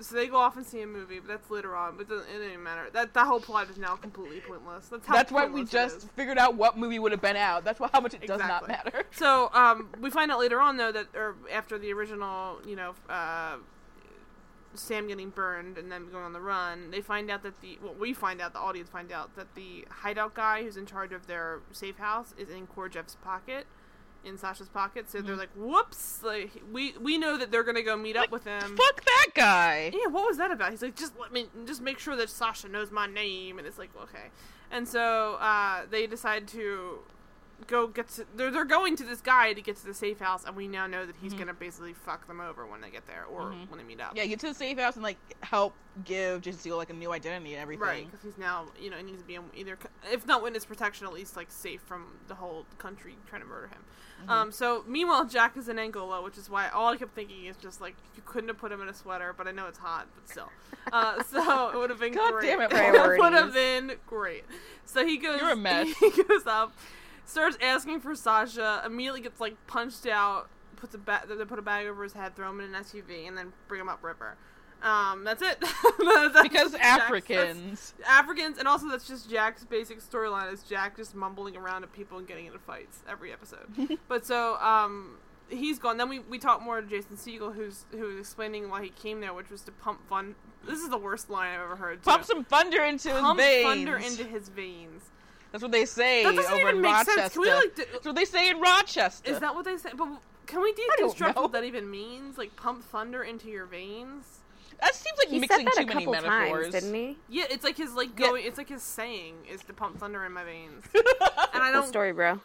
so 0.00 0.14
they 0.14 0.26
go 0.26 0.36
off 0.36 0.56
and 0.56 0.64
see 0.64 0.80
a 0.80 0.86
movie, 0.86 1.18
but 1.18 1.28
that's 1.28 1.50
later 1.50 1.76
on. 1.76 1.98
But 1.98 2.02
it 2.02 2.08
doesn't, 2.08 2.30
it 2.30 2.38
doesn't 2.38 2.62
matter. 2.62 2.88
That 2.90 3.12
that 3.12 3.26
whole 3.26 3.40
plot 3.40 3.68
is 3.68 3.76
now 3.76 3.94
completely 3.94 4.40
pointless. 4.40 4.88
That's 4.88 5.06
how 5.06 5.12
That's 5.12 5.30
why 5.30 5.44
we 5.46 5.64
just 5.64 6.08
figured 6.12 6.38
out 6.38 6.54
what 6.54 6.78
movie 6.78 6.98
would 6.98 7.12
have 7.12 7.20
been 7.20 7.36
out. 7.36 7.62
That's 7.62 7.78
why, 7.78 7.90
how 7.92 8.00
much 8.00 8.14
it 8.14 8.26
does 8.26 8.40
not 8.40 8.66
matter. 8.66 9.04
So 9.12 9.50
um, 9.52 9.90
we 10.00 10.08
find 10.08 10.30
out 10.30 10.38
later 10.38 10.60
on 10.60 10.78
though 10.78 10.92
that, 10.92 11.08
or 11.14 11.34
after 11.52 11.78
the 11.78 11.92
original, 11.92 12.58
you 12.66 12.76
know, 12.76 12.94
uh, 13.10 13.56
Sam 14.74 15.06
getting 15.08 15.30
burned 15.30 15.78
and 15.78 15.90
then 15.90 16.10
going 16.10 16.24
on 16.24 16.32
the 16.32 16.40
run, 16.40 16.90
they 16.90 17.00
find 17.00 17.30
out 17.30 17.42
that 17.42 17.60
the 17.60 17.78
well, 17.82 17.94
we 17.98 18.12
find 18.12 18.40
out 18.40 18.52
the 18.52 18.58
audience 18.58 18.88
find 18.90 19.10
out 19.12 19.34
that 19.36 19.54
the 19.54 19.84
hideout 19.90 20.34
guy 20.34 20.62
who's 20.62 20.76
in 20.76 20.86
charge 20.86 21.12
of 21.12 21.26
their 21.26 21.60
safe 21.72 21.96
house 21.98 22.34
is 22.38 22.48
in 22.50 22.66
Korjev's 22.66 23.16
pocket, 23.22 23.66
in 24.24 24.36
Sasha's 24.38 24.68
pocket. 24.68 25.10
So 25.10 25.18
Mm-hmm. 25.18 25.26
they're 25.26 25.36
like, 25.36 25.50
"Whoops!" 25.56 26.22
Like 26.22 26.50
we 26.72 26.94
we 27.00 27.18
know 27.18 27.36
that 27.38 27.50
they're 27.50 27.62
gonna 27.64 27.82
go 27.82 27.96
meet 27.96 28.16
up 28.16 28.30
with 28.30 28.44
him. 28.44 28.76
Fuck 28.76 29.04
that 29.04 29.28
guy. 29.34 29.90
Yeah, 29.92 30.10
what 30.10 30.26
was 30.26 30.36
that 30.38 30.50
about? 30.50 30.70
He's 30.70 30.82
like, 30.82 30.96
just 30.96 31.12
let 31.18 31.32
me, 31.32 31.46
just 31.66 31.80
make 31.82 31.98
sure 31.98 32.16
that 32.16 32.30
Sasha 32.30 32.68
knows 32.68 32.90
my 32.90 33.06
name, 33.06 33.58
and 33.58 33.66
it's 33.66 33.78
like, 33.78 33.90
okay. 34.02 34.28
And 34.70 34.88
so 34.88 35.34
uh, 35.40 35.82
they 35.90 36.06
decide 36.06 36.48
to 36.48 36.98
go 37.66 37.86
get 37.86 38.08
to. 38.10 38.26
They're 38.36 38.50
they're 38.50 38.64
going 38.64 38.96
to 38.96 39.04
this 39.04 39.20
guy 39.20 39.52
to 39.52 39.60
get 39.60 39.76
to 39.76 39.86
the 39.86 39.94
safe 39.94 40.18
house, 40.18 40.44
and 40.44 40.54
we 40.56 40.68
now 40.68 40.86
know 40.86 41.06
that 41.06 41.16
he's 41.20 41.34
gonna 41.34 41.54
basically 41.54 41.92
fuck 41.92 42.26
them 42.26 42.40
over 42.40 42.66
when 42.66 42.80
they 42.80 42.90
get 42.90 43.06
there 43.06 43.24
or 43.24 43.52
when 43.68 43.78
they 43.78 43.84
meet 43.84 44.00
up. 44.00 44.12
Yeah, 44.16 44.26
get 44.26 44.40
to 44.40 44.48
the 44.48 44.54
safe 44.54 44.78
house 44.78 44.94
and 44.94 45.02
like 45.02 45.18
help 45.40 45.74
give 46.04 46.42
Jason 46.42 46.72
Segel 46.72 46.76
like 46.76 46.90
a 46.90 46.94
new 46.94 47.12
identity 47.12 47.54
and 47.54 47.62
everything. 47.62 47.86
Right, 47.86 48.06
because 48.10 48.24
he's 48.24 48.38
now, 48.38 48.66
you 48.80 48.90
know, 48.90 48.96
he 48.96 49.02
needs 49.02 49.20
to 49.20 49.26
be 49.26 49.36
in 49.36 49.42
either, 49.54 49.78
if 50.10 50.26
not 50.26 50.42
witness 50.42 50.64
protection, 50.64 51.06
at 51.06 51.12
least 51.12 51.36
like 51.36 51.50
safe 51.50 51.80
from 51.82 52.18
the 52.28 52.34
whole 52.34 52.66
country 52.78 53.16
trying 53.28 53.42
to 53.42 53.48
murder 53.48 53.68
him. 53.68 53.84
Mm-hmm. 54.20 54.30
Um, 54.30 54.52
so 54.52 54.84
meanwhile, 54.86 55.24
Jack 55.24 55.56
is 55.56 55.68
in 55.68 55.78
Angola, 55.78 56.22
which 56.22 56.38
is 56.38 56.48
why 56.48 56.68
all 56.68 56.92
I 56.92 56.96
kept 56.96 57.14
thinking 57.14 57.46
is 57.46 57.56
just 57.56 57.80
like 57.80 57.94
you 58.16 58.22
couldn't 58.24 58.48
have 58.48 58.58
put 58.58 58.72
him 58.72 58.80
in 58.80 58.88
a 58.88 58.94
sweater, 58.94 59.34
but 59.36 59.46
I 59.46 59.52
know 59.52 59.66
it's 59.66 59.78
hot, 59.78 60.06
but 60.14 60.28
still. 60.28 60.50
Uh, 60.92 61.22
so 61.30 61.70
it 61.70 61.76
would 61.76 61.90
have 61.90 62.00
been 62.00 62.14
God 62.14 62.32
great. 62.32 62.46
damn 62.46 62.60
it, 62.60 62.72
it 62.72 63.18
would 63.20 63.32
have 63.32 63.52
been 63.52 63.92
great. 64.06 64.44
So 64.84 65.04
he 65.04 65.18
goes. 65.18 65.40
You're 65.40 65.50
a 65.50 65.56
mess. 65.56 65.88
He 65.98 66.10
goes 66.10 66.46
up, 66.46 66.72
starts 67.26 67.56
asking 67.60 68.00
for 68.00 68.14
Sasha. 68.14 68.82
Immediately 68.84 69.20
gets 69.22 69.40
like 69.40 69.56
punched 69.66 70.06
out. 70.06 70.48
Puts 70.76 70.94
a 70.94 70.98
ba- 70.98 71.22
they 71.28 71.44
put 71.44 71.58
a 71.58 71.62
bag 71.62 71.86
over 71.86 72.02
his 72.02 72.12
head, 72.12 72.36
throw 72.36 72.50
him 72.50 72.60
in 72.60 72.74
an 72.74 72.82
SUV, 72.82 73.26
and 73.26 73.36
then 73.38 73.52
bring 73.68 73.80
him 73.80 73.88
upriver. 73.88 74.36
Um, 74.82 75.24
that's 75.24 75.40
it. 75.40 75.58
That's 75.98 76.42
Because 76.42 76.74
Africans. 76.74 77.94
Africans, 78.06 78.58
and 78.58 78.68
also 78.68 78.86
that's 78.90 79.08
just 79.08 79.30
Jack's 79.30 79.64
basic 79.64 80.00
storyline 80.00 80.52
is 80.52 80.62
Jack 80.62 80.96
just 80.96 81.14
mumbling 81.14 81.56
around 81.56 81.84
at 81.84 81.92
people 81.94 82.18
and 82.18 82.28
getting 82.28 82.44
into 82.44 82.58
fights 82.58 83.02
every 83.08 83.32
episode. 83.32 83.66
but 84.08 84.26
so 84.26 84.56
um, 84.56 85.16
he's 85.48 85.78
gone. 85.78 85.96
Then 85.96 86.10
we, 86.10 86.18
we 86.18 86.38
talk 86.38 86.60
more 86.60 86.82
to 86.82 86.86
Jason 86.86 87.16
Segel, 87.16 87.54
who's 87.54 87.86
who's 87.92 88.20
explaining 88.20 88.68
why 88.68 88.82
he 88.82 88.90
came 88.90 89.20
there, 89.20 89.32
which 89.32 89.48
was 89.48 89.62
to 89.62 89.72
pump 89.72 90.06
fun. 90.06 90.34
This 90.66 90.80
is 90.80 90.90
the 90.90 90.98
worst 90.98 91.30
line 91.30 91.54
I've 91.54 91.62
ever 91.62 91.76
heard. 91.76 92.02
too. 92.02 92.10
Pump 92.10 92.24
some 92.24 92.44
thunder 92.44 92.82
into 92.84 93.08
Pump 93.08 93.40
his 93.40 93.46
veins. 93.48 93.64
Pump 93.64 93.76
thunder 93.78 93.96
into 93.96 94.24
his 94.24 94.48
veins. 94.50 95.02
That's 95.54 95.62
what 95.62 95.70
they 95.70 95.84
say 95.84 96.24
That 96.24 96.34
doesn't 96.34 96.52
over 96.52 96.62
even 96.62 96.74
in 96.74 96.82
make 96.82 96.92
Rochester. 96.92 97.20
sense. 97.20 97.32
Can 97.34 97.42
we 97.42 97.48
like? 97.52 97.76
Do, 97.76 97.84
That's 97.92 98.04
what 98.06 98.16
they 98.16 98.24
say 98.24 98.50
in 98.50 98.60
Rochester. 98.60 99.30
is 99.30 99.38
that 99.38 99.54
what 99.54 99.64
they 99.64 99.76
say? 99.76 99.90
But 99.96 100.08
can 100.46 100.60
we 100.60 100.74
deconstruct 100.74 101.36
what 101.36 101.52
that 101.52 101.62
even 101.62 101.88
means? 101.88 102.36
Like 102.36 102.56
pump 102.56 102.82
thunder 102.82 103.22
into 103.22 103.46
your 103.48 103.64
veins? 103.66 104.40
That 104.80 104.96
seems 104.96 105.16
like 105.16 105.28
He 105.28 105.38
mixing 105.38 105.58
said 105.60 105.66
that 105.66 105.74
too 105.76 105.82
a 105.92 105.94
many 105.94 106.06
metaphors. 106.06 106.72
times, 106.72 106.74
didn't 106.74 106.94
he? 106.94 107.16
Yeah, 107.28 107.44
it's 107.48 107.62
like 107.62 107.76
his 107.76 107.92
like 107.94 108.18
Yeah. 108.18 108.30
going. 108.30 108.44
It's 108.44 108.58
like 108.58 108.68
his 108.68 108.82
saying 108.82 109.46
is 109.48 109.62
to 109.62 109.72
pump 109.72 110.00
thunder 110.00 110.24
in 110.24 110.32
my 110.32 110.42
veins. 110.42 110.82
And 111.54 111.62
I 111.62 111.70
don't 111.70 111.86
story, 111.86 112.10
bro. 112.10 112.40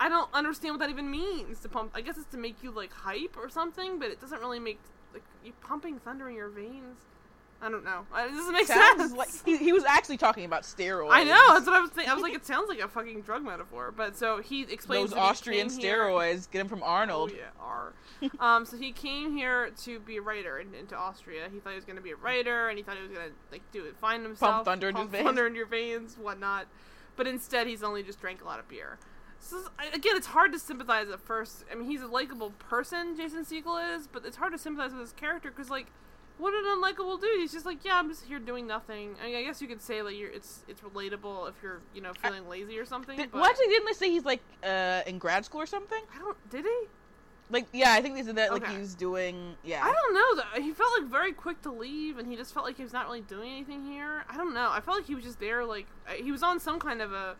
I 0.00 0.08
don't 0.08 0.28
understand 0.34 0.72
what 0.74 0.80
that 0.80 0.90
even 0.90 1.08
means 1.08 1.60
to 1.60 1.68
pump. 1.68 1.92
I 1.94 2.00
guess 2.00 2.18
it's 2.18 2.26
to 2.32 2.38
make 2.38 2.60
you 2.64 2.72
like 2.72 2.92
hype 2.92 3.36
or 3.36 3.48
something, 3.48 4.00
but 4.00 4.08
it 4.10 4.20
doesn't 4.20 4.40
really 4.40 4.58
make 4.58 4.80
like 5.14 5.22
you 5.44 5.52
pumping 5.60 6.00
thunder 6.00 6.28
in 6.28 6.34
your 6.34 6.48
veins. 6.48 6.98
I 7.60 7.68
don't 7.68 7.84
know. 7.84 8.06
It 8.16 8.30
doesn't 8.30 8.52
make 8.52 8.66
Sounds 8.68 9.00
sense. 9.00 9.12
like 9.14 9.28
he, 9.44 9.56
he 9.56 9.72
was 9.72 9.82
actually 9.84 10.16
talking 10.16 10.44
about 10.44 10.62
steroids. 10.62 11.08
I 11.10 11.24
know. 11.24 11.54
That's 11.54 11.66
what 11.66 11.74
I 11.74 11.80
was 11.80 11.90
thinking. 11.90 12.08
I 12.10 12.14
was 12.14 12.22
like, 12.22 12.34
it 12.34 12.46
sounds 12.46 12.68
like 12.68 12.78
a 12.78 12.86
fucking 12.86 13.22
drug 13.22 13.42
metaphor. 13.42 13.92
But 13.96 14.16
so 14.16 14.40
he 14.40 14.62
explains 14.62 15.10
Those 15.10 15.18
Austrian 15.18 15.68
came 15.68 15.78
here- 15.80 15.98
steroids 15.98 16.48
get 16.48 16.60
him 16.60 16.68
from 16.68 16.84
Arnold. 16.84 17.32
Oh 17.34 17.36
yeah, 17.36 17.50
R. 17.60 17.92
um, 18.40 18.64
so 18.64 18.76
he 18.76 18.92
came 18.92 19.36
here 19.36 19.70
to 19.82 19.98
be 20.00 20.18
a 20.18 20.22
writer 20.22 20.58
in, 20.60 20.72
into 20.72 20.96
Austria. 20.96 21.48
He 21.52 21.58
thought 21.58 21.70
he 21.70 21.76
was 21.76 21.84
going 21.84 21.96
to 21.96 22.02
be 22.02 22.12
a 22.12 22.16
writer, 22.16 22.68
and 22.68 22.78
he 22.78 22.84
thought 22.84 22.96
he 22.96 23.02
was 23.02 23.10
going 23.10 23.28
to 23.28 23.34
like 23.50 23.62
do 23.72 23.84
it, 23.86 23.96
find 23.96 24.22
himself, 24.22 24.64
thunder 24.64 24.88
into 24.88 25.00
pump 25.00 25.10
his 25.10 25.18
veins. 25.18 25.26
thunder 25.26 25.46
in 25.48 25.54
your 25.56 25.66
veins, 25.66 26.16
whatnot. 26.16 26.66
But 27.16 27.26
instead, 27.26 27.66
he's 27.66 27.82
only 27.82 28.04
just 28.04 28.20
drank 28.20 28.40
a 28.40 28.44
lot 28.44 28.60
of 28.60 28.68
beer. 28.68 28.98
So 29.40 29.56
again, 29.92 30.16
it's 30.16 30.28
hard 30.28 30.52
to 30.52 30.60
sympathize 30.60 31.08
at 31.10 31.20
first. 31.20 31.64
I 31.72 31.74
mean, 31.74 31.90
he's 31.90 32.02
a 32.02 32.06
likable 32.06 32.50
person, 32.68 33.16
Jason 33.16 33.44
Segel 33.44 33.96
is, 33.96 34.06
but 34.06 34.24
it's 34.24 34.36
hard 34.36 34.52
to 34.52 34.58
sympathize 34.58 34.92
with 34.92 35.00
his 35.00 35.12
character 35.12 35.50
because 35.50 35.70
like. 35.70 35.88
What 36.38 36.54
an 36.54 36.64
unlikable 36.64 37.20
dude! 37.20 37.40
He's 37.40 37.52
just 37.52 37.66
like, 37.66 37.84
yeah, 37.84 37.98
I'm 37.98 38.08
just 38.08 38.24
here 38.24 38.38
doing 38.38 38.66
nothing. 38.66 39.16
I, 39.20 39.26
mean, 39.26 39.36
I 39.36 39.42
guess 39.42 39.60
you 39.60 39.66
could 39.66 39.82
say 39.82 40.02
like 40.02 40.16
you're, 40.16 40.30
it's 40.30 40.64
it's 40.68 40.80
relatable 40.80 41.48
if 41.48 41.56
you're, 41.62 41.80
you 41.94 42.00
know, 42.00 42.12
feeling 42.14 42.48
lazy 42.48 42.78
or 42.78 42.84
something. 42.84 43.16
Did, 43.16 43.32
but 43.32 43.40
well, 43.40 43.50
actually, 43.50 43.66
didn't 43.66 43.86
they 43.86 43.92
say 43.92 44.10
he's 44.10 44.24
like 44.24 44.40
uh, 44.62 45.02
in 45.06 45.18
grad 45.18 45.44
school 45.44 45.60
or 45.60 45.66
something? 45.66 46.02
I 46.14 46.18
don't. 46.18 46.50
Did 46.50 46.64
he? 46.64 46.86
Like, 47.50 47.66
yeah, 47.72 47.92
I 47.92 48.02
think 48.02 48.14
they 48.14 48.22
said 48.22 48.36
that 48.36 48.52
like 48.52 48.66
he's 48.68 48.94
doing. 48.94 49.56
Yeah, 49.64 49.82
I 49.82 49.92
don't 49.92 50.14
know 50.14 50.42
though. 50.42 50.62
He 50.62 50.72
felt 50.72 50.90
like 51.00 51.10
very 51.10 51.32
quick 51.32 51.62
to 51.62 51.72
leave, 51.72 52.18
and 52.18 52.28
he 52.28 52.36
just 52.36 52.52
felt 52.52 52.66
like 52.66 52.76
he 52.76 52.82
was 52.82 52.92
not 52.92 53.06
really 53.06 53.22
doing 53.22 53.50
anything 53.50 53.84
here. 53.84 54.24
I 54.28 54.36
don't 54.36 54.54
know. 54.54 54.68
I 54.70 54.80
felt 54.80 54.98
like 54.98 55.06
he 55.06 55.14
was 55.14 55.24
just 55.24 55.40
there, 55.40 55.64
like 55.64 55.86
he 56.22 56.30
was 56.30 56.42
on 56.42 56.60
some 56.60 56.78
kind 56.78 57.00
of 57.00 57.12
a, 57.12 57.36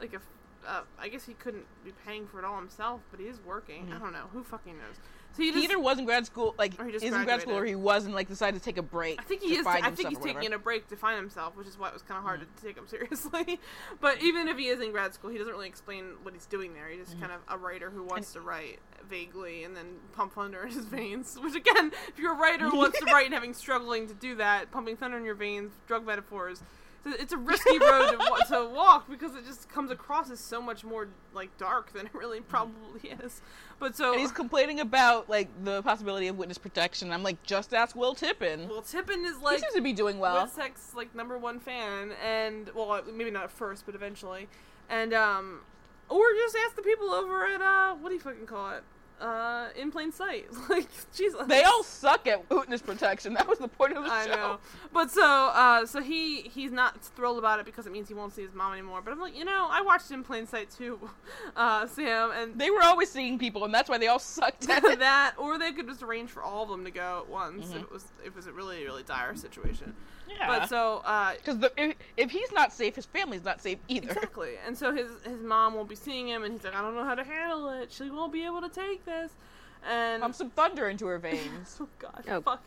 like 0.00 0.14
a. 0.14 0.20
Uh, 0.66 0.82
I 0.98 1.08
guess 1.08 1.24
he 1.24 1.34
couldn't 1.34 1.66
be 1.84 1.92
paying 2.06 2.26
for 2.26 2.38
it 2.38 2.44
all 2.44 2.56
himself, 2.56 3.00
but 3.10 3.18
he 3.18 3.26
is 3.26 3.40
working. 3.44 3.92
I 3.94 3.98
don't 3.98 4.12
know. 4.12 4.26
Who 4.32 4.42
fucking 4.44 4.78
knows? 4.78 4.96
So 5.34 5.42
he 5.42 5.52
he 5.52 5.64
either 5.64 5.78
was 5.78 5.98
in 5.98 6.04
grad 6.04 6.26
school, 6.26 6.54
like 6.58 6.78
Or 6.78 6.86
he 6.86 6.92
just 6.92 7.04
is 7.04 7.14
in 7.14 7.24
grad 7.24 7.40
school, 7.40 7.56
or 7.56 7.64
he 7.64 7.74
wasn't 7.74 8.14
like 8.14 8.28
decided 8.28 8.58
to 8.58 8.64
take 8.64 8.78
a 8.78 8.82
break. 8.82 9.20
I 9.20 9.24
think 9.24 9.42
he 9.42 9.56
is. 9.56 9.66
I 9.66 9.90
think 9.90 10.10
he's 10.10 10.18
taking 10.18 10.52
a 10.52 10.58
break 10.58 10.88
to 10.88 10.96
find 10.96 11.16
himself, 11.16 11.56
which 11.56 11.66
is 11.66 11.78
why 11.78 11.88
it 11.88 11.94
was 11.94 12.02
kind 12.02 12.18
of 12.18 12.24
hard 12.24 12.40
mm-hmm. 12.40 12.56
to 12.56 12.62
take 12.62 12.76
him 12.76 12.86
seriously. 12.88 13.60
but 14.00 14.22
even 14.22 14.48
if 14.48 14.58
he 14.58 14.68
is 14.68 14.80
in 14.80 14.92
grad 14.92 15.14
school, 15.14 15.30
he 15.30 15.38
doesn't 15.38 15.52
really 15.52 15.68
explain 15.68 16.04
what 16.22 16.34
he's 16.34 16.46
doing 16.46 16.74
there. 16.74 16.88
He's 16.88 17.00
just 17.00 17.12
mm-hmm. 17.12 17.22
kind 17.22 17.32
of 17.32 17.40
a 17.48 17.58
writer 17.58 17.90
who 17.90 18.04
wants 18.04 18.32
to 18.34 18.40
write 18.40 18.78
vaguely 19.08 19.64
and 19.64 19.76
then 19.76 19.86
pump 20.12 20.34
thunder 20.34 20.64
in 20.64 20.72
his 20.72 20.84
veins. 20.84 21.38
Which 21.42 21.54
again, 21.54 21.92
if 22.08 22.18
you're 22.18 22.32
a 22.32 22.38
writer 22.38 22.68
who 22.68 22.78
wants 22.78 22.98
to 22.98 23.04
write 23.12 23.26
and 23.26 23.34
having 23.34 23.54
struggling 23.54 24.08
to 24.08 24.14
do 24.14 24.36
that, 24.36 24.70
pumping 24.70 24.96
thunder 24.96 25.16
in 25.16 25.24
your 25.24 25.34
veins, 25.34 25.72
drug 25.86 26.06
metaphors. 26.06 26.62
it's 27.04 27.16
a- 27.16 27.22
It's 27.22 27.32
a 27.32 27.38
risky 27.38 27.78
road 27.78 28.12
to, 28.12 28.18
wa- 28.18 28.38
to 28.38 28.68
walk 28.68 29.10
because 29.10 29.34
it 29.34 29.44
just 29.46 29.68
comes 29.68 29.90
across 29.90 30.30
as 30.30 30.40
so 30.40 30.60
much 30.60 30.84
more 30.84 31.08
like 31.34 31.56
dark 31.58 31.92
than 31.92 32.06
it 32.06 32.14
really 32.14 32.40
probably 32.40 33.10
is. 33.24 33.42
But 33.82 33.96
so 33.96 34.12
And 34.12 34.20
he's 34.20 34.30
complaining 34.30 34.78
about 34.78 35.28
like 35.28 35.48
the 35.64 35.82
possibility 35.82 36.28
of 36.28 36.38
witness 36.38 36.56
protection. 36.56 37.10
I'm 37.10 37.24
like, 37.24 37.42
just 37.42 37.74
ask 37.74 37.96
Will 37.96 38.14
Tippin. 38.14 38.68
well, 38.68 38.80
Tippin 38.80 39.24
is 39.24 39.38
like 39.40 39.56
he 39.56 39.62
seems 39.62 39.74
to 39.74 39.80
be 39.80 39.92
doing 39.92 40.20
well. 40.20 40.46
Witsec's 40.46 40.94
like 40.94 41.12
number 41.16 41.36
one 41.36 41.58
fan, 41.58 42.12
and 42.24 42.70
well, 42.76 43.02
maybe 43.12 43.32
not 43.32 43.42
at 43.42 43.50
first, 43.50 43.84
but 43.84 43.96
eventually, 43.96 44.46
and 44.88 45.12
um, 45.12 45.62
or 46.08 46.22
just 46.32 46.56
ask 46.64 46.76
the 46.76 46.82
people 46.82 47.10
over 47.10 47.44
at 47.44 47.60
uh, 47.60 47.96
what 47.96 48.10
do 48.10 48.14
you 48.14 48.20
fucking 48.20 48.46
call 48.46 48.70
it? 48.70 48.84
Uh, 49.22 49.68
in 49.76 49.92
plain 49.92 50.10
sight. 50.10 50.46
Like, 50.68 50.88
Jesus. 51.14 51.40
They 51.46 51.62
all 51.62 51.84
suck 51.84 52.26
at 52.26 52.48
witness 52.50 52.82
protection. 52.82 53.34
That 53.34 53.46
was 53.46 53.58
the 53.58 53.68
point 53.68 53.96
of 53.96 54.02
the 54.04 54.10
I 54.10 54.24
show. 54.26 54.30
know, 54.32 54.58
but 54.92 55.10
so 55.12 55.22
uh, 55.24 55.86
so 55.86 56.00
he 56.02 56.42
he's 56.42 56.72
not 56.72 57.00
thrilled 57.00 57.38
about 57.38 57.60
it 57.60 57.66
because 57.66 57.86
it 57.86 57.92
means 57.92 58.08
he 58.08 58.14
won't 58.14 58.32
see 58.34 58.42
his 58.42 58.52
mom 58.54 58.72
anymore. 58.72 59.00
But 59.04 59.12
I'm 59.12 59.20
like, 59.20 59.36
you 59.38 59.44
know, 59.44 59.68
I 59.70 59.80
watched 59.82 60.10
in 60.10 60.24
plain 60.24 60.46
sight 60.46 60.70
too, 60.70 60.98
uh, 61.56 61.86
Sam, 61.86 62.32
and 62.32 62.58
They 62.58 62.70
were 62.70 62.82
always 62.82 63.10
seeing 63.10 63.38
people, 63.38 63.64
and 63.64 63.72
that's 63.72 63.88
why 63.88 63.98
they 63.98 64.08
all 64.08 64.18
sucked 64.18 64.68
at 64.68 64.82
that, 64.98 65.34
or 65.38 65.56
they 65.58 65.70
could 65.72 65.86
just 65.86 66.02
arrange 66.02 66.30
for 66.30 66.42
all 66.42 66.64
of 66.64 66.70
them 66.70 66.84
to 66.84 66.90
go 66.90 67.20
at 67.24 67.28
once 67.30 67.66
Mm-hmm. 67.66 67.76
if 67.76 67.82
it 67.82 67.92
was 67.92 68.04
if 68.22 68.26
it 68.28 68.34
was 68.36 68.46
a 68.48 68.52
really 68.52 68.84
really 68.84 69.04
dire 69.04 69.36
situation. 69.36 69.94
Yeah. 70.28 70.46
But 70.46 70.68
so 70.68 71.02
uh, 71.04 71.34
Because 71.34 71.58
if, 71.76 71.94
if 72.16 72.30
he's 72.30 72.50
not 72.52 72.72
safe, 72.72 72.96
his 72.96 73.06
family's 73.06 73.44
not 73.44 73.60
safe 73.60 73.78
either. 73.88 74.08
Exactly. 74.10 74.54
And 74.66 74.76
so 74.76 74.92
his 74.92 75.08
his 75.24 75.40
mom 75.42 75.74
won't 75.74 75.88
be 75.88 75.94
seeing 75.96 76.28
him, 76.28 76.42
and 76.44 76.54
he's 76.54 76.64
like, 76.64 76.74
I 76.74 76.80
don't 76.80 76.94
know 76.94 77.04
how 77.04 77.14
to 77.14 77.24
handle 77.24 77.68
it. 77.70 77.92
She 77.92 78.10
won't 78.10 78.32
be 78.32 78.44
able 78.44 78.60
to 78.62 78.68
take 78.68 79.04
this. 79.04 79.32
And 79.88 80.22
Pump 80.22 80.34
some 80.34 80.50
thunder 80.50 80.88
into 80.88 81.06
her 81.06 81.18
veins. 81.18 81.78
oh 81.80 81.88
god, 81.98 82.24
Oh. 82.30 82.40
fuck. 82.40 82.62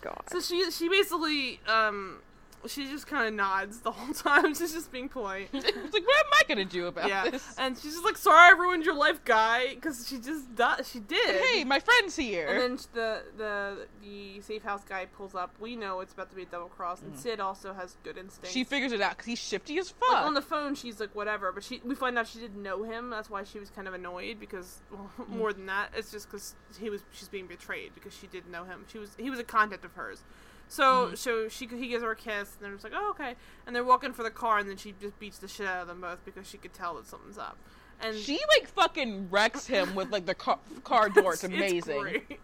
God. 0.00 0.22
So 0.30 0.40
she 0.40 0.70
she 0.70 0.88
basically 0.88 1.60
um 1.66 2.18
she 2.66 2.86
just 2.86 3.06
kind 3.06 3.26
of 3.28 3.34
nods 3.34 3.80
the 3.80 3.90
whole 3.90 4.12
time. 4.14 4.54
She's 4.54 4.72
just 4.72 4.92
being 4.92 5.08
polite. 5.08 5.48
it's 5.52 5.64
like, 5.64 5.74
what 6.06 6.26
am 6.26 6.32
I 6.32 6.42
gonna 6.48 6.64
do 6.64 6.86
about 6.86 7.08
yeah, 7.08 7.30
this? 7.30 7.54
and 7.58 7.76
she's 7.76 7.92
just 7.92 8.04
like, 8.04 8.16
"Sorry, 8.16 8.36
I 8.54 8.58
ruined 8.58 8.84
your 8.84 8.94
life, 8.94 9.24
guy," 9.24 9.74
because 9.74 10.06
she 10.08 10.18
just 10.18 10.54
does. 10.54 10.88
She 10.90 11.00
did. 11.00 11.40
Hey, 11.42 11.64
my 11.64 11.80
friend's 11.80 12.16
here. 12.16 12.48
And 12.48 12.60
then 12.60 12.78
the 12.92 13.22
the 13.36 13.86
the 14.02 14.40
safe 14.42 14.62
house 14.62 14.82
guy 14.88 15.06
pulls 15.06 15.34
up. 15.34 15.54
We 15.60 15.76
know 15.76 16.00
it's 16.00 16.12
about 16.12 16.30
to 16.30 16.36
be 16.36 16.42
a 16.42 16.46
double 16.46 16.68
cross, 16.68 17.00
and 17.02 17.18
Sid 17.18 17.40
also 17.40 17.72
has 17.74 17.96
good 18.04 18.16
instincts. 18.18 18.50
Mm. 18.50 18.52
she 18.52 18.64
figures 18.64 18.92
it 18.92 19.00
out 19.00 19.12
because 19.12 19.26
he's 19.26 19.38
shifty 19.38 19.78
as 19.78 19.90
fuck. 19.90 20.10
like 20.12 20.24
on 20.26 20.34
the 20.34 20.42
phone 20.42 20.74
she's 20.74 21.00
like 21.00 21.14
whatever 21.14 21.52
but 21.52 21.62
she 21.64 21.80
we 21.84 21.94
find 21.94 22.18
out 22.18 22.26
she 22.26 22.38
didn't 22.38 22.62
know 22.62 22.82
him 22.82 23.10
that's 23.10 23.28
why 23.30 23.42
she 23.44 23.58
was 23.58 23.70
kind 23.70 23.86
of 23.88 23.94
annoyed 23.94 24.38
because 24.40 24.80
well, 24.90 25.10
Mm. 25.20 25.28
more 25.36 25.52
than 25.52 25.66
that 25.66 25.90
it's 25.96 26.10
just 26.10 26.30
because 26.30 26.54
he 26.78 26.88
was 26.90 27.02
she's 27.12 27.28
being 27.28 27.46
betrayed 27.46 27.92
because 27.94 28.14
she 28.16 28.26
didn't 28.26 28.50
know 28.50 28.64
him 28.64 28.84
she 28.90 28.98
was 28.98 29.10
he 29.18 29.30
was 29.30 29.38
a 29.38 29.44
contact 29.44 29.84
of 29.84 29.92
hers 29.94 30.22
so 30.70 31.06
Mm-hmm. 31.06 31.14
so 31.16 31.48
she 31.48 31.66
he 31.66 31.88
gives 31.88 32.02
her 32.04 32.12
a 32.12 32.16
kiss 32.16 32.54
and 32.56 32.64
they're 32.64 32.70
just 32.72 32.84
like 32.84 32.92
oh 32.94 33.10
okay 33.10 33.34
and 33.66 33.74
they're 33.74 33.82
walking 33.84 34.12
for 34.12 34.22
the 34.22 34.30
car 34.30 34.58
and 34.58 34.68
then 34.70 34.76
she 34.76 34.94
just 35.00 35.18
beats 35.18 35.38
the 35.38 35.48
shit 35.48 35.66
out 35.66 35.82
of 35.82 35.88
them 35.88 36.00
both 36.00 36.24
because 36.24 36.46
she 36.48 36.56
could 36.58 36.72
tell 36.72 36.94
that 36.94 37.06
something's 37.08 37.36
up 37.38 37.58
and 38.02 38.16
She 38.16 38.38
like 38.56 38.66
fucking 38.68 39.28
wrecks 39.30 39.66
him 39.66 39.94
with 39.94 40.10
like 40.10 40.24
the 40.24 40.34
car, 40.34 40.58
car 40.84 41.10
door. 41.10 41.34
It's 41.34 41.44
amazing. 41.44 42.00
great. 42.00 42.40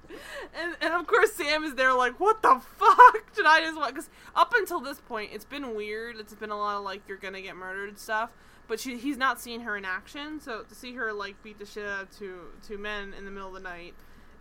And 0.61 0.77
and 0.83 0.93
of 0.93 1.07
course 1.07 1.33
Sam 1.33 1.65
is 1.65 1.75
there 1.77 1.95
like, 1.95 2.21
what 2.21 2.43
the 2.43 2.61
fuck 2.77 3.33
did 3.35 3.47
I 3.47 3.61
just 3.61 3.75
want? 3.75 3.95
Because 3.95 4.11
up 4.35 4.53
until 4.55 4.81
this 4.81 5.01
point, 5.01 5.31
it's 5.33 5.47
been 5.47 5.75
weird. 5.75 6.17
It's 6.17 6.35
been 6.35 6.51
a 6.51 6.59
lot 6.59 6.77
of 6.77 6.85
like 6.85 7.01
you're 7.09 7.17
gonna 7.17 7.41
get 7.41 7.57
murdered 7.57 7.99
stuff. 7.99 8.33
But 8.69 8.81
she 8.81 8.99
he's 8.99 9.17
not 9.17 9.41
seen 9.41 9.63
her 9.63 9.79
in 9.79 9.87
action, 9.87 10.41
so 10.41 10.63
to 10.69 10.75
see 10.75 10.93
her 10.97 11.11
like 11.15 11.43
beat 11.43 11.59
the 11.59 11.65
shit 11.65 11.87
out 11.87 12.03
of 12.03 12.11
two 12.19 12.49
two 12.67 12.77
men 12.77 13.15
in 13.17 13.25
the 13.25 13.31
middle 13.31 13.49
of 13.49 13.55
the 13.55 13.61
night 13.67 13.95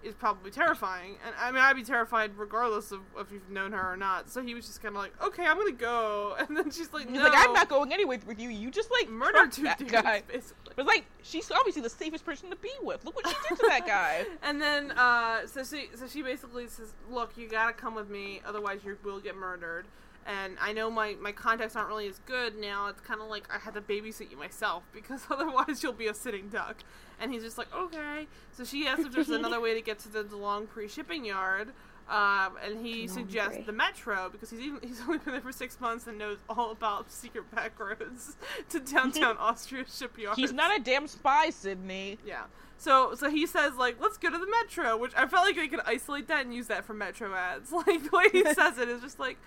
is 0.06 0.14
probably 0.16 0.52
terrifying. 0.52 1.16
And 1.26 1.36
I 1.40 1.52
mean, 1.52 1.62
I'd 1.62 1.76
be 1.76 1.84
terrified 1.84 2.38
regardless 2.38 2.92
of 2.92 3.02
if 3.18 3.32
you've 3.32 3.50
known 3.50 3.72
her 3.72 3.94
or 3.94 3.98
not. 3.98 4.30
So 4.30 4.42
he 4.42 4.54
was 4.54 4.68
just 4.68 4.82
kind 4.82 4.96
of 4.96 5.02
like, 5.02 5.12
okay, 5.24 5.46
I'm 5.46 5.58
gonna 5.58 5.72
go. 5.72 6.36
And 6.46 6.56
then 6.56 6.70
she's 6.70 6.94
like, 6.94 7.08
He's 7.10 7.18
no, 7.18 7.24
like, 7.24 7.34
I'm 7.36 7.54
not 7.54 7.70
going 7.70 7.92
anywhere 7.92 8.20
with 8.28 8.40
you. 8.40 8.50
You 8.50 8.70
just 8.70 8.92
like 8.92 9.10
murdered 9.10 9.52
two 9.52 9.64
that 9.64 9.80
dudes, 9.80 9.92
guy. 9.92 10.22
basically. 10.28 10.74
But 10.76 10.86
like, 10.86 11.06
she's 11.24 11.50
obviously 11.52 11.82
the 11.82 11.90
safest 11.90 12.24
person 12.26 12.50
to 12.52 12.56
be 12.56 12.72
with. 12.82 13.04
Look 13.04 13.16
what 13.16 13.28
she 13.28 13.36
did 13.50 13.58
to 13.58 13.66
that 13.70 13.88
guy. 13.88 14.26
And 14.44 14.62
then, 14.62 14.92
uh, 14.92 15.48
so 15.48 15.64
she, 15.64 15.90
so 15.96 16.08
she 16.08 16.22
basically 16.22 16.68
says, 16.68 16.94
"Look, 17.10 17.38
you 17.38 17.48
gotta 17.48 17.74
come 17.74 17.96
with 17.96 18.10
me, 18.10 18.42
otherwise 18.46 18.82
you 18.86 18.98
will 19.04 19.20
get 19.20 19.36
murdered." 19.36 19.88
And 20.26 20.58
I 20.60 20.74
know 20.74 20.90
my 20.90 21.16
my 21.22 21.32
contacts 21.32 21.76
aren't 21.76 21.88
really 21.88 22.08
as 22.08 22.20
good 22.26 22.58
now. 22.58 22.88
It's 22.88 23.02
kind 23.02 23.22
of 23.22 23.28
like 23.28 23.48
I 23.54 23.60
had 23.60 23.76
to 23.76 23.82
babysit 23.82 24.32
you 24.32 24.38
myself 24.38 24.84
because 24.94 25.22
otherwise 25.30 25.84
you'll 25.84 25.94
be 25.94 26.08
a 26.08 26.14
sitting 26.14 26.50
duck. 26.50 26.78
And 27.20 27.32
he's 27.32 27.44
just 27.44 27.58
like, 27.58 27.74
"Okay." 27.74 28.28
So 28.52 28.64
she 28.64 28.88
asks 28.88 29.06
if 29.06 29.12
there's 29.12 29.30
another 29.42 29.62
way 29.62 29.74
to 29.74 29.82
get 29.82 30.00
to 30.00 30.10
the 30.10 30.24
DeLongpre 30.24 30.90
shipping 30.90 31.26
yard. 31.26 31.72
Um, 32.08 32.54
and 32.64 32.86
he 32.86 33.08
suggests 33.08 33.66
the 33.66 33.72
metro 33.72 34.30
because 34.32 34.52
he's 34.52 34.60
even, 34.60 34.80
he's 34.84 35.02
only 35.02 35.18
been 35.18 35.34
there 35.34 35.42
for 35.42 35.52
six 35.52 35.82
months 35.82 36.06
and 36.06 36.20
knows 36.20 36.38
all 36.48 36.70
about 36.70 37.12
secret 37.12 37.50
back 37.50 37.80
roads 37.80 38.38
to 38.70 38.80
downtown 38.80 39.38
Austria 39.38 39.86
shipyard. 39.92 40.38
He's 40.38 40.54
not 40.54 40.78
a 40.80 40.84
damn 40.84 41.08
spy, 41.08 41.50
Sydney. 41.50 42.20
Yeah. 42.24 42.44
So 42.78 43.16
so 43.16 43.30
he 43.30 43.48
says 43.48 43.74
like 43.76 44.00
let's 44.00 44.18
go 44.18 44.30
to 44.30 44.38
the 44.38 44.48
metro, 44.48 44.98
which 44.98 45.14
I 45.16 45.26
felt 45.26 45.48
like 45.48 45.58
I 45.58 45.68
could 45.68 45.80
isolate 45.86 46.28
that 46.28 46.46
and 46.46 46.54
use 46.54 46.68
that 46.68 46.86
for 46.86 46.94
metro 46.94 47.34
ads. 47.34 47.72
Like 47.72 48.04
the 48.04 48.16
way 48.16 48.30
he 48.32 48.44
says 48.54 48.78
it 48.78 48.88
is 48.88 49.02
just 49.02 49.20
like 49.20 49.38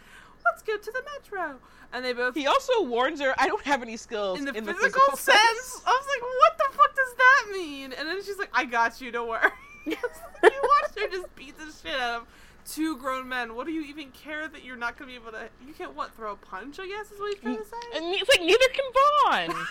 let's 0.45 0.63
go 0.63 0.77
to 0.77 0.93
the 0.93 1.03
metro, 1.15 1.59
and 1.93 2.05
they 2.05 2.13
both 2.13 2.35
He 2.35 2.47
also 2.47 2.83
warns 2.83 3.21
her, 3.21 3.35
I 3.39 3.47
don't 3.47 3.65
have 3.65 3.83
any 3.83 3.97
skills 3.97 4.39
in 4.39 4.45
the, 4.45 4.55
in 4.55 4.65
the 4.65 4.75
physical, 4.75 5.01
physical 5.01 5.17
sense. 5.17 5.83
I 5.87 5.91
was 5.91 6.07
like, 6.09 6.23
what 6.23 6.59
the 6.59 6.77
fuck 6.77 6.97
does 6.97 7.15
that 7.17 7.47
mean? 7.53 7.93
And 7.93 8.09
then 8.09 8.23
she's 8.25 8.39
like, 8.39 8.51
I 8.53 8.65
got 8.65 9.01
you, 9.01 9.11
don't 9.11 9.29
worry. 9.29 9.51
you 9.87 9.97
watched 10.43 10.99
her 10.99 11.09
just 11.09 11.35
beat 11.35 11.57
the 11.59 11.73
shit 11.83 11.99
out 11.99 12.23
of 12.23 12.27
two 12.69 12.97
grown 12.97 13.29
men. 13.29 13.55
What 13.55 13.67
do 13.67 13.73
you 13.73 13.83
even 13.83 14.11
care 14.11 14.47
that 14.47 14.65
you're 14.65 14.77
not 14.77 14.99
gonna 14.99 15.11
be 15.11 15.15
able 15.15 15.33
to? 15.33 15.49
You 15.67 15.73
can't 15.73 15.95
what 15.95 16.15
throw 16.15 16.33
a 16.33 16.37
punch? 16.37 16.79
I 16.79 16.87
guess 16.87 17.11
is 17.11 17.19
what 17.19 17.33
he's 17.33 17.43
trying 17.43 17.57
to 17.57 17.65
say. 17.65 17.77
And 17.97 18.15
it's 18.15 18.29
like 18.29 18.43
neither 18.43 18.69
can 18.73 18.85
Vaughn. 18.95 19.67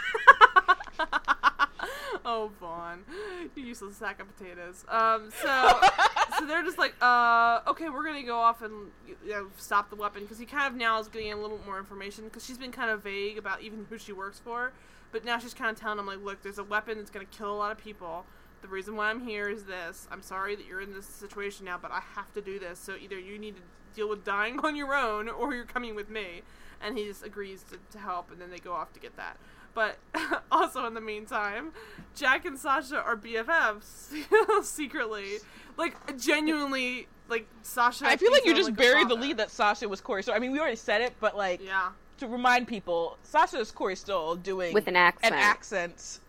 oh, 2.26 2.52
Vaughn, 2.60 3.06
you 3.56 3.64
useless 3.64 3.98
sack 3.98 4.20
of 4.20 4.36
potatoes. 4.36 4.86
Um, 4.90 5.30
so, 5.42 5.48
so 6.38 6.46
they're 6.46 6.64
just 6.64 6.78
like, 6.78 6.94
uh, 7.02 7.62
okay, 7.68 7.90
we're 7.90 8.04
gonna 8.04 8.24
go 8.24 8.38
off 8.38 8.62
and 8.62 8.92
you 9.08 9.32
know 9.32 9.48
stop 9.58 9.90
the 9.90 9.96
weapon 9.96 10.24
because 10.24 10.40
he 10.40 10.46
kind 10.46 10.68
of 10.68 10.76
now 10.76 11.00
is 11.00 11.08
getting 11.08 11.34
a 11.34 11.38
little 11.38 11.60
more 11.66 11.78
information 11.78 12.26
because 12.26 12.46
she's 12.46 12.58
been 12.58 12.72
kind 12.72 12.90
of 12.90 13.04
vague 13.04 13.38
about 13.38 13.62
even 13.62 13.86
who 13.90 13.98
she 13.98 14.14
works 14.14 14.40
for, 14.40 14.72
but 15.12 15.26
now 15.26 15.38
she's 15.38 15.54
kind 15.54 15.70
of 15.70 15.80
telling 15.80 16.00
him 16.00 16.06
like, 16.06 16.24
look, 16.24 16.42
there's 16.44 16.60
a 16.60 16.64
weapon 16.64 16.98
that's 16.98 17.12
gonna 17.12 17.26
kill 17.26 17.52
a 17.52 17.58
lot 17.58 17.72
of 17.72 17.78
people. 17.78 18.26
The 18.62 18.68
reason 18.68 18.96
why 18.96 19.10
I'm 19.10 19.22
here 19.22 19.50
is 19.50 19.66
this. 19.66 20.08
I'm 20.12 20.22
sorry 20.22 20.56
that 20.56 20.66
you're 20.66 20.82
in 20.82 20.94
this 20.94 21.06
situation 21.06 21.66
now, 21.66 21.78
but 21.82 21.92
I 21.92 22.02
have 22.16 22.34
to 22.34 22.42
do 22.42 22.60
this. 22.60 22.80
So 22.80 22.96
either 22.96 23.20
you 23.20 23.38
need 23.38 23.56
to 23.56 23.62
deal 23.96 24.10
with 24.10 24.24
dying 24.24 24.60
on 24.64 24.76
your 24.76 24.96
own, 24.96 25.28
or 25.30 25.54
you're 25.54 25.66
coming 25.66 25.96
with 25.96 26.10
me. 26.10 26.42
And 26.82 26.98
he 26.98 27.06
just 27.06 27.26
agrees 27.26 27.64
to, 27.72 27.78
to 27.92 27.98
help, 27.98 28.32
and 28.32 28.40
then 28.40 28.52
they 28.52 28.60
go 28.60 28.74
off 28.74 28.94
to 28.94 29.00
get 29.00 29.16
that. 29.18 29.38
But 29.78 29.96
also 30.52 30.88
in 30.88 30.96
the 30.96 31.02
meantime, 31.02 31.72
Jack 32.16 32.46
and 32.46 32.58
Sasha 32.58 32.98
are 33.00 33.16
BFFs 33.16 34.10
secretly, 34.64 35.34
like 35.78 36.18
genuinely. 36.18 37.08
Like 37.30 37.46
Sasha, 37.62 38.08
I 38.08 38.18
feel 38.18 38.32
like 38.32 38.44
you 38.44 38.56
just 38.56 38.70
her 38.70 38.74
a 38.74 38.76
buried 38.76 39.08
the 39.08 39.14
lead 39.14 39.38
that 39.38 39.52
Sasha 39.52 39.88
was 39.88 40.02
Corey. 40.02 40.24
So 40.24 40.34
I 40.34 40.40
mean, 40.40 40.52
we 40.52 40.60
already 40.60 40.78
said 40.78 41.02
it, 41.02 41.14
but 41.20 41.38
like 41.38 41.62
Yeah, 41.64 41.90
to 42.18 42.28
remind 42.28 42.68
people, 42.68 43.20
Sasha 43.22 43.60
is 43.60 43.70
Corey 43.70 43.96
Stoll 43.96 44.36
doing 44.36 44.74
With 44.74 44.88
an 44.88 44.96
accent. 44.96 45.36
an 45.36 45.40
accent. 45.40 46.20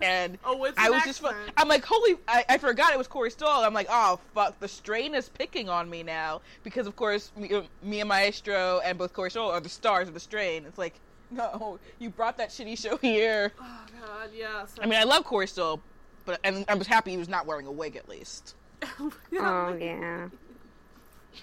And 0.00 0.38
Oh, 0.44 0.56
with 0.56 0.74
I 0.78 0.86
an 0.86 0.92
was 0.92 1.02
just. 1.02 1.24
I'm 1.56 1.66
like, 1.66 1.84
holy, 1.84 2.14
I, 2.28 2.44
I 2.48 2.58
forgot 2.58 2.92
it 2.92 2.98
was 2.98 3.08
Corey 3.08 3.32
Stoll. 3.32 3.64
I'm 3.64 3.74
like, 3.74 3.88
oh 3.90 4.20
fuck, 4.34 4.60
the 4.60 4.68
strain 4.68 5.16
is 5.16 5.28
picking 5.28 5.68
on 5.68 5.90
me 5.90 6.04
now 6.04 6.42
because 6.62 6.86
of 6.86 6.94
course 6.94 7.32
me, 7.36 7.52
uh, 7.52 7.62
Mía 7.84 8.06
Maestro 8.06 8.80
and 8.84 8.96
both 8.96 9.12
Corey 9.14 9.32
Stoll 9.32 9.50
are 9.50 9.58
the 9.58 9.68
stars 9.68 10.06
of 10.06 10.14
the 10.14 10.20
strain. 10.20 10.64
It's 10.64 10.78
like, 10.78 11.00
no, 11.30 11.78
you 11.98 12.10
brought 12.10 12.36
that 12.38 12.50
shitty 12.50 12.78
show 12.78 12.96
here. 12.98 13.52
oh 13.60 13.84
god, 14.00 14.30
yeah. 14.34 14.64
So, 14.66 14.82
I 14.82 14.86
mean, 14.86 14.98
I 14.98 15.04
love 15.04 15.24
Corey 15.24 15.46
Stoll, 15.46 15.80
but 16.24 16.40
and 16.44 16.64
I 16.68 16.74
was 16.74 16.86
happy 16.86 17.10
he 17.12 17.16
was 17.16 17.28
not 17.28 17.46
wearing 17.46 17.66
a 17.66 17.72
wig 17.72 17.96
at 17.96 18.08
least. 18.08 18.54
Oh 19.40 19.76
yeah. 19.80 20.28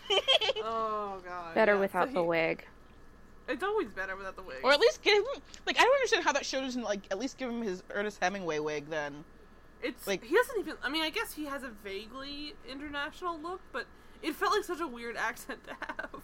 Oh 0.63 1.19
god. 1.25 1.55
Better 1.55 1.73
yeah. 1.73 1.79
without 1.79 2.07
So 2.09 2.13
the 2.13 2.21
he- 2.21 2.27
wig. 2.27 2.65
It's 3.47 3.61
always 3.63 3.87
better 3.89 4.15
without 4.15 4.35
the 4.35 4.41
wig. 4.41 4.57
Or 4.63 4.71
at 4.71 4.79
least 4.79 5.03
give 5.03 5.13
him 5.17 5.23
like 5.67 5.77
I 5.79 5.83
don't 5.83 5.93
understand 5.93 6.23
how 6.23 6.33
that 6.33 6.45
show 6.45 6.61
doesn't 6.61 6.83
like 6.83 7.01
at 7.11 7.19
least 7.19 7.37
give 7.37 7.49
him 7.49 7.61
his 7.61 7.83
Ernest 7.91 8.17
Hemingway 8.21 8.59
wig 8.59 8.89
then. 8.89 9.23
It's 9.83 10.07
Like- 10.07 10.21
like 10.21 10.29
he 10.29 10.35
doesn't 10.35 10.59
even. 10.59 10.75
I 10.83 10.89
mean, 10.89 11.03
I 11.03 11.09
guess 11.11 11.33
he 11.33 11.45
has 11.45 11.61
a 11.63 11.69
vaguely 11.83 12.55
international 12.69 13.39
look, 13.39 13.61
but 13.71 13.85
it 14.25 14.35
felt 14.35 14.53
like 14.53 14.63
such 14.63 14.81
a 14.81 14.87
weird 14.87 15.15
accent 15.17 15.63
to 15.65 15.71
have. 15.71 16.21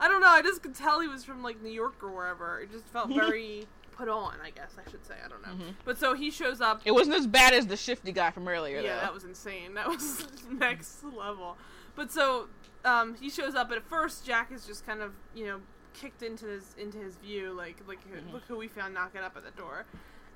I 0.00 0.08
don't 0.08 0.20
know. 0.20 0.28
I 0.28 0.42
just 0.42 0.62
could 0.62 0.74
tell 0.74 1.00
he 1.00 1.08
was 1.08 1.24
from 1.24 1.42
like 1.42 1.62
New 1.62 1.70
York 1.70 2.02
or 2.02 2.10
wherever. 2.10 2.60
It 2.60 2.72
just 2.72 2.86
felt 2.86 3.08
very 3.10 3.66
put 3.92 4.08
on. 4.08 4.34
I 4.42 4.50
guess 4.50 4.74
I 4.84 4.90
should 4.90 5.04
say. 5.06 5.14
I 5.24 5.28
don't 5.28 5.42
know. 5.42 5.66
But 5.84 5.98
so 5.98 6.14
he 6.14 6.30
shows 6.30 6.60
up. 6.60 6.82
It 6.84 6.92
wasn't 6.92 7.16
as 7.16 7.26
bad 7.26 7.52
as 7.52 7.66
the 7.66 7.76
shifty 7.76 8.12
guy 8.12 8.30
from 8.30 8.48
earlier 8.48 8.80
yeah, 8.80 8.94
though. 8.94 9.00
that 9.02 9.14
was 9.14 9.24
insane. 9.24 9.74
That 9.74 9.88
was 9.88 10.26
next 10.50 11.04
level. 11.04 11.56
But 11.94 12.10
so 12.10 12.48
um, 12.84 13.14
he 13.20 13.28
shows 13.28 13.54
up, 13.54 13.68
and 13.68 13.76
at 13.76 13.84
first 13.84 14.24
Jack 14.24 14.50
is 14.50 14.66
just 14.66 14.86
kind 14.86 15.02
of 15.02 15.12
you 15.34 15.46
know 15.46 15.60
kicked 15.94 16.22
into 16.22 16.46
his 16.46 16.74
into 16.78 16.98
his 16.98 17.16
view, 17.16 17.52
like 17.52 17.76
like 17.86 18.00
look 18.32 18.44
who 18.48 18.56
we 18.56 18.68
found 18.68 18.94
knocking 18.94 19.20
up 19.20 19.36
at 19.36 19.44
the 19.44 19.60
door, 19.60 19.84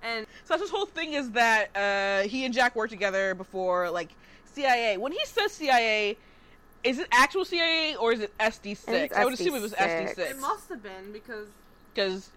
and 0.02 0.26
his 0.48 0.70
whole 0.70 0.86
thing 0.86 1.14
is 1.14 1.30
that 1.30 1.74
uh, 1.74 2.28
he 2.28 2.44
and 2.44 2.52
Jack 2.52 2.76
worked 2.76 2.93
together 2.93 3.34
before, 3.34 3.90
like 3.90 4.10
CIA. 4.44 4.98
When 4.98 5.12
he 5.12 5.24
says 5.24 5.52
CIA, 5.52 6.18
is 6.84 6.98
it 6.98 7.08
actual 7.12 7.44
CIA 7.44 7.96
or 7.96 8.12
is 8.12 8.20
it 8.20 8.36
SD 8.38 8.62
think 8.62 8.78
six? 8.78 9.16
I 9.16 9.24
would 9.24 9.34
assume 9.34 9.54
it 9.54 9.62
was 9.62 9.72
SD 9.72 10.14
SD6. 10.14 10.18
it 10.30 10.38
must 10.40 10.68
have 10.68 10.82
been 10.82 11.12
because. 11.12 11.48
because. 11.94 12.30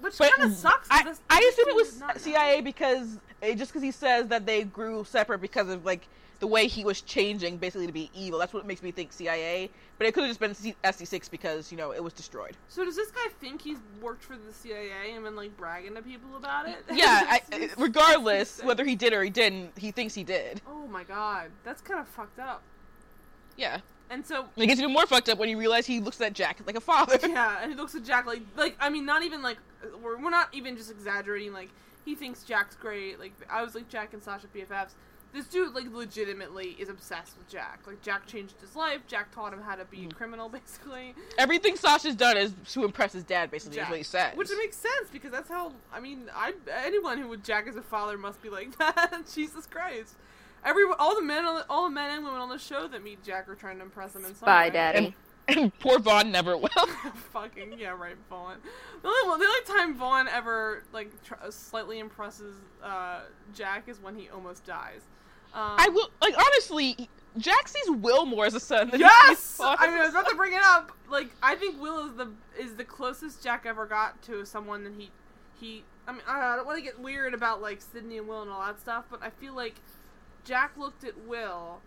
Which 0.00 0.16
kind 0.16 0.42
of 0.42 0.56
sucks. 0.56 0.86
I, 0.92 1.12
I 1.28 1.50
assume 1.52 1.68
it 1.70 1.74
was 1.74 1.94
did 1.94 2.00
know. 2.00 2.14
CIA 2.18 2.60
because 2.60 3.18
eh, 3.42 3.54
just 3.54 3.72
because 3.72 3.82
he 3.82 3.90
says 3.90 4.28
that 4.28 4.46
they 4.46 4.62
grew 4.62 5.02
separate 5.04 5.40
because 5.40 5.68
of 5.68 5.84
like 5.84 6.06
the 6.38 6.46
way 6.46 6.68
he 6.68 6.84
was 6.84 7.00
changing 7.00 7.56
basically 7.56 7.88
to 7.88 7.92
be 7.92 8.08
evil. 8.14 8.38
That's 8.38 8.52
what 8.52 8.64
makes 8.64 8.80
me 8.80 8.92
think 8.92 9.12
CIA. 9.12 9.70
But 9.96 10.06
it 10.06 10.14
could 10.14 10.22
have 10.22 10.30
just 10.30 10.38
been 10.38 10.52
SD6 10.84 11.28
because 11.32 11.72
you 11.72 11.78
know 11.78 11.90
it 11.90 12.02
was 12.04 12.12
destroyed. 12.12 12.56
So 12.68 12.84
does 12.84 12.94
this 12.94 13.10
guy 13.10 13.26
think 13.40 13.60
he's 13.60 13.78
worked 14.00 14.22
for 14.22 14.36
the 14.36 14.52
CIA 14.52 15.14
and 15.14 15.24
been 15.24 15.34
like 15.34 15.56
bragging 15.56 15.96
to 15.96 16.02
people 16.02 16.36
about 16.36 16.68
it? 16.68 16.76
Yeah, 16.92 17.24
I, 17.28 17.36
It's- 17.50 17.62
it's 17.72 17.78
regardless 17.78 18.62
whether 18.62 18.84
he 18.84 18.94
did 18.94 19.12
or 19.12 19.24
he 19.24 19.30
didn't, 19.30 19.76
he 19.76 19.90
thinks 19.90 20.14
he 20.14 20.22
did. 20.22 20.60
Oh 20.68 20.86
my 20.86 21.02
god, 21.02 21.50
that's 21.64 21.80
kind 21.82 21.98
of 21.98 22.06
fucked 22.06 22.38
up. 22.38 22.62
Yeah. 23.58 23.80
And 24.10 24.24
so 24.26 24.46
And 24.54 24.64
it 24.64 24.68
gets 24.68 24.80
even 24.80 24.92
more 24.92 25.06
fucked 25.06 25.28
up 25.28 25.38
when 25.38 25.50
you 25.50 25.58
realize 25.58 25.86
he 25.86 26.00
looks 26.00 26.20
at 26.20 26.32
Jack 26.32 26.60
like 26.66 26.76
a 26.76 26.80
father. 26.80 27.18
yeah, 27.28 27.58
and 27.60 27.70
he 27.70 27.76
looks 27.76 27.94
at 27.94 28.04
Jack 28.04 28.24
like 28.24 28.40
like 28.56 28.76
I 28.80 28.88
mean 28.88 29.04
not 29.04 29.22
even 29.22 29.42
like 29.42 29.58
we're 30.02 30.16
we're 30.16 30.30
not 30.30 30.48
even 30.54 30.76
just 30.76 30.90
exaggerating. 30.90 31.52
Like 31.52 31.68
he 32.04 32.14
thinks 32.14 32.42
Jack's 32.42 32.76
great. 32.76 33.20
Like 33.20 33.32
I 33.50 33.62
was 33.62 33.74
like 33.74 33.88
Jack 33.88 34.14
and 34.14 34.22
Sasha 34.22 34.46
BFFs. 34.54 34.92
This 35.30 35.46
dude 35.46 35.74
like 35.74 35.92
legitimately 35.92 36.74
is 36.78 36.88
obsessed 36.88 37.36
with 37.36 37.50
Jack. 37.50 37.80
Like 37.86 38.00
Jack 38.00 38.26
changed 38.26 38.54
his 38.62 38.74
life. 38.74 39.00
Jack 39.06 39.30
taught 39.30 39.52
him 39.52 39.60
how 39.60 39.74
to 39.74 39.84
be 39.84 39.98
a 39.98 40.00
mm-hmm. 40.00 40.10
criminal, 40.12 40.48
basically. 40.48 41.14
Everything 41.36 41.76
Sasha's 41.76 42.16
done 42.16 42.38
is 42.38 42.54
to 42.72 42.84
impress 42.84 43.12
his 43.12 43.24
dad, 43.24 43.50
basically, 43.50 43.78
is 43.78 43.88
what 43.88 43.98
he 43.98 44.04
says. 44.04 44.34
Which 44.36 44.48
makes 44.56 44.78
sense 44.78 45.10
because 45.12 45.30
that's 45.30 45.50
how 45.50 45.72
I 45.92 46.00
mean 46.00 46.30
I 46.34 46.54
anyone 46.84 47.18
who 47.18 47.28
would 47.28 47.44
Jack 47.44 47.68
as 47.68 47.76
a 47.76 47.82
father 47.82 48.16
must 48.16 48.40
be 48.40 48.48
like 48.48 48.76
that. 48.78 49.24
Jesus 49.34 49.66
Christ. 49.66 50.16
Every 50.64 50.84
all 50.98 51.14
the 51.14 51.22
men 51.22 51.44
the, 51.44 51.66
all 51.70 51.84
the 51.84 51.90
men 51.90 52.10
and 52.16 52.24
women 52.24 52.40
on 52.40 52.48
the 52.48 52.58
show 52.58 52.88
that 52.88 53.02
meet 53.02 53.22
Jack 53.22 53.48
are 53.48 53.54
trying 53.54 53.78
to 53.78 53.84
impress 53.84 54.14
him 54.14 54.24
in 54.24 54.34
some 54.34 54.46
Bye, 54.46 54.66
way. 54.66 54.70
Daddy. 54.70 55.16
and 55.48 55.78
poor 55.78 55.98
Vaughn 55.98 56.30
never 56.30 56.56
will. 56.56 56.68
Fucking 57.32 57.74
yeah, 57.78 57.90
right, 57.90 58.16
Vaughn. 58.28 58.56
The 59.02 59.08
only, 59.08 59.38
the 59.44 59.48
only 59.50 59.64
time 59.80 59.94
Vaughn 59.94 60.28
ever 60.28 60.82
like 60.92 61.10
tr- 61.24 61.34
slightly 61.50 61.98
impresses 62.00 62.56
uh, 62.82 63.20
Jack 63.54 63.88
is 63.88 64.00
when 64.00 64.14
he 64.16 64.28
almost 64.28 64.64
dies. 64.64 65.02
Um, 65.54 65.76
I 65.78 65.88
will, 65.88 66.10
like, 66.20 66.34
honestly, 66.36 67.08
Jack 67.38 67.68
sees 67.68 67.90
Will 67.90 68.26
more 68.26 68.44
as 68.44 68.52
a 68.54 68.60
son 68.60 68.90
than 68.90 69.00
he 69.00 69.06
sees 69.08 69.12
Yes, 69.28 69.56
Vaughn 69.56 69.76
I 69.78 69.86
mean, 69.86 69.96
a 69.96 70.00
I 70.00 70.04
was 70.04 70.10
about 70.10 70.28
to 70.28 70.36
bring 70.36 70.52
it 70.52 70.62
up. 70.62 70.92
Like, 71.08 71.30
I 71.42 71.54
think 71.54 71.80
Will 71.80 72.06
is 72.06 72.14
the 72.16 72.28
is 72.58 72.74
the 72.74 72.84
closest 72.84 73.42
Jack 73.42 73.64
ever 73.64 73.86
got 73.86 74.20
to 74.22 74.44
someone 74.44 74.84
that 74.84 74.92
he 74.98 75.10
he. 75.58 75.84
I 76.06 76.12
mean, 76.12 76.20
I 76.26 76.56
don't 76.56 76.66
want 76.66 76.78
to 76.78 76.84
get 76.84 76.98
weird 77.00 77.32
about 77.32 77.62
like 77.62 77.80
Sydney 77.80 78.18
and 78.18 78.28
Will 78.28 78.42
and 78.42 78.50
all 78.50 78.60
that 78.66 78.78
stuff, 78.80 79.04
but 79.10 79.22
I 79.22 79.30
feel 79.30 79.54
like 79.54 79.76
Jack 80.48 80.72
looked 80.78 81.04
at 81.04 81.16
Will 81.26 81.80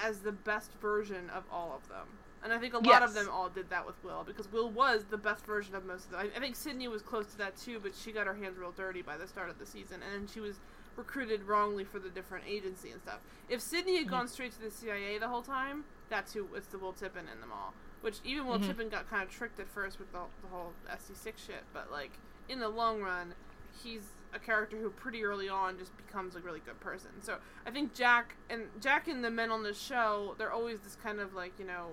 as 0.00 0.18
the 0.20 0.32
best 0.32 0.72
version 0.82 1.30
of 1.30 1.44
all 1.52 1.72
of 1.80 1.88
them. 1.88 2.08
And 2.42 2.52
I 2.52 2.58
think 2.58 2.74
a 2.74 2.78
lot 2.78 3.02
of 3.04 3.14
them 3.14 3.28
all 3.32 3.48
did 3.48 3.70
that 3.70 3.86
with 3.86 3.94
Will 4.04 4.24
because 4.26 4.50
Will 4.52 4.68
was 4.68 5.04
the 5.08 5.16
best 5.16 5.46
version 5.46 5.74
of 5.76 5.86
most 5.86 6.06
of 6.06 6.10
them. 6.10 6.20
I, 6.34 6.36
I 6.36 6.40
think 6.40 6.56
Sydney 6.56 6.88
was 6.88 7.00
close 7.00 7.26
to 7.28 7.38
that 7.38 7.56
too, 7.56 7.78
but 7.80 7.92
she 7.94 8.10
got 8.12 8.26
her 8.26 8.34
hands 8.34 8.58
real 8.58 8.72
dirty 8.72 9.00
by 9.02 9.16
the 9.16 9.26
start 9.28 9.48
of 9.48 9.58
the 9.58 9.64
season, 9.64 10.00
and 10.02 10.12
then 10.22 10.26
she 10.26 10.40
was 10.40 10.56
recruited 10.96 11.44
wrongly 11.44 11.84
for 11.84 11.98
the 12.00 12.08
different 12.10 12.44
agency 12.46 12.90
and 12.90 13.00
stuff. 13.00 13.20
If 13.48 13.60
Sydney 13.60 13.96
had 13.98 14.08
gone 14.10 14.28
straight 14.28 14.52
to 14.52 14.60
the 14.60 14.70
CIA 14.70 15.16
the 15.18 15.28
whole 15.28 15.42
time, 15.42 15.84
that's 16.10 16.34
who 16.34 16.46
it's 16.54 16.66
the 16.66 16.78
Will 16.78 16.92
Tippin 16.92 17.24
in 17.32 17.40
them 17.40 17.50
all. 17.52 17.72
Which 18.02 18.18
even 18.24 18.46
Will 18.46 18.58
Mhm. 18.58 18.66
Tippin 18.66 18.88
got 18.90 19.08
kind 19.08 19.22
of 19.22 19.30
tricked 19.30 19.58
at 19.60 19.68
first 19.68 19.98
with 19.98 20.12
the, 20.12 20.18
the 20.42 20.48
whole 20.48 20.72
SD6 20.90 21.38
shit, 21.46 21.62
but 21.72 21.90
like 21.90 22.10
in 22.48 22.58
the 22.58 22.68
long 22.68 23.00
run, 23.00 23.34
he's 23.82 24.02
a 24.34 24.38
character 24.38 24.76
who 24.76 24.90
pretty 24.90 25.24
early 25.24 25.48
on 25.48 25.78
just 25.78 25.96
becomes 25.96 26.36
a 26.36 26.40
really 26.40 26.60
good 26.60 26.78
person. 26.80 27.10
So 27.20 27.36
I 27.66 27.70
think 27.70 27.94
Jack 27.94 28.36
and 28.50 28.64
Jack 28.80 29.08
and 29.08 29.24
the 29.24 29.30
men 29.30 29.50
on 29.50 29.62
the 29.62 29.74
show, 29.74 30.34
they're 30.38 30.52
always 30.52 30.80
this 30.80 30.96
kind 30.96 31.20
of 31.20 31.34
like 31.34 31.52
you 31.58 31.64
know, 31.64 31.90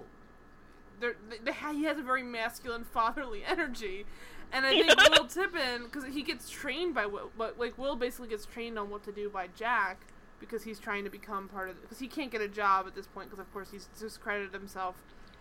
they're, 0.99 1.15
they, 1.29 1.37
they, 1.43 1.53
he 1.75 1.83
has 1.83 1.97
a 1.97 2.03
very 2.03 2.23
masculine 2.23 2.83
fatherly 2.93 3.43
energy, 3.45 4.05
and 4.51 4.65
I 4.65 4.71
think 4.71 5.09
Will 5.11 5.27
Tippin 5.27 5.83
because 5.83 6.05
he 6.05 6.23
gets 6.23 6.49
trained 6.49 6.93
by 6.93 7.05
Will, 7.05 7.31
but 7.37 7.59
like 7.59 7.77
Will 7.77 7.95
basically 7.95 8.29
gets 8.29 8.45
trained 8.45 8.77
on 8.77 8.89
what 8.89 9.03
to 9.03 9.11
do 9.11 9.29
by 9.29 9.47
Jack 9.55 9.99
because 10.39 10.63
he's 10.63 10.79
trying 10.79 11.03
to 11.03 11.09
become 11.09 11.47
part 11.47 11.69
of 11.69 11.81
because 11.81 11.99
he 11.99 12.07
can't 12.07 12.31
get 12.31 12.41
a 12.41 12.47
job 12.47 12.87
at 12.87 12.95
this 12.95 13.07
point 13.07 13.29
because 13.29 13.39
of 13.39 13.51
course 13.53 13.69
he's 13.71 13.87
discredited 13.99 14.53
himself 14.53 14.95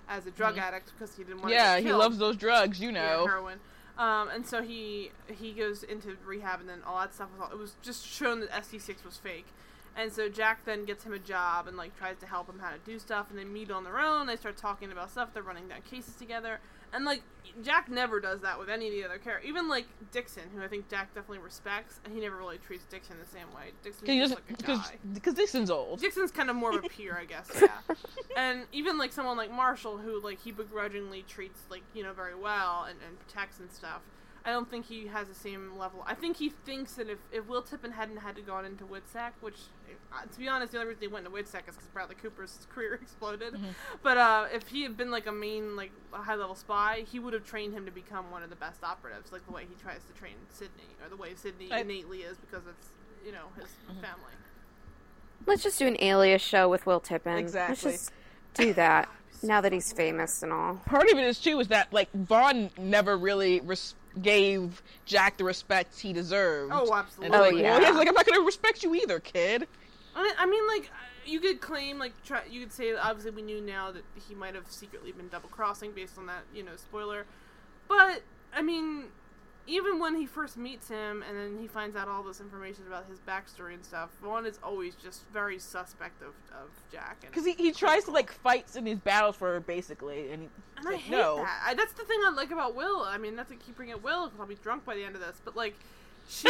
as 0.09 0.27
a 0.27 0.31
drug 0.31 0.55
mm-hmm. 0.57 0.65
addict 0.65 0.93
because 0.93 1.17
he 1.17 1.25
didn't 1.25 1.41
want 1.41 1.53
Yeah, 1.53 1.77
to 1.77 1.83
he 1.83 1.93
loves 1.93 2.19
those 2.19 2.37
drugs, 2.37 2.81
you 2.81 2.91
yeah, 2.91 3.17
know. 3.17 3.27
heroin. 3.27 3.61
Um, 4.01 4.31
and 4.31 4.47
so 4.47 4.63
he 4.63 5.11
he 5.29 5.53
goes 5.53 5.83
into 5.83 6.17
rehab, 6.25 6.61
and 6.61 6.69
then 6.69 6.79
all 6.87 6.99
that 7.01 7.15
stuff 7.15 7.29
was 7.37 7.47
all, 7.47 7.53
it 7.53 7.61
was 7.61 7.75
just 7.83 8.07
shown 8.07 8.41
that 8.41 8.51
SD6 8.51 9.05
was 9.05 9.19
fake. 9.19 9.47
And 9.95 10.11
so 10.11 10.31
Jack 10.31 10.65
then 10.65 10.87
gets 10.87 11.05
him 11.05 11.13
a 11.13 11.19
job 11.19 11.69
and 11.69 11.77
like 11.77 11.95
tries 11.99 12.17
to 12.21 12.27
help 12.27 12.49
him 12.49 12.61
how 12.61 12.71
to 12.71 12.79
do 12.87 12.99
stuff, 12.99 13.27
and 13.29 13.39
they 13.39 13.45
meet 13.45 13.71
on 13.71 13.85
their 13.85 13.99
own. 14.01 14.27
They 14.27 14.37
start 14.37 14.57
talking 14.57 14.91
about 14.91 15.11
stuff. 15.11 15.35
They're 15.35 15.43
running 15.43 15.69
down 15.69 15.83
cases 15.83 16.15
together, 16.15 16.61
and 16.93 17.05
like 17.05 17.23
Jack 17.63 17.89
never 17.91 18.21
does 18.21 18.41
that 18.41 18.59
with 18.59 18.69
any 18.69 18.87
of 18.89 18.93
the 18.93 19.05
other 19.05 19.19
characters. 19.19 19.49
Even 19.49 19.69
like 19.69 19.87
Dixon, 20.13 20.45
who 20.55 20.63
I 20.63 20.69
think 20.69 20.89
Jack 20.89 21.15
definitely 21.15 21.39
respects, 21.39 22.01
and 22.05 22.15
he 22.15 22.21
never 22.21 22.37
really 22.37 22.59
treats 22.59 22.85
Dixon 22.85 23.17
the 23.19 23.27
same 23.27 23.47
way. 23.55 23.73
Dixon's 23.83 24.09
just 24.09 24.35
like 24.35 24.45
a 24.51 24.57
because 24.57 24.79
guy. 24.79 24.97
because 25.15 25.35
Dixon's 25.35 25.71
old. 25.71 26.01
Dixon's 26.01 26.31
kind 26.31 26.51
of 26.51 26.57
more 26.57 26.77
of 26.77 26.85
a 26.85 26.89
peer, 26.89 27.17
I 27.19 27.25
guess. 27.25 27.49
Yeah, 27.61 27.95
and 28.37 28.63
even 28.73 28.97
like 28.97 29.13
someone 29.13 29.37
like 29.37 29.51
Marshall, 29.51 29.99
who 29.99 30.21
like 30.23 30.41
he 30.41 30.51
begrudgingly 30.53 31.23
treats 31.23 31.61
like 31.71 31.83
you 31.95 32.03
know 32.03 32.13
very 32.13 32.35
well 32.35 32.87
and, 32.89 32.99
and 33.07 33.19
protects 33.19 33.59
and 33.61 33.71
stuff. 33.71 34.01
I 34.45 34.51
don't 34.53 34.71
think 34.71 34.87
he 34.87 35.07
has 35.09 35.29
the 35.29 35.35
same 35.35 35.77
level. 35.79 36.03
I 36.07 36.15
think 36.15 36.37
he 36.39 36.49
thinks 36.49 36.95
that 36.95 37.11
if, 37.11 37.19
if 37.31 37.47
Will 37.47 37.61
Tippin 37.61 37.91
hadn't 37.93 38.17
had 38.17 38.37
to 38.37 38.43
gone 38.43 38.65
into 38.65 38.85
WITSEC, 38.85 39.33
which 39.43 39.57
uh, 40.13 40.23
to 40.33 40.39
be 40.39 40.49
honest, 40.49 40.73
the 40.73 40.79
only 40.79 40.89
reason 40.89 41.03
he 41.03 41.09
went 41.09 41.27
into 41.27 41.37
WITSEC 41.37 41.69
is 41.69 41.75
because 41.77 41.89
Bradley 41.93 42.15
Cooper's 42.15 42.67
career 42.75 42.95
exploded. 42.95 43.55
But 44.03 44.17
uh, 44.17 44.47
if 44.53 44.69
he 44.69 44.83
had 44.83 44.97
been 44.97 45.11
like 45.11 45.27
a 45.27 45.33
main 45.33 45.77
like 45.77 45.93
a 46.15 46.19
high 46.19 46.37
level 46.37 46.55
spy, 46.55 47.05
he 47.11 47.19
would 47.19 47.35
have 47.35 47.45
trained 47.45 47.75
him 47.75 47.85
to 47.85 47.93
become 47.93 48.31
one 48.31 48.43
of 48.43 48.49
the 48.51 48.57
best 48.57 48.83
operatives, 48.83 49.31
like 49.31 49.45
the 49.47 49.53
way 49.53 49.67
he 49.69 49.75
tries 49.75 50.03
to 50.05 50.13
train 50.15 50.35
Sydney, 50.49 50.89
or 51.03 51.11
the 51.11 51.17
way 51.17 51.35
Sydney 51.35 51.71
I- 51.71 51.81
innately 51.81 52.19
is 52.23 52.39
because 52.39 52.63
it's 52.67 52.89
you 53.25 53.33
know 53.33 53.47
his 53.57 53.67
family. 54.01 54.33
Let's 55.47 55.63
just 55.63 55.79
do 55.79 55.87
an 55.87 55.97
alias 56.01 56.43
show 56.43 56.69
with 56.69 56.87
Will 56.87 57.01
Tippin. 57.01 57.33
Let's 57.35 57.43
Exactly. 57.55 57.93
just 57.93 58.13
do 58.55 58.73
that 58.75 59.09
now 59.43 59.61
that 59.61 59.73
he's 59.73 59.93
famous 59.93 60.43
and 60.43 60.53
all. 60.53 60.77
Part 60.87 61.11
of 61.11 61.19
it 61.19 61.25
is 61.25 61.39
too 61.39 61.61
is 61.61 61.69
that 61.69 61.93
like 61.93 62.11
Vaughn 62.13 62.71
never 62.79 63.17
really 63.17 63.61
res- 63.61 63.95
gave 64.23 64.83
Jack 65.05 65.37
the 65.37 65.45
respect 65.45 65.99
he 65.99 66.13
deserved. 66.13 66.73
Oh, 66.75 66.85
And 66.87 66.93
absolutely. 66.93 67.37
Oh, 67.37 67.41
like, 67.43 67.55
yeah. 67.55 67.79
well, 67.79 67.87
he's 67.87 67.97
like, 67.97 68.09
I'm 68.09 68.15
not 68.15 68.27
gonna 68.27 68.45
respect 68.45 68.83
you 68.83 68.95
either, 68.95 69.21
kid. 69.21 69.67
I 70.15 70.47
mean, 70.47 70.67
like 70.67 70.85
uh, 70.91 71.05
you 71.25 71.41
could 71.41 71.61
claim, 71.61 71.99
like 71.99 72.13
try, 72.25 72.43
you 72.51 72.61
could 72.61 72.73
say, 72.73 72.93
that 72.93 73.05
obviously 73.05 73.31
we 73.31 73.43
knew 73.43 73.61
now 73.61 73.91
that 73.93 74.03
he 74.29 74.35
might 74.35 74.55
have 74.55 74.71
secretly 74.71 75.13
been 75.13 75.29
double 75.29 75.49
crossing 75.49 75.93
based 75.93 76.19
on 76.19 76.27
that, 76.27 76.43
you 76.55 76.63
know, 76.63 76.77
spoiler. 76.77 77.25
But 77.89 78.23
I 78.55 78.63
mean, 78.63 79.05
even 79.67 79.99
when 79.99 80.17
he 80.17 80.27
first 80.27 80.57
meets 80.57 80.89
him 80.89 81.23
and 81.29 81.39
then 81.39 81.59
he 81.61 81.67
finds 81.67 81.97
out 81.97 82.09
all 82.09 82.23
this 82.23 82.41
information 82.41 82.85
about 82.87 83.07
his 83.09 83.19
backstory 83.21 83.75
and 83.75 83.85
stuff, 83.85 84.11
Vaughn 84.23 84.47
is 84.47 84.59
always 84.63 84.95
just 84.95 85.23
very 85.33 85.59
suspect 85.59 86.23
of, 86.23 86.35
of 86.53 86.69
Jack. 86.91 87.21
Because 87.21 87.45
he, 87.45 87.53
he 87.53 87.73
tries 87.73 88.05
to 88.05 88.11
like 88.11 88.33
fights 88.33 88.77
in 88.77 88.87
his 88.87 88.99
battles 88.99 89.37
for 89.37 89.53
her 89.53 89.61
basically, 89.61 90.33
and 90.33 90.49
and 90.77 90.89
I 90.89 90.93
like, 90.93 91.01
hate 91.01 91.13
no. 91.13 91.37
that. 91.37 91.63
I, 91.67 91.75
that's 91.75 91.93
the 91.93 92.05
thing 92.05 92.19
I 92.25 92.31
like 92.31 92.51
about 92.51 92.75
Will. 92.75 93.03
I 93.03 93.19
mean, 93.19 93.37
not 93.37 93.49
to 93.49 93.55
keep 93.57 93.77
bringing 93.77 93.95
up 93.95 94.03
Will 94.03 94.27
because 94.27 94.41
I'll 94.41 94.47
be 94.47 94.57
drunk 94.57 94.85
by 94.85 94.95
the 94.95 95.05
end 95.05 95.15
of 95.15 95.21
this, 95.21 95.41
but 95.45 95.55
like, 95.57 95.75
she, 96.29 96.49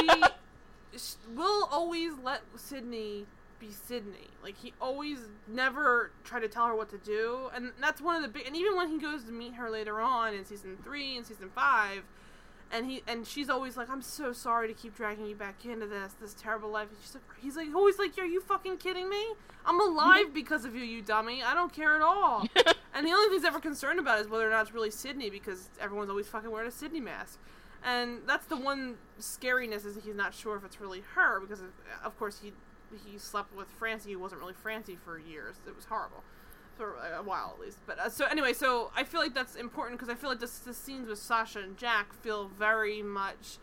sh 0.97 1.15
Will 1.35 1.69
always 1.71 2.13
let 2.23 2.43
Sydney 2.57 3.27
be 3.59 3.71
Sydney. 3.71 4.29
Like 4.43 4.57
he 4.57 4.73
always 4.81 5.19
never 5.49 6.13
tried 6.25 6.41
to 6.41 6.49
tell 6.49 6.67
her 6.67 6.75
what 6.75 6.91
to 6.91 6.99
do, 6.99 7.51
and 7.55 7.73
that's 7.81 8.01
one 8.01 8.17
of 8.17 8.23
the 8.23 8.29
big. 8.29 8.47
And 8.47 8.57
even 8.57 8.77
when 8.77 8.89
he 8.89 8.99
goes 8.99 9.25
to 9.25 9.33
meet 9.33 9.55
her 9.55 9.69
later 9.69 10.01
on 10.01 10.33
in 10.33 10.45
season 10.45 10.79
three 10.83 11.17
and 11.17 11.27
season 11.27 11.51
five. 11.55 12.05
And 12.73 12.87
he 12.87 13.03
and 13.09 13.27
she's 13.27 13.51
always 13.51 13.77
like, 13.77 13.91
I'm 13.91 14.03
so 14.03 14.33
sorry 14.33 14.69
to 14.69 14.75
keep 14.75 14.95
dragging 14.95 15.27
you 15.27 15.35
back 15.35 15.65
into 15.65 15.87
this, 15.87 16.15
this 16.21 16.35
terrible 16.35 16.71
life. 16.71 16.89
And 16.89 16.99
she's 17.03 17.15
like, 17.15 17.25
he's 17.41 17.57
like, 17.57 17.75
always 17.75 17.99
like, 17.99 18.17
are 18.19 18.25
you 18.25 18.41
fucking 18.41 18.77
kidding 18.77 19.09
me? 19.09 19.23
I'm 19.67 19.81
alive 19.81 20.27
because 20.35 20.65
of 20.65 20.75
you, 20.77 20.83
you 20.83 21.03
dummy. 21.03 21.43
I 21.43 21.55
don't 21.55 21.73
care 21.73 21.97
at 21.97 22.03
all. 22.03 22.47
And 22.93 23.07
the 23.07 23.13
only 23.13 23.29
thing 23.29 23.39
he's 23.39 23.45
ever 23.45 23.61
concerned 23.61 23.99
about 23.99 24.21
is 24.21 24.29
whether 24.29 24.47
or 24.47 24.51
not 24.51 24.63
it's 24.63 24.75
really 24.75 24.91
Sydney 24.91 25.31
because 25.31 25.71
everyone's 25.81 26.11
always 26.11 26.27
fucking 26.27 26.51
wearing 26.51 26.69
a 26.69 26.73
Sydney 26.73 27.01
mask. 27.01 27.39
And 27.85 28.19
that's 28.27 28.47
the 28.47 28.57
one 28.57 28.97
scariness 29.21 29.87
is 29.87 29.95
that 29.95 30.05
he's 30.05 30.15
not 30.15 30.35
sure 30.35 30.57
if 30.57 30.65
it's 30.65 30.81
really 30.81 31.03
her 31.15 31.41
because 31.41 31.61
of, 31.61 31.69
of 32.05 32.19
course 32.19 32.41
he 32.43 32.53
he 33.07 33.17
slept 33.19 33.55
with 33.55 33.69
Francie 33.79 34.13
who 34.13 34.19
wasn't 34.19 34.41
really 34.41 34.55
Francie 34.55 34.99
for 35.03 35.19
years. 35.19 35.57
It 35.67 35.77
was 35.77 35.85
horrible. 35.85 36.25
For 36.77 36.95
a 36.95 37.23
while 37.23 37.55
at 37.55 37.61
least. 37.61 37.79
But 37.87 37.99
uh, 37.99 38.09
so 38.09 38.25
anyway, 38.27 38.55
so 38.55 38.91
I 38.97 39.05
feel 39.05 39.21
like 39.21 39.35
that's 39.35 39.55
important 39.55 39.99
because 39.99 40.13
I 40.13 40.17
feel 40.17 40.31
like 40.31 40.41
this 40.41 40.59
the 40.59 40.73
scenes 40.73 41.09
with 41.09 41.19
Sasha 41.19 41.61
and 41.61 41.77
Jack 41.77 42.13
feel 42.15 42.49
very 42.49 43.03
much 43.03 43.59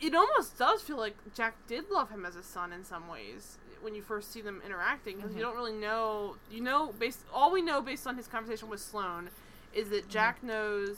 it 0.00 0.14
almost 0.14 0.58
does 0.58 0.82
feel 0.82 0.96
like 0.96 1.16
Jack 1.34 1.54
did 1.66 1.90
love 1.90 2.10
him 2.10 2.24
as 2.24 2.36
a 2.36 2.42
son 2.42 2.72
in 2.72 2.84
some 2.84 3.08
ways 3.08 3.58
when 3.80 3.94
you 3.94 4.02
first 4.02 4.32
see 4.32 4.40
them 4.40 4.62
interacting 4.64 5.16
because 5.16 5.30
you 5.32 5.38
mm-hmm. 5.38 5.46
don't 5.46 5.56
really 5.56 5.72
know. 5.72 6.36
You 6.50 6.60
know, 6.60 6.94
based 6.98 7.20
all 7.32 7.50
we 7.50 7.62
know 7.62 7.80
based 7.80 8.06
on 8.06 8.16
his 8.16 8.26
conversation 8.26 8.68
with 8.68 8.80
Sloane 8.80 9.30
is 9.72 9.88
that 9.90 10.02
mm-hmm. 10.02 10.10
Jack 10.10 10.42
knows 10.42 10.96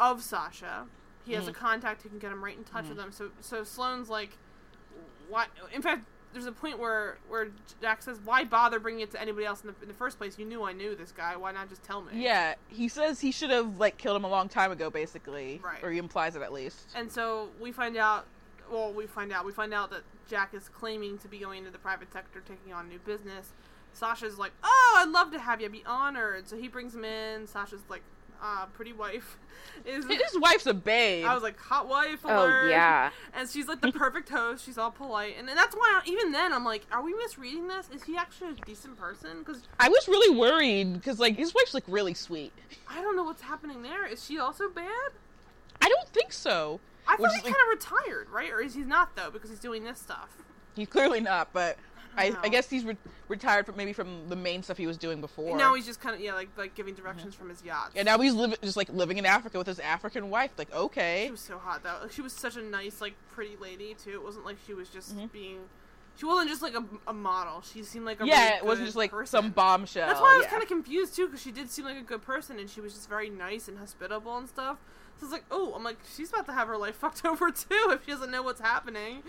of 0.00 0.22
Sasha. 0.22 0.86
He 1.24 1.32
has 1.32 1.46
a 1.46 1.52
mm-hmm. 1.52 1.64
contact 1.64 2.02
who 2.02 2.08
can 2.08 2.18
get 2.18 2.32
him 2.32 2.44
right 2.44 2.56
in 2.56 2.64
touch 2.64 2.88
with 2.88 2.98
him. 2.98 3.12
So 3.12 3.30
so 3.40 3.64
Sloane's 3.64 4.08
like, 4.08 4.36
what? 5.28 5.48
In 5.74 5.82
fact, 5.82 6.06
there's 6.34 6.44
a 6.46 6.52
point 6.52 6.78
where 6.78 7.16
where 7.30 7.48
Jack 7.80 8.02
says, 8.02 8.18
"Why 8.24 8.44
bother 8.44 8.78
bringing 8.78 9.00
it 9.00 9.10
to 9.12 9.20
anybody 9.22 9.46
else 9.46 9.62
in 9.62 9.68
the, 9.68 9.74
in 9.82 9.88
the 9.88 9.94
first 9.94 10.18
place? 10.18 10.38
You 10.38 10.44
knew 10.44 10.62
I 10.64 10.72
knew 10.72 10.94
this 10.94 11.12
guy. 11.12 11.36
Why 11.36 11.52
not 11.52 11.70
just 11.70 11.82
tell 11.82 12.02
me?" 12.02 12.22
Yeah, 12.22 12.54
he 12.68 12.88
says 12.88 13.20
he 13.20 13.30
should 13.32 13.50
have 13.50 13.78
like 13.78 13.96
killed 13.96 14.16
him 14.16 14.24
a 14.24 14.28
long 14.28 14.48
time 14.50 14.70
ago, 14.72 14.90
basically, 14.90 15.60
Right. 15.64 15.82
or 15.82 15.90
he 15.90 15.98
implies 15.98 16.36
it 16.36 16.42
at 16.42 16.52
least. 16.52 16.90
And 16.94 17.10
so 17.10 17.48
we 17.60 17.72
find 17.72 17.96
out. 17.96 18.26
Well, 18.70 18.92
we 18.92 19.06
find 19.06 19.32
out. 19.32 19.44
We 19.46 19.52
find 19.52 19.72
out 19.72 19.90
that 19.90 20.02
Jack 20.28 20.52
is 20.54 20.68
claiming 20.68 21.18
to 21.18 21.28
be 21.28 21.38
going 21.38 21.60
into 21.60 21.70
the 21.70 21.78
private 21.78 22.12
sector, 22.12 22.42
taking 22.46 22.72
on 22.72 22.88
new 22.88 22.98
business. 22.98 23.52
Sasha's 23.92 24.38
like, 24.38 24.52
"Oh, 24.64 24.94
I'd 24.98 25.10
love 25.10 25.30
to 25.32 25.38
have 25.38 25.60
you. 25.60 25.66
I'd 25.66 25.72
be 25.72 25.84
honored." 25.86 26.48
So 26.48 26.56
he 26.56 26.66
brings 26.68 26.94
him 26.94 27.04
in. 27.04 27.46
Sasha's 27.46 27.82
like, 27.88 28.02
"Uh, 28.42 28.66
pretty 28.66 28.92
wife." 28.92 29.38
Is 29.84 30.04
His 30.06 30.38
wife's 30.38 30.66
a 30.66 30.74
babe. 30.74 31.26
I 31.26 31.34
was 31.34 31.42
like, 31.42 31.58
"Hot 31.58 31.88
wife 31.88 32.20
Oh 32.24 32.66
yeah. 32.68 33.10
And 33.34 33.48
she's 33.48 33.66
like 33.66 33.80
the 33.80 33.92
perfect 34.04 34.28
host. 34.28 34.64
She's 34.64 34.78
all 34.78 34.90
polite, 34.90 35.34
and, 35.38 35.48
and 35.48 35.56
that's 35.58 35.74
why 35.74 36.00
I, 36.02 36.08
even 36.08 36.32
then 36.32 36.52
I'm 36.52 36.64
like, 36.64 36.86
"Are 36.92 37.02
we 37.02 37.14
misreading 37.14 37.68
this? 37.68 37.88
Is 37.90 38.04
he 38.04 38.16
actually 38.16 38.50
a 38.50 38.64
decent 38.66 38.98
person?" 38.98 39.38
Because 39.40 39.62
I 39.80 39.88
was 39.88 40.06
really 40.08 40.36
worried 40.36 40.92
because 40.94 41.18
like 41.18 41.36
his 41.36 41.54
wife's 41.54 41.74
like 41.74 41.84
really 41.86 42.14
sweet. 42.14 42.52
I 42.88 43.00
don't 43.02 43.16
know 43.16 43.24
what's 43.24 43.42
happening 43.42 43.82
there. 43.82 44.06
Is 44.06 44.24
she 44.24 44.38
also 44.38 44.68
bad? 44.68 45.10
I 45.80 45.88
don't 45.88 46.08
think 46.08 46.32
so. 46.32 46.80
I 47.06 47.16
thought 47.16 47.30
he 47.32 47.42
like- 47.42 47.44
kind 47.44 47.56
of 47.56 47.68
retired, 47.70 48.30
right? 48.30 48.50
Or 48.50 48.60
is 48.60 48.74
he 48.74 48.82
not 48.82 49.16
though? 49.16 49.30
Because 49.30 49.50
he's 49.50 49.58
doing 49.58 49.84
this 49.84 49.98
stuff. 49.98 50.28
He's 50.76 50.88
clearly 50.88 51.20
not, 51.20 51.52
but 51.52 51.76
I. 52.16 52.36
I 52.42 52.48
guess 52.48 52.68
he's 52.70 52.84
re- 52.84 52.96
retired 53.28 53.66
from 53.66 53.76
maybe 53.76 53.92
from 53.92 54.28
the 54.28 54.36
main 54.36 54.62
stuff 54.62 54.76
he 54.76 54.86
was 54.86 54.96
doing 54.98 55.20
before. 55.20 55.56
Now 55.56 55.74
he's 55.74 55.86
just 55.86 56.00
kind 56.00 56.14
of 56.14 56.20
yeah, 56.20 56.34
like 56.34 56.48
like 56.56 56.74
giving 56.74 56.94
directions 56.94 57.34
from 57.34 57.48
his 57.48 57.62
yacht. 57.64 57.92
and 57.96 58.06
now 58.06 58.18
he's 58.18 58.34
living 58.34 58.56
just 58.62 58.76
like 58.76 58.88
living 58.90 59.18
in 59.18 59.26
Africa 59.26 59.58
with 59.58 59.66
his 59.66 59.78
African 59.80 60.30
wife. 60.30 60.50
Like 60.58 60.72
okay, 60.74 61.24
She 61.26 61.30
was 61.30 61.40
so 61.40 61.58
hot 61.58 61.82
though. 61.82 61.98
Like, 62.02 62.12
she 62.12 62.22
was 62.22 62.32
such 62.32 62.56
a 62.56 62.62
nice, 62.62 63.00
like, 63.00 63.14
pretty 63.32 63.56
lady 63.60 63.94
too. 64.02 64.12
It 64.12 64.22
wasn't 64.22 64.44
like 64.44 64.56
she 64.66 64.74
was 64.74 64.88
just 64.88 65.16
Mm-hmm. 65.16 65.26
being. 65.32 65.58
She 66.16 66.26
wasn't 66.26 66.48
just 66.48 66.62
like 66.62 66.74
a, 66.74 66.84
a 67.08 67.12
model. 67.12 67.60
She 67.62 67.82
seemed 67.82 68.04
like 68.06 68.20
a 68.20 68.26
yeah, 68.26 68.44
really 68.44 68.56
it 68.58 68.64
wasn't 68.64 68.78
good 68.80 68.86
just 68.86 68.96
like 68.96 69.10
person. 69.10 69.42
some 69.42 69.50
bombshell. 69.50 70.06
That's 70.06 70.20
why 70.20 70.32
I 70.34 70.36
was 70.36 70.44
yeah. 70.44 70.50
kind 70.50 70.62
of 70.62 70.68
confused 70.68 71.16
too, 71.16 71.26
because 71.26 71.42
she 71.42 71.50
did 71.50 71.70
seem 71.70 71.84
like 71.84 71.96
a 71.96 72.02
good 72.02 72.22
person, 72.22 72.58
and 72.58 72.70
she 72.70 72.80
was 72.80 72.94
just 72.94 73.08
very 73.08 73.28
nice 73.30 73.66
and 73.68 73.78
hospitable 73.78 74.36
and 74.36 74.48
stuff. 74.48 74.78
So 75.18 75.22
I 75.22 75.26
was 75.26 75.32
like, 75.32 75.44
oh, 75.50 75.72
I'm 75.74 75.82
like, 75.84 75.98
she's 76.16 76.30
about 76.30 76.46
to 76.46 76.52
have 76.52 76.68
her 76.68 76.76
life 76.78 76.94
fucked 77.00 77.24
over 77.24 77.50
too 77.50 77.88
if 77.90 78.04
she 78.04 78.12
doesn't 78.12 78.30
know 78.30 78.42
what's 78.42 78.60
happening. 78.60 79.22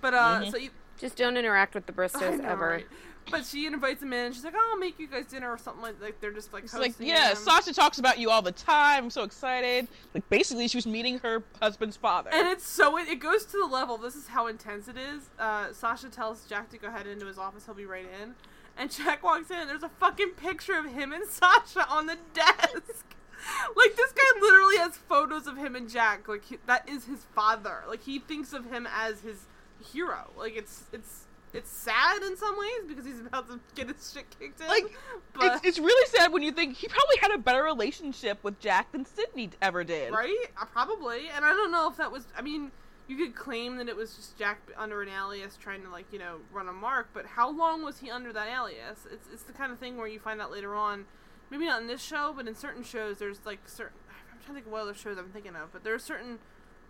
But 0.00 0.14
uh, 0.14 0.40
Mhm. 0.42 0.50
so 0.50 0.56
you, 0.56 0.70
Just 0.98 1.16
don't 1.16 1.36
interact 1.36 1.74
with 1.74 1.86
the 1.86 1.92
I 1.96 1.96
Bristows 1.96 2.40
know, 2.40 2.48
ever. 2.48 2.68
right? 2.68 2.86
But 3.30 3.46
she 3.46 3.66
invites 3.66 4.02
him 4.02 4.12
in, 4.12 4.26
and 4.26 4.34
she's 4.34 4.44
like, 4.44 4.54
oh, 4.56 4.70
I'll 4.72 4.78
make 4.78 4.98
you 4.98 5.06
guys 5.06 5.26
dinner 5.26 5.50
or 5.50 5.58
something 5.58 5.82
like 5.82 6.00
like 6.02 6.20
they're 6.20 6.32
just 6.32 6.52
like 6.52 6.64
It's 6.64 6.74
like, 6.74 6.94
yeah, 6.98 7.30
him. 7.30 7.36
Sasha 7.36 7.72
talks 7.72 7.98
about 7.98 8.18
you 8.18 8.30
all 8.30 8.42
the 8.42 8.52
time. 8.52 9.04
I'm 9.04 9.10
so 9.10 9.22
excited. 9.22 9.88
Like, 10.12 10.28
basically, 10.28 10.68
she 10.68 10.76
was 10.76 10.86
meeting 10.86 11.18
her 11.20 11.42
husband's 11.60 11.96
father. 11.96 12.30
And 12.32 12.48
it's 12.48 12.66
so 12.66 12.98
it, 12.98 13.08
it 13.08 13.20
goes 13.20 13.44
to 13.46 13.58
the 13.58 13.66
level. 13.66 13.96
This 13.96 14.16
is 14.16 14.26
how 14.28 14.46
intense 14.48 14.88
it 14.88 14.96
is. 14.96 15.30
Uh, 15.38 15.72
Sasha 15.72 16.08
tells 16.08 16.44
Jack 16.44 16.70
to 16.70 16.78
go 16.78 16.88
ahead 16.88 17.06
into 17.06 17.26
his 17.26 17.38
office. 17.38 17.64
He'll 17.64 17.74
be 17.74 17.86
right 17.86 18.06
in. 18.22 18.34
and 18.76 18.90
Jack 18.90 19.22
walks 19.22 19.50
in 19.50 19.58
and 19.58 19.68
there's 19.70 19.82
a 19.82 19.88
fucking 19.88 20.30
picture 20.30 20.74
of 20.78 20.86
him 20.86 21.12
and 21.12 21.24
Sasha 21.28 21.86
on 21.88 22.06
the 22.06 22.18
desk. 22.34 23.14
like 23.76 23.96
this 23.96 24.12
guy 24.12 24.40
literally 24.40 24.76
has 24.78 24.96
photos 24.96 25.46
of 25.46 25.56
him 25.56 25.74
and 25.76 25.88
Jack. 25.90 26.28
Like 26.28 26.44
he, 26.44 26.58
that 26.66 26.88
is 26.88 27.04
his 27.06 27.24
father. 27.34 27.82
Like 27.88 28.02
he 28.02 28.18
thinks 28.18 28.52
of 28.52 28.70
him 28.70 28.86
as 28.92 29.20
his 29.20 29.46
hero. 29.92 30.30
Like 30.36 30.56
it's 30.56 30.84
it's 30.92 31.24
it's 31.54 31.70
sad 31.70 32.22
in 32.22 32.36
some 32.36 32.58
ways 32.58 32.84
because 32.88 33.04
he's 33.04 33.20
about 33.20 33.48
to 33.48 33.60
get 33.74 33.88
his 33.88 34.12
shit 34.12 34.24
kicked 34.38 34.60
in. 34.60 34.68
Like, 34.68 34.86
but 35.34 35.56
it's, 35.56 35.66
it's 35.66 35.78
really 35.78 36.08
sad 36.08 36.32
when 36.32 36.42
you 36.42 36.50
think 36.50 36.76
he 36.76 36.88
probably 36.88 37.16
had 37.20 37.30
a 37.30 37.38
better 37.38 37.62
relationship 37.62 38.42
with 38.42 38.58
Jack 38.58 38.92
than 38.92 39.04
Sydney 39.04 39.50
ever 39.60 39.84
did. 39.84 40.12
right, 40.12 40.34
uh, 40.60 40.64
probably. 40.64 41.28
And 41.34 41.44
I 41.44 41.50
don't 41.50 41.70
know 41.70 41.88
if 41.90 41.96
that 41.98 42.10
was. 42.10 42.26
I 42.36 42.42
mean, 42.42 42.70
you 43.06 43.16
could 43.16 43.34
claim 43.34 43.76
that 43.76 43.88
it 43.88 43.96
was 43.96 44.14
just 44.16 44.38
Jack 44.38 44.60
under 44.78 45.02
an 45.02 45.08
alias 45.08 45.58
trying 45.60 45.82
to 45.82 45.90
like 45.90 46.06
you 46.10 46.18
know 46.18 46.38
run 46.52 46.68
a 46.68 46.72
mark. 46.72 47.08
But 47.12 47.26
how 47.26 47.50
long 47.50 47.84
was 47.84 47.98
he 47.98 48.10
under 48.10 48.32
that 48.32 48.48
alias? 48.48 49.06
It's 49.10 49.28
it's 49.32 49.42
the 49.42 49.52
kind 49.52 49.72
of 49.72 49.78
thing 49.78 49.98
where 49.98 50.08
you 50.08 50.18
find 50.18 50.40
out 50.40 50.50
later 50.50 50.74
on. 50.74 51.04
Maybe 51.50 51.66
not 51.66 51.82
in 51.82 51.86
this 51.86 52.02
show, 52.02 52.32
but 52.34 52.48
in 52.48 52.54
certain 52.54 52.82
shows, 52.82 53.18
there's 53.18 53.40
like 53.44 53.60
certain. 53.68 53.98
I'm 54.08 54.38
trying 54.38 54.48
to 54.48 54.54
think 54.54 54.66
of 54.66 54.72
what 54.72 54.82
other 54.82 54.94
shows 54.94 55.18
I'm 55.18 55.28
thinking 55.28 55.54
of, 55.54 55.70
but 55.70 55.84
there 55.84 55.92
are 55.92 55.98
certain 55.98 56.38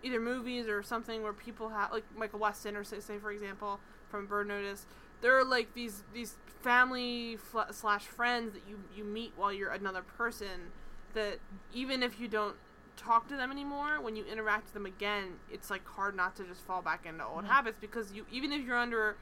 either 0.04 0.20
movies 0.20 0.68
or 0.68 0.82
something 0.82 1.22
where 1.22 1.32
people 1.32 1.70
have 1.70 1.90
like 1.92 2.04
Michael 2.16 2.38
Weston 2.38 2.76
or 2.76 2.84
say, 2.84 3.00
say 3.00 3.18
for 3.18 3.30
example 3.30 3.80
from 4.12 4.26
Burn 4.26 4.48
Notice. 4.48 4.86
There 5.22 5.36
are 5.36 5.44
like 5.44 5.74
these 5.74 6.04
these 6.14 6.36
family 6.62 7.36
fl- 7.36 7.72
slash 7.72 8.04
friends 8.04 8.52
that 8.52 8.62
you 8.68 8.78
you 8.94 9.02
meet 9.02 9.32
while 9.36 9.52
you're 9.52 9.72
another 9.72 10.02
person. 10.02 10.70
That 11.14 11.40
even 11.74 12.02
if 12.02 12.20
you 12.20 12.28
don't 12.28 12.56
talk 12.96 13.28
to 13.28 13.36
them 13.36 13.50
anymore, 13.50 14.00
when 14.00 14.14
you 14.14 14.24
interact 14.24 14.66
with 14.66 14.74
them 14.74 14.86
again, 14.86 15.34
it's 15.50 15.70
like 15.70 15.86
hard 15.86 16.14
not 16.14 16.36
to 16.36 16.44
just 16.44 16.60
fall 16.60 16.82
back 16.82 17.06
into 17.06 17.24
old 17.24 17.38
mm-hmm. 17.38 17.46
habits 17.48 17.78
because 17.80 18.12
you 18.12 18.24
even 18.30 18.52
if 18.52 18.64
you're 18.64 18.78
under 18.78 19.16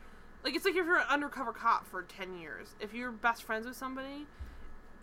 like 0.45 0.55
it's 0.55 0.65
like 0.65 0.75
if 0.75 0.85
you're 0.85 0.99
an 0.99 1.07
undercover 1.09 1.53
cop 1.53 1.87
for 1.87 2.03
10 2.03 2.39
years 2.39 2.75
if 2.81 2.95
you're 2.95 3.11
best 3.11 3.43
friends 3.43 3.67
with 3.67 3.77
somebody 3.77 4.27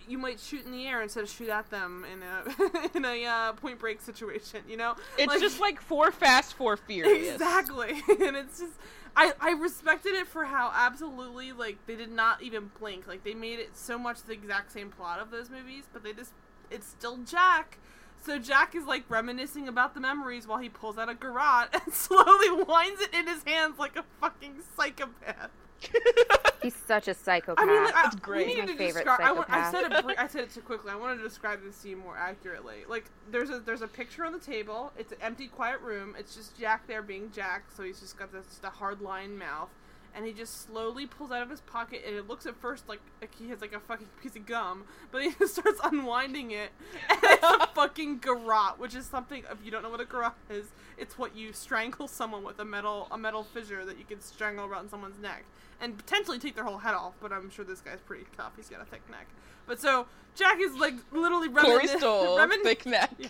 you 0.08 0.18
might 0.18 0.40
shoot 0.40 0.66
in 0.66 0.72
the 0.72 0.86
air 0.88 1.02
instead 1.02 1.24
of 1.24 1.30
shoot 1.30 1.50
at 1.50 1.70
them 1.70 2.06
in 2.12 2.24
a 2.24 2.90
in 2.98 3.06
a 3.06 3.26
uh, 3.26 3.54
point 3.54 3.80
break 3.80 4.02
situation 4.02 4.62
you 4.68 4.78
know? 4.78 4.96
It's 5.18 5.40
just 5.40 5.60
like 5.60 5.82
four 5.82 6.12
fast, 6.12 6.54
four 6.54 6.78
furious. 6.78 7.34
exactly. 7.34 8.02
And 8.28 8.36
it's 8.36 8.60
just 8.60 8.74
I, 9.16 9.34
I 9.40 9.52
respected 9.52 10.14
it 10.14 10.28
for 10.28 10.46
how 10.46 10.72
absolutely 10.74 11.52
like 11.52 11.78
they 11.88 11.96
did 11.96 12.12
not 12.12 12.42
even 12.42 12.72
blink. 12.80 13.08
Like 13.08 13.24
they 13.24 13.34
made 13.34 13.60
it 13.60 13.78
so 13.78 13.98
much 13.98 14.24
the 14.24 14.34
exact 14.34 14.72
same 14.72 14.90
plot 14.90 15.20
of 15.20 15.32
those 15.32 15.50
movies 15.50 15.86
but 15.92 16.04
they 16.04 16.14
just 16.14 16.34
it's 16.70 16.88
still 16.88 17.18
jack. 17.18 17.78
So 18.24 18.40
jack 18.40 18.76
is 18.76 18.86
like 18.86 19.04
reminiscing 19.10 19.68
about 19.68 19.94
the 19.94 20.00
memories 20.00 20.48
while 20.48 20.58
he 20.58 20.70
pulls 20.70 20.98
out 20.98 21.10
a 21.10 21.16
garrote 21.16 21.70
and 21.74 21.94
slowly 21.94 22.52
winds 22.52 23.02
it 23.02 23.14
in 23.14 23.28
his 23.28 23.44
hands 23.44 23.78
like 23.80 23.96
a 23.96 24.04
fucking 24.20 24.56
psychopath 24.76 25.52
He's 26.62 26.76
such 26.76 27.08
a 27.08 27.14
psychopath. 27.14 27.64
I 27.64 27.66
mean, 27.66 27.84
like, 27.84 27.96
I, 27.96 28.08
It's 28.08 28.16
great. 28.16 28.48
We 28.48 28.54
He's 28.54 28.56
need 28.56 28.66
my 28.68 28.72
to 28.74 28.78
favorite 28.78 29.06
describe. 29.06 29.20
I, 29.22 29.32
want, 29.32 29.50
I 29.50 29.72
psychopath. 29.72 29.72
said 29.72 30.00
it. 30.00 30.06
br- 30.06 30.12
I 30.24 30.28
said 30.28 30.42
it 30.44 30.52
too 30.52 30.62
quickly. 30.62 30.92
I 30.92 30.96
wanted 30.96 31.18
to 31.18 31.24
describe 31.24 31.64
the 31.64 31.72
scene 31.72 32.00
more 32.00 32.18
accurately. 32.18 32.78
Like, 32.90 33.06
there's 33.32 33.50
a 33.50 33.60
there's 33.60 33.82
a 33.84 33.88
picture 33.88 34.26
on 34.26 34.34
the 34.34 34.40
table. 34.40 34.92
It's 34.98 35.12
an 35.12 35.20
empty, 35.22 35.48
quiet 35.48 35.80
room. 35.82 36.16
It's 36.18 36.36
just 36.36 36.58
Jack 36.60 36.88
there 36.88 37.02
being 37.02 37.32
Jack. 37.32 37.66
So 37.76 37.84
he's 37.84 38.00
just 38.00 38.18
got 38.18 38.32
this 38.32 38.46
just 38.48 38.64
a 38.64 38.70
hard 38.70 39.02
line 39.02 39.38
mouth, 39.38 39.70
and 40.18 40.26
he 40.26 40.34
just 40.34 40.66
slowly 40.66 41.06
pulls 41.06 41.32
out 41.32 41.44
of 41.44 41.50
his 41.50 41.62
pocket. 41.62 42.02
And 42.06 42.16
it 42.16 42.28
looks 42.28 42.48
at 42.48 42.60
first 42.60 42.90
like, 42.90 43.00
like 43.22 43.34
he 43.36 43.50
has 43.50 43.62
like 43.62 43.74
a 43.74 43.80
fucking 43.80 44.08
piece 44.22 44.36
of 44.36 44.48
gum, 44.48 44.86
but 45.12 45.22
he 45.22 45.32
just 45.40 45.54
starts 45.54 45.80
unwinding 45.84 46.52
it, 46.52 46.72
and 47.08 47.20
it's 47.22 47.44
a 47.44 47.68
fucking 47.76 48.18
garrote, 48.18 48.80
which 48.80 48.96
is 48.96 49.06
something. 49.06 49.44
If 49.50 49.64
you 49.64 49.70
don't 49.70 49.84
know 49.84 49.92
what 49.92 50.02
a 50.02 50.06
garrote 50.06 50.34
is, 50.50 50.66
it's 50.98 51.18
what 51.18 51.36
you 51.36 51.54
strangle 51.54 52.08
someone 52.08 52.44
with 52.44 52.60
a 52.60 52.66
metal 52.66 53.08
a 53.12 53.18
metal 53.18 53.44
fissure 53.44 53.86
that 53.86 54.00
you 54.00 54.06
can 54.06 54.20
strangle 54.20 54.66
around 54.66 54.90
someone's 54.90 55.20
neck 55.22 55.46
and 55.80 55.96
potentially 55.96 56.40
take 56.40 56.56
their 56.56 56.64
whole 56.64 56.80
head 56.80 56.96
off. 56.96 57.14
But 57.22 57.32
I'm 57.32 57.52
sure 57.52 57.64
this 57.64 57.82
guy's 57.82 58.02
pretty 58.02 58.26
tough. 58.36 58.54
He's 58.58 58.70
got 58.70 58.82
a 58.82 58.86
thick 58.86 59.08
neck. 59.10 59.28
But 59.68 59.80
so 59.80 60.08
Jack 60.36 60.60
is 60.60 60.74
like 60.76 60.94
literally 61.12 61.48
reminiscing. 61.50 62.00
Stoll, 62.00 62.38
thick 62.64 62.86
neck. 62.86 63.12
Yeah, 63.18 63.28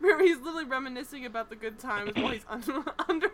where 0.00 0.20
he's 0.22 0.38
literally 0.38 0.64
reminiscing 0.64 1.26
about 1.26 1.50
the 1.50 1.56
good 1.56 1.78
times 1.78 2.12
while 2.14 2.32
he's 2.32 2.44
un- 2.48 2.84
under 3.08 3.30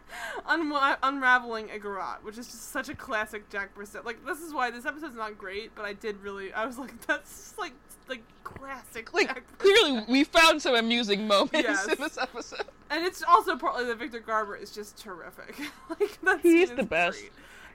unwa- 0.49 0.97
unraveling 1.03 1.71
a 1.71 1.79
garrote, 1.79 2.23
which 2.23 2.39
is 2.39 2.47
just 2.47 2.71
such 2.71 2.89
a 2.89 2.95
classic 2.95 3.49
Jack 3.51 3.75
Bristow. 3.75 4.03
Like 4.05 4.25
this 4.25 4.41
is 4.41 4.53
why 4.55 4.71
this 4.71 4.87
episode's 4.87 5.15
not 5.17 5.37
great, 5.39 5.75
but 5.75 5.85
I 5.85 5.93
did 5.93 6.21
really. 6.23 6.53
I 6.53 6.67
was 6.67 6.79
like, 6.79 6.99
that's 7.07 7.31
just 7.31 7.59
like 7.59 7.73
like 8.09 8.23
classic 8.43 9.13
Like 9.15 9.59
clearly, 9.59 10.03
we 10.09 10.25
found 10.25 10.61
some 10.61 10.75
amusing 10.75 11.29
moments 11.29 11.53
Yes. 11.63 11.87
in 11.87 12.01
this 12.01 12.19
episode. 12.19 12.63
and 12.91 13.05
it's 13.07 13.23
also 13.23 13.57
partly 13.57 13.85
that 13.85 13.99
Victor 13.99 14.19
Garber 14.19 14.57
is 14.57 14.71
just 14.73 14.97
terrific. 14.99 15.55
like 16.01 16.19
that's 16.23 16.43
He's 16.43 16.71
the 16.73 16.83
best. 16.83 17.23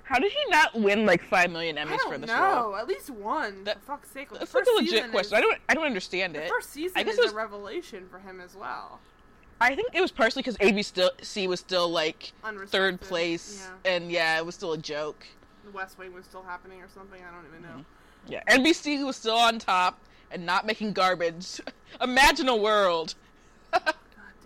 How 0.06 0.19
did 0.19 0.32
he 0.32 0.38
not 0.49 0.76
win 0.80 1.06
like 1.06 1.23
five 1.23 1.49
million 1.52 1.77
Emmys 1.77 1.99
for 2.07 2.18
this 2.18 2.27
know. 2.27 2.64
role? 2.65 2.76
At 2.76 2.88
least 2.88 3.10
one. 3.10 3.64
That- 3.64 3.80
for 3.82 3.94
fuck's 3.94 4.11
sake. 4.11 4.30
That's 4.32 4.53
like 4.53 4.65
a 4.65 4.76
legit 4.76 5.10
question. 5.11 5.34
Is, 5.34 5.34
I 5.34 5.41
don't. 5.41 5.57
I 5.68 5.73
don't 5.73 5.86
understand 5.86 6.36
the 6.36 6.44
it. 6.44 6.49
first 6.49 6.72
season 6.72 6.94
I 6.95 7.03
guess 7.03 7.14
is 7.14 7.19
it 7.19 7.23
was- 7.26 7.34
a 7.34 7.36
revelation 7.36 8.06
for 8.10 8.19
him 8.19 8.40
as 8.40 8.56
well. 8.56 8.99
I 9.61 9.73
think 9.76 9.90
it 9.94 10.02
was 10.02 10.11
partially 10.11 10.41
because 10.44 10.57
ABC 10.57 11.48
was 11.48 11.60
still 11.61 11.90
like 11.90 12.34
third 12.68 12.99
place, 13.02 13.68
Yeah. 13.86 13.94
and 13.95 14.11
yeah, 14.11 14.38
it 14.38 14.45
was 14.45 14.53
still 14.53 14.73
a 14.73 14.77
joke. 14.77 15.26
The 15.64 15.72
West 15.72 15.98
Wing 15.98 16.14
was 16.14 16.26
still 16.26 16.44
happening 16.44 16.82
or 16.82 16.90
something. 16.94 17.22
I 17.23 17.34
don't 17.34 17.45
even 17.49 17.61
know. 17.64 17.86
Yeah, 18.27 18.44
NBC 18.49 19.03
was 19.06 19.15
still 19.15 19.36
on 19.38 19.57
top 19.60 19.99
and 20.30 20.45
not 20.45 20.65
making 20.65 20.91
garbage. 20.94 21.61
Imagine 22.02 22.49
a 22.49 22.56
world. 22.56 23.15
God 23.72 23.82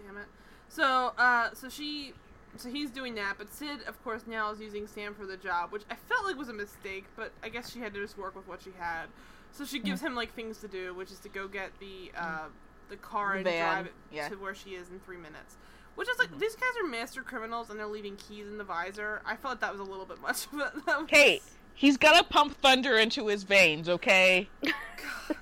damn 0.05 0.17
it. 0.17 0.25
So, 0.69 1.11
uh, 1.17 1.49
so 1.53 1.69
she, 1.69 2.13
so 2.59 2.69
he's 2.69 2.91
doing 2.91 3.15
that, 3.15 3.35
but 3.37 3.51
Sid, 3.53 3.81
of 3.87 4.01
course, 4.03 4.23
now 4.27 4.51
is 4.51 4.59
using 4.59 4.85
Sam 4.87 5.13
for 5.15 5.25
the 5.25 5.37
job, 5.37 5.71
which 5.71 5.83
I 5.89 5.95
felt 5.95 6.25
like 6.25 6.37
was 6.37 6.49
a 6.49 6.53
mistake, 6.53 7.05
but 7.15 7.31
I 7.43 7.49
guess 7.49 7.71
she 7.71 7.79
had 7.79 7.93
to 7.93 8.01
just 8.01 8.17
work 8.17 8.35
with 8.35 8.47
what 8.47 8.61
she 8.61 8.71
had. 8.77 9.05
So 9.51 9.65
she 9.65 9.79
Mm. 9.79 9.85
gives 9.85 10.01
him 10.01 10.15
like 10.15 10.33
things 10.35 10.59
to 10.59 10.67
do, 10.67 10.93
which 10.93 11.11
is 11.11 11.19
to 11.19 11.29
go 11.29 11.47
get 11.47 11.71
the 11.79 12.11
uh, 12.15 12.47
the 12.89 12.97
car 12.97 13.33
and 13.35 13.43
van, 13.43 13.59
drive 13.75 13.85
it 13.87 13.93
yeah. 14.11 14.27
to 14.29 14.35
where 14.35 14.53
she 14.55 14.71
is 14.71 14.89
in 14.89 14.99
three 14.99 15.17
minutes. 15.17 15.57
Which 15.95 16.07
is 16.09 16.17
like 16.19 16.37
these 16.39 16.55
guys 16.55 16.69
are 16.81 16.87
master 16.87 17.21
criminals 17.23 17.69
and 17.69 17.79
they're 17.79 17.87
leaving 17.87 18.15
keys 18.15 18.47
in 18.47 18.57
the 18.57 18.63
visor. 18.63 19.21
I 19.25 19.35
felt 19.35 19.59
that 19.61 19.71
was 19.71 19.79
a 19.81 19.83
little 19.83 20.05
bit 20.05 20.21
much. 20.21 20.47
But 20.51 20.75
was- 20.85 21.05
Hey, 21.09 21.41
he's 21.73 21.97
gotta 21.97 22.23
pump 22.23 22.55
thunder 22.61 22.97
into 22.97 23.27
his 23.27 23.43
veins, 23.43 23.89
okay? 23.89 24.49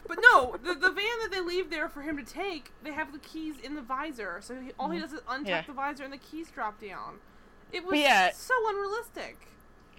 But 0.08 0.20
no, 0.22 0.56
the, 0.64 0.74
the 0.74 0.92
van 0.92 1.20
that 1.22 1.30
they 1.32 1.42
leave 1.42 1.70
there 1.70 1.90
for 1.90 2.02
him 2.02 2.18
to 2.18 2.24
take, 2.24 2.72
they 2.84 2.92
have 2.92 3.12
the 3.12 3.20
keys 3.20 3.56
in 3.64 3.76
the 3.76 3.82
visor. 3.82 4.40
So 4.42 4.56
he, 4.56 4.72
all 4.80 4.90
he 4.90 5.00
does 5.00 5.14
is 5.14 5.22
untuck 5.22 5.38
Mm-hmm. 5.38 5.48
Yeah. 5.48 5.62
the 5.68 5.74
visor 5.74 6.04
and 6.04 6.14
the 6.14 6.18
keys 6.18 6.50
drop 6.50 6.82
down. 6.82 7.16
It 7.72 7.86
was 7.86 8.00
yeah. 8.00 8.32
so 8.34 8.54
unrealistic. 8.70 9.38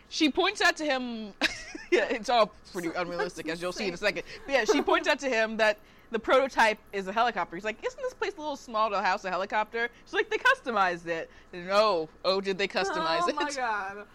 She 0.08 0.30
points 0.30 0.60
out 0.60 0.76
to 0.78 0.84
him. 0.84 1.34
yeah, 1.90 2.06
it's 2.08 2.30
all 2.30 2.52
pretty 2.72 2.90
unrealistic, 2.96 3.48
as 3.48 3.60
you'll 3.60 3.72
see 3.72 3.88
in 3.88 3.94
a 3.94 3.96
second. 3.96 4.22
But 4.46 4.52
yeah, 4.52 4.64
she 4.64 4.80
points 4.80 5.06
out 5.08 5.18
to 5.20 5.28
him 5.28 5.58
that 5.58 5.78
the 6.10 6.18
prototype 6.18 6.78
is 6.94 7.06
a 7.08 7.12
helicopter. 7.12 7.56
He's 7.56 7.64
like, 7.64 7.84
"Isn't 7.86 8.00
this 8.00 8.14
place 8.14 8.32
a 8.36 8.40
little 8.40 8.56
small 8.56 8.88
to 8.90 9.02
house 9.02 9.24
a 9.26 9.30
helicopter?" 9.30 9.90
She's 10.06 10.14
like, 10.14 10.30
"They 10.30 10.38
customized 10.38 11.06
it." 11.06 11.30
And, 11.52 11.68
oh, 11.70 12.08
oh, 12.24 12.40
did 12.40 12.56
they 12.56 12.68
customize 12.68 13.20
oh 13.22 13.28
it? 13.28 13.36
Oh 13.38 13.44
my 13.44 13.50
god. 13.50 14.06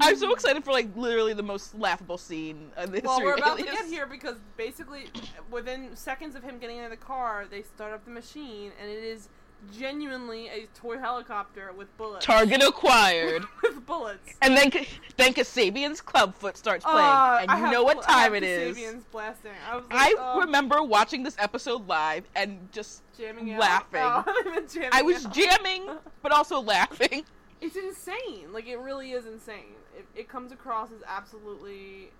I'm 0.00 0.16
so 0.16 0.32
excited 0.32 0.64
for 0.64 0.72
like 0.72 0.88
literally 0.96 1.34
the 1.34 1.42
most 1.42 1.74
laughable 1.78 2.18
scene 2.18 2.70
in 2.82 2.92
the 2.92 3.00
Well, 3.04 3.22
we're 3.22 3.34
about 3.34 3.58
to 3.58 3.64
get 3.64 3.86
here 3.86 4.06
because 4.06 4.36
basically, 4.56 5.06
within 5.50 5.94
seconds 5.94 6.34
of 6.34 6.42
him 6.42 6.58
getting 6.58 6.78
into 6.78 6.90
the 6.90 6.96
car, 6.96 7.46
they 7.50 7.62
start 7.62 7.92
up 7.92 8.04
the 8.04 8.10
machine, 8.10 8.72
and 8.80 8.90
it 8.90 9.04
is 9.04 9.28
genuinely 9.76 10.48
a 10.48 10.66
toy 10.74 10.98
helicopter 10.98 11.72
with 11.76 11.94
bullets. 11.96 12.24
Target 12.24 12.62
acquired. 12.62 13.44
with 13.62 13.84
bullets. 13.86 14.34
And 14.40 14.56
then, 14.56 14.70
then 15.16 15.34
Kasabian's 15.34 16.00
Clubfoot 16.00 16.56
starts 16.56 16.84
playing, 16.84 16.98
Uh, 16.98 17.38
and 17.42 17.50
you 17.50 17.56
have- 17.56 17.72
know 17.72 17.82
what 17.82 18.02
time 18.02 18.34
it 18.34 18.42
is. 18.42 18.76
Kasabian's 18.76 19.04
blasting. 19.10 19.52
I, 19.68 19.76
was 19.76 19.84
like, 19.90 19.98
I 19.98 20.14
oh, 20.18 20.40
remember 20.40 20.82
watching 20.82 21.22
this 21.22 21.36
episode 21.38 21.86
live 21.86 22.24
and 22.36 22.70
just 22.72 23.02
jamming 23.18 23.52
out. 23.52 23.60
laughing. 23.60 24.00
Oh, 24.02 24.24
I 24.92 25.02
was 25.02 25.26
out. 25.26 25.34
jamming, 25.34 25.88
but 26.22 26.32
also 26.32 26.60
laughing. 26.60 27.24
It's 27.60 27.76
insane. 27.76 28.52
Like 28.52 28.66
it 28.68 28.78
really 28.78 29.12
is 29.12 29.26
insane. 29.26 29.76
It, 29.96 30.06
it 30.14 30.28
comes 30.28 30.52
across 30.52 30.90
as 30.92 31.02
absolutely. 31.06 32.10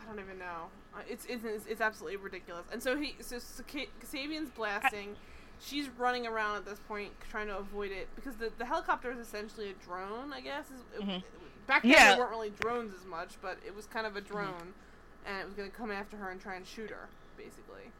I 0.00 0.06
don't 0.06 0.18
even 0.20 0.38
know. 0.38 0.68
Uh, 0.94 1.00
It's 1.08 1.26
it's 1.28 1.44
it's, 1.66 1.80
absolutely 1.80 2.16
ridiculous. 2.16 2.66
And 2.72 2.82
so 2.82 2.96
he 2.96 3.16
so, 3.20 3.36
Kasabian's 3.36 4.50
blasting. 4.50 5.16
She's 5.62 5.88
running 5.98 6.26
around 6.26 6.56
at 6.56 6.64
this 6.64 6.78
point 6.88 7.10
trying 7.30 7.48
to 7.48 7.58
avoid 7.58 7.90
it 7.92 8.08
because 8.16 8.34
the, 8.36 8.50
the 8.56 8.64
helicopter 8.64 9.10
is 9.12 9.18
essentially 9.18 9.70
a 9.70 9.74
drone. 9.84 10.32
I 10.32 10.40
guess 10.40 10.66
Mhm. 10.98 11.22
back 11.66 11.82
then 11.82 11.90
Yeah. 11.92 12.10
there 12.10 12.18
weren't 12.20 12.30
really 12.30 12.50
drones 12.60 12.94
as 12.94 13.04
much, 13.04 13.34
but 13.42 13.58
it 13.66 13.74
was 13.76 13.86
kind 13.86 14.06
of 14.06 14.16
a 14.16 14.20
drone, 14.22 14.72
and 15.26 15.38
it 15.38 15.44
was 15.44 15.52
going 15.54 15.70
to 15.70 15.76
come 15.76 15.90
after 15.90 16.16
her 16.16 16.30
and 16.30 16.40
try 16.40 16.54
and 16.54 16.66
shoot 16.66 16.88
her, 16.90 17.08
basically. 17.36 17.90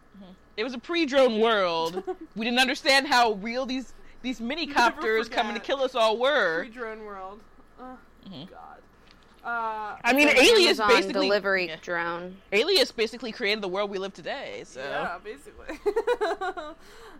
It 0.56 0.64
was 0.64 0.72
a 0.74 0.78
pre-drone 0.78 1.38
world. 1.40 2.02
we 2.34 2.44
didn't 2.46 2.58
understand 2.58 3.06
how 3.06 3.32
real 3.34 3.66
these 3.66 3.92
these 4.22 4.40
mini 4.40 4.66
copters 4.66 5.28
coming 5.30 5.54
to 5.54 5.60
kill 5.60 5.80
us 5.80 5.94
all 5.94 6.16
were. 6.18 6.60
Free 6.64 6.70
drone 6.70 7.04
world. 7.04 7.40
Oh 7.80 7.98
Mhm. 8.28 8.50
God. 8.50 8.56
Uh, 9.42 9.96
I 10.04 10.12
mean, 10.12 10.28
Alias 10.28 10.78
Amazon 10.78 10.88
basically 10.88 11.26
delivery 11.28 11.68
yeah. 11.68 11.76
drone. 11.80 12.36
Alias 12.52 12.92
basically 12.92 13.32
created 13.32 13.62
the 13.62 13.68
world 13.68 13.88
we 13.90 13.96
live 13.96 14.12
today. 14.12 14.64
So 14.66 14.80
Yeah, 14.80 15.16
basically. 15.24 15.78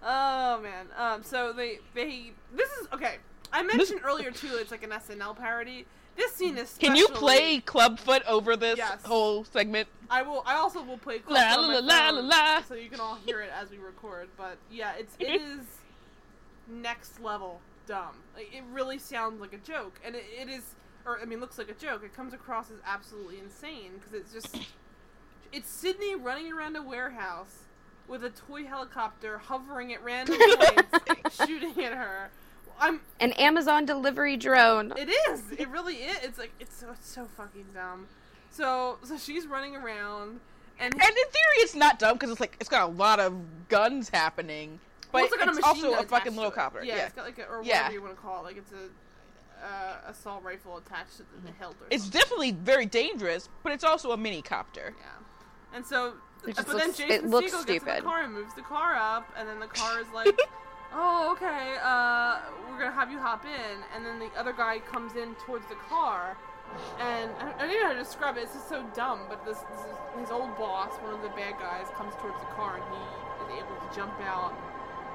oh 0.02 0.60
man. 0.62 0.86
Um. 0.98 1.22
So 1.22 1.52
they 1.52 1.78
they 1.94 2.32
this 2.54 2.70
is 2.72 2.88
okay. 2.92 3.16
I 3.52 3.62
mentioned 3.62 4.00
earlier 4.04 4.30
too. 4.30 4.50
It's 4.54 4.70
like 4.70 4.82
an 4.82 4.90
SNL 4.90 5.36
parody. 5.36 5.86
This 6.16 6.32
scene 6.34 6.58
is. 6.58 6.76
Can 6.78 6.94
you 6.96 7.04
especially- 7.06 7.20
play 7.20 7.60
Clubfoot 7.60 8.22
over 8.26 8.56
this 8.56 8.76
Yes. 8.78 9.02
whole 9.04 9.44
segment? 9.44 9.88
I 10.10 10.22
will. 10.22 10.42
I 10.44 10.56
also 10.56 10.82
will 10.82 10.98
play 10.98 11.20
clips 11.20 11.40
La, 11.40 11.56
on 11.62 11.68
la, 11.72 11.78
la, 11.78 12.10
la, 12.10 12.20
la. 12.20 12.62
so 12.62 12.74
you 12.74 12.90
can 12.90 13.00
all 13.00 13.16
hear 13.24 13.40
it 13.40 13.50
as 13.58 13.70
we 13.70 13.78
record. 13.78 14.28
But 14.36 14.58
yeah, 14.70 14.92
it's 14.98 15.14
it 15.18 15.40
is 15.40 15.60
next 16.70 17.20
level 17.20 17.60
dumb. 17.86 18.16
Like, 18.34 18.54
it 18.54 18.62
really 18.72 18.98
sounds 18.98 19.40
like 19.40 19.52
a 19.52 19.58
joke, 19.58 20.00
and 20.04 20.14
it, 20.14 20.24
it 20.40 20.48
is, 20.48 20.74
or 21.04 21.18
I 21.20 21.24
mean, 21.24 21.40
looks 21.40 21.58
like 21.58 21.70
a 21.70 21.74
joke. 21.74 22.02
It 22.04 22.14
comes 22.14 22.32
across 22.32 22.70
as 22.70 22.78
absolutely 22.86 23.38
insane 23.38 23.92
because 23.94 24.14
it's 24.14 24.32
just 24.32 24.64
it's 25.52 25.68
Sydney 25.68 26.14
running 26.14 26.52
around 26.52 26.76
a 26.76 26.82
warehouse 26.82 27.64
with 28.08 28.24
a 28.24 28.30
toy 28.30 28.64
helicopter 28.64 29.38
hovering 29.38 29.92
at 29.92 30.02
random 30.02 30.36
points, 30.60 31.44
shooting 31.46 31.84
at 31.84 31.92
her. 31.94 32.30
I'm 32.78 33.00
An 33.20 33.32
Amazon 33.32 33.84
delivery 33.84 34.36
drone. 34.36 34.92
it 34.96 35.10
is. 35.30 35.42
It 35.58 35.68
really 35.68 35.96
is. 35.96 36.18
It's 36.22 36.38
like 36.38 36.52
it's 36.58 36.74
so 36.76 36.88
it's 36.92 37.08
so 37.08 37.26
fucking 37.36 37.66
dumb. 37.74 38.06
So 38.50 38.98
so 39.02 39.18
she's 39.18 39.46
running 39.46 39.76
around 39.76 40.40
and 40.78 40.94
And 40.94 41.02
in 41.02 41.10
theory, 41.12 41.56
it's 41.58 41.74
not 41.74 41.98
dumb 41.98 42.14
because 42.14 42.30
it's 42.30 42.40
like 42.40 42.56
it's 42.58 42.70
got 42.70 42.88
a 42.88 42.92
lot 42.92 43.20
of 43.20 43.34
guns 43.68 44.08
happening, 44.08 44.80
but 44.80 44.80
well, 45.12 45.24
it's, 45.24 45.36
got 45.36 45.48
a 45.48 45.52
machine 45.52 45.64
also 45.64 45.90
gun 45.92 46.04
a 46.04 46.08
fucking 46.08 46.36
little 46.36 46.50
it. 46.50 46.54
copter. 46.54 46.84
Yeah, 46.84 46.96
Yeah, 46.96 47.06
it's 47.06 47.14
got 47.14 47.24
like 47.24 47.38
a 47.38 47.44
or 47.46 47.62
Yeah. 47.62 47.78
whatever 47.78 47.92
you 47.94 48.02
want 48.02 48.16
to 48.16 48.20
call 48.22 48.40
it. 48.40 48.44
Like 48.44 48.56
it's 48.58 48.72
a 48.72 49.64
uh, 49.64 50.10
assault 50.10 50.42
rifle 50.42 50.78
attached 50.78 51.18
to 51.18 51.22
the 51.44 51.52
hilt. 51.58 51.76
Or 51.80 51.86
it's 51.90 52.04
something. 52.04 52.20
definitely 52.20 52.52
very 52.52 52.86
dangerous, 52.86 53.48
but 53.62 53.72
it's 53.72 53.84
also 53.84 54.12
a 54.12 54.16
mini 54.16 54.40
copter. 54.42 54.94
Yeah. 54.98 55.76
And 55.76 55.84
so, 55.86 56.08
It 56.08 56.14
but 56.46 56.56
just 56.56 56.66
then 56.68 56.76
looks- 56.78 56.96
Jason 56.96 57.12
it 57.26 57.30
Segel 57.30 57.40
gets 57.42 57.52
in 57.54 57.60
stupid. 57.60 57.96
the 57.98 58.02
car 58.02 58.22
and 58.22 58.32
moves 58.32 58.54
the 58.54 58.62
car 58.62 58.94
up, 58.96 59.30
and 59.36 59.48
then 59.48 59.60
the 59.60 59.66
car 59.66 60.00
is 60.00 60.06
like, 60.14 60.38
"Oh, 60.92 61.32
okay, 61.32 61.76
uh, 61.82 62.40
we're 62.70 62.78
gonna 62.78 62.90
have 62.90 63.10
you 63.12 63.18
hop 63.18 63.44
in." 63.44 63.76
And 63.94 64.04
then 64.04 64.18
the 64.18 64.30
other 64.38 64.52
guy 64.52 64.78
comes 64.80 65.14
in 65.14 65.34
towards 65.46 65.66
the 65.68 65.76
car, 65.88 66.36
and 66.98 67.30
I 67.38 67.44
don't, 67.44 67.54
I 67.60 67.66
don't 67.66 67.70
know 67.80 67.86
how 67.88 67.92
to 67.92 67.98
describe 67.98 68.36
it. 68.38 68.44
It's 68.44 68.54
just 68.54 68.68
so 68.68 68.82
dumb. 68.96 69.20
But 69.28 69.44
this, 69.44 69.58
this 69.58 69.80
is 69.80 70.20
his 70.20 70.30
old 70.30 70.56
boss, 70.56 70.94
one 71.02 71.12
of 71.14 71.20
the 71.22 71.28
bad 71.36 71.58
guys, 71.60 71.86
comes 71.96 72.14
towards 72.16 72.40
the 72.40 72.50
car, 72.56 72.76
and 72.80 72.84
he 72.96 73.58
is 73.58 73.62
able 73.62 73.76
to 73.76 73.94
jump 73.94 74.14
out. 74.22 74.54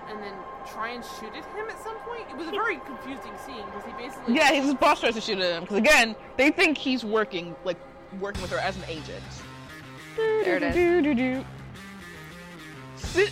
And 0.10 0.22
then 0.22 0.34
try 0.72 0.92
and 0.92 1.04
shoot 1.04 1.34
at 1.36 1.46
him 1.56 1.70
at 1.70 1.84
some 1.84 1.98
point. 2.00 2.24
It 2.30 2.38
was 2.38 2.48
a 2.48 2.52
very 2.52 2.78
confusing 2.78 3.34
scene 3.46 3.66
because 3.66 3.84
he 3.86 3.92
basically 3.94 4.36
Yeah, 4.36 4.52
his 4.52 4.74
boss 4.76 5.00
tries 5.00 5.16
to 5.16 5.22
shoot 5.22 5.40
at 5.40 5.52
him 5.52 5.62
because 5.62 5.78
again, 5.78 6.16
they 6.38 6.52
think 6.52 6.78
he's 6.78 7.04
working 7.04 7.56
like 7.64 7.78
working 8.20 8.42
with 8.42 8.52
her 8.52 8.60
as 8.60 8.78
an 8.78 8.84
agent. 8.88 9.24
There 10.16 10.58
it 10.58 10.64
is. 10.64 10.76
is. 13.16 13.30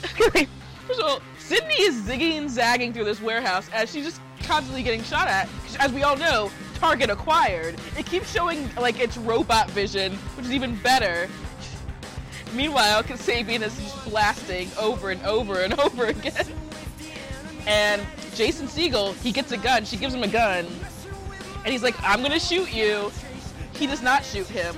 First 0.87 0.99
of 0.99 1.05
all, 1.05 1.21
Sydney 1.39 1.75
is 1.75 2.01
zigging 2.01 2.37
and 2.37 2.49
zagging 2.49 2.93
through 2.93 3.05
this 3.05 3.21
warehouse 3.21 3.69
as 3.73 3.91
she's 3.91 4.05
just 4.05 4.21
constantly 4.41 4.83
getting 4.83 5.03
shot 5.03 5.27
at. 5.27 5.47
As 5.79 5.91
we 5.93 6.03
all 6.03 6.17
know, 6.17 6.51
Target 6.75 7.09
acquired. 7.09 7.75
It 7.97 8.05
keeps 8.05 8.31
showing 8.31 8.69
like 8.75 8.99
its 8.99 9.15
robot 9.17 9.69
vision, 9.71 10.13
which 10.35 10.45
is 10.45 10.51
even 10.51 10.75
better. 10.77 11.29
Meanwhile, 12.53 13.03
Kasabian 13.03 13.61
is 13.61 13.75
just 13.77 14.05
blasting 14.09 14.69
over 14.77 15.09
and 15.11 15.23
over 15.25 15.61
and 15.61 15.79
over 15.79 16.05
again. 16.07 16.45
And 17.67 18.01
Jason 18.35 18.67
Segel, 18.67 19.15
he 19.21 19.31
gets 19.31 19.51
a 19.51 19.57
gun. 19.57 19.85
She 19.85 19.97
gives 19.97 20.13
him 20.13 20.23
a 20.23 20.27
gun. 20.27 20.65
And 21.63 21.71
he's 21.71 21.83
like, 21.83 21.95
I'm 22.01 22.21
gonna 22.21 22.39
shoot 22.39 22.73
you. 22.73 23.11
He 23.73 23.87
does 23.87 24.01
not 24.01 24.23
shoot 24.23 24.47
him. 24.47 24.75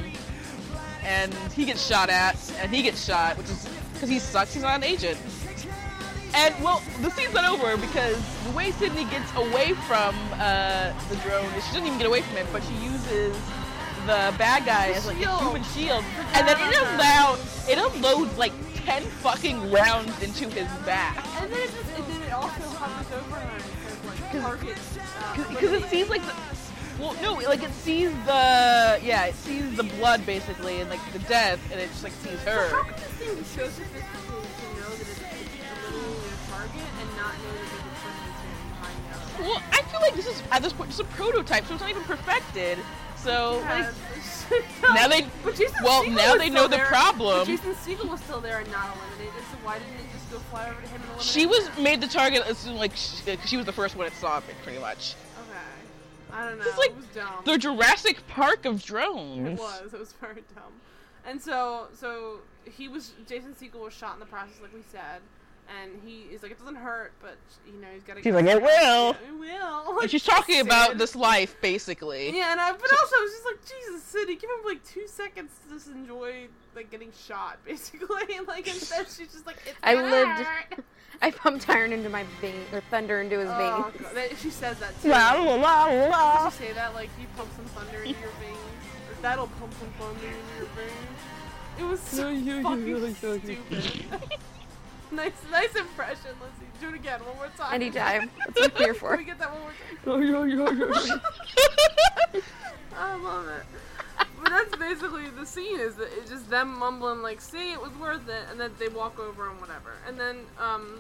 And 1.04 1.34
he 1.56 1.66
gets 1.66 1.86
shot 1.86 2.10
at, 2.10 2.36
and 2.60 2.74
he 2.74 2.82
gets 2.82 3.04
shot, 3.04 3.38
which 3.38 3.50
is 3.50 3.68
because 3.94 4.10
he 4.10 4.20
sucks, 4.20 4.54
he's 4.54 4.64
not 4.64 4.76
an 4.76 4.84
agent. 4.84 5.18
And, 6.34 6.54
well, 6.62 6.84
the 7.02 7.10
scene's 7.12 7.34
not 7.34 7.50
over 7.50 7.78
because 7.78 8.18
the 8.44 8.52
way 8.52 8.72
Sydney 8.72 9.06
gets 9.06 9.34
away 9.36 9.74
from 9.88 10.14
uh, 10.34 10.92
the 11.08 11.16
drone 11.18 11.46
she 11.54 11.74
doesn't 11.74 11.86
even 11.86 11.98
get 11.98 12.08
away 12.08 12.22
from 12.22 12.38
it, 12.38 12.46
but 12.52 12.62
she 12.64 12.74
uses 12.84 13.34
the 14.06 14.34
bad 14.38 14.66
guy 14.66 14.90
as 14.90 15.08
like 15.08 15.22
a 15.24 15.40
human 15.40 15.64
shield. 15.64 16.04
And 16.34 16.48
then 16.48 16.58
it 16.60 16.78
allows, 16.82 17.70
it 17.70 17.78
unloads 17.78 18.38
like 18.38 18.52
10 18.86 19.04
fucking 19.04 19.72
rounds 19.72 20.22
into 20.22 20.50
his 20.50 20.68
back. 20.86 21.26
And 21.42 21.52
then 21.52 21.60
it 21.62 21.72
just, 21.72 21.98
and 21.98 22.06
then 22.06 22.22
it 22.22 22.34
also 22.34 22.75
hovers 22.86 23.12
over 23.26 23.38
and 23.38 24.06
like 24.08 24.42
target. 24.42 24.78
Uh, 25.20 25.50
Because 25.50 25.72
it 25.72 25.84
sees 25.90 26.10
like 26.10 26.22
the. 26.26 26.34
Well, 27.00 27.14
no, 27.22 27.34
like 27.48 27.62
it 27.64 27.74
sees 27.74 28.10
the. 28.26 29.00
Yeah, 29.04 29.26
it 29.26 29.36
sees 29.36 29.76
the 29.76 29.84
blood 29.84 30.26
basically 30.26 30.80
and 30.82 30.90
like 30.90 31.02
the 31.14 31.20
death, 31.20 31.60
and 31.72 31.80
it 31.82 31.90
just 31.90 32.04
like 32.04 32.14
sees 32.14 32.42
How 32.44 32.52
her. 32.52 32.92
this 32.94 33.04
thing 33.04 33.36
be 33.36 33.44
so 33.44 33.66
sophisticated 33.66 34.06
to 34.16 34.68
know 34.80 34.90
that 34.90 35.02
it's, 35.02 35.20
eliminating 35.20 36.32
a 36.32 36.52
target 36.52 36.88
and 37.02 37.10
not 37.18 37.34
know 37.36 37.52
that 37.52 37.68
there's 37.70 37.84
a 37.84 37.96
person 38.00 38.50
behind 38.70 38.98
the? 39.12 39.44
Well, 39.44 39.64
I 39.74 39.82
feel 39.84 40.00
like 40.02 40.16
this 40.16 40.28
is 40.28 40.42
at 40.52 40.62
this 40.62 40.74
point 40.74 40.90
just 40.92 41.02
a 41.02 41.06
prototype, 41.06 41.66
so 41.66 41.74
it's 41.74 41.82
not 41.82 41.90
even 41.90 42.04
perfected. 42.04 42.78
So 43.18 43.60
like, 43.66 43.88
now 44.94 45.08
they. 45.08 45.24
Well, 45.44 46.04
Segel 46.06 46.16
now 46.16 46.36
they 46.38 46.50
know 46.50 46.68
the 46.68 46.78
problem. 46.78 47.40
But 47.40 47.48
Jason 47.48 47.74
Segel 47.74 48.08
was 48.10 48.22
still 48.22 48.40
there 48.40 48.60
and 48.60 48.72
not 48.72 48.96
eliminated, 48.96 49.44
so 49.52 49.58
why 49.64 49.80
didn't 49.80 49.96
it 49.96 50.12
just 50.14 50.32
go 50.32 50.38
fly 50.52 50.70
over 50.70 50.80
to 50.80 50.88
him 50.88 50.95
She 51.20 51.46
was 51.46 51.70
made 51.78 52.02
the 52.02 52.08
target 52.08 52.44
as 52.46 52.58
soon 52.58 52.76
like 52.76 52.96
she, 52.96 53.38
she 53.46 53.58
was 53.58 53.66
the 53.66 53.74
first 53.74 53.96
one 53.96 54.08
it 54.08 54.14
saw 54.14 54.38
it 54.38 54.44
pretty 54.64 54.80
much. 54.80 55.16
Okay. 55.42 56.34
I 56.34 56.50
don't 56.50 56.60
know. 56.60 56.66
It's 56.66 56.78
like 56.78 56.90
it 56.92 56.98
was 56.98 57.06
dumb. 57.08 57.44
The 57.46 57.58
Jurassic 57.58 58.26
Park 58.28 58.66
of 58.66 58.84
drones. 58.84 59.60
It 59.60 59.62
was. 59.62 59.94
It 59.94 60.00
was 60.00 60.14
very 60.14 60.44
dumb. 60.56 60.74
And 61.26 61.42
so, 61.42 61.88
so 61.94 62.40
he 62.66 62.88
was. 62.88 63.14
Jason 63.28 63.54
Segel 63.54 63.82
was 63.82 63.94
shot 63.94 64.14
in 64.14 64.20
the 64.20 64.26
process, 64.26 64.60
like 64.62 64.74
we 64.74 64.82
said. 64.92 65.22
And 65.82 66.00
he 66.06 66.28
is 66.34 66.44
like, 66.44 66.52
it 66.52 66.60
doesn't 66.60 66.76
hurt, 66.76 67.12
but 67.22 67.38
you 67.66 67.74
know, 67.82 67.88
he's 67.94 68.04
got 68.04 68.18
to. 68.18 68.22
She's 68.24 68.34
like, 68.36 68.46
"It 68.46 68.62
will." 68.62 69.12
It 69.12 69.40
will. 69.40 70.00
And 70.00 70.12
she's 70.12 70.24
talking 70.24 70.62
about 70.62 70.98
this 71.00 71.16
life 71.16 71.56
basically. 71.60 72.36
Yeah, 72.38 72.52
and 72.52 72.62
I, 72.62 72.72
but 72.72 72.84
also 72.92 73.16
it's 73.22 73.34
just 73.34 73.46
like 73.46 73.60
Jesus, 73.66 74.04
City, 74.04 74.36
give 74.36 74.50
him 74.50 74.64
like 74.66 74.86
two 74.86 75.08
seconds 75.08 75.52
to 75.68 75.74
just 75.74 75.88
enjoy 75.88 76.48
like 76.76 76.92
getting 76.92 77.12
shot, 77.26 77.58
basically. 77.66 78.36
And, 78.38 78.48
like 78.48 78.68
instead, 78.68 79.08
she's 79.08 79.32
just 79.34 79.48
like, 79.48 79.58
it's 79.66 79.76
I 79.84 79.96
lived- 79.96 80.30
hurt. 80.46 80.84
I 81.22 81.32
pumped 81.32 81.68
iron 81.70 81.94
into 81.94 82.10
my 82.10 82.26
vein, 82.42 82.62
or 82.74 82.82
thunder 82.92 83.22
into 83.22 83.40
his 83.40 83.50
Oh, 83.50 83.90
veins. 83.96 84.06
God. 84.14 84.38
She 84.38 84.50
says 84.52 84.78
that 84.80 85.02
too. 85.02 85.08
La 85.10 85.34
la 85.34 85.56
la 85.56 85.86
la. 85.86 86.44
Did 86.50 86.54
she 86.60 86.66
say 86.66 86.74
that? 86.74 86.94
Like 86.94 87.10
you 87.20 87.26
pump 87.38 87.50
some 87.56 87.66
thunder 87.66 88.04
into 88.04 88.20
your 88.20 88.30
veins, 88.42 88.58
or 89.10 89.22
that'll 89.22 89.48
pump 89.48 89.74
some 89.80 89.90
thunder 89.98 90.28
into 90.28 90.58
your 90.60 90.68
veins. 90.76 91.20
It 91.80 91.84
was 91.86 92.00
so 92.02 92.30
Yeah, 92.30 92.56
yeah, 92.58 92.62
fucking 92.62 93.16
stupid. 93.16 93.58
Nice, 95.16 95.34
nice 95.52 95.76
impression. 95.76 96.32
Let's. 96.42 96.54
Do 96.82 96.90
it 96.90 96.96
again, 96.96 97.22
one 97.24 97.38
more 97.38 97.48
time. 97.58 97.74
Anytime. 97.74 98.30
That's 98.38 98.60
what 98.60 98.72
I'm 98.76 98.84
here 98.84 98.94
for. 98.94 99.10
Can 99.12 99.20
we 99.20 99.24
get 99.24 99.40
that 99.40 99.50
one 99.50 99.62
more 99.62 99.72
time? 99.72 101.22
I 102.98 103.16
love 103.16 103.48
it. 103.48 103.64
But 104.42 104.50
that's 104.52 104.76
basically 104.76 105.30
the 105.30 105.46
scene. 105.46 105.80
Is 105.80 105.96
that 105.96 106.10
it's 106.18 106.30
just 106.30 106.50
them 106.50 106.78
mumbling 106.78 107.22
like, 107.22 107.40
"See, 107.42 107.72
it 107.72 107.82
was 107.82 107.92
worth 107.94 108.28
it," 108.28 108.44
and 108.52 108.60
then 108.60 108.72
they 108.78 108.90
walk 108.90 109.20
over 109.20 109.50
and 109.50 109.60
whatever. 109.62 109.94
And 110.08 110.20
then, 110.20 110.40
um, 110.60 111.00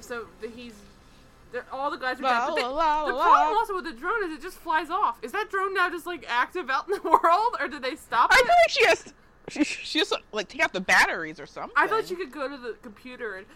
so 0.00 0.26
the, 0.40 0.48
he's, 0.48 0.74
they're, 1.52 1.64
all 1.72 1.90
the 1.90 1.96
guys 1.96 2.18
are 2.18 2.22
dead. 2.22 2.28
La, 2.28 2.46
But 2.48 2.56
they, 2.56 2.62
la, 2.62 2.68
la, 2.70 3.06
the 3.06 3.14
la. 3.14 3.22
problem 3.24 3.56
also 3.56 3.74
with 3.74 3.84
the 3.84 3.92
drone 3.92 4.24
is 4.24 4.32
it 4.38 4.42
just 4.42 4.58
flies 4.58 4.90
off. 4.90 5.18
Is 5.22 5.32
that 5.32 5.50
drone 5.50 5.72
now 5.74 5.88
just 5.90 6.06
like 6.06 6.24
active 6.28 6.68
out 6.70 6.86
in 6.88 6.94
the 6.94 7.02
world, 7.22 7.56
or 7.58 7.68
did 7.68 7.82
they 7.82 7.96
stop 7.96 8.30
I 8.32 8.36
it? 8.36 8.46
feel 8.46 8.54
like 8.64 8.70
she 8.70 8.84
has. 8.86 9.14
She, 9.48 9.64
she 9.64 9.98
has 10.00 10.12
like 10.32 10.48
take 10.48 10.62
out 10.62 10.72
the 10.72 10.80
batteries 10.80 11.38
or 11.38 11.46
something. 11.46 11.72
I 11.76 11.86
thought 11.86 12.10
you 12.10 12.16
could 12.16 12.32
go 12.32 12.48
to 12.48 12.56
the 12.56 12.74
computer 12.82 13.36
and, 13.36 13.46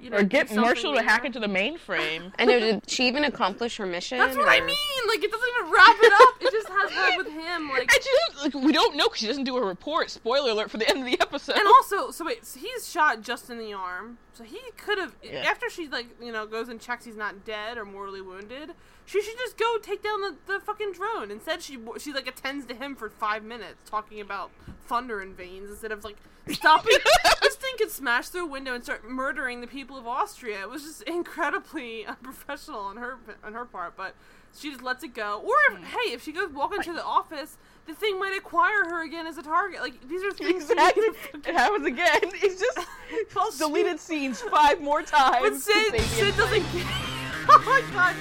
you 0.00 0.10
know, 0.10 0.18
or 0.18 0.22
get 0.22 0.54
Marshall 0.54 0.94
to 0.94 1.02
hack 1.02 1.24
into 1.24 1.38
the 1.38 1.46
mainframe. 1.46 2.32
I 2.38 2.44
know. 2.44 2.58
Did 2.58 2.88
she 2.88 3.06
even 3.08 3.24
accomplish 3.24 3.76
her 3.76 3.86
mission? 3.86 4.18
That's 4.18 4.36
what 4.36 4.48
I 4.48 4.60
mean. 4.60 4.76
Like 5.08 5.22
it 5.22 5.30
doesn't 5.30 5.48
even 5.58 5.72
wrap 5.72 5.96
it 6.00 6.12
up. 6.12 6.34
It 6.40 6.50
just 6.52 6.68
has 6.68 6.90
her 6.90 7.16
with 7.18 7.28
him. 7.28 7.68
Like 7.74 7.92
And 7.92 8.02
she 8.02 8.42
like, 8.42 8.54
we 8.54 8.72
don't 8.72 8.96
know 8.96 9.04
because 9.06 9.18
she 9.18 9.26
doesn't 9.26 9.44
do 9.44 9.56
a 9.56 9.64
report. 9.64 10.10
Spoiler 10.10 10.50
alert 10.50 10.70
for 10.70 10.78
the 10.78 10.88
end 10.88 11.00
of 11.00 11.04
the 11.06 11.20
episode. 11.20 11.56
And 11.56 11.66
also, 11.66 12.10
so 12.10 12.24
wait, 12.24 12.44
so 12.46 12.60
he's 12.60 12.90
shot 12.90 13.20
just 13.22 13.50
in 13.50 13.58
the 13.58 13.72
arm. 13.72 14.18
So 14.34 14.42
he 14.44 14.60
could 14.76 14.98
have, 14.98 15.14
Yeah. 15.22 15.44
after 15.48 15.70
she 15.70 15.88
like 15.88 16.06
you 16.20 16.32
know 16.32 16.46
goes 16.46 16.68
and 16.68 16.80
checks 16.80 17.04
he's 17.04 17.16
not 17.16 17.44
dead 17.44 17.78
or 17.78 17.84
mortally 17.84 18.20
wounded. 18.20 18.72
She 19.06 19.20
should 19.22 19.36
just 19.36 19.56
go 19.58 19.78
take 19.78 20.02
down 20.02 20.20
the, 20.22 20.34
the 20.46 20.60
fucking 20.60 20.92
drone. 20.92 21.30
Instead, 21.30 21.62
she 21.62 21.78
she 21.98 22.12
like 22.12 22.26
attends 22.26 22.66
to 22.66 22.74
him 22.74 22.96
for 22.96 23.08
five 23.08 23.44
minutes 23.44 23.88
talking 23.88 24.20
about 24.20 24.50
thunder 24.86 25.20
and 25.20 25.36
veins 25.36 25.70
instead 25.70 25.92
of 25.92 26.04
like 26.04 26.16
stopping. 26.48 26.96
this 27.42 27.54
thing 27.56 27.74
could 27.78 27.90
smash 27.90 28.28
through 28.28 28.44
a 28.44 28.48
window 28.48 28.74
and 28.74 28.82
start 28.82 29.08
murdering 29.08 29.60
the 29.60 29.66
people 29.66 29.96
of 29.96 30.06
Austria. 30.06 30.62
It 30.62 30.70
was 30.70 30.82
just 30.82 31.02
incredibly 31.02 32.04
unprofessional 32.06 32.80
on 32.80 32.96
her 32.96 33.18
on 33.44 33.52
her 33.52 33.64
part, 33.64 33.96
but 33.96 34.14
she 34.56 34.70
just 34.70 34.82
lets 34.82 35.04
it 35.04 35.14
go. 35.14 35.42
Or 35.44 35.72
if, 35.72 35.78
hmm. 35.78 35.84
hey, 35.84 36.12
if 36.12 36.22
she 36.22 36.32
goes 36.32 36.50
walking 36.52 36.82
to 36.82 36.92
the 36.92 37.04
office. 37.04 37.56
The 37.86 37.94
thing 37.94 38.18
might 38.18 38.34
acquire 38.36 38.84
her 38.88 39.02
again 39.04 39.26
as 39.26 39.36
a 39.36 39.42
target. 39.42 39.80
Like 39.80 40.08
these 40.08 40.22
are 40.22 40.32
things. 40.32 40.66
that 40.68 40.96
exactly. 40.96 41.50
It 41.50 41.54
happens 41.54 41.86
again. 41.86 42.20
It's 42.42 42.60
just 42.60 43.58
deleted 43.58 44.00
scenes 44.00 44.40
five 44.40 44.80
more 44.80 45.02
times. 45.02 45.42
But 45.42 45.56
Sid, 45.56 46.00
Sid 46.00 46.36
doesn't 46.36 46.72
get. 46.72 46.86
oh 47.48 47.62
my 47.66 47.82
god. 47.92 48.16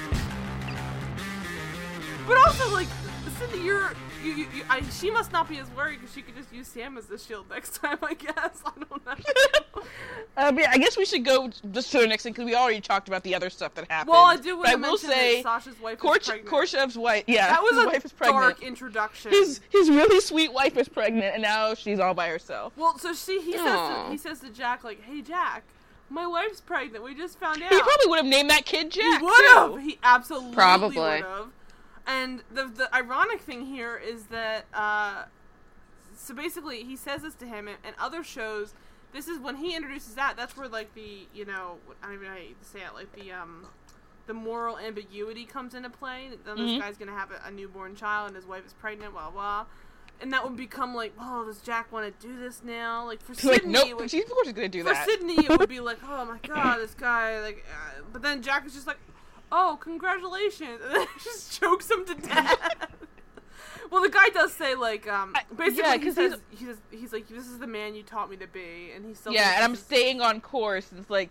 But 2.27 2.37
also, 2.37 2.71
like, 2.71 2.87
Sid, 3.39 3.63
you're 3.63 3.93
you, 4.23 4.31
you, 4.33 4.47
you, 4.55 4.63
I, 4.69 4.81
she 4.89 5.11
must 5.11 5.31
not 5.31 5.49
be 5.49 5.57
as 5.59 5.69
worried 5.71 5.99
because 5.99 6.13
she 6.15 6.21
could 6.21 6.35
just 6.35 6.51
use 6.53 6.67
Sam 6.67 6.97
as 6.97 7.05
the 7.07 7.17
shield 7.17 7.45
next 7.49 7.75
time. 7.81 7.97
I 8.01 8.13
guess 8.13 8.61
I 8.65 8.71
don't 8.89 9.05
know. 9.05 9.13
Um, 10.35 10.57
yeah, 10.57 10.71
I 10.71 10.77
guess 10.79 10.97
we 10.97 11.05
should 11.05 11.23
go 11.23 11.49
just 11.71 11.91
to 11.91 11.99
the 11.99 12.07
next 12.07 12.23
thing 12.23 12.33
because 12.33 12.45
we 12.45 12.55
already 12.55 12.81
talked 12.81 13.07
about 13.07 13.21
the 13.23 13.35
other 13.35 13.51
stuff 13.51 13.75
that 13.75 13.89
happened. 13.91 14.09
well, 14.13 14.25
I 14.25 14.35
do 14.37 14.55
want 14.57 14.63
But 14.63 14.69
to 14.69 14.71
I 14.71 14.75
will 14.77 14.81
mention 14.93 15.09
say, 15.09 15.35
that 15.35 15.43
Sasha's 15.63 15.79
wife 15.79 15.97
is 15.97 16.01
Korch- 16.01 16.25
pregnant. 16.27 16.47
Korshev's 16.49 16.97
wife. 16.97 17.23
Yeah, 17.27 17.47
that 17.49 17.61
was 17.61 17.75
his 17.75 17.83
a 17.83 17.85
wife 17.87 18.05
is 18.05 18.11
pregnant. 18.13 18.41
dark 18.41 18.63
introduction. 18.63 19.29
His 19.31 19.59
his 19.69 19.89
really 19.91 20.19
sweet 20.21 20.51
wife 20.51 20.75
is 20.77 20.89
pregnant, 20.89 21.33
and 21.35 21.43
now 21.43 21.75
she's 21.75 21.99
all 21.99 22.15
by 22.15 22.29
herself. 22.29 22.73
Well, 22.75 22.97
so 22.97 23.13
she 23.13 23.41
he 23.41 23.51
says 23.53 23.63
to, 23.63 24.07
he 24.09 24.17
says 24.17 24.39
to 24.39 24.49
Jack 24.49 24.83
like, 24.83 25.03
"Hey 25.03 25.21
Jack, 25.21 25.63
my 26.09 26.25
wife's 26.25 26.61
pregnant. 26.61 27.03
We 27.03 27.13
just 27.13 27.37
found 27.39 27.61
out." 27.61 27.71
He 27.71 27.79
probably 27.79 28.07
would 28.07 28.17
have 28.17 28.25
named 28.25 28.49
that 28.49 28.65
kid 28.65 28.89
Jack. 28.89 29.19
He 29.19 29.25
would 29.25 29.45
have. 29.53 29.79
He 29.81 29.99
absolutely 30.03 30.53
Probably. 30.55 30.97
would 30.97 31.21
have. 31.21 31.47
And 32.05 32.43
the 32.51 32.65
the 32.65 32.93
ironic 32.93 33.39
thing 33.41 33.65
here 33.65 33.97
is 33.97 34.25
that 34.25 34.65
uh, 34.73 35.23
so 36.15 36.33
basically 36.33 36.83
he 36.83 36.95
says 36.95 37.21
this 37.21 37.35
to 37.35 37.45
him, 37.45 37.67
and, 37.67 37.77
and 37.83 37.95
other 37.99 38.23
shows. 38.23 38.73
This 39.13 39.27
is 39.27 39.39
when 39.39 39.57
he 39.57 39.75
introduces 39.75 40.15
that. 40.15 40.35
That's 40.35 40.57
where 40.57 40.67
like 40.67 40.93
the 40.95 41.27
you 41.33 41.45
know 41.45 41.77
I 42.01 42.07
don't 42.07 42.15
even 42.15 42.27
know 42.27 42.33
how 42.33 42.39
you 42.39 42.55
say 42.61 42.79
it 42.79 42.93
like 42.93 43.13
the 43.13 43.31
um 43.31 43.67
the 44.25 44.33
moral 44.33 44.77
ambiguity 44.79 45.45
comes 45.45 45.75
into 45.75 45.89
play. 45.89 46.29
Then 46.45 46.57
this 46.57 46.71
Mhm. 46.71 46.79
guy's 46.79 46.97
gonna 46.97 47.11
have 47.13 47.31
a, 47.31 47.41
a 47.45 47.51
newborn 47.51 47.95
child, 47.95 48.27
and 48.27 48.35
his 48.35 48.45
wife 48.45 48.65
is 48.65 48.73
pregnant. 48.73 49.13
Blah 49.13 49.29
blah. 49.31 49.65
And 50.21 50.31
that 50.31 50.43
would 50.43 50.55
become 50.55 50.95
like, 50.95 51.11
oh, 51.19 51.43
does 51.45 51.59
Jack 51.59 51.91
want 51.91 52.05
to 52.19 52.27
do 52.27 52.37
this 52.39 52.61
now? 52.63 53.05
Like 53.05 53.21
for 53.21 53.33
Like, 53.33 53.61
Sydney, 53.61 53.71
nope. 53.73 53.99
would- 53.99 54.11
She's 54.11 54.23
of 54.23 54.29
course 54.31 54.47
she's 54.47 54.53
gonna 54.53 54.69
do 54.69 54.83
for 54.83 54.93
that. 54.93 55.05
Sydney, 55.05 55.35
it 55.45 55.49
would 55.49 55.67
be 55.69 55.79
like, 55.91 55.97
oh 56.07 56.23
my 56.25 56.37
god, 56.47 56.77
this 56.79 56.93
guy, 56.93 57.39
like, 57.41 57.65
uh, 57.69 58.01
but 58.13 58.21
then 58.21 58.41
Jack 58.41 58.65
is 58.65 58.73
just 58.73 58.87
like, 58.87 58.97
oh, 59.53 59.77
congratulations, 59.79 60.81
and 60.83 60.95
then 60.95 61.07
just 61.23 61.59
chokes 61.59 61.89
him 61.89 62.05
to 62.05 62.15
death. 62.15 62.87
well, 63.91 64.01
the 64.01 64.09
guy 64.09 64.27
does 64.29 64.51
say 64.51 64.75
like, 64.75 65.07
um, 65.07 65.33
basically, 65.55 65.83
yeah, 65.83 65.97
he 65.97 66.11
says, 66.11 66.39
he 66.49 66.65
says, 66.65 66.77
he's 66.91 67.13
like, 67.13 67.27
this 67.29 67.47
is 67.47 67.59
the 67.59 67.67
man 67.67 67.95
you 67.95 68.03
taught 68.03 68.29
me 68.29 68.35
to 68.37 68.47
be, 68.47 68.91
and 68.93 69.05
he's 69.05 69.19
still 69.19 69.31
yeah, 69.31 69.55
and 69.55 69.63
I'm 69.63 69.75
staying 69.75 70.19
on 70.19 70.41
course. 70.41 70.91
And 70.91 70.99
it's 70.99 71.09
like, 71.09 71.29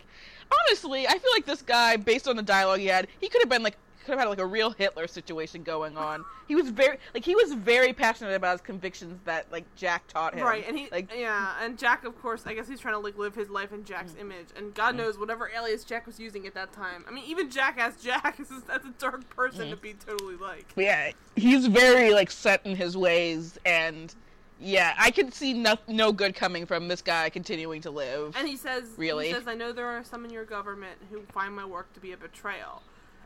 honestly, 0.67 1.05
I 1.05 1.11
feel 1.11 1.31
like 1.33 1.45
this 1.45 1.61
guy, 1.61 1.97
based 1.97 2.27
on 2.27 2.35
the 2.37 2.43
dialogue 2.43 2.79
he 2.79 2.87
had, 2.87 3.07
he 3.19 3.27
could 3.27 3.41
have 3.41 3.49
been 3.49 3.63
like, 3.63 3.77
could 4.03 4.11
have 4.11 4.19
had 4.19 4.29
like 4.29 4.39
a 4.39 4.45
real 4.45 4.71
Hitler 4.71 5.07
situation 5.07 5.63
going 5.63 5.97
on. 5.97 6.23
He 6.47 6.55
was 6.55 6.69
very, 6.69 6.97
like, 7.13 7.23
he 7.23 7.35
was 7.35 7.53
very 7.53 7.93
passionate 7.93 8.33
about 8.35 8.51
his 8.53 8.61
convictions 8.61 9.19
that 9.25 9.51
like 9.51 9.63
Jack 9.75 10.07
taught 10.07 10.35
him. 10.35 10.43
Right, 10.45 10.65
and 10.67 10.77
he, 10.77 10.87
like, 10.91 11.11
yeah, 11.15 11.53
and 11.61 11.77
Jack, 11.77 12.03
of 12.05 12.19
course, 12.21 12.43
I 12.45 12.53
guess 12.53 12.67
he's 12.67 12.79
trying 12.79 12.95
to 12.95 12.99
like 12.99 13.17
live 13.17 13.33
his 13.35 13.49
life 13.49 13.71
in 13.71 13.83
Jack's 13.85 14.11
Mm. 14.13 14.21
image, 14.21 14.47
and 14.55 14.73
God 14.73 14.95
knows 14.95 15.17
whatever 15.17 15.49
alias 15.55 15.83
Jack 15.83 16.05
was 16.05 16.19
using 16.19 16.45
at 16.47 16.53
that 16.53 16.73
time. 16.73 17.05
I 17.07 17.11
mean, 17.11 17.23
even 17.27 17.49
Jack 17.49 17.79
as 17.79 17.95
Jack 17.97 18.39
is 18.41 18.49
that's 18.67 18.85
a 18.85 18.93
dark 18.99 19.27
person 19.29 19.67
Mm. 19.67 19.71
to 19.71 19.77
be 19.77 19.93
totally 19.93 20.35
like. 20.35 20.65
yeah, 20.75 21.11
he's 21.35 21.67
very 21.67 22.13
like 22.13 22.29
set 22.31 22.65
in 22.65 22.75
his 22.75 22.97
ways, 22.97 23.57
and 23.65 24.13
yeah, 24.59 24.93
I 24.97 25.11
can 25.11 25.31
see 25.31 25.53
no, 25.53 25.75
no 25.87 26.11
good 26.13 26.35
coming 26.35 26.65
from 26.65 26.87
this 26.87 27.01
guy 27.01 27.29
continuing 27.29 27.81
to 27.81 27.91
live. 27.91 28.35
And 28.37 28.47
he 28.47 28.55
says, 28.55 28.83
Really? 28.97 29.27
he 29.27 29.33
says, 29.33 29.47
I 29.47 29.55
know 29.55 29.71
there 29.73 29.87
are 29.87 30.03
some 30.05 30.23
in 30.23 30.31
your 30.31 30.45
government 30.45 30.97
who 31.11 31.21
find 31.33 31.53
my 31.55 31.65
work 31.65 31.91
to 31.93 31.99
be 31.99 32.11
a 32.13 32.17
betrayal. 32.17 32.81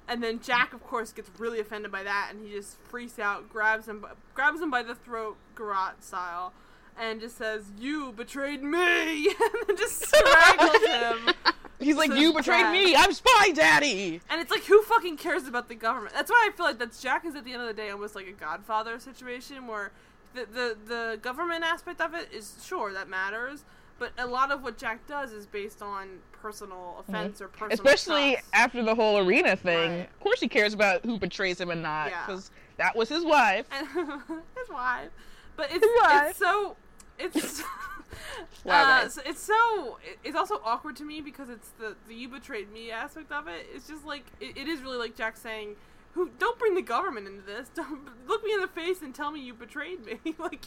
And 0.07 0.23
then 0.23 0.39
Jack, 0.39 0.73
of 0.73 0.83
course, 0.83 1.11
gets 1.11 1.29
really 1.37 1.59
offended 1.59 1.91
by 1.91 2.03
that, 2.03 2.29
and 2.31 2.45
he 2.45 2.53
just 2.53 2.77
freaks 2.77 3.19
out, 3.19 3.49
grabs 3.49 3.87
him, 3.87 4.05
grabs 4.33 4.61
him 4.61 4.71
by 4.71 4.81
the 4.81 4.95
throat, 4.95 5.35
garrote 5.53 6.01
style, 6.01 6.53
and 6.97 7.19
just 7.19 7.37
says, 7.37 7.71
"You 7.77 8.13
betrayed 8.13 8.63
me," 8.63 9.27
and 9.27 9.53
then 9.67 9.77
just 9.77 10.07
strangles 10.07 10.85
him. 10.85 11.33
He's 11.79 11.95
like, 11.97 12.13
"You 12.13 12.33
betrayed 12.33 12.61
Jack- 12.61 12.73
me. 12.73 12.95
I'm 12.95 13.11
spy 13.11 13.51
daddy." 13.51 14.21
And 14.29 14.41
it's 14.41 14.49
like, 14.49 14.63
who 14.63 14.81
fucking 14.81 15.17
cares 15.17 15.45
about 15.47 15.67
the 15.67 15.75
government? 15.75 16.15
That's 16.15 16.31
why 16.31 16.49
I 16.49 16.55
feel 16.55 16.65
like 16.65 16.79
that's 16.79 17.01
Jack 17.01 17.25
is 17.25 17.35
at 17.35 17.43
the 17.43 17.53
end 17.53 17.61
of 17.61 17.67
the 17.67 17.73
day 17.73 17.89
almost 17.89 18.15
like 18.15 18.27
a 18.27 18.31
Godfather 18.31 18.99
situation 18.99 19.67
where 19.67 19.91
the 20.33 20.45
the 20.45 20.77
the 20.87 21.19
government 21.21 21.63
aspect 21.63 22.01
of 22.01 22.13
it 22.13 22.29
is 22.31 22.63
sure 22.65 22.93
that 22.93 23.09
matters, 23.09 23.63
but 23.99 24.11
a 24.17 24.25
lot 24.25 24.51
of 24.51 24.63
what 24.63 24.77
Jack 24.77 25.05
does 25.07 25.31
is 25.33 25.45
based 25.45 25.81
on 25.81 26.19
personal 26.41 26.97
offense 27.07 27.41
or 27.41 27.47
personal. 27.47 27.73
Especially 27.73 28.33
trust. 28.33 28.47
after 28.53 28.83
the 28.83 28.95
whole 28.95 29.17
Irina 29.17 29.55
thing. 29.55 29.91
Right. 29.91 30.09
Of 30.09 30.19
course, 30.19 30.39
he 30.39 30.47
cares 30.47 30.73
about 30.73 31.03
who 31.05 31.17
betrays 31.19 31.59
him 31.59 31.69
and 31.69 31.81
not, 31.81 32.09
Yeah. 32.09 32.25
because 32.25 32.51
that 32.77 32.95
was 32.95 33.09
his 33.09 33.23
wife. 33.25 33.65
and 33.71 33.87
his 34.57 34.69
wife. 34.71 35.09
But 35.55 35.69
it's 35.71 35.85
wife. 36.03 36.29
it's 36.29 36.39
so 36.39 36.75
it's 37.19 37.63
Wow, 38.63 39.01
uh, 39.03 39.09
so 39.09 39.21
it's 39.25 39.41
so 39.41 39.97
it- 40.03 40.19
it's 40.23 40.35
also 40.35 40.61
awkward 40.63 40.95
to 40.97 41.03
me 41.03 41.21
because 41.21 41.49
it's 41.49 41.69
the 41.79 41.95
the 42.07 42.13
you 42.13 42.29
betrayed 42.29 42.71
me 42.71 42.91
aspect 42.91 43.31
of 43.31 43.47
it. 43.47 43.65
It's 43.73 43.87
just 43.87 44.05
like 44.05 44.23
it, 44.39 44.57
it 44.57 44.67
is 44.67 44.81
really 44.81 44.97
like 44.97 45.15
Jack 45.15 45.37
saying. 45.37 45.75
Who 46.17 46.31
don't 46.39 46.57
bring 46.57 46.73
the 46.73 46.81
government 46.81 47.27
into 47.27 47.43
this? 47.43 47.69
Don't 47.75 48.09
look 48.27 48.43
me 48.43 48.51
in 48.51 48.59
the 48.59 48.67
face 48.67 49.03
and 49.03 49.13
tell 49.13 49.29
me 49.29 49.39
you 49.39 49.53
betrayed 49.53 50.03
me. 50.03 50.17
like 50.39 50.65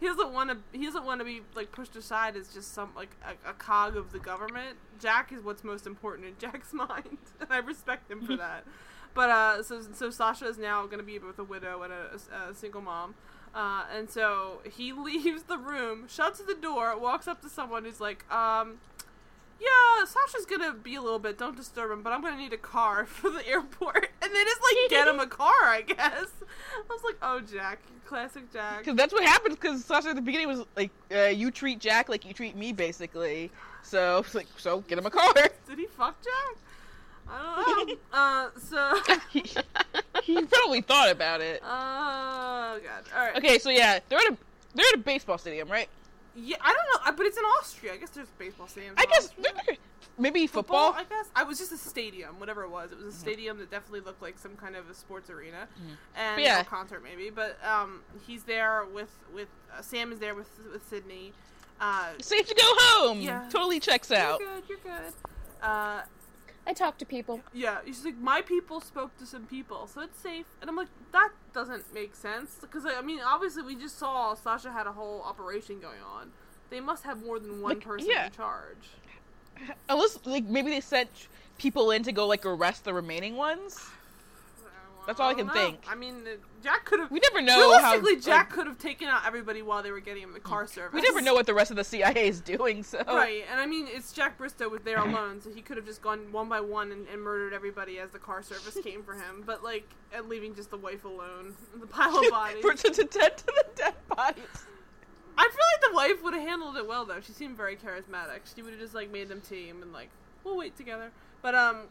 he 0.00 0.06
doesn't 0.06 0.32
want 0.32 0.50
to. 0.50 0.56
He 0.76 0.84
doesn't 0.84 1.04
want 1.04 1.20
to 1.20 1.24
be 1.24 1.42
like 1.54 1.70
pushed 1.70 1.94
aside 1.94 2.34
as 2.34 2.48
just 2.48 2.74
some 2.74 2.90
like 2.96 3.10
a, 3.24 3.50
a 3.50 3.52
cog 3.52 3.96
of 3.96 4.10
the 4.10 4.18
government. 4.18 4.76
Jack 4.98 5.30
is 5.30 5.40
what's 5.44 5.62
most 5.62 5.86
important 5.86 6.26
in 6.26 6.34
Jack's 6.40 6.72
mind, 6.72 7.18
and 7.38 7.48
I 7.48 7.58
respect 7.58 8.10
him 8.10 8.26
for 8.26 8.36
that. 8.38 8.64
But 9.14 9.30
uh, 9.30 9.62
so 9.62 9.82
so 9.94 10.10
Sasha 10.10 10.46
is 10.46 10.58
now 10.58 10.84
going 10.86 10.98
to 10.98 11.04
be 11.04 11.16
with 11.20 11.38
a 11.38 11.44
widow 11.44 11.82
and 11.82 11.92
a, 11.92 12.50
a 12.50 12.52
single 12.52 12.80
mom, 12.80 13.14
uh, 13.54 13.84
and 13.96 14.10
so 14.10 14.62
he 14.68 14.92
leaves 14.92 15.44
the 15.44 15.58
room, 15.58 16.08
shuts 16.08 16.40
the 16.40 16.56
door, 16.56 16.98
walks 16.98 17.28
up 17.28 17.40
to 17.42 17.48
someone 17.48 17.84
who's 17.84 18.00
like, 18.00 18.28
um, 18.32 18.78
"Yeah, 19.60 20.04
Sasha's 20.04 20.46
gonna 20.46 20.72
be 20.72 20.94
a 20.94 21.02
little 21.02 21.18
bit. 21.18 21.38
Don't 21.38 21.56
disturb 21.56 21.90
him, 21.90 22.02
but 22.02 22.12
I'm 22.12 22.22
gonna 22.22 22.36
need 22.36 22.52
a 22.52 22.58
car 22.58 23.06
for 23.06 23.30
the 23.30 23.46
airport." 23.46 24.10
And 24.22 24.32
they 24.34 24.44
just 24.44 24.60
like 24.62 24.90
get 24.90 25.08
him 25.08 25.20
a 25.20 25.26
car, 25.26 25.52
I 25.64 25.82
guess. 25.82 25.98
I 25.98 26.82
was 26.88 27.02
like, 27.04 27.16
"Oh, 27.22 27.40
Jack, 27.40 27.80
classic 28.06 28.52
Jack." 28.52 28.78
Because 28.80 28.96
that's 28.96 29.12
what 29.12 29.24
happens. 29.24 29.54
Because 29.56 29.84
Sasha 29.84 30.08
at 30.10 30.16
the 30.16 30.22
beginning 30.22 30.48
was 30.48 30.64
like, 30.76 30.90
uh, 31.14 31.26
"You 31.26 31.50
treat 31.50 31.78
Jack 31.78 32.08
like 32.08 32.24
you 32.24 32.32
treat 32.32 32.56
me, 32.56 32.72
basically." 32.72 33.50
So, 33.82 34.24
like, 34.34 34.46
so 34.56 34.80
get 34.82 34.98
him 34.98 35.06
a 35.06 35.10
car. 35.10 35.32
Did 35.68 35.78
he 35.78 35.86
fuck 35.86 36.16
Jack? 36.22 36.62
I 37.30 37.62
don't 37.66 37.88
know. 37.88 37.96
uh, 38.12 38.48
so. 38.58 39.18
he, 39.30 39.44
he 40.22 40.42
probably 40.44 40.80
thought 40.80 41.10
about 41.10 41.40
it. 41.42 41.60
Oh 41.62 42.78
god. 42.82 43.04
All 43.14 43.24
right. 43.26 43.36
Okay, 43.36 43.58
so 43.58 43.70
yeah, 43.70 43.98
they're 44.08 44.18
at 44.18 44.32
a 44.32 44.36
they're 44.74 44.86
at 44.92 44.94
a 44.94 44.98
baseball 44.98 45.36
stadium, 45.38 45.68
right? 45.68 45.88
Yeah, 46.34 46.56
I 46.60 46.72
don't 46.74 47.06
know, 47.06 47.16
but 47.16 47.26
it's 47.26 47.36
in 47.38 47.44
Austria. 47.44 47.92
I 47.92 47.96
guess 47.96 48.10
there's 48.10 48.28
baseball 48.38 48.66
stadiums. 48.66 48.94
I 48.96 49.06
guess 49.06 49.30
Austria. 49.38 49.76
maybe 50.18 50.46
football. 50.46 50.92
football. 50.92 51.16
I 51.18 51.22
guess 51.22 51.30
I 51.34 51.42
was 51.42 51.58
just 51.58 51.72
a 51.72 51.76
stadium, 51.76 52.38
whatever 52.38 52.62
it 52.62 52.70
was. 52.70 52.92
It 52.92 52.98
was 52.98 53.14
a 53.14 53.18
stadium 53.18 53.58
that 53.58 53.70
definitely 53.70 54.00
looked 54.00 54.22
like 54.22 54.38
some 54.38 54.54
kind 54.56 54.76
of 54.76 54.88
a 54.88 54.94
sports 54.94 55.30
arena, 55.30 55.66
and 56.16 56.36
But 56.36 56.44
yeah. 56.44 56.60
or 56.60 56.64
concert 56.64 57.02
maybe. 57.02 57.30
But 57.30 57.58
um, 57.64 58.02
he's 58.26 58.44
there 58.44 58.84
with 58.92 59.10
with 59.34 59.48
uh, 59.76 59.82
Sam 59.82 60.12
is 60.12 60.18
there 60.18 60.34
with 60.34 60.48
with 60.72 60.86
Sydney. 60.88 61.32
Uh, 61.80 62.08
Safe 62.20 62.46
to 62.46 62.54
go 62.54 62.62
home. 62.64 63.20
Yeah. 63.20 63.48
Totally 63.50 63.80
checks 63.80 64.10
out. 64.10 64.40
You're 64.40 64.48
good. 64.54 64.62
You're 64.68 64.78
good. 64.78 65.12
Uh, 65.62 66.02
I 66.68 66.74
talk 66.74 66.98
to 66.98 67.06
people. 67.06 67.40
yeah, 67.54 67.78
she's 67.86 68.04
like, 68.04 68.18
my 68.18 68.42
people 68.42 68.80
spoke 68.82 69.16
to 69.18 69.24
some 69.26 69.46
people, 69.46 69.86
so 69.86 70.02
it's 70.02 70.18
safe. 70.20 70.44
And 70.60 70.68
I'm 70.68 70.76
like, 70.76 70.88
that 71.12 71.30
doesn't 71.54 71.92
make 71.94 72.14
sense 72.14 72.56
because 72.60 72.84
I 72.84 73.00
mean, 73.00 73.20
obviously, 73.24 73.62
we 73.62 73.74
just 73.74 73.98
saw 73.98 74.34
Sasha 74.34 74.70
had 74.70 74.86
a 74.86 74.92
whole 74.92 75.22
operation 75.22 75.80
going 75.80 76.02
on. 76.02 76.30
They 76.68 76.80
must 76.80 77.04
have 77.04 77.24
more 77.24 77.38
than 77.38 77.62
one 77.62 77.76
Like, 77.76 77.84
person 77.84 78.10
yeah. 78.10 78.26
in 78.26 78.32
charge. 78.32 78.90
Unless 79.88 80.20
like 80.26 80.44
maybe 80.44 80.70
they 80.70 80.80
sent 80.82 81.08
people 81.56 81.90
in 81.90 82.02
to 82.02 82.12
go 82.12 82.26
like 82.26 82.44
arrest 82.44 82.84
the 82.84 82.92
remaining 82.92 83.34
ones. 83.36 83.88
That's 85.08 85.20
all 85.20 85.30
I 85.30 85.32
don't 85.32 85.38
can 85.38 85.46
know. 85.46 85.52
think. 85.54 85.80
I 85.88 85.94
mean, 85.94 86.16
uh, 86.26 86.36
Jack 86.62 86.84
could 86.84 87.00
have. 87.00 87.10
We 87.10 87.18
never 87.32 87.40
know 87.40 87.78
how. 87.78 87.92
Realistically, 87.92 88.20
Jack 88.20 88.48
like, 88.50 88.50
could 88.50 88.66
have 88.66 88.76
taken 88.76 89.08
out 89.08 89.22
everybody 89.26 89.62
while 89.62 89.82
they 89.82 89.90
were 89.90 90.00
getting 90.00 90.22
him 90.22 90.34
the 90.34 90.38
car 90.38 90.66
service. 90.66 90.92
we 90.92 91.00
never 91.00 91.22
know 91.22 91.32
what 91.32 91.46
the 91.46 91.54
rest 91.54 91.70
of 91.70 91.78
the 91.78 91.84
CIA 91.84 92.28
is 92.28 92.42
doing. 92.42 92.82
So 92.82 93.02
Right, 93.06 93.42
and 93.50 93.58
I 93.58 93.64
mean, 93.64 93.86
it's 93.88 94.12
Jack 94.12 94.36
Bristow 94.36 94.68
with 94.68 94.84
there 94.84 94.98
alone, 94.98 95.40
so 95.40 95.48
he 95.48 95.62
could 95.62 95.78
have 95.78 95.86
just 95.86 96.02
gone 96.02 96.30
one 96.30 96.46
by 96.50 96.60
one 96.60 96.92
and, 96.92 97.08
and 97.08 97.22
murdered 97.22 97.54
everybody 97.54 97.98
as 97.98 98.10
the 98.10 98.18
car 98.18 98.42
service 98.42 98.76
came 98.84 99.02
for 99.02 99.14
him. 99.14 99.44
But 99.46 99.64
like, 99.64 99.88
and 100.12 100.28
leaving 100.28 100.54
just 100.54 100.70
the 100.70 100.76
wife 100.76 101.06
alone, 101.06 101.56
the 101.80 101.86
pile 101.86 102.18
of 102.18 102.28
bodies. 102.30 102.60
for 102.60 102.74
to, 102.74 102.90
to 102.90 103.04
tend 103.06 103.36
to 103.38 103.46
the 103.46 103.64
dead 103.76 103.94
bodies. 104.14 104.44
I 105.38 105.42
feel 105.42 105.50
like 105.52 105.90
the 105.90 105.96
wife 105.96 106.22
would 106.22 106.34
have 106.34 106.42
handled 106.46 106.76
it 106.76 106.86
well 106.86 107.06
though. 107.06 107.20
She 107.22 107.32
seemed 107.32 107.56
very 107.56 107.76
charismatic. 107.76 108.40
She 108.54 108.60
would 108.60 108.72
have 108.72 108.80
just 108.80 108.94
like 108.94 109.10
made 109.10 109.28
them 109.28 109.40
team 109.40 109.80
and 109.80 109.90
like 109.90 110.10
we'll 110.44 110.58
wait 110.58 110.76
together. 110.76 111.12
But 111.40 111.54
um, 111.54 111.84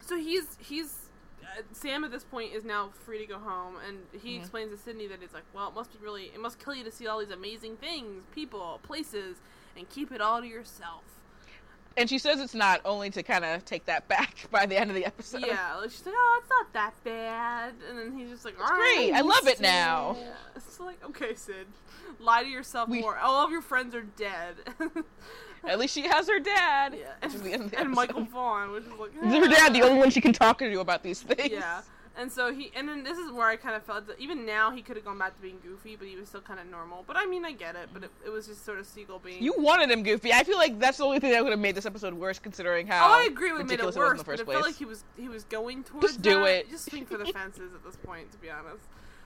so 0.00 0.16
he's 0.16 0.56
he's 0.58 0.94
uh, 1.42 1.62
Sam 1.72 2.04
at 2.04 2.10
this 2.10 2.24
point 2.24 2.52
is 2.54 2.64
now 2.64 2.90
free 3.04 3.18
to 3.18 3.26
go 3.26 3.38
home, 3.38 3.74
and 3.86 3.98
he 4.22 4.36
explains 4.36 4.70
to 4.70 4.76
Sydney 4.76 5.06
that 5.08 5.22
it's 5.22 5.34
like, 5.34 5.44
well, 5.54 5.68
it 5.68 5.74
must 5.74 5.92
be 5.92 5.98
really, 6.04 6.24
it 6.34 6.40
must 6.40 6.58
kill 6.62 6.74
you 6.74 6.84
to 6.84 6.90
see 6.90 7.06
all 7.06 7.18
these 7.18 7.30
amazing 7.30 7.76
things, 7.76 8.24
people, 8.34 8.80
places, 8.82 9.36
and 9.76 9.88
keep 9.88 10.12
it 10.12 10.20
all 10.20 10.40
to 10.40 10.46
yourself. 10.46 11.02
And 11.94 12.08
she 12.08 12.18
says 12.18 12.40
it's 12.40 12.54
not 12.54 12.80
only 12.86 13.10
to 13.10 13.22
kind 13.22 13.44
of 13.44 13.64
take 13.66 13.84
that 13.84 14.08
back 14.14 14.46
by 14.50 14.64
the 14.66 14.76
end 14.78 14.90
of 14.90 14.96
the 14.96 15.04
episode. 15.04 15.44
Yeah, 15.46 15.76
like 15.76 15.90
she's 15.90 16.06
like, 16.06 16.14
oh, 16.16 16.40
it's 16.40 16.50
not 16.50 16.72
that 16.72 16.94
bad, 17.04 17.74
and 17.88 17.98
then 17.98 18.16
he's 18.18 18.30
just 18.30 18.44
like, 18.44 18.58
all 18.58 18.66
right, 18.66 18.94
great. 18.96 19.12
I 19.12 19.20
love 19.20 19.46
it 19.46 19.60
now. 19.60 20.16
Yeah. 20.18 20.32
It's 20.56 20.80
like, 20.80 21.04
okay, 21.04 21.34
Sid, 21.34 21.66
lie 22.18 22.42
to 22.42 22.48
yourself 22.48 22.88
We- 22.88 23.00
more. 23.02 23.18
All 23.18 23.44
of 23.44 23.50
your 23.50 23.62
friends 23.62 23.94
are 23.94 24.02
dead. 24.02 24.56
At 25.64 25.78
least 25.78 25.94
she 25.94 26.02
has 26.02 26.28
her 26.28 26.40
dad. 26.40 26.96
Yeah, 26.98 27.06
Which 27.22 27.34
is 27.34 27.42
the 27.42 27.52
end 27.52 27.62
of 27.64 27.70
the 27.70 27.80
and. 27.80 27.90
Michael 27.90 28.24
Vaughn, 28.24 28.72
which 28.72 28.84
is 28.84 28.92
like 28.92 29.14
Her 29.14 29.48
dad, 29.48 29.74
the 29.74 29.82
only 29.82 29.98
one 29.98 30.10
she 30.10 30.20
can 30.20 30.32
talk 30.32 30.58
to 30.58 30.80
about 30.80 31.02
these 31.02 31.22
things. 31.22 31.52
yeah. 31.52 31.82
And 32.14 32.30
so 32.30 32.52
he, 32.52 32.70
and 32.76 32.86
then 32.86 33.04
this 33.04 33.16
is 33.16 33.32
where 33.32 33.48
I 33.48 33.56
kind 33.56 33.74
of 33.74 33.82
felt 33.84 34.06
that 34.06 34.20
even 34.20 34.44
now 34.44 34.70
he 34.70 34.82
could 34.82 34.96
have 34.96 35.04
gone 35.04 35.16
back 35.16 35.34
to 35.34 35.40
being 35.40 35.56
goofy, 35.62 35.96
but 35.96 36.06
he 36.06 36.16
was 36.16 36.28
still 36.28 36.42
kind 36.42 36.60
of 36.60 36.66
normal. 36.66 37.04
But 37.06 37.16
I 37.16 37.24
mean, 37.24 37.42
I 37.44 37.52
get 37.52 37.74
it. 37.74 37.88
But 37.92 38.04
it, 38.04 38.10
it 38.26 38.28
was 38.28 38.46
just 38.46 38.66
sort 38.66 38.78
of 38.78 38.86
Segel 38.86 39.22
being. 39.22 39.42
You 39.42 39.54
wanted 39.56 39.90
him 39.90 40.02
goofy. 40.02 40.30
I 40.30 40.44
feel 40.44 40.58
like 40.58 40.78
that's 40.78 40.98
the 40.98 41.04
only 41.04 41.20
thing 41.20 41.30
that 41.32 41.42
would 41.42 41.52
have 41.52 41.58
made 41.58 41.74
this 41.74 41.86
episode 41.86 42.12
worse, 42.12 42.38
considering 42.38 42.86
how. 42.86 43.08
Oh, 43.08 43.20
I 43.22 43.24
agree. 43.24 43.52
We 43.52 43.62
made 43.64 43.80
it 43.80 43.84
worse, 43.84 43.96
was 43.96 43.96
in 43.96 44.02
the 44.02 44.16
but 44.18 44.26
first 44.26 44.42
it 44.42 44.44
place. 44.44 44.54
felt 44.56 44.66
like 44.66 44.76
he 44.76 44.84
was 44.84 45.04
he 45.16 45.28
was 45.30 45.44
going 45.44 45.84
towards. 45.84 46.06
Just 46.06 46.20
do 46.22 46.40
that. 46.40 46.48
it. 46.50 46.70
Just 46.70 46.90
swing 46.90 47.06
for 47.06 47.16
the 47.16 47.24
fences 47.32 47.72
at 47.74 47.82
this 47.82 47.96
point, 47.96 48.30
to 48.32 48.38
be 48.38 48.50
honest. 48.50 48.84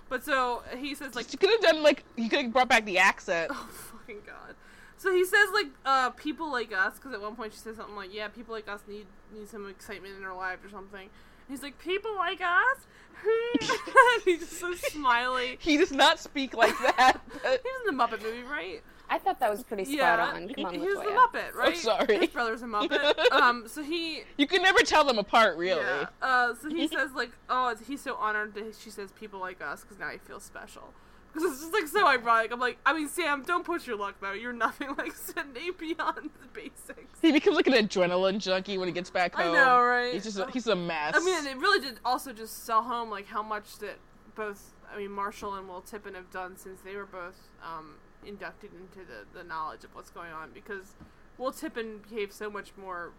But 0.08 0.24
so 0.24 0.62
he 0.76 0.94
says 0.94 1.16
like, 1.16 1.32
you 1.32 1.38
could 1.40 1.50
have 1.50 1.60
done 1.60 1.82
like 1.82 2.04
you 2.14 2.28
could 2.28 2.40
have 2.42 2.52
brought 2.52 2.68
back 2.68 2.84
the 2.84 2.98
accent. 2.98 3.50
oh 3.54 3.68
fucking 3.98 4.20
god. 4.24 4.54
So 4.98 5.12
he 5.12 5.24
says 5.24 5.48
like, 5.52 5.66
uh, 5.84 6.10
people 6.10 6.50
like 6.50 6.72
us, 6.72 6.94
because 6.94 7.12
at 7.12 7.20
one 7.20 7.36
point 7.36 7.52
she 7.52 7.58
says 7.58 7.76
something 7.76 7.96
like, 7.96 8.14
yeah, 8.14 8.28
people 8.28 8.54
like 8.54 8.68
us 8.68 8.80
need 8.88 9.06
need 9.34 9.48
some 9.48 9.68
excitement 9.68 10.14
in 10.18 10.24
our 10.24 10.34
lives 10.34 10.64
or 10.64 10.70
something. 10.70 11.00
And 11.00 11.48
he's 11.48 11.62
like, 11.62 11.78
people 11.78 12.14
like 12.16 12.40
us. 12.40 12.86
he's 14.24 14.40
just 14.40 14.58
so 14.58 14.74
smiley. 14.74 15.58
He 15.60 15.76
does 15.76 15.92
not 15.92 16.18
speak 16.18 16.54
like 16.54 16.76
that. 16.78 17.20
He 17.42 17.48
was 17.48 17.88
in 17.88 17.96
the 17.96 18.02
Muppet 18.02 18.22
movie, 18.22 18.42
right? 18.42 18.82
I 19.08 19.18
thought 19.18 19.38
that 19.38 19.50
was 19.50 19.62
pretty 19.62 19.84
spot 19.84 19.96
yeah, 19.96 20.26
on. 20.26 20.48
Come 20.48 20.64
on, 20.64 20.74
he, 20.74 20.80
he 20.80 20.86
was 20.86 20.98
the 20.98 21.38
Muppet, 21.38 21.54
right? 21.54 21.76
sorry. 21.76 22.18
His 22.18 22.30
brother's 22.30 22.62
a 22.62 22.66
Muppet. 22.66 23.30
um, 23.30 23.68
so 23.68 23.82
he 23.82 24.24
you 24.36 24.48
can 24.48 24.62
never 24.62 24.80
tell 24.80 25.04
them 25.04 25.18
apart, 25.18 25.56
really. 25.56 25.80
Yeah. 25.80 26.06
Uh, 26.20 26.54
so 26.60 26.68
he 26.68 26.88
says 26.88 27.12
like, 27.14 27.30
oh, 27.48 27.76
he's 27.86 28.00
so 28.00 28.16
honored 28.16 28.54
that 28.54 28.74
she 28.76 28.90
says 28.90 29.12
people 29.12 29.38
like 29.38 29.62
us 29.62 29.82
because 29.82 29.98
now 29.98 30.08
he 30.08 30.18
feels 30.18 30.42
special. 30.42 30.92
Because 31.36 31.52
it's 31.52 31.60
just 31.60 31.72
like 31.72 31.86
so 31.86 32.06
ironic. 32.06 32.52
I'm 32.52 32.60
like, 32.60 32.78
I 32.86 32.94
mean, 32.94 33.08
Sam, 33.08 33.42
don't 33.42 33.64
push 33.64 33.86
your 33.86 33.96
luck 33.96 34.16
though. 34.20 34.32
You're 34.32 34.52
nothing 34.52 34.94
like 34.98 35.14
Sydney 35.14 35.70
beyond 35.70 36.30
the 36.40 36.48
basics. 36.52 37.20
He 37.20 37.32
becomes 37.32 37.56
like 37.56 37.66
an 37.66 37.74
adrenaline 37.74 38.38
junkie 38.38 38.78
when 38.78 38.88
he 38.88 38.92
gets 38.92 39.10
back 39.10 39.34
home. 39.34 39.50
I 39.50 39.52
know, 39.52 39.80
right? 39.80 40.14
He's 40.14 40.24
just 40.24 40.38
a, 40.38 40.50
he's 40.50 40.66
a 40.66 40.76
mess. 40.76 41.14
I 41.14 41.20
mean, 41.20 41.46
it 41.46 41.58
really 41.58 41.80
did 41.80 42.00
also 42.04 42.32
just 42.32 42.64
sell 42.64 42.82
home 42.82 43.10
like 43.10 43.26
how 43.26 43.42
much 43.42 43.78
that 43.78 43.98
both, 44.34 44.74
I 44.92 44.98
mean, 44.98 45.10
Marshall 45.10 45.54
and 45.54 45.68
Will 45.68 45.80
Tippin 45.80 46.14
have 46.14 46.30
done 46.30 46.56
since 46.56 46.80
they 46.80 46.96
were 46.96 47.06
both 47.06 47.38
um, 47.62 47.94
inducted 48.24 48.70
into 48.72 49.06
the, 49.06 49.38
the 49.38 49.44
knowledge 49.44 49.84
of 49.84 49.94
what's 49.94 50.10
going 50.10 50.32
on. 50.32 50.50
Because 50.52 50.94
Will 51.38 51.52
Tippin 51.52 52.00
behaved 52.08 52.32
so 52.32 52.50
much 52.50 52.72
more 52.76 53.12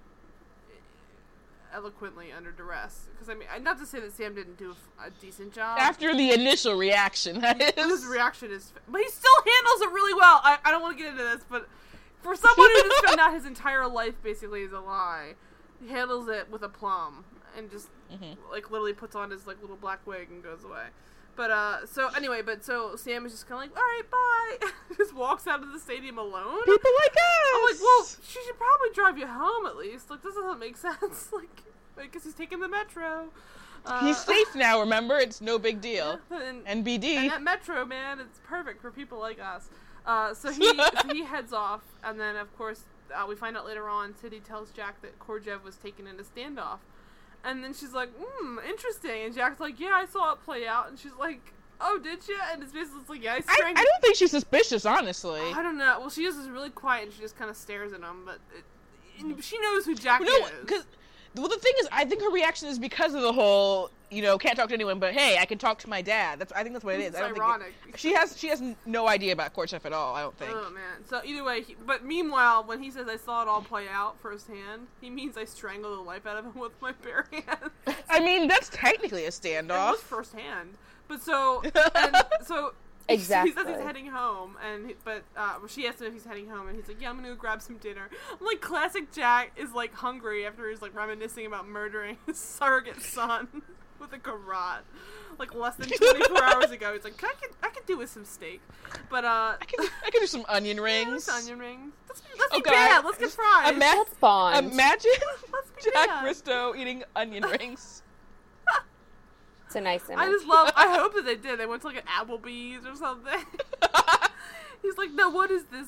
eloquently 1.74 2.32
under 2.32 2.52
duress. 2.52 3.08
Because 3.12 3.30
I 3.30 3.34
mean, 3.36 3.48
not 3.64 3.78
to 3.80 3.86
say 3.86 4.00
that 4.00 4.14
Sam 4.14 4.36
didn't 4.36 4.58
do 4.58 4.76
a 5.04 5.10
decent 5.10 5.54
job. 5.54 5.80
after 5.80 6.16
the 6.16 6.32
initial 6.32 6.76
reaction, 6.76 7.42
that 7.42 7.62
is. 7.62 7.86
his 7.86 8.06
reaction 8.06 8.52
is, 8.52 8.72
but 8.88 9.02
he 9.02 9.10
still 9.10 9.32
handles 9.36 9.82
it 9.82 9.92
really 9.94 10.14
well. 10.14 10.42
I, 10.44 10.58
I 10.66 10.72
don't 10.72 10.82
want 10.82 10.98
to 10.98 11.04
get 11.04 11.12
into 11.12 11.24
this, 11.24 11.42
but 11.50 11.68
for 12.22 12.36
someone 12.36 12.70
who 12.74 12.82
just 12.84 13.06
found 13.06 13.20
out 13.20 13.34
his 13.34 13.46
entire 13.46 13.88
life 13.88 14.16
basically 14.24 14.62
is 14.62 14.72
a 14.72 14.80
lie, 14.80 15.34
he 15.82 15.90
handles 15.90 16.28
it 16.28 16.50
with 16.52 16.64
aplomb 16.64 17.24
and 17.58 17.70
just 17.72 17.88
Mhm. 18.12 18.38
like 18.52 18.70
literally 18.72 18.94
puts 18.94 19.16
on 19.16 19.32
his 19.32 19.46
like 19.48 19.60
little 19.62 19.76
black 19.76 20.00
wig 20.06 20.30
and 20.32 20.42
goes 20.44 20.64
away. 20.64 20.88
But 21.38 21.52
uh, 21.52 21.86
so 21.86 22.10
anyway, 22.18 22.42
but 22.42 22.66
so 22.66 22.96
Sam 22.96 23.26
is 23.26 23.32
just 23.32 23.48
kind 23.48 23.64
of 23.64 23.70
like, 23.70 23.78
all 23.78 23.84
right, 23.84 24.60
bye. 24.60 24.68
just 24.98 25.16
walks 25.16 25.46
out 25.48 25.62
of 25.62 25.72
the 25.72 25.80
stadium 25.80 26.18
alone. 26.18 26.64
People 26.66 26.92
like 27.04 27.14
us. 27.14 27.56
I'm 27.56 27.64
like, 27.64 27.82
well, 27.82 28.06
she 28.24 28.40
should 28.44 28.58
probably 28.58 28.90
drive 28.94 29.18
you 29.20 29.28
home 29.28 29.68
at 29.68 29.78
least. 29.78 30.10
Like, 30.10 30.24
this 30.24 30.34
doesn't 30.34 30.60
make 30.60 30.76
sense. 30.88 31.30
Like, 31.32 31.64
because 31.96 32.24
he's 32.24 32.34
taking 32.34 32.60
the 32.60 32.68
metro. 32.68 33.28
Uh, 33.86 34.06
he's 34.06 34.18
safe 34.26 34.56
now. 34.56 34.80
Remember, 34.80 35.18
it's 35.18 35.40
no 35.40 35.60
big 35.60 35.80
deal. 35.80 36.20
and, 36.32 36.66
NBD. 36.66 37.04
and 37.04 37.30
that 37.30 37.44
metro, 37.44 37.86
man, 37.86 38.20
it's 38.20 38.40
perfect 38.44 38.82
for 38.82 38.90
people 38.92 39.20
like 39.20 39.40
us. 39.40 39.70
Uh, 40.08 40.34
so 40.34 40.52
he 40.52 40.64
so 40.66 40.90
he 41.12 41.24
heads 41.24 41.52
off, 41.52 41.82
and 42.02 42.18
then 42.18 42.38
of 42.38 42.56
course 42.58 42.84
uh, 43.14 43.26
we 43.28 43.36
find 43.36 43.58
out 43.58 43.66
later 43.66 43.90
on. 43.90 44.16
City 44.16 44.40
tells 44.40 44.72
Jack 44.72 45.02
that 45.02 45.20
Korjev 45.20 45.64
was 45.64 45.76
taken 45.76 46.08
in 46.08 46.18
a 46.18 46.24
standoff, 46.24 46.80
and 47.48 47.64
then 47.64 47.74
she's 47.74 47.94
like, 47.94 48.10
"Hmm, 48.20 48.60
interesting." 48.68 49.24
And 49.24 49.34
Jack's 49.34 49.60
like, 49.60 49.80
"Yeah, 49.80 49.94
I 49.96 50.06
saw 50.06 50.34
it 50.34 50.44
play 50.44 50.68
out," 50.68 50.90
and 50.90 51.00
she's 51.00 51.14
like, 51.18 51.54
"Oh, 51.80 51.98
did 51.98 52.28
you?" 52.28 52.38
And 52.52 52.62
it's 52.62 52.74
basically 52.74 53.18
like, 53.18 53.24
"Yeah, 53.24 53.34
I 53.34 53.38
I, 53.38 53.40
strangled." 53.40 53.78
I 53.80 53.84
don't 53.84 54.02
think 54.02 54.16
she's 54.18 54.32
suspicious, 54.32 54.86
honestly. 54.86 55.42
I 55.42 55.64
don't 55.64 55.78
know. 55.78 55.98
Well, 56.00 56.10
she 56.10 56.26
is 56.26 56.36
really 56.50 56.70
quiet, 56.70 57.06
and 57.06 57.14
she 57.14 57.22
just 57.22 57.38
kind 57.38 57.50
of 57.50 57.58
stares 57.58 57.94
at 57.94 58.02
him, 58.02 58.24
but 58.26 58.40
it, 58.56 59.44
she 59.44 59.60
knows 59.60 59.86
who 59.86 59.96
Jack 59.96 60.22
no, 60.22 60.28
is. 60.28 60.52
because 60.62 60.86
well, 61.36 61.48
the 61.48 61.58
thing 61.58 61.74
is, 61.80 61.88
I 61.92 62.06
think 62.06 62.22
her 62.22 62.30
reaction 62.30 62.68
is 62.68 62.80
because 62.80 63.14
of 63.14 63.22
the 63.22 63.34
whole, 63.34 63.90
you 64.10 64.22
know, 64.22 64.38
can't 64.38 64.56
talk 64.56 64.70
to 64.70 64.74
anyone, 64.74 65.00
but 65.00 65.14
hey, 65.14 65.38
I 65.38 65.46
can 65.46 65.58
talk 65.58 65.80
to 65.80 65.90
my 65.90 66.02
dad. 66.02 66.40
That's 66.40 66.54
I 66.54 66.64
think 66.64 66.74
that's 66.74 66.86
what 66.86 66.96
it 66.96 67.02
is. 67.02 67.08
It's 67.10 67.18
I 67.18 67.28
don't 67.28 67.38
ironic. 67.38 67.74
Think 67.84 67.96
it, 67.96 68.00
she 68.00 68.14
has 68.14 68.38
she 68.38 68.48
has 68.48 68.62
no 68.86 69.08
idea 69.08 69.34
about 69.34 69.54
Korchef 69.54 69.84
at 69.86 69.92
all. 69.94 70.16
I 70.16 70.22
don't 70.22 70.38
think. 70.38 70.52
Oh 70.54 70.70
man. 70.70 71.04
So 71.10 71.22
either 71.26 71.44
way, 71.44 71.62
he, 71.62 71.76
but 71.86 72.06
meanwhile, 72.06 72.64
when 72.64 72.82
he 72.82 72.90
says 72.90 73.08
I 73.10 73.18
saw 73.18 73.42
it 73.42 73.48
all 73.48 73.62
play 73.62 73.86
out 73.90 74.18
firsthand, 74.22 74.88
he 75.02 75.10
means 75.10 75.38
I 75.38 75.44
strangled 75.46 75.98
the 75.98 76.02
life 76.02 76.26
out 76.26 76.38
of 76.38 76.46
him 76.46 76.56
with 76.60 76.72
my 76.82 76.94
bare 77.04 77.26
hands. 77.32 77.72
I 78.10 78.20
mean, 78.22 78.48
that's 78.48 78.70
technically 78.70 79.24
a 79.26 79.28
It 79.28 79.32
standoff. 79.32 79.92
was 79.92 80.02
firsthand. 80.02 80.76
But 81.10 81.22
so 81.22 81.62
and 81.96 82.16
so 82.46 82.74
he 83.10 83.18
says 83.18 83.46
he's 83.46 83.56
heading 83.56 84.08
home, 84.08 84.58
and 84.66 84.88
he, 84.88 84.96
but 85.06 85.24
uh, 85.38 85.56
she 85.68 85.88
asks 85.88 86.02
him 86.02 86.08
if 86.08 86.14
he's 86.14 86.26
heading 86.26 86.50
home, 86.50 86.68
and 86.68 86.76
he's 86.78 86.88
like, 86.88 87.02
"Yeah, 87.02 87.10
I'm 87.10 87.16
gonna 87.18 87.30
go 87.30 87.36
grab 87.36 87.62
some 87.62 87.78
dinner." 87.78 88.10
I'm 88.40 88.46
like, 88.46 88.60
classic 88.62 89.12
Jack 89.14 89.52
is 89.58 89.72
like 89.74 89.94
hungry 89.94 90.46
after 90.46 90.70
he's 90.70 90.82
like 90.82 90.94
reminiscing 90.96 91.46
about 91.46 91.68
murdering 91.68 92.18
his 92.26 92.38
surrogate 92.38 93.02
son 93.02 93.48
with 94.00 94.14
a 94.14 94.18
garrote, 94.18 94.84
like 95.40 95.54
less 95.56 95.76
than 95.76 95.90
24 95.90 96.44
hours 96.44 96.72
ago. 96.72 96.94
He's 96.94 97.04
like, 97.04 97.22
I 97.24 97.34
could 97.40 97.50
I 97.64 97.70
could 97.70 97.86
do 97.86 97.98
with 97.98 98.10
some 98.10 98.26
steak, 98.26 98.62
but 99.10 99.26
uh, 99.26 99.56
I 99.60 99.66
can 99.66 99.86
I 100.06 100.10
can 100.12 100.22
do 100.22 100.28
some 100.28 100.46
onion 100.50 100.80
rings. 100.82 101.28
let's 101.28 101.30
onion 101.30 101.60
rings. 101.60 101.94
Let's, 102.08 102.22
be- 102.22 102.28
let's 102.40 102.52
Oh, 102.54 102.58
be 102.58 102.64
God. 102.64 102.72
bad. 102.72 103.06
Let's 103.06 103.18
get 103.18 103.32
fries. 103.32 103.70
Ima- 103.72 103.80
That's 103.80 104.14
fun. 104.16 104.66
Imagine 104.72 105.12
Let's 105.54 105.70
be 105.72 105.92
Jack 105.92 106.08
bad. 106.08 106.24
Bristow 106.24 106.76
eating 106.76 107.04
onion 107.16 107.44
rings. 107.44 108.02
it's 109.66 109.76
a 109.76 109.82
nice 109.82 110.08
image. 110.10 110.20
I 110.20 110.26
just 110.32 110.46
love. 110.48 110.72
I 110.76 110.98
hope 110.98 111.14
that 111.16 111.26
they 111.26 111.36
did. 111.36 111.60
They 111.60 111.66
went 111.66 111.82
to 111.82 111.88
like 111.88 111.98
an 111.98 112.04
Applebee's 112.08 112.86
or 112.86 112.96
something. 112.96 113.40
He's 114.82 114.98
like, 114.98 115.12
no, 115.14 115.30
what 115.30 115.52
is 115.52 115.64
this? 115.66 115.88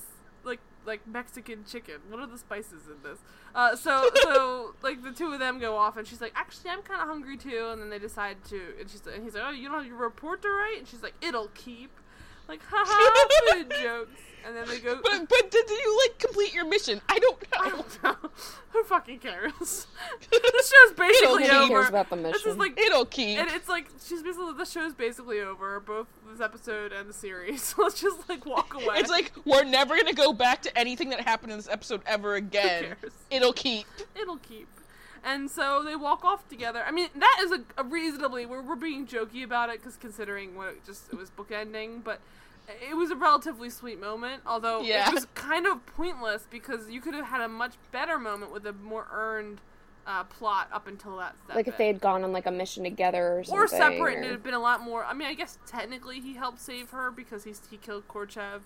Like, 0.86 1.06
Mexican 1.08 1.66
chicken. 1.66 1.96
What 2.10 2.20
are 2.20 2.28
the 2.28 2.38
spices 2.38 2.88
in 2.88 3.04
this? 3.04 3.20
Uh, 3.54 3.76
so, 3.76 4.10
so 4.24 4.76
like 4.82 5.04
the 5.04 5.12
two 5.12 5.32
of 5.32 5.40
them 5.40 5.60
go 5.60 5.76
off, 5.76 5.98
and 5.98 6.08
she's 6.08 6.22
like, 6.22 6.34
actually, 6.36 6.72
I'm 6.72 6.82
kind 6.82 7.02
of 7.02 7.08
hungry 7.08 7.38
too. 7.38 7.70
And 7.72 7.82
then 7.82 7.90
they 7.90 8.00
decide 8.00 8.44
to, 8.46 8.62
and 8.80 8.90
she's, 8.90 9.06
and 9.06 9.24
he's 9.24 9.34
like, 9.34 9.44
oh, 9.46 9.52
you 9.52 9.68
don't 9.68 9.78
have 9.78 9.88
your 9.88 9.98
report 9.98 10.42
to 10.44 10.50
write? 10.50 10.78
And 10.80 10.88
she's 10.88 11.04
like, 11.04 11.16
it'll 11.22 11.50
keep. 11.54 11.92
Like, 12.48 12.62
haha, 12.70 13.54
food 13.54 13.72
jokes. 13.84 14.12
And 14.46 14.56
then 14.56 14.68
they 14.68 14.80
go. 14.80 15.00
But 15.04 15.28
but 15.30 15.52
did 15.52 15.70
you 15.70 16.00
like 16.08 16.20
complete 16.20 16.54
your 16.54 16.66
mission? 16.68 17.02
I 17.10 17.20
don't 17.20 17.38
I 17.60 17.70
know. 17.70 17.76
don't 17.78 18.04
know. 18.04 18.16
Who 18.70 18.84
fucking 18.84 19.20
cares? 19.20 19.88
this 20.32 20.74
show's 20.74 20.96
basically 20.96 21.48
Nobody 21.48 21.50
over. 21.50 21.68
cares 21.74 21.90
about 21.90 22.10
the 22.10 22.16
mission. 22.16 22.32
This 22.34 22.42
is 22.42 22.46
mission. 22.46 22.60
like 22.60 22.80
It'll 22.80 23.06
keep. 23.06 23.40
And 23.40 23.50
it's 23.52 23.68
like 23.68 23.88
she's 24.06 24.22
basically 24.24 24.54
the 24.54 24.66
show's 24.66 24.94
basically 24.94 25.40
over, 25.40 25.80
both 25.80 26.08
this 26.32 26.40
episode 26.42 26.92
and 26.92 27.10
the 27.10 27.14
series. 27.14 27.62
So 27.64 27.84
let's 27.84 28.00
just 28.02 28.28
like 28.30 28.46
walk 28.46 28.74
away. 28.76 28.96
It's 28.98 29.10
like 29.10 29.32
we're 29.46 29.64
never 29.64 29.96
gonna 29.98 30.14
go 30.14 30.34
back 30.34 30.62
to 30.64 30.78
anything 30.78 31.10
that 31.10 31.22
happened 31.22 31.52
in 31.52 31.58
this 31.58 31.68
episode 31.70 32.02
ever 32.06 32.36
again. 32.36 32.96
cares? 33.02 33.14
It'll 33.32 33.54
keep. 33.54 33.86
it'll 34.20 34.38
keep. 34.38 34.68
And 35.24 35.50
so 35.52 35.84
they 35.84 35.96
walk 35.98 36.24
off 36.24 36.48
together. 36.48 36.82
I 36.88 36.92
mean, 36.92 37.10
that 37.16 37.40
is 37.42 37.52
a, 37.52 37.62
a 37.78 37.84
reasonably 37.84 38.46
we're 38.46 38.62
we're 38.62 38.76
being 38.76 39.06
jokey 39.06 39.44
about 39.44 39.70
it 39.70 39.80
because 39.80 39.98
considering 39.98 40.56
what 40.56 40.70
it 40.70 40.86
just 40.86 41.12
it 41.12 41.16
was 41.18 41.30
bookending, 41.32 42.04
but 42.04 42.22
it 42.90 42.96
was 42.96 43.12
a 43.12 43.16
relatively 43.16 43.70
sweet 43.70 44.00
moment. 44.00 44.44
Although 44.46 44.82
Yeah. 44.82 45.08
it 45.10 45.14
was 45.14 45.26
kind 45.36 45.66
of 45.68 45.86
pointless 45.86 46.48
because 46.50 46.90
you 46.90 47.02
could 47.02 47.14
have 47.14 47.26
had 47.26 47.42
a 47.42 47.48
much 47.48 47.74
better 47.92 48.18
moment 48.20 48.52
with 48.52 48.66
a 48.66 48.74
more 48.74 49.08
earned 49.12 49.62
uh, 50.08 50.24
plot 50.24 50.68
up 50.72 50.88
until 50.88 51.18
that. 51.18 51.36
that 51.48 51.56
like 51.56 51.68
if 51.68 51.74
bit. 51.74 51.78
they 51.78 51.88
had 51.88 52.02
gone 52.02 52.24
on 52.24 52.32
like 52.32 52.46
a 52.48 52.52
mission 52.52 52.84
together 52.84 53.40
or 53.40 53.44
something. 53.44 53.60
or 53.60 53.68
separate, 53.68 54.16
and 54.16 54.26
it'd 54.26 54.32
have 54.32 54.44
been 54.44 54.54
a 54.56 54.60
lot 54.60 54.82
more. 54.82 55.04
I 55.06 55.14
mean, 55.14 55.28
I 55.28 55.34
guess 55.36 55.58
technically 55.68 56.20
he 56.20 56.34
helped 56.34 56.60
save 56.60 56.90
her 56.92 57.12
because 57.12 57.44
he's 57.44 57.62
he 57.70 57.78
killed 57.78 58.08
Korchev, 58.08 58.62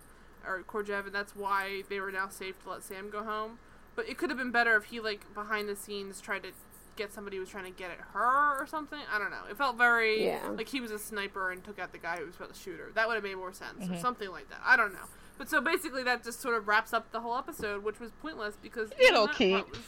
or 0.46 0.64
Korjev, 0.68 1.06
and 1.08 1.14
that's 1.16 1.36
why 1.36 1.84
they 1.90 2.00
were 2.00 2.12
now 2.12 2.30
safe 2.30 2.62
to 2.64 2.70
let 2.70 2.84
Sam 2.84 3.10
go 3.10 3.24
home. 3.24 3.60
But 3.96 4.08
it 4.08 4.18
could 4.18 4.30
have 4.30 4.38
been 4.40 4.52
better 4.52 4.76
if 4.78 4.86
he 4.86 5.00
like 5.02 5.34
behind 5.34 5.68
the 5.68 5.76
scenes 5.76 6.22
tried 6.22 6.44
to 6.44 6.50
get 6.96 7.12
somebody 7.14 7.38
who 7.38 7.42
was 7.42 7.50
trying 7.50 7.66
to 7.66 7.72
get 7.78 7.92
at 7.92 7.98
her 8.14 8.60
or 8.62 8.68
something. 8.68 9.00
I 9.14 9.18
don't 9.20 9.32
know. 9.32 9.42
It 9.50 9.58
felt 9.58 9.78
very 9.78 10.26
Yeah. 10.26 10.48
like 10.50 10.68
he 10.70 10.80
was 10.82 10.92
a 10.92 11.00
sniper 11.00 11.52
and 11.52 11.64
took 11.64 11.80
out 11.80 11.92
the 11.92 11.98
guy 11.98 12.18
who 12.18 12.26
was 12.26 12.36
about 12.36 12.54
to 12.54 12.60
shoot 12.60 12.80
her. 12.80 12.92
That 12.96 13.08
would 13.08 13.16
have 13.16 13.24
made 13.24 13.36
more 13.36 13.54
sense 13.54 13.90
or 13.90 13.98
something 13.98 14.30
like 14.30 14.50
that. 14.50 14.60
I 14.64 14.76
don't 14.78 14.94
know. 14.94 15.06
But 15.38 15.50
so 15.50 15.60
basically, 15.62 16.04
that 16.04 16.24
just 16.24 16.42
sort 16.42 16.56
of 16.56 16.68
wraps 16.68 16.94
up 16.94 17.12
the 17.12 17.20
whole 17.22 17.36
episode, 17.38 17.84
which 17.84 18.00
was 18.00 18.12
pointless 18.22 18.56
because 18.62 18.92
It'll 19.00 19.28
keep. 19.28 19.68
was- 19.70 19.80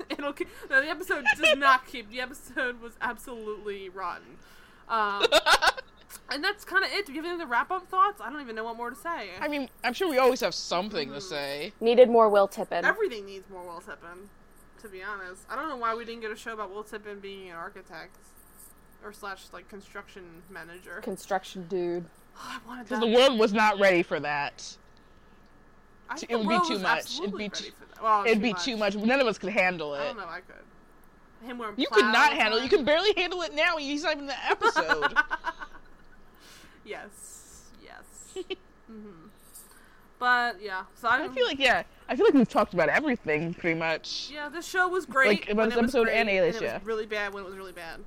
it'll 0.10 0.32
keep. 0.32 0.48
No, 0.70 0.80
the 0.80 0.88
episode 0.88 1.24
does 1.36 1.56
not 1.58 1.86
keep. 1.86 2.08
The 2.10 2.20
episode 2.20 2.80
was 2.80 2.92
absolutely 3.00 3.88
rotten. 3.88 4.38
Um, 4.88 5.24
and 6.30 6.42
that's 6.42 6.64
kind 6.64 6.84
of 6.84 6.90
it. 6.92 7.06
Do 7.06 7.12
you 7.12 7.18
have 7.18 7.26
any 7.26 7.34
other 7.34 7.46
wrap 7.50 7.70
up 7.70 7.88
thoughts? 7.88 8.20
I 8.20 8.30
don't 8.30 8.40
even 8.40 8.54
know 8.54 8.64
what 8.64 8.76
more 8.76 8.90
to 8.90 8.96
say. 8.96 9.30
I 9.40 9.48
mean, 9.48 9.68
I'm 9.82 9.92
sure 9.92 10.08
we 10.08 10.18
always 10.18 10.40
have 10.40 10.54
something 10.54 11.08
Mm-hmm. 11.08 11.14
to 11.16 11.20
say. 11.20 11.72
Needed 11.80 12.08
more 12.08 12.28
Will 12.28 12.46
Tippin. 12.48 12.84
Everything 12.84 13.26
needs 13.26 13.50
more 13.50 13.62
Will 13.64 13.80
Tippin, 13.80 14.28
to 14.82 14.88
be 14.88 15.02
honest. 15.02 15.42
I 15.50 15.56
don't 15.56 15.68
know 15.68 15.76
why 15.76 15.94
we 15.94 16.04
didn't 16.04 16.20
get 16.22 16.30
a 16.30 16.36
show 16.36 16.52
about 16.52 16.70
Will 16.72 16.82
Tippin 16.84 17.18
being 17.20 17.48
an 17.50 17.56
architect 17.56 18.16
or 19.04 19.12
slash 19.12 19.44
like 19.52 19.68
construction 19.68 20.22
manager. 20.50 21.00
Construction 21.02 21.66
dude. 21.68 22.04
Oh, 22.36 22.40
I 22.44 22.68
wanted 22.68 22.84
Because 22.84 23.00
that. 23.00 23.06
the 23.06 23.12
world 23.12 23.38
was 23.38 23.52
not 23.52 23.78
ready 23.78 24.02
for 24.02 24.20
that. 24.20 24.76
I 26.08 26.16
think 26.16 26.30
it 26.30 26.36
would 26.36 26.46
the 26.48 26.58
be 26.60 26.68
too 26.68 26.78
much. 26.78 27.18
It'd 27.20 27.32
be 27.36 27.44
ready 27.44 27.48
too- 27.50 27.72
Well, 28.02 28.24
It'd 28.24 28.42
be 28.42 28.52
too 28.54 28.76
much. 28.76 28.94
None 28.96 29.20
of 29.20 29.26
us 29.26 29.38
could 29.38 29.50
handle 29.50 29.92
I 29.94 30.02
it. 30.02 30.06
don't 30.08 30.16
know. 30.18 30.26
I 30.28 30.40
could. 30.40 31.46
him 31.48 31.58
wearing 31.58 31.74
You 31.78 31.86
could 31.90 32.04
not 32.04 32.32
handle 32.34 32.58
it. 32.58 32.62
You 32.64 32.68
can 32.68 32.84
barely 32.84 33.12
handle 33.16 33.42
it 33.42 33.54
now. 33.54 33.76
He's 33.76 34.02
not 34.04 34.12
even 34.12 34.24
in 34.24 34.26
the 34.28 34.46
episode. 34.50 35.14
Yes, 36.84 37.62
yes. 37.82 38.44
But 40.22 40.62
yeah, 40.62 40.84
so 40.94 41.08
I, 41.08 41.24
I 41.24 41.28
feel 41.30 41.44
like 41.44 41.58
yeah. 41.58 41.82
I 42.08 42.14
feel 42.14 42.24
like 42.26 42.34
we've 42.34 42.48
talked 42.48 42.74
about 42.74 42.88
everything 42.88 43.54
pretty 43.54 43.76
much. 43.76 44.30
yeah, 44.32 44.48
this 44.48 44.64
show 44.64 44.86
was 44.86 45.04
great. 45.04 45.40
Like, 45.40 45.50
about 45.50 45.64
this 45.64 45.74
it 45.74 45.82
was 45.82 45.84
episode 45.96 46.04
great, 46.04 46.16
and 46.16 46.28
Alias, 46.28 46.56
it 46.58 46.62
yeah. 46.62 46.74
was 46.74 46.86
really 46.86 47.06
bad 47.06 47.34
when 47.34 47.42
it 47.42 47.46
was 47.46 47.56
really 47.56 47.72
bad. 47.72 47.98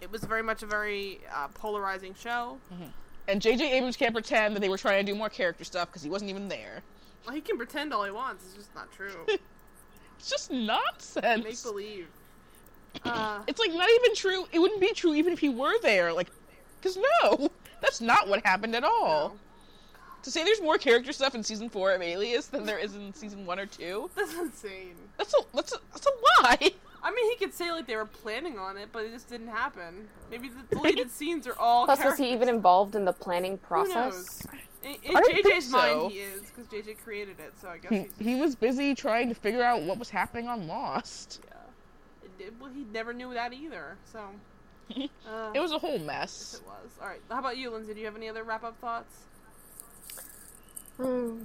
It 0.00 0.10
was 0.10 0.24
very 0.24 0.42
much 0.42 0.64
a 0.64 0.66
very 0.66 1.20
uh, 1.32 1.46
polarizing 1.54 2.16
show. 2.20 2.58
And 3.28 3.40
J.J. 3.40 3.74
Abrams 3.76 3.96
can't 3.96 4.12
pretend 4.12 4.56
that 4.56 4.60
they 4.60 4.68
were 4.68 4.76
trying 4.76 5.06
to 5.06 5.12
do 5.12 5.16
more 5.16 5.28
character 5.28 5.62
stuff 5.62 5.86
because 5.86 6.02
he 6.02 6.10
wasn't 6.10 6.30
even 6.30 6.48
there. 6.48 6.82
Well, 7.24 7.32
he 7.32 7.40
can 7.40 7.56
pretend 7.56 7.94
all 7.94 8.02
he 8.02 8.10
wants. 8.10 8.44
It's 8.44 8.54
just 8.54 8.74
not 8.74 8.90
true. 8.90 9.24
It's 10.18 10.30
just 10.30 10.50
nonsense. 10.50 11.44
Make 11.44 11.62
believe. 11.62 12.08
Uh, 13.04 13.42
It's 13.46 13.58
like 13.60 13.72
not 13.72 13.88
even 13.88 14.14
true. 14.16 14.46
It 14.52 14.58
wouldn't 14.58 14.80
be 14.80 14.92
true 14.92 15.14
even 15.14 15.32
if 15.32 15.38
he 15.38 15.48
were 15.48 15.80
there. 15.80 16.12
Like, 16.12 16.28
because 16.80 16.96
no, 16.96 17.48
that's 17.80 18.00
not 18.00 18.28
what 18.28 18.44
happened 18.44 18.74
at 18.74 18.84
all. 18.84 19.30
no. 19.30 19.38
To 20.22 20.30
say 20.30 20.44
there's 20.44 20.60
more 20.62 20.78
character 20.78 21.12
stuff 21.12 21.34
in 21.34 21.42
season 21.42 21.68
four 21.68 21.92
of 21.92 22.00
Alias 22.02 22.46
than 22.46 22.64
there 22.64 22.78
is 22.78 22.94
in 22.94 23.12
season 23.12 23.44
one 23.44 23.58
or 23.58 23.66
two, 23.66 24.08
That's 24.16 24.34
insane. 24.34 24.94
that's 25.18 25.34
a 25.34 25.38
that's 25.54 25.72
a 25.72 25.78
that's 25.92 26.06
a 26.06 26.42
lie. 26.42 26.70
I 27.04 27.10
mean, 27.10 27.30
he 27.30 27.36
could 27.36 27.52
say 27.52 27.72
like 27.72 27.88
they 27.88 27.96
were 27.96 28.04
planning 28.06 28.58
on 28.58 28.76
it, 28.76 28.90
but 28.92 29.04
it 29.04 29.10
just 29.12 29.28
didn't 29.28 29.48
happen. 29.48 30.06
Maybe 30.30 30.48
the 30.48 30.62
deleted 30.76 31.10
scenes 31.10 31.46
are 31.48 31.58
all. 31.58 31.86
Plus, 31.86 32.04
was 32.04 32.16
he 32.18 32.32
even 32.32 32.48
involved 32.48 32.94
in 32.94 33.04
the 33.04 33.12
planning 33.12 33.52
Who 33.52 33.56
process? 33.58 33.94
knows? 33.94 34.42
In, 34.84 34.90
in 35.02 35.16
I 35.16 35.20
don't 35.20 35.34
think 35.34 35.46
JJ's 35.46 35.70
so. 35.70 35.76
mind, 35.76 36.12
he 36.12 36.18
is 36.20 36.42
because 36.42 36.66
JJ 36.66 36.98
created 37.02 37.40
it. 37.40 37.52
So 37.60 37.68
I 37.68 37.78
guess 37.78 37.90
He, 37.90 37.98
he's 38.18 38.34
he 38.36 38.40
was 38.40 38.54
busy 38.54 38.94
trying 38.94 39.28
to 39.28 39.34
figure 39.34 39.62
out 39.64 39.82
what 39.82 39.98
was 39.98 40.10
happening 40.10 40.46
on 40.48 40.68
Lost. 40.68 41.40
yeah. 41.48 41.56
It 42.24 42.38
did, 42.38 42.60
well, 42.60 42.70
he 42.70 42.84
never 42.92 43.12
knew 43.12 43.34
that 43.34 43.52
either. 43.52 43.96
So 44.12 44.20
uh, 45.28 45.50
It 45.54 45.60
was 45.60 45.72
a 45.72 45.78
whole 45.78 45.98
yes, 45.98 46.02
mess. 46.06 46.60
it 46.62 46.66
was. 46.66 46.90
All 47.00 47.08
right. 47.08 47.20
How 47.28 47.40
about 47.40 47.56
you, 47.56 47.70
Lindsay? 47.70 47.94
Do 47.94 48.00
you 48.00 48.06
have 48.06 48.16
any 48.16 48.28
other 48.28 48.44
wrap 48.44 48.62
up 48.64 48.80
thoughts? 48.80 49.16
Hmm. 50.96 51.38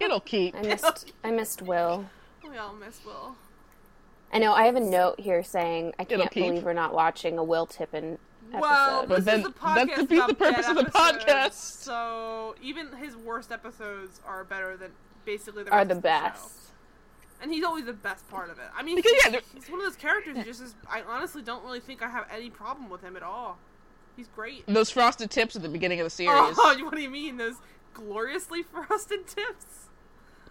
It'll 0.00 0.20
keep. 0.20 0.54
I 0.56 0.62
missed. 0.62 1.12
I 1.24 1.30
missed 1.30 1.62
Will. 1.62 2.06
we 2.48 2.56
all 2.58 2.74
miss 2.74 3.04
Will. 3.04 3.36
I 4.32 4.38
know. 4.38 4.52
I 4.54 4.64
have 4.64 4.76
a 4.76 4.80
note 4.80 5.20
here 5.20 5.42
saying 5.42 5.94
I 5.98 6.02
It'll 6.02 6.18
can't 6.20 6.30
keep. 6.30 6.44
believe 6.46 6.64
we're 6.64 6.72
not 6.72 6.92
watching 6.94 7.38
a 7.38 7.44
Will 7.44 7.66
Tippin 7.66 8.18
episode. 8.52 8.60
Well, 8.60 9.06
But 9.06 9.16
this 9.16 9.24
then 9.24 9.40
is 9.40 9.46
a 9.46 9.48
that 9.50 9.56
podcast 9.58 9.96
defeats 10.08 10.26
the 10.26 10.34
purpose 10.34 10.68
of 10.68 10.74
the 10.76 10.80
episodes, 10.86 11.24
podcast. 11.24 11.52
So 11.52 12.54
even 12.62 12.88
his 12.96 13.16
worst 13.16 13.52
episodes 13.52 14.20
are 14.26 14.44
better 14.44 14.76
than 14.76 14.90
basically 15.24 15.64
the 15.64 15.70
are 15.70 15.84
the 15.84 15.96
of 15.96 16.02
the 16.02 16.08
show. 16.08 16.20
best. 16.24 16.58
And 17.40 17.50
he's 17.52 17.64
always 17.64 17.84
the 17.86 17.92
best 17.92 18.28
part 18.30 18.50
of 18.50 18.58
it. 18.58 18.64
I 18.76 18.82
mean, 18.84 18.96
Because, 18.96 19.12
he's, 19.12 19.32
yeah, 19.32 19.40
he's 19.54 19.68
one 19.68 19.80
of 19.80 19.86
those 19.86 19.96
characters. 19.96 20.36
who 20.36 20.44
Just 20.44 20.60
is, 20.62 20.74
I 20.88 21.02
honestly 21.02 21.42
don't 21.42 21.64
really 21.64 21.80
think 21.80 22.00
I 22.02 22.08
have 22.08 22.26
any 22.32 22.50
problem 22.50 22.88
with 22.88 23.00
him 23.02 23.16
at 23.16 23.22
all. 23.24 23.58
He's 24.16 24.28
great. 24.28 24.64
Those 24.66 24.90
frosted 24.90 25.30
tips 25.30 25.56
at 25.56 25.62
the 25.62 25.68
beginning 25.68 25.98
of 26.00 26.04
the 26.04 26.10
series. 26.10 26.30
Oh, 26.32 26.78
what 26.84 26.94
do 26.94 27.00
you 27.00 27.10
mean? 27.10 27.36
Those 27.38 27.56
gloriously 27.94 28.62
frosted 28.62 29.26
tips? 29.26 29.88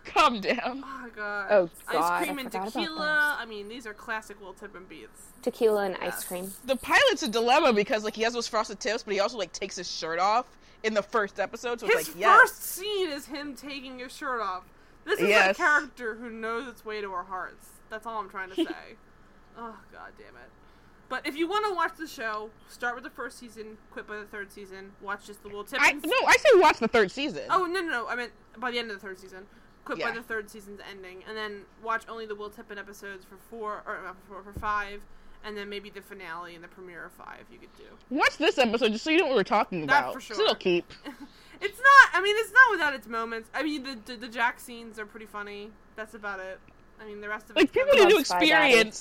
Calm 0.04 0.42
down. 0.42 0.84
Oh 0.84 1.10
god. 1.16 1.48
Oh, 1.52 1.70
God, 1.92 2.02
Ice 2.02 2.26
cream 2.26 2.40
I 2.40 2.42
and 2.42 2.52
tequila. 2.52 3.38
I 3.40 3.46
mean, 3.46 3.68
these 3.68 3.86
are 3.86 3.94
classic 3.94 4.42
Will 4.42 4.54
Tippin 4.54 4.86
beats. 4.90 5.22
Tequila 5.44 5.84
and 5.86 5.98
Yes. 6.02 6.18
ice 6.18 6.24
cream. 6.26 6.52
The 6.66 6.76
pilot's 6.76 7.22
a 7.22 7.28
dilemma 7.28 7.72
because 7.72 8.04
like 8.04 8.16
he 8.16 8.24
has 8.24 8.34
those 8.34 8.48
frosted 8.48 8.80
tips, 8.80 9.04
but 9.04 9.14
he 9.14 9.20
also 9.20 9.38
like 9.38 9.52
takes 9.54 9.76
his 9.76 9.90
shirt 9.92 10.18
off 10.20 10.48
in 10.84 10.96
the 10.96 11.04
first 11.04 11.40
episode. 11.40 11.80
So 11.80 11.86
His 11.86 11.96
it's 12.00 12.08
like, 12.10 12.20
yes, 12.20 12.42
first 12.42 12.64
scene 12.64 13.10
is 13.12 13.28
him 13.28 13.56
taking 13.56 14.00
his 14.00 14.12
shirt 14.12 14.42
off. 14.42 14.64
This 15.06 15.20
is 15.20 15.30
Yes. 15.30 15.52
a 15.56 15.58
character 15.58 16.16
who 16.16 16.32
knows 16.32 16.68
its 16.68 16.84
way 16.84 17.02
to 17.02 17.12
our 17.12 17.24
hearts. 17.24 17.68
That's 17.92 18.08
all 18.08 18.20
I'm 18.20 18.30
trying 18.30 18.50
to 18.50 18.56
say. 18.66 18.96
oh 19.58 19.78
god 19.92 20.12
damn 20.18 20.30
it. 20.36 20.50
But 21.12 21.28
if 21.28 21.36
you 21.36 21.46
want 21.48 21.66
to 21.68 21.76
watch 21.76 21.92
the 21.98 22.08
show, 22.08 22.50
start 22.70 22.96
with 22.96 23.04
the 23.04 23.10
first 23.10 23.38
season, 23.38 23.78
quit 23.92 24.08
by 24.08 24.16
the 24.18 24.24
third 24.26 24.50
season, 24.52 24.94
watch 25.02 25.26
just 25.28 25.44
the 25.44 25.50
Will 25.50 25.66
I 25.74 25.92
Tippins. 25.92 26.06
no, 26.06 26.26
I 26.26 26.38
say 26.38 26.50
watch 26.60 26.80
the 26.80 26.88
third 26.88 27.12
season. 27.12 27.44
Oh 27.50 27.66
no 27.66 27.82
no 27.82 27.90
no! 27.90 28.08
I 28.08 28.16
meant 28.16 28.32
by 28.58 28.72
the 28.72 28.80
end 28.80 28.90
of 28.90 28.96
the 29.00 29.06
third 29.06 29.20
season. 29.20 29.46
Quit 29.84 30.00
by 30.00 30.12
the 30.12 30.22
third 30.24 30.50
season's 30.50 30.80
ending, 30.90 31.24
and 31.28 31.36
then 31.36 31.64
watch 31.84 32.04
only 32.08 32.26
the 32.26 32.34
Will 32.36 32.50
Tippin 32.50 32.78
episodes 32.78 33.26
for 33.26 33.36
four 33.50 33.84
or 33.86 34.00
not 34.04 34.16
for 34.26 34.36
four 34.42 34.54
for 34.54 34.58
five, 34.60 35.02
and 35.44 35.58
then 35.58 35.68
maybe 35.70 35.90
the 35.90 36.02
finale 36.02 36.56
and 36.56 36.64
the 36.64 36.68
premiere 36.70 37.06
of 37.08 37.12
five. 37.12 37.44
You 37.52 37.60
could 37.60 37.76
do. 37.78 37.84
Watch 38.10 38.38
this 38.38 38.58
episode 38.58 38.94
just 38.94 39.04
so 39.04 39.10
you 39.10 39.18
know 39.18 39.28
what 39.28 39.36
we're 39.36 39.44
talking 39.44 39.86
That 39.88 40.00
about. 40.00 40.14
for 40.14 40.20
'cause 40.20 40.38
sure. 40.38 40.42
It'll 40.46 40.56
keep. 40.56 40.92
It's 41.64 41.78
not. 41.78 42.10
I 42.20 42.22
mean, 42.24 42.36
it's 42.40 42.52
not 42.52 42.72
without 42.72 42.96
its 42.96 43.06
moments. 43.08 43.48
I 43.54 43.62
mean, 43.62 43.84
the 43.84 43.96
the, 44.06 44.16
the 44.16 44.28
Jack 44.28 44.60
scenes 44.60 44.98
are 44.98 45.06
pretty 45.06 45.28
funny. 45.28 45.70
That's 45.96 46.16
about 46.16 46.40
it. 46.40 46.60
I 47.00 47.06
mean, 47.06 47.22
the 47.22 47.30
rest 47.30 47.52
of 47.52 47.56
Like 47.56 47.72
people 47.72 47.92
kind 47.96 48.10
need 48.10 48.18
to 48.18 48.26
Spy 48.26 48.46
Daddy. 48.48 48.92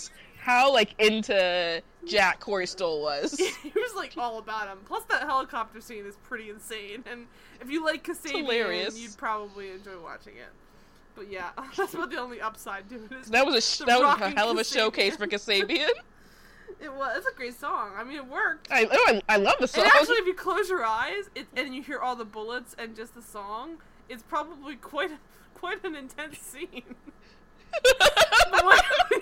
How 0.40 0.72
like 0.72 0.94
into 0.98 1.82
Jack 2.06 2.40
Corey 2.40 2.66
Stoll 2.66 3.02
was. 3.02 3.38
he 3.62 3.72
was 3.74 3.94
like 3.94 4.14
all 4.16 4.38
about 4.38 4.68
him. 4.68 4.78
Plus, 4.84 5.04
that 5.04 5.22
helicopter 5.22 5.80
scene 5.80 6.06
is 6.06 6.16
pretty 6.16 6.50
insane. 6.50 7.04
And 7.10 7.26
if 7.60 7.70
you 7.70 7.84
like 7.84 8.04
Kasabian, 8.04 8.98
you'd 8.98 9.16
probably 9.16 9.70
enjoy 9.70 10.00
watching 10.02 10.36
it. 10.36 10.50
But 11.14 11.30
yeah, 11.30 11.50
that's 11.76 11.94
about 11.94 12.10
the 12.10 12.18
only 12.18 12.40
upside 12.40 12.88
to 12.90 12.96
it. 12.96 13.24
that 13.26 13.44
was 13.44 13.54
a 13.54 13.60
sh- 13.60 13.86
that 13.86 14.00
was 14.00 14.20
a 14.20 14.30
hell 14.30 14.50
of 14.50 14.56
a 14.56 14.62
Kasabian. 14.62 14.74
showcase 14.74 15.16
for 15.16 15.26
Kasabian. 15.26 15.88
It 16.80 16.90
was. 16.94 17.18
It's 17.18 17.26
a 17.26 17.36
great 17.36 17.58
song. 17.58 17.90
I 17.94 18.04
mean, 18.04 18.16
it 18.16 18.26
worked. 18.26 18.68
I, 18.70 18.86
oh, 18.90 19.20
I 19.28 19.34
I 19.34 19.36
love 19.36 19.56
the 19.60 19.68
song. 19.68 19.84
And 19.84 19.92
actually, 19.92 20.16
if 20.16 20.26
you 20.26 20.32
close 20.32 20.70
your 20.70 20.82
eyes 20.82 21.28
it, 21.34 21.46
and 21.54 21.74
you 21.74 21.82
hear 21.82 21.98
all 21.98 22.16
the 22.16 22.24
bullets 22.24 22.74
and 22.78 22.96
just 22.96 23.14
the 23.14 23.20
song, 23.20 23.78
it's 24.08 24.22
probably 24.22 24.76
quite 24.76 25.10
quite 25.52 25.84
an 25.84 25.94
intense 25.94 26.38
scene. 26.38 26.94
But 28.50 28.64
when 28.64 28.78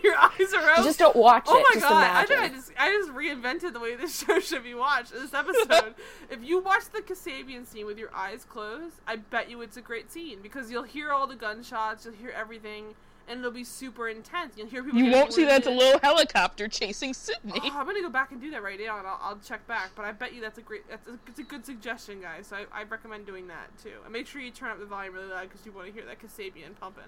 your 0.08 0.18
eyes 0.18 0.54
are 0.54 0.62
You 0.62 0.70
open. 0.72 0.84
just 0.84 0.98
don't 0.98 1.16
watch 1.16 1.44
Oh 1.46 1.56
it. 1.58 1.62
my 1.68 1.74
just 1.74 1.88
god! 1.88 1.92
I 2.02 2.08
imagine. 2.08 2.28
think 2.36 2.40
I 2.52 2.56
just 2.56 2.72
I 2.78 2.88
just 2.88 3.10
reinvented 3.10 3.72
the 3.72 3.80
way 3.80 3.94
this 3.96 4.18
show 4.26 4.40
should 4.40 4.64
be 4.64 4.74
watched. 4.74 5.12
This 5.12 5.34
episode, 5.34 5.94
if 6.30 6.42
you 6.42 6.60
watch 6.60 6.84
the 6.92 7.00
Kasabian 7.00 7.66
scene 7.66 7.86
with 7.86 7.98
your 7.98 8.14
eyes 8.14 8.44
closed, 8.44 8.96
I 9.06 9.16
bet 9.16 9.50
you 9.50 9.60
it's 9.62 9.76
a 9.76 9.82
great 9.82 10.10
scene 10.10 10.38
because 10.42 10.70
you'll 10.70 10.82
hear 10.84 11.10
all 11.12 11.26
the 11.26 11.36
gunshots, 11.36 12.04
you'll 12.04 12.14
hear 12.14 12.30
everything, 12.30 12.94
and 13.28 13.40
it'll 13.40 13.50
be 13.52 13.64
super 13.64 14.08
intense. 14.08 14.54
You'll 14.56 14.68
hear 14.68 14.82
people. 14.82 14.98
You 15.00 15.10
won't 15.12 15.32
see 15.32 15.44
that's 15.44 15.66
a 15.66 15.70
little 15.70 16.00
helicopter 16.00 16.66
chasing 16.68 17.12
Sydney. 17.14 17.60
Oh, 17.62 17.70
I'm 17.78 17.86
gonna 17.86 18.00
go 18.00 18.08
back 18.10 18.32
and 18.32 18.40
do 18.40 18.50
that 18.52 18.62
right 18.62 18.78
now, 18.80 18.98
and 18.98 19.06
I'll, 19.06 19.18
I'll 19.22 19.38
check 19.38 19.66
back. 19.66 19.90
But 19.94 20.04
I 20.06 20.12
bet 20.12 20.32
you 20.34 20.40
that's 20.40 20.58
a 20.58 20.62
great, 20.62 20.88
that's 20.88 21.06
a, 21.08 21.18
it's 21.26 21.38
a 21.38 21.42
good 21.44 21.66
suggestion, 21.66 22.20
guys. 22.20 22.46
So 22.46 22.56
I, 22.72 22.80
I 22.80 22.82
recommend 22.84 23.26
doing 23.26 23.46
that 23.48 23.68
too. 23.82 23.92
And 24.04 24.12
make 24.12 24.26
sure 24.26 24.40
you 24.40 24.50
turn 24.50 24.70
up 24.70 24.78
the 24.80 24.86
volume 24.86 25.14
really 25.14 25.28
loud 25.28 25.42
because 25.50 25.66
you 25.66 25.72
want 25.72 25.86
to 25.88 25.92
hear 25.92 26.04
that 26.06 26.20
Kasabian 26.22 26.74
pumping. 26.80 27.04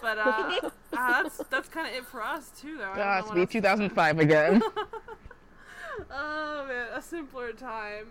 But 0.00 0.18
uh, 0.18 0.60
uh 0.62 0.70
that's 1.22 1.38
that's 1.50 1.68
kind 1.68 1.88
of 1.88 1.94
it 1.94 2.06
for 2.06 2.22
us 2.22 2.50
too, 2.60 2.76
though. 2.78 2.84
I 2.84 3.00
Ah, 3.00 3.14
know 3.14 3.18
it's 3.20 3.30
be 3.32 3.40
else 3.40 3.50
to 3.50 3.52
say. 3.54 3.60
2005 3.60 4.18
again. 4.18 4.62
oh 6.10 6.66
man, 6.68 6.86
a 6.94 7.02
simpler 7.02 7.52
time. 7.52 8.08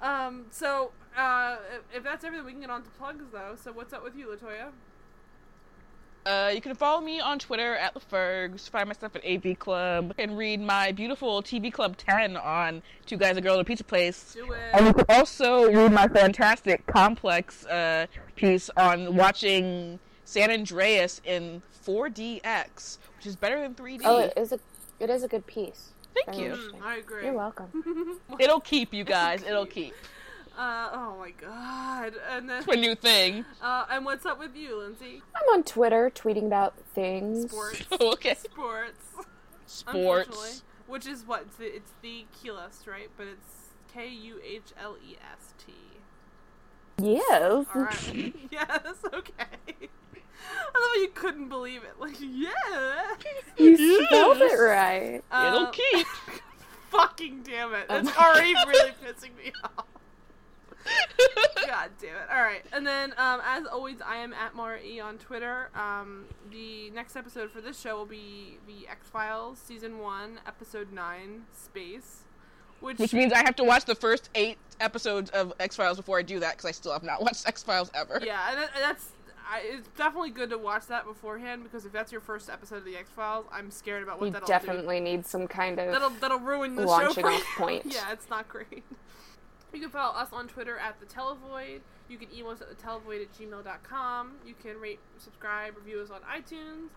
um, 0.00 0.46
so 0.50 0.92
uh, 1.16 1.56
if, 1.74 1.98
if 1.98 2.04
that's 2.04 2.24
everything, 2.24 2.46
we 2.46 2.52
can 2.52 2.60
get 2.60 2.70
on 2.70 2.82
to 2.82 2.90
plugs 2.90 3.24
though. 3.32 3.56
So 3.62 3.72
what's 3.72 3.92
up 3.92 4.04
with 4.04 4.16
you, 4.16 4.26
Latoya? 4.28 4.70
Uh, 6.26 6.50
you 6.54 6.60
can 6.60 6.74
follow 6.74 7.00
me 7.00 7.20
on 7.20 7.38
Twitter 7.38 7.74
at 7.76 7.94
LaFergs, 7.94 8.68
find 8.68 8.86
myself 8.86 9.16
at 9.16 9.24
AV 9.24 9.58
Club, 9.58 10.12
and 10.18 10.36
read 10.36 10.60
my 10.60 10.92
beautiful 10.92 11.42
TV 11.42 11.72
Club 11.72 11.96
10 11.96 12.36
on 12.36 12.82
Two 13.06 13.16
Guys, 13.16 13.38
a 13.38 13.40
Girl, 13.40 13.54
and 13.54 13.62
a 13.62 13.64
Pizza 13.64 13.82
Place. 13.84 14.34
Do 14.34 14.52
it. 14.52 14.58
And 14.74 14.86
you 14.88 14.92
can 14.92 15.06
also 15.08 15.72
read 15.72 15.90
my 15.90 16.06
fantastic 16.06 16.84
complex 16.86 17.64
uh, 17.64 18.06
piece 18.36 18.68
on 18.76 19.16
watching 19.16 19.98
San 20.28 20.50
Andreas 20.50 21.22
in 21.24 21.62
4DX, 21.86 22.98
which 23.16 23.26
is 23.26 23.34
better 23.34 23.62
than 23.62 23.74
3D. 23.74 24.02
Oh, 24.04 24.18
it 24.18 24.34
is 24.36 24.52
a 24.52 24.60
it 25.00 25.08
is 25.08 25.22
a 25.22 25.28
good 25.28 25.46
piece. 25.46 25.92
Thank 26.14 26.36
Very 26.36 26.50
you. 26.50 26.72
Mm, 26.74 26.82
I 26.82 26.96
agree. 26.96 27.24
You're 27.24 27.32
welcome. 27.32 28.20
It'll 28.38 28.60
keep 28.60 28.92
you 28.92 29.04
guys. 29.04 29.42
It'll 29.42 29.64
keep. 29.78 29.94
Uh, 30.58 30.90
oh 30.92 31.16
my 31.18 31.30
god. 31.30 32.12
And 32.30 32.46
then 32.46 32.58
It's 32.58 32.66
my 32.66 32.74
new 32.74 32.94
thing. 32.94 33.46
uh, 33.62 33.86
and 33.90 34.04
what's 34.04 34.26
up 34.26 34.38
with 34.38 34.54
you, 34.54 34.78
Lindsay? 34.78 35.22
I'm 35.34 35.48
on 35.54 35.62
Twitter 35.62 36.12
tweeting 36.14 36.44
about 36.44 36.74
things. 36.94 37.50
Sports. 37.50 37.86
okay. 37.98 38.34
Sports. 38.34 39.06
Sports. 39.64 40.62
Which 40.88 41.06
is 41.06 41.26
what? 41.26 41.46
It's 41.46 41.56
the, 41.56 41.74
it's 41.74 41.92
the 42.02 42.26
Kuhlest, 42.36 42.86
right? 42.86 43.08
But 43.16 43.28
it's 43.28 43.70
K 43.94 44.08
U 44.08 44.42
H 44.44 44.74
L 44.78 44.98
E 45.02 45.16
S 45.32 45.54
T. 45.56 45.72
Yes. 46.98 47.66
Alright. 47.74 48.34
yes, 48.50 48.96
okay. 49.14 49.88
I 50.40 50.64
love 50.64 50.90
how 50.94 51.00
you 51.00 51.08
couldn't 51.08 51.48
believe 51.48 51.82
it. 51.84 51.98
Like, 51.98 52.16
yeah. 52.20 53.16
You 53.56 53.76
spelled 54.06 54.38
Yes. 54.38 54.52
it 54.52 54.56
right. 54.62 55.22
It'll 55.46 55.66
Um, 55.66 55.72
keep. 55.72 56.06
Fucking 56.90 57.42
damn 57.42 57.74
it. 57.74 57.88
That's 57.88 58.08
Oh. 58.16 58.24
already 58.24 58.54
really 58.66 58.92
pissing 59.04 59.36
me 59.36 59.52
off. 59.64 59.84
God 61.66 61.90
damn 62.00 62.16
it. 62.16 62.28
Alright. 62.32 62.64
And 62.72 62.86
then, 62.86 63.12
um, 63.18 63.42
as 63.44 63.66
always, 63.66 64.00
I 64.00 64.16
am 64.16 64.32
at 64.32 64.54
Mara 64.54 64.78
E 64.82 65.00
on 65.00 65.18
Twitter. 65.18 65.68
Um, 65.74 66.24
the 66.50 66.90
next 66.90 67.14
episode 67.16 67.50
for 67.50 67.60
this 67.60 67.78
show 67.78 67.96
will 67.96 68.06
be 68.06 68.58
the 68.66 68.88
X 68.88 69.08
Files 69.08 69.58
Season 69.58 69.98
1, 69.98 70.40
Episode 70.46 70.92
9, 70.92 71.42
Space. 71.52 72.22
Which, 72.80 72.98
Which 72.98 73.12
means 73.12 73.32
I 73.32 73.38
have 73.40 73.56
to 73.56 73.64
watch 73.64 73.84
the 73.84 73.96
first 73.96 74.30
eight 74.36 74.56
episodes 74.80 75.30
of 75.30 75.52
X 75.60 75.74
Files 75.76 75.96
before 75.98 76.18
I 76.18 76.22
do 76.22 76.38
that 76.40 76.52
because 76.52 76.64
I 76.66 76.70
still 76.70 76.92
have 76.92 77.02
not 77.02 77.20
watched 77.20 77.46
X 77.46 77.62
Files 77.62 77.90
ever. 77.92 78.20
yeah, 78.24 78.50
and 78.52 78.68
that's. 78.80 79.08
I, 79.50 79.60
it's 79.64 79.88
definitely 79.96 80.30
good 80.30 80.50
to 80.50 80.58
watch 80.58 80.86
that 80.88 81.06
beforehand 81.06 81.62
because 81.62 81.86
if 81.86 81.92
that's 81.92 82.12
your 82.12 82.20
first 82.20 82.50
episode 82.50 82.76
of 82.76 82.84
the 82.84 82.96
X 82.96 83.08
Files, 83.10 83.46
I'm 83.50 83.70
scared 83.70 84.02
about 84.02 84.20
what 84.20 84.26
You 84.26 84.32
that'll 84.32 84.46
do. 84.46 84.52
You 84.52 84.58
definitely 84.58 85.00
need 85.00 85.24
some 85.26 85.48
kind 85.48 85.78
of. 85.78 85.90
That'll 85.90 86.10
that'll 86.10 86.38
ruin 86.40 86.76
the 86.76 86.82
show 86.82 86.88
launching 86.88 87.24
for 87.24 87.30
off 87.30 87.44
point. 87.56 87.82
yeah, 87.86 88.12
it's 88.12 88.28
not 88.28 88.48
great. 88.48 88.84
You 89.72 89.80
can 89.80 89.90
follow 89.90 90.14
us 90.16 90.28
on 90.32 90.48
Twitter 90.48 90.78
at 90.78 90.98
the 91.00 91.06
Televoid. 91.06 91.80
You 92.08 92.18
can 92.18 92.28
email 92.34 92.50
us 92.52 92.60
at 92.62 92.68
the 92.70 92.74
televoid 92.74 93.20
at 93.22 93.32
gmail.com. 93.38 94.32
You 94.46 94.54
can 94.54 94.80
rate, 94.80 94.98
subscribe, 95.18 95.76
review 95.76 96.00
us 96.00 96.10
on 96.10 96.20
iTunes. 96.22 96.88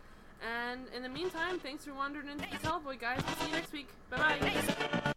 And 0.41 0.87
in 0.95 1.03
the 1.03 1.09
meantime, 1.09 1.59
thanks 1.59 1.83
for 1.85 1.93
wandering 1.93 2.29
into 2.29 2.45
the 2.49 2.57
Televoid, 2.57 2.99
guys. 2.99 3.19
We'll 3.25 3.35
see 3.35 3.45
you 3.47 3.51
next 3.51 3.73
week. 3.73 3.89
Bye 4.09 4.39
bye. 4.39 5.13